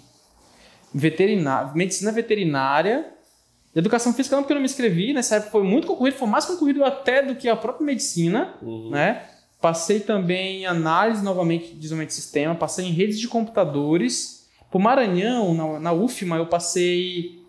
veterinária, 0.95 1.73
medicina 1.75 2.13
veterinária. 2.13 3.13
Educação 3.79 4.13
física 4.13 4.35
não, 4.35 4.43
porque 4.43 4.53
eu 4.53 4.57
não 4.57 4.63
me 4.63 4.69
inscrevi, 4.69 5.13
nessa 5.13 5.37
época 5.37 5.53
foi 5.53 5.63
muito 5.63 5.87
concorrido, 5.87 6.17
foi 6.17 6.27
mais 6.29 6.45
concorrido 6.47 6.83
até 6.85 7.23
do 7.23 7.35
que 7.37 7.49
a 7.49 7.55
própria 7.55 7.85
medicina 7.85 8.55
Uhum. 8.63 8.91
né? 8.91 9.23
Passei 9.61 10.01
também 10.01 10.63
em 10.63 10.67
análise 10.67 11.23
novamente 11.25 11.69
de 11.69 11.75
desenvolvimento 11.75 12.09
de 12.11 12.15
sistema, 12.15 12.55
passei 12.55 12.87
em 12.87 12.93
redes 12.93 13.19
de 13.19 13.27
computadores. 13.29 14.47
Pro 14.71 14.79
Maranhão, 14.79 15.55
na, 15.55 15.81
na 15.81 15.93
UFMA, 15.93 16.37
eu 16.37 16.47
passei. 16.47 17.43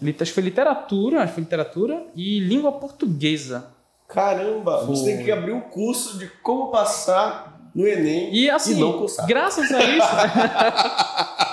Acho 0.00 0.14
que 0.16 0.32
foi 0.32 0.42
literatura, 0.44 1.18
acho 1.18 1.28
que 1.28 1.34
foi 1.34 1.42
literatura 1.42 2.06
e 2.14 2.38
língua 2.40 2.72
portuguesa. 2.72 3.66
Caramba, 4.08 4.84
você 4.86 5.02
Foi. 5.04 5.14
tem 5.16 5.24
que 5.24 5.30
abrir 5.32 5.52
um 5.52 5.60
curso 5.60 6.16
de 6.18 6.28
como 6.42 6.70
passar 6.70 7.70
no 7.74 7.86
Enem. 7.86 8.32
E 8.34 8.48
assim, 8.48 8.76
E 8.76 8.80
não 8.80 8.96
cursar. 8.96 9.26
graças 9.26 9.70
a 9.72 9.82
isso. 9.84 10.08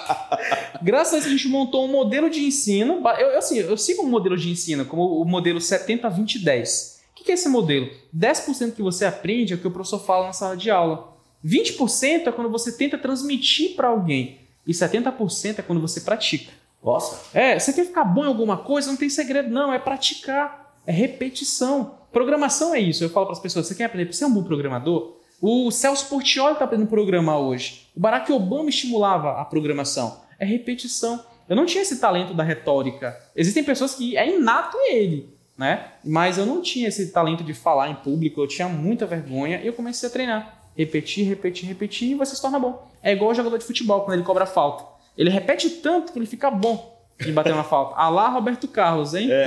graças 0.85 1.13
a 1.13 1.17
isso, 1.17 1.27
a 1.27 1.31
gente 1.31 1.47
montou 1.47 1.83
um 1.83 1.91
modelo 1.91 2.29
de 2.29 2.45
ensino. 2.45 3.01
Eu, 3.17 3.37
assim, 3.37 3.57
eu 3.57 3.75
sigo 3.75 4.03
um 4.03 4.09
modelo 4.09 4.37
de 4.37 4.49
ensino, 4.49 4.85
como 4.85 5.21
o 5.21 5.25
modelo 5.25 5.59
70-20-10. 5.59 6.95
O 7.11 7.15
que, 7.15 7.23
que 7.23 7.31
é 7.31 7.33
esse 7.33 7.49
modelo? 7.49 7.89
10% 8.15 8.73
que 8.73 8.83
você 8.83 9.05
aprende 9.05 9.53
é 9.53 9.55
o 9.55 9.59
que 9.59 9.67
o 9.67 9.71
professor 9.71 9.99
fala 9.99 10.27
na 10.27 10.33
sala 10.33 10.55
de 10.55 10.69
aula. 10.69 11.13
20% 11.43 12.27
é 12.27 12.31
quando 12.31 12.49
você 12.49 12.71
tenta 12.71 12.97
transmitir 12.97 13.75
para 13.75 13.87
alguém. 13.87 14.39
E 14.65 14.71
70% 14.71 15.59
é 15.59 15.61
quando 15.61 15.81
você 15.81 16.01
pratica. 16.01 16.51
Nossa, 16.83 17.19
É, 17.33 17.57
você 17.57 17.73
quer 17.73 17.85
ficar 17.85 18.03
bom 18.03 18.23
em 18.23 18.27
alguma 18.27 18.57
coisa, 18.57 18.89
não 18.89 18.97
tem 18.97 19.09
segredo, 19.09 19.49
não. 19.49 19.73
É 19.73 19.79
praticar, 19.79 20.75
é 20.85 20.91
repetição. 20.91 21.95
Programação 22.11 22.75
é 22.75 22.79
isso. 22.79 23.03
Eu 23.03 23.09
falo 23.09 23.25
para 23.25 23.33
as 23.33 23.39
pessoas: 23.39 23.65
você 23.65 23.73
quer 23.73 23.85
aprender? 23.85 24.13
Você 24.13 24.23
é 24.23 24.27
um 24.27 24.33
bom 24.33 24.43
programador? 24.43 25.17
O 25.41 25.71
Celso 25.71 26.07
Portioli 26.07 26.53
está 26.53 26.65
aprendendo 26.65 26.87
a 26.87 26.89
programar 26.89 27.39
hoje. 27.39 27.87
O 27.95 27.99
Barack 27.99 28.31
Obama 28.31 28.69
estimulava 28.69 29.41
a 29.41 29.45
programação. 29.45 30.24
É 30.39 30.45
repetição. 30.45 31.23
Eu 31.47 31.55
não 31.55 31.65
tinha 31.65 31.81
esse 31.81 31.99
talento 31.99 32.33
da 32.33 32.43
retórica. 32.43 33.17
Existem 33.35 33.63
pessoas 33.63 33.95
que 33.95 34.17
é 34.17 34.35
inato 34.35 34.77
ele, 34.89 35.29
né? 35.57 35.91
Mas 36.03 36.37
eu 36.37 36.45
não 36.45 36.61
tinha 36.61 36.87
esse 36.87 37.11
talento 37.11 37.43
de 37.43 37.53
falar 37.53 37.89
em 37.89 37.95
público. 37.95 38.41
Eu 38.41 38.47
tinha 38.47 38.67
muita 38.67 39.05
vergonha 39.05 39.61
e 39.61 39.67
eu 39.67 39.73
comecei 39.73 40.09
a 40.09 40.11
treinar. 40.11 40.63
Repetir, 40.75 41.27
repetir, 41.27 41.67
repetir 41.67 42.11
e 42.11 42.15
você 42.15 42.35
se 42.35 42.41
torna 42.41 42.59
bom. 42.59 42.87
É 43.01 43.13
igual 43.13 43.31
o 43.31 43.33
jogador 43.33 43.57
de 43.57 43.63
futebol 43.63 44.01
quando 44.01 44.15
ele 44.15 44.25
cobra 44.25 44.45
falta. 44.45 44.83
Ele 45.17 45.29
repete 45.29 45.69
tanto 45.69 46.11
que 46.11 46.19
ele 46.19 46.25
fica 46.25 46.51
bom 46.51 46.93
de 47.19 47.31
bater 47.31 47.53
uma 47.53 47.63
falta. 47.63 47.95
Alá 47.95 48.27
Roberto 48.29 48.67
Carlos, 48.67 49.13
hein? 49.13 49.29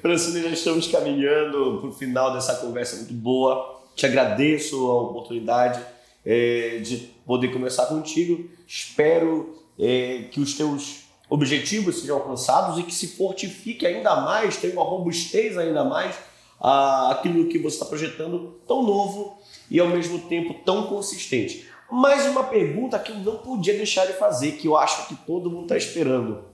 Francine, 0.00 0.42
já 0.42 0.50
estamos 0.50 0.86
caminhando 0.86 1.78
para 1.80 1.88
o 1.88 1.92
final 1.92 2.32
dessa 2.32 2.54
conversa 2.56 2.96
muito 2.96 3.14
boa. 3.14 3.80
Te 3.96 4.06
agradeço 4.06 4.76
a 4.90 5.02
oportunidade 5.02 5.80
eh, 6.24 6.80
de 6.82 6.96
poder 7.26 7.52
conversar 7.52 7.86
contigo. 7.86 8.48
Espero 8.66 9.58
eh, 9.78 10.24
que 10.30 10.40
os 10.40 10.54
teus 10.54 11.04
objetivos 11.28 12.00
sejam 12.00 12.16
alcançados 12.16 12.78
e 12.78 12.82
que 12.82 12.94
se 12.94 13.08
fortifique 13.08 13.86
ainda 13.86 14.16
mais, 14.16 14.56
tenha 14.56 14.72
uma 14.72 14.82
robustez 14.82 15.56
ainda 15.56 15.84
mais 15.84 16.16
a 16.60 17.12
aquilo 17.12 17.48
que 17.48 17.58
você 17.58 17.76
está 17.76 17.86
projetando 17.86 18.60
tão 18.66 18.82
novo 18.82 19.38
e 19.70 19.80
ao 19.80 19.88
mesmo 19.88 20.18
tempo 20.18 20.54
tão 20.64 20.86
consistente. 20.88 21.66
Mais 21.90 22.26
uma 22.26 22.44
pergunta 22.44 22.98
que 22.98 23.12
eu 23.12 23.16
não 23.16 23.38
podia 23.38 23.74
deixar 23.74 24.06
de 24.06 24.12
fazer, 24.12 24.52
que 24.52 24.68
eu 24.68 24.76
acho 24.76 25.08
que 25.08 25.14
todo 25.26 25.50
mundo 25.50 25.62
está 25.62 25.76
esperando. 25.76 26.44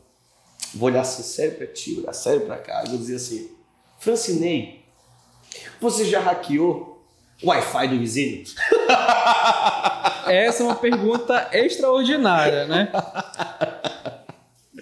Vou 0.75 0.89
olhar 0.89 1.01
assim, 1.01 1.23
sério 1.23 1.57
pra 1.57 1.67
ti, 1.67 1.99
olhar 1.99 2.13
sério 2.13 2.47
pra 2.47 2.57
cá, 2.57 2.85
e 2.85 2.89
vou 2.89 2.99
dizer 2.99 3.17
assim: 3.17 3.51
Francinei, 3.99 4.85
você 5.81 6.05
já 6.05 6.21
hackeou 6.21 6.96
Wi-Fi 7.43 7.89
do 7.89 7.99
vizinho? 7.99 8.45
Essa 10.27 10.63
é 10.63 10.67
uma 10.67 10.75
pergunta 10.75 11.49
extraordinária, 11.53 12.67
né? 12.67 12.91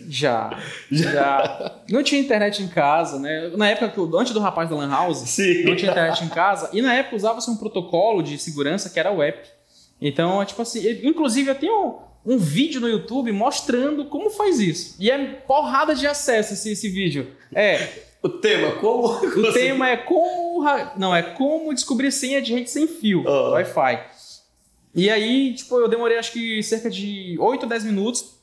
Já, 0.09 0.59
já. 0.90 1.80
Não 1.90 2.02
tinha 2.02 2.20
internet 2.20 2.62
em 2.62 2.68
casa, 2.68 3.18
né? 3.18 3.50
Na 3.57 3.68
época 3.68 3.88
que 3.88 4.16
antes 4.16 4.32
do 4.32 4.40
rapaz 4.40 4.70
da 4.70 4.76
Lan 4.76 4.90
House, 4.90 5.18
Sim. 5.28 5.64
não 5.64 5.74
tinha 5.74 5.90
internet 5.90 6.24
em 6.24 6.28
casa. 6.28 6.70
E 6.72 6.80
na 6.80 6.94
época 6.94 7.16
usava-se 7.16 7.50
um 7.50 7.57
protocolo 7.57 8.22
de 8.22 8.38
segurança 8.38 8.88
que 8.90 8.98
era 9.00 9.11
o 9.11 9.22
app. 9.22 9.48
Então, 10.00 10.40
é 10.40 10.44
tipo 10.44 10.62
assim, 10.62 11.00
inclusive 11.02 11.50
eu 11.50 11.55
tenho 11.55 12.00
um, 12.24 12.34
um 12.34 12.38
vídeo 12.38 12.80
no 12.80 12.88
YouTube 12.88 13.32
mostrando 13.32 14.05
como 14.07 14.30
faz 14.30 14.61
isso. 14.61 14.96
E 15.00 15.11
é 15.11 15.18
porrada 15.46 15.94
de 15.94 16.07
acesso 16.07 16.52
esse, 16.52 16.72
esse 16.72 16.88
vídeo. 16.88 17.32
É, 17.52 17.88
O 18.25 18.29
tema, 18.31 18.72
como. 18.77 19.09
o 19.22 19.53
tema 19.53 19.91
é 19.91 19.97
como. 19.99 20.64
Não, 20.97 21.14
é 21.14 21.22
como 21.22 21.75
descobrir 21.75 22.11
senha 22.11 22.41
de 22.41 22.55
rede 22.55 22.70
sem 22.70 22.87
fio, 22.89 23.22
Ah. 23.29 23.51
Wi-Fi. 23.51 24.01
E 24.95 25.11
aí, 25.11 25.53
tipo, 25.55 25.77
eu 25.79 25.89
demorei 25.89 26.16
acho 26.18 26.33
que 26.33 26.62
cerca 26.62 26.89
de 26.89 27.37
8 27.39 27.64
ou 27.64 27.68
10 27.68 27.85
minutos 27.85 28.37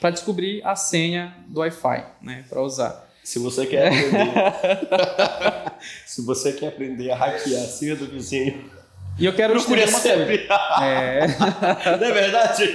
para 0.00 0.10
descobrir 0.10 0.64
a 0.64 0.74
senha 0.74 1.34
do 1.48 1.60
Wi-Fi, 1.60 2.06
né, 2.22 2.44
para 2.48 2.62
usar. 2.62 3.08
Se 3.22 3.38
você 3.38 3.66
quer 3.66 3.88
aprender. 3.88 4.32
se 6.06 6.22
você 6.24 6.52
quer 6.54 6.68
aprender 6.68 7.10
a 7.10 7.16
hackear 7.16 7.62
a 7.62 7.66
senha 7.66 7.94
do 7.96 8.06
vizinho, 8.06 8.70
E 9.18 9.26
eu 9.26 9.34
quero 9.34 9.52
te 9.58 9.66
dizer 9.66 9.74
uma 9.74 9.82
coisa. 9.86 9.98
sempre. 9.98 10.48
É, 10.80 11.26
Não 12.00 12.06
é 12.06 12.12
verdade? 12.12 12.74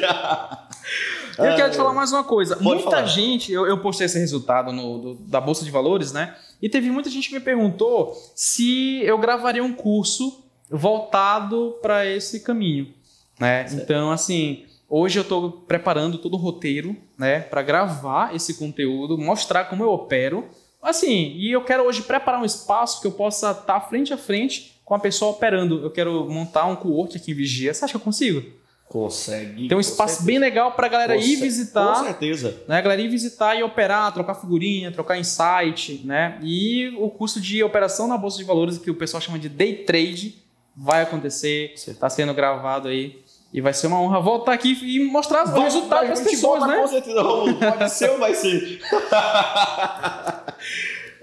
Eu 1.37 1.55
quero 1.55 1.71
te 1.71 1.77
falar 1.77 1.93
mais 1.93 2.11
uma 2.11 2.23
coisa. 2.23 2.57
Muita 2.61 2.83
falar. 2.83 3.05
gente, 3.05 3.51
eu, 3.51 3.65
eu 3.65 3.77
postei 3.79 4.05
esse 4.05 4.17
resultado 4.19 4.71
no, 4.71 4.97
do- 4.99 5.13
da 5.15 5.39
Bolsa 5.41 5.63
de 5.65 5.71
Valores, 5.71 6.11
né? 6.11 6.35
E 6.61 6.69
teve 6.69 6.89
muita 6.89 7.09
gente 7.09 7.27
que 7.29 7.35
me 7.35 7.41
perguntou 7.41 8.13
se 8.35 9.01
eu 9.03 9.17
gravaria 9.17 9.63
um 9.63 9.73
curso 9.73 10.43
voltado 10.69 11.75
para 11.81 12.05
esse 12.05 12.39
caminho, 12.41 12.93
né? 13.39 13.65
Então, 13.73 14.11
assim, 14.11 14.65
hoje 14.89 15.17
eu 15.19 15.23
estou 15.23 15.51
preparando 15.51 16.17
todo 16.17 16.35
o 16.35 16.37
roteiro, 16.37 16.95
né, 17.17 17.39
para 17.41 17.61
gravar 17.61 18.35
esse 18.35 18.53
conteúdo, 18.55 19.17
mostrar 19.17 19.65
como 19.65 19.83
eu 19.83 19.89
opero. 19.91 20.45
Assim, 20.81 21.33
e 21.35 21.51
eu 21.51 21.63
quero 21.63 21.83
hoje 21.83 22.03
preparar 22.03 22.39
um 22.41 22.45
espaço 22.45 23.01
que 23.01 23.07
eu 23.07 23.11
possa 23.11 23.51
estar 23.51 23.79
frente 23.81 24.13
a 24.13 24.17
frente 24.17 24.79
com 24.85 24.93
a 24.93 24.99
pessoa 24.99 25.31
operando. 25.31 25.81
Eu 25.83 25.89
quero 25.89 26.29
montar 26.29 26.65
um 26.67 26.75
co-work 26.75 27.17
aqui 27.17 27.31
em 27.31 27.35
Vigia. 27.35 27.73
Você 27.73 27.83
acha 27.85 27.93
que 27.93 27.97
eu 27.97 28.01
consigo? 28.01 28.43
Consegue. 28.87 29.67
Tem 29.67 29.75
um 29.77 29.81
espaço 29.81 30.15
certeza. 30.17 30.25
bem 30.27 30.37
legal 30.39 30.71
pra 30.73 30.87
galera 30.87 31.15
Com 31.15 31.19
ir 31.21 31.35
visitar, 31.37 31.95
Com 31.99 32.03
certeza. 32.05 32.63
né? 32.67 32.77
A 32.77 32.81
galera 32.81 33.01
ir 33.01 33.07
visitar 33.09 33.55
e 33.55 33.63
operar, 33.63 34.13
trocar 34.13 34.35
figurinha, 34.35 34.91
trocar 34.91 35.17
insight, 35.17 36.01
né? 36.05 36.37
E 36.43 36.93
o 36.99 37.09
curso 37.09 37.41
de 37.41 37.63
operação 37.63 38.07
na 38.07 38.17
bolsa 38.17 38.37
de 38.37 38.43
valores 38.43 38.77
que 38.77 38.91
o 38.91 38.95
pessoal 38.95 39.19
chama 39.19 39.39
de 39.39 39.49
day 39.49 39.83
trade 39.83 40.35
vai 40.77 41.01
acontecer, 41.01 41.73
está 41.75 42.09
sendo 42.09 42.33
gravado 42.33 42.87
aí 42.87 43.19
e 43.53 43.59
vai 43.61 43.73
ser 43.73 43.87
uma 43.87 43.99
honra 43.99 44.19
voltar 44.19 44.53
aqui 44.53 44.77
e 44.83 44.99
mostrar 45.05 45.45
os 45.45 45.51
resultados 45.63 45.87
vai- 45.87 46.03
para 46.03 46.13
as 46.13 46.19
vai 46.19 46.27
te 46.29 46.35
pessoas, 46.35 46.67
né? 46.67 46.77
Com 46.77 46.87
certeza. 46.87 47.23
Pode 47.23 47.91
ser 47.91 48.09
ou 48.11 48.17
vai 48.19 48.33
ser? 48.35 48.81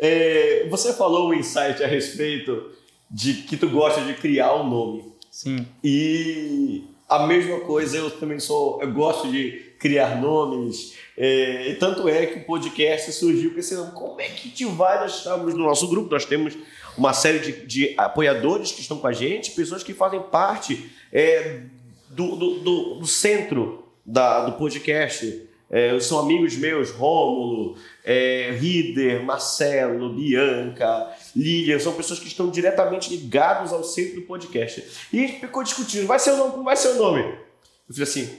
É, 0.04 0.66
você 0.68 0.92
falou 0.92 1.28
um 1.28 1.34
insight 1.34 1.82
a 1.82 1.86
respeito 1.86 2.70
de 3.08 3.34
que 3.34 3.56
tu 3.56 3.68
gosta 3.68 4.00
de 4.00 4.14
criar 4.14 4.52
um 4.54 4.68
nome. 4.68 5.04
Sim. 5.30 5.64
E 5.84 6.82
a 7.16 7.26
mesma 7.26 7.60
coisa, 7.60 7.97
eu 7.97 8.10
também 8.10 8.39
sou, 8.40 8.80
eu 8.82 8.90
gosto 8.93 9.30
de 9.30 9.72
criar 9.78 10.20
nomes. 10.20 10.94
É, 11.16 11.76
tanto 11.78 12.09
é 12.09 12.24
que 12.26 12.39
o 12.39 12.44
podcast 12.44 13.12
surgiu 13.12 13.52
pensando 13.55 13.93
como 13.93 14.20
é 14.20 14.28
que 14.28 14.48
te 14.48 14.64
vai? 14.64 14.98
Nós 15.01 15.18
estamos 15.18 15.55
no 15.55 15.64
nosso 15.64 15.89
grupo, 15.89 16.10
nós 16.10 16.24
temos 16.24 16.55
uma 16.97 17.12
série 17.12 17.39
de, 17.40 17.66
de 17.66 17.94
apoiadores 17.98 18.72
que 18.72 18.80
estão 18.80 18.98
com 18.98 19.06
a 19.06 19.12
gente, 19.12 19.51
pessoas 19.52 19.82
que 19.82 19.93
fazem 19.94 20.20
parte 20.20 20.90
é, 21.12 21.60
do, 22.09 22.36
do, 22.36 22.59
do- 22.60 22.94
do 22.97 23.06
centro 23.06 23.84
da, 24.05 24.44
do 24.47 24.52
podcast. 24.52 25.48
É, 25.73 25.99
são 26.01 26.19
amigos 26.19 26.55
meus, 26.55 26.90
Rômulo, 26.90 27.78
é, 28.05 28.51
Rider, 28.61 29.24
Marcelo, 29.24 30.12
Bianca, 30.12 31.11
Lilian, 31.35 31.78
são 31.78 31.94
pessoas 31.94 32.19
que 32.20 32.27
estão 32.28 32.51
diretamente 32.51 33.09
ligados 33.09 33.73
ao 33.73 33.82
centro 33.82 34.16
do 34.16 34.27
podcast. 34.27 34.85
E 35.11 35.19
a 35.24 35.27
gente 35.27 35.40
ficou 35.40 35.62
discutindo, 35.62 36.07
vai 36.07 36.19
ser 36.19 36.32
o 36.32 36.36
nome, 36.36 36.62
vai 36.62 36.77
ser 36.77 36.89
o 36.89 36.94
nome? 36.97 37.20
Eu 37.23 37.94
falei 37.94 38.03
assim, 38.03 38.39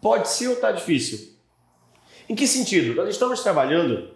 pode 0.00 0.30
ser 0.30 0.48
ou 0.48 0.56
tá 0.56 0.72
difícil? 0.72 1.34
Em 2.26 2.34
que 2.34 2.46
sentido? 2.46 2.94
Nós 2.94 3.10
estamos 3.10 3.42
trabalhando 3.42 4.12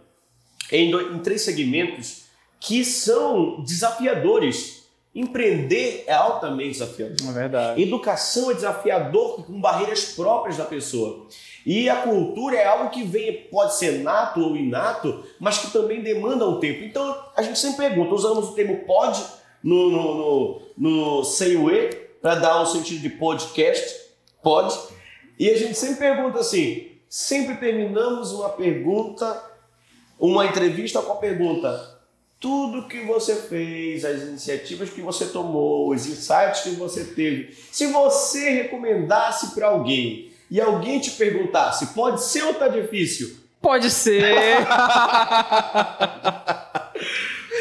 em, 0.73 0.91
do- 0.91 1.15
em 1.15 1.19
três 1.19 1.43
segmentos 1.43 2.25
que 2.59 2.83
são 2.83 3.63
desafiadores 3.63 4.84
Empreender 5.15 6.05
é 6.07 6.13
altamente 6.13 6.73
desafiador. 6.73 7.29
É 7.29 7.33
verdade. 7.33 7.83
Educação 7.83 8.51
é 8.51 8.55
desafiador 8.55 9.45
com 9.45 9.61
barreiras 9.61 10.07
próprias 10.07 10.57
da 10.57 10.65
pessoa. 10.65 11.27
E 11.65 11.89
a 11.89 12.03
cultura 12.03 12.57
é 12.57 12.67
algo 12.67 12.91
que 12.91 13.03
vem, 13.03 13.45
pode 13.51 13.77
ser 13.77 14.03
nato 14.03 14.41
ou 14.41 14.57
inato, 14.57 15.25
mas 15.39 15.59
que 15.59 15.71
também 15.71 16.03
demanda 16.03 16.47
um 16.49 16.59
tempo. 16.59 16.83
Então 16.85 17.17
a 17.37 17.43
gente 17.43 17.59
sempre 17.59 17.89
pergunta, 17.89 18.15
usamos 18.15 18.51
o 18.51 18.53
termo 18.53 18.85
pode 18.85 19.25
no, 19.63 19.91
no, 19.91 20.15
no, 20.15 20.63
no 20.77 21.25
Seiue 21.25 21.91
para 22.21 22.35
dar 22.35 22.63
um 22.63 22.67
sentido 22.67 23.01
de 23.01 23.11
podcast, 23.11 24.11
pode. 24.43 24.79
E 25.39 25.49
a 25.49 25.57
gente 25.57 25.75
sempre 25.75 25.97
pergunta 25.97 26.41
assim, 26.41 26.93
sempre 27.09 27.57
terminamos 27.57 28.33
uma 28.33 28.51
pergunta, 28.51 29.43
uma 30.19 30.45
entrevista 30.45 31.01
com 31.01 31.13
a 31.13 31.17
pergunta: 31.17 31.94
tudo 32.45 32.87
que 32.87 33.01
você 33.07 33.37
fez, 33.37 34.05
as 34.05 34.21
iniciativas 34.21 34.91
que 34.91 35.01
você 35.01 35.25
tomou, 35.25 35.89
os 35.89 36.07
insights 36.07 36.61
que 36.61 36.73
você 36.73 37.03
teve, 37.03 37.57
se 37.73 37.87
você 37.87 38.51
recomendasse 38.51 39.55
para 39.55 39.69
alguém 39.69 40.29
e 40.51 40.61
alguém 40.61 41.01
te 41.01 41.13
perguntasse, 41.13 41.95
pode 41.95 42.23
ser 42.23 42.43
ou 42.43 42.53
tá 42.53 42.69
difícil? 42.69 43.35
Pode 43.63 43.91
ser. 43.91 44.23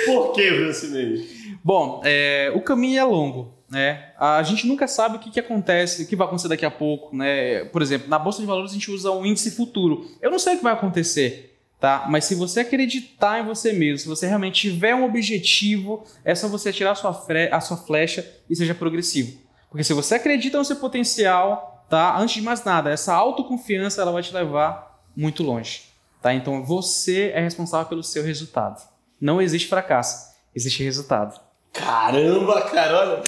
Por 0.05 0.33
que, 0.33 0.49
Francinei? 0.49 1.29
Bom, 1.63 2.01
é, 2.03 2.51
o 2.53 2.59
caminho 2.59 2.99
é 2.99 3.05
longo. 3.05 3.53
Né? 3.71 4.11
A 4.19 4.43
gente 4.43 4.67
nunca 4.67 4.85
sabe 4.85 5.15
o 5.15 5.19
que, 5.19 5.31
que 5.31 5.39
acontece, 5.39 6.03
o 6.03 6.07
que 6.07 6.15
vai 6.17 6.27
acontecer 6.27 6.49
daqui 6.49 6.65
a 6.65 6.71
pouco. 6.71 7.15
Né? 7.15 7.63
Por 7.65 7.81
exemplo, 7.81 8.09
na 8.09 8.19
Bolsa 8.19 8.41
de 8.41 8.45
Valores 8.45 8.71
a 8.71 8.73
gente 8.73 8.91
usa 8.91 9.11
um 9.11 9.25
índice 9.25 9.49
futuro. 9.51 10.05
Eu 10.21 10.29
não 10.29 10.39
sei 10.39 10.55
o 10.55 10.57
que 10.57 10.63
vai 10.63 10.73
acontecer, 10.73 11.52
tá? 11.83 12.05
mas 12.07 12.23
se 12.23 12.33
você 12.33 12.61
acreditar 12.61 13.41
em 13.41 13.45
você 13.45 13.73
mesmo, 13.73 13.99
se 13.99 14.07
você 14.07 14.25
realmente 14.25 14.69
tiver 14.69 14.95
um 14.95 15.03
objetivo, 15.03 16.05
é 16.23 16.33
só 16.33 16.47
você 16.47 16.71
tirar 16.71 16.91
a 16.91 16.95
sua, 16.95 17.13
fre 17.13 17.49
a 17.51 17.59
sua 17.59 17.75
flecha 17.75 18.25
e 18.49 18.55
seja 18.55 18.73
progressivo. 18.73 19.37
Porque 19.69 19.83
se 19.83 19.91
você 19.91 20.15
acredita 20.15 20.57
no 20.57 20.63
seu 20.63 20.77
potencial, 20.77 21.85
tá? 21.89 22.17
antes 22.17 22.35
de 22.35 22.41
mais 22.41 22.63
nada, 22.63 22.89
essa 22.89 23.13
autoconfiança 23.13 24.01
ela 24.01 24.13
vai 24.13 24.23
te 24.23 24.33
levar 24.33 25.03
muito 25.13 25.43
longe. 25.43 25.81
Tá? 26.21 26.33
Então 26.33 26.63
você 26.63 27.33
é 27.35 27.41
responsável 27.41 27.87
pelo 27.87 28.01
seu 28.01 28.23
resultado. 28.23 28.81
Não 29.19 29.41
existe 29.41 29.67
fracasso, 29.67 30.33
existe 30.55 30.81
resultado. 30.85 31.37
Caramba, 31.73 32.61
cara, 32.61 32.97
olha. 32.97 33.23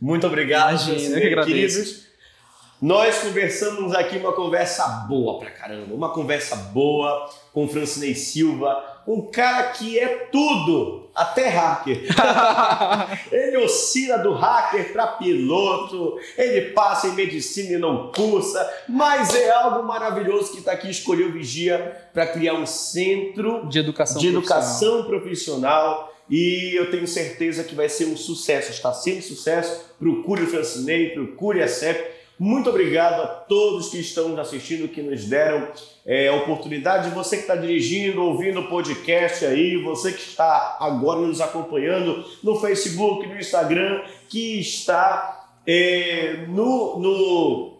Muito 0.00 0.26
obrigado, 0.26 0.88
Imagina, 0.88 1.18
agradeço. 1.18 1.46
queridos. 1.46 2.03
Nós 2.84 3.20
conversamos 3.20 3.94
aqui 3.94 4.18
uma 4.18 4.34
conversa 4.34 4.86
boa 5.08 5.38
pra 5.38 5.50
caramba, 5.50 5.94
uma 5.94 6.10
conversa 6.10 6.54
boa 6.54 7.30
com 7.50 7.64
o 7.64 7.68
Francinei 7.68 8.14
Silva, 8.14 9.00
um 9.06 9.22
cara 9.22 9.70
que 9.70 9.98
é 9.98 10.28
tudo, 10.30 11.08
até 11.14 11.48
hacker. 11.48 12.02
ele 13.32 13.56
oscila 13.56 14.18
do 14.18 14.34
hacker 14.34 14.92
para 14.92 15.06
piloto, 15.06 16.18
ele 16.36 16.72
passa 16.72 17.06
em 17.06 17.12
medicina 17.12 17.72
e 17.72 17.78
não 17.78 18.12
cursa, 18.12 18.70
mas 18.86 19.34
é 19.34 19.48
algo 19.48 19.82
maravilhoso 19.82 20.52
que 20.52 20.58
está 20.58 20.72
aqui 20.72 20.90
escolheu 20.90 21.32
Vigia 21.32 22.06
para 22.12 22.26
criar 22.26 22.52
um 22.52 22.66
centro 22.66 23.66
de 23.66 23.78
educação, 23.78 24.20
de 24.20 24.28
educação 24.28 25.04
profissional 25.04 26.14
e 26.28 26.74
eu 26.74 26.90
tenho 26.90 27.06
certeza 27.06 27.64
que 27.64 27.74
vai 27.74 27.88
ser 27.88 28.06
um 28.06 28.16
sucesso, 28.16 28.70
está 28.70 28.92
sendo 28.92 29.22
sucesso. 29.22 29.86
Procure 29.98 30.42
o 30.42 30.46
Francinei, 30.46 31.10
procure 31.10 31.62
a 31.62 31.68
CEP. 31.68 32.23
Muito 32.38 32.68
obrigado 32.68 33.22
a 33.22 33.26
todos 33.26 33.90
que 33.90 33.98
estão 33.98 34.30
nos 34.30 34.38
assistindo, 34.40 34.88
que 34.88 35.00
nos 35.00 35.24
deram 35.24 35.68
é, 36.04 36.28
a 36.28 36.34
oportunidade. 36.34 37.10
Você 37.10 37.36
que 37.36 37.42
está 37.42 37.54
dirigindo, 37.54 38.22
ouvindo 38.22 38.60
o 38.60 38.68
podcast 38.68 39.44
aí, 39.44 39.80
você 39.82 40.12
que 40.12 40.20
está 40.20 40.76
agora 40.80 41.20
nos 41.20 41.40
acompanhando 41.40 42.24
no 42.42 42.58
Facebook, 42.58 43.24
no 43.26 43.38
Instagram, 43.38 44.02
que 44.28 44.58
está 44.58 45.58
é, 45.64 46.44
no, 46.48 46.98
no, 46.98 47.78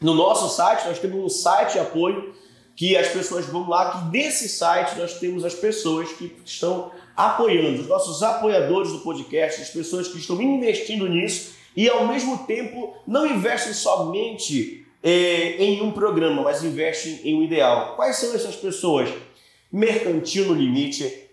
no 0.00 0.14
nosso 0.14 0.48
site, 0.54 0.86
nós 0.86 0.98
temos 0.98 1.22
um 1.22 1.28
site 1.28 1.74
de 1.74 1.80
apoio 1.80 2.34
que 2.74 2.96
as 2.96 3.08
pessoas 3.08 3.44
vão 3.44 3.68
lá, 3.68 3.90
que 3.90 4.10
desse 4.10 4.48
site 4.48 4.98
nós 4.98 5.18
temos 5.18 5.44
as 5.44 5.54
pessoas 5.54 6.10
que 6.12 6.34
estão 6.42 6.90
apoiando, 7.14 7.82
os 7.82 7.86
nossos 7.86 8.22
apoiadores 8.22 8.92
do 8.92 9.00
podcast, 9.00 9.60
as 9.60 9.68
pessoas 9.68 10.08
que 10.08 10.16
estão 10.16 10.40
investindo 10.40 11.06
nisso 11.06 11.59
e 11.76 11.88
ao 11.88 12.06
mesmo 12.06 12.46
tempo 12.46 12.94
não 13.06 13.26
investem 13.26 13.72
somente 13.72 14.86
é, 15.02 15.56
em 15.62 15.82
um 15.82 15.92
programa, 15.92 16.42
mas 16.42 16.64
investem 16.64 17.20
em 17.24 17.34
um 17.38 17.42
ideal. 17.42 17.96
Quais 17.96 18.16
são 18.16 18.34
essas 18.34 18.56
pessoas? 18.56 19.08
Mercantil 19.72 20.46
no 20.46 20.54
Limite, 20.54 21.28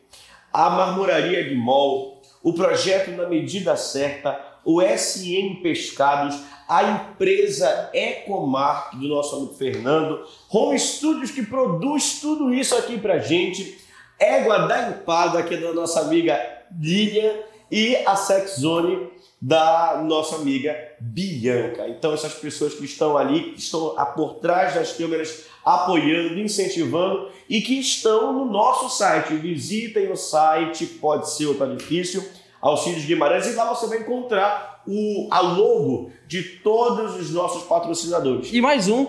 a 0.54 0.70
Marmoraria 0.70 1.44
Guimol, 1.44 2.22
o 2.44 2.54
Projeto 2.54 3.12
na 3.12 3.28
Medida 3.28 3.76
Certa, 3.76 4.40
o 4.64 4.82
SM 4.82 5.62
Pescados, 5.62 6.38
a 6.68 6.84
empresa 6.84 7.90
Ecomark 7.94 8.96
do 8.96 9.08
nosso 9.08 9.36
amigo 9.36 9.54
Fernando, 9.54 10.26
Home 10.52 10.78
Studios 10.78 11.32
que 11.32 11.46
produz 11.46 12.20
tudo 12.20 12.54
isso 12.54 12.76
aqui 12.76 12.98
pra 12.98 13.18
gente, 13.18 13.78
Égua 14.20 14.68
da 14.68 14.90
Empada, 14.90 15.44
que 15.44 15.54
é 15.54 15.58
da 15.58 15.74
nossa 15.74 16.02
amiga 16.02 16.40
Lilian, 16.80 17.34
e 17.72 17.96
a 17.98 18.16
Sex 18.16 18.60
Zone 18.60 19.10
da 19.40 20.02
nossa 20.04 20.38
amiga 20.38 20.76
Bianca. 21.00 21.88
Então, 21.88 22.14
essas 22.14 22.34
pessoas 22.34 22.74
que 22.74 22.86
estão 22.86 23.18
ali, 23.18 23.52
que 23.52 23.60
estão 23.60 23.96
por 24.16 24.36
trás 24.36 24.74
das 24.74 24.94
câmeras, 24.94 25.46
apoiando, 25.64 26.40
incentivando 26.40 27.30
e 27.50 27.62
que 27.62 27.80
estão 27.80 28.34
no 28.34 28.46
nosso 28.46 28.90
site. 28.90 29.36
Visitem 29.36 30.12
o 30.12 30.16
site, 30.16 30.86
pode 30.86 31.30
ser 31.30 31.48
ou 31.48 31.56
tá 31.56 31.66
difícil, 31.66 32.24
Auxílios 32.62 33.06
Guimarães, 33.06 33.46
e 33.48 33.54
lá 33.54 33.74
você 33.74 33.86
vai 33.88 34.00
encontrar 34.00 34.82
o, 34.88 35.28
a 35.30 35.42
logo 35.42 36.12
de 36.26 36.42
todos 36.42 37.16
os 37.16 37.32
nossos 37.32 37.64
patrocinadores. 37.64 38.52
E 38.52 38.62
mais 38.62 38.88
um, 38.88 39.08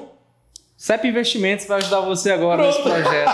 CEP 0.77 1.09
Investimentos 1.09 1.67
vai 1.67 1.79
ajudar 1.79 2.01
você 2.01 2.31
agora 2.31 2.63
Pronto. 2.63 2.89
nesse 2.89 3.03
projeto. 3.03 3.31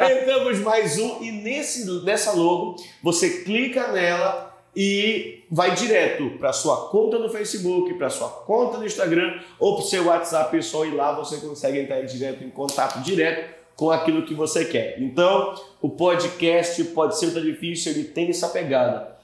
Entramos 0.22 0.58
mais 0.60 0.98
um 0.98 1.22
e 1.22 1.30
nesse, 1.30 1.84
nessa 2.02 2.32
logo 2.32 2.76
você 3.02 3.42
clica 3.42 3.88
nela 3.92 4.45
e 4.76 5.44
vai 5.50 5.74
direto 5.74 6.38
para 6.38 6.52
sua 6.52 6.88
conta 6.90 7.18
no 7.18 7.30
Facebook, 7.30 7.94
para 7.94 8.10
sua 8.10 8.28
conta 8.28 8.76
no 8.76 8.84
Instagram 8.84 9.40
ou 9.58 9.76
para 9.76 9.84
o 9.84 9.88
seu 9.88 10.04
WhatsApp 10.04 10.50
pessoal 10.50 10.84
e 10.84 10.90
lá 10.90 11.12
você 11.12 11.38
consegue 11.38 11.78
entrar 11.78 12.02
direto 12.02 12.44
em 12.44 12.50
contato 12.50 13.00
direto 13.02 13.56
com 13.74 13.90
aquilo 13.90 14.26
que 14.26 14.34
você 14.34 14.66
quer. 14.66 15.00
Então, 15.00 15.54
o 15.80 15.88
podcast 15.88 16.82
pode 16.84 17.18
ser 17.18 17.32
tão 17.32 17.42
difícil, 17.42 17.92
ele 17.92 18.04
tem 18.04 18.28
essa 18.28 18.48
pegada. 18.48 19.16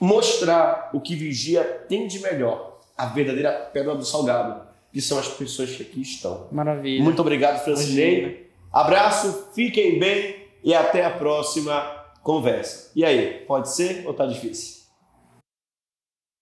Mostrar 0.00 0.90
o 0.92 1.00
que 1.00 1.14
vigia 1.14 1.62
tem 1.88 2.08
de 2.08 2.18
melhor, 2.18 2.80
a 2.98 3.06
verdadeira 3.06 3.52
pedra 3.72 3.94
do 3.94 4.04
salgado 4.04 4.72
que 4.92 5.00
são 5.00 5.18
as 5.18 5.28
pessoas 5.28 5.70
que 5.70 5.82
aqui 5.82 6.02
estão. 6.02 6.48
Maravilha. 6.52 7.02
Muito 7.02 7.20
obrigado, 7.20 7.64
Francinei. 7.64 8.50
Abraço, 8.70 9.48
fiquem 9.54 9.98
bem 9.98 10.36
e 10.62 10.74
até 10.74 11.04
a 11.04 11.10
próxima 11.10 12.01
conversa. 12.22 12.90
E 12.94 13.04
aí, 13.04 13.44
pode 13.46 13.70
ser 13.70 14.06
ou 14.06 14.14
tá 14.14 14.26
difícil? 14.26 14.81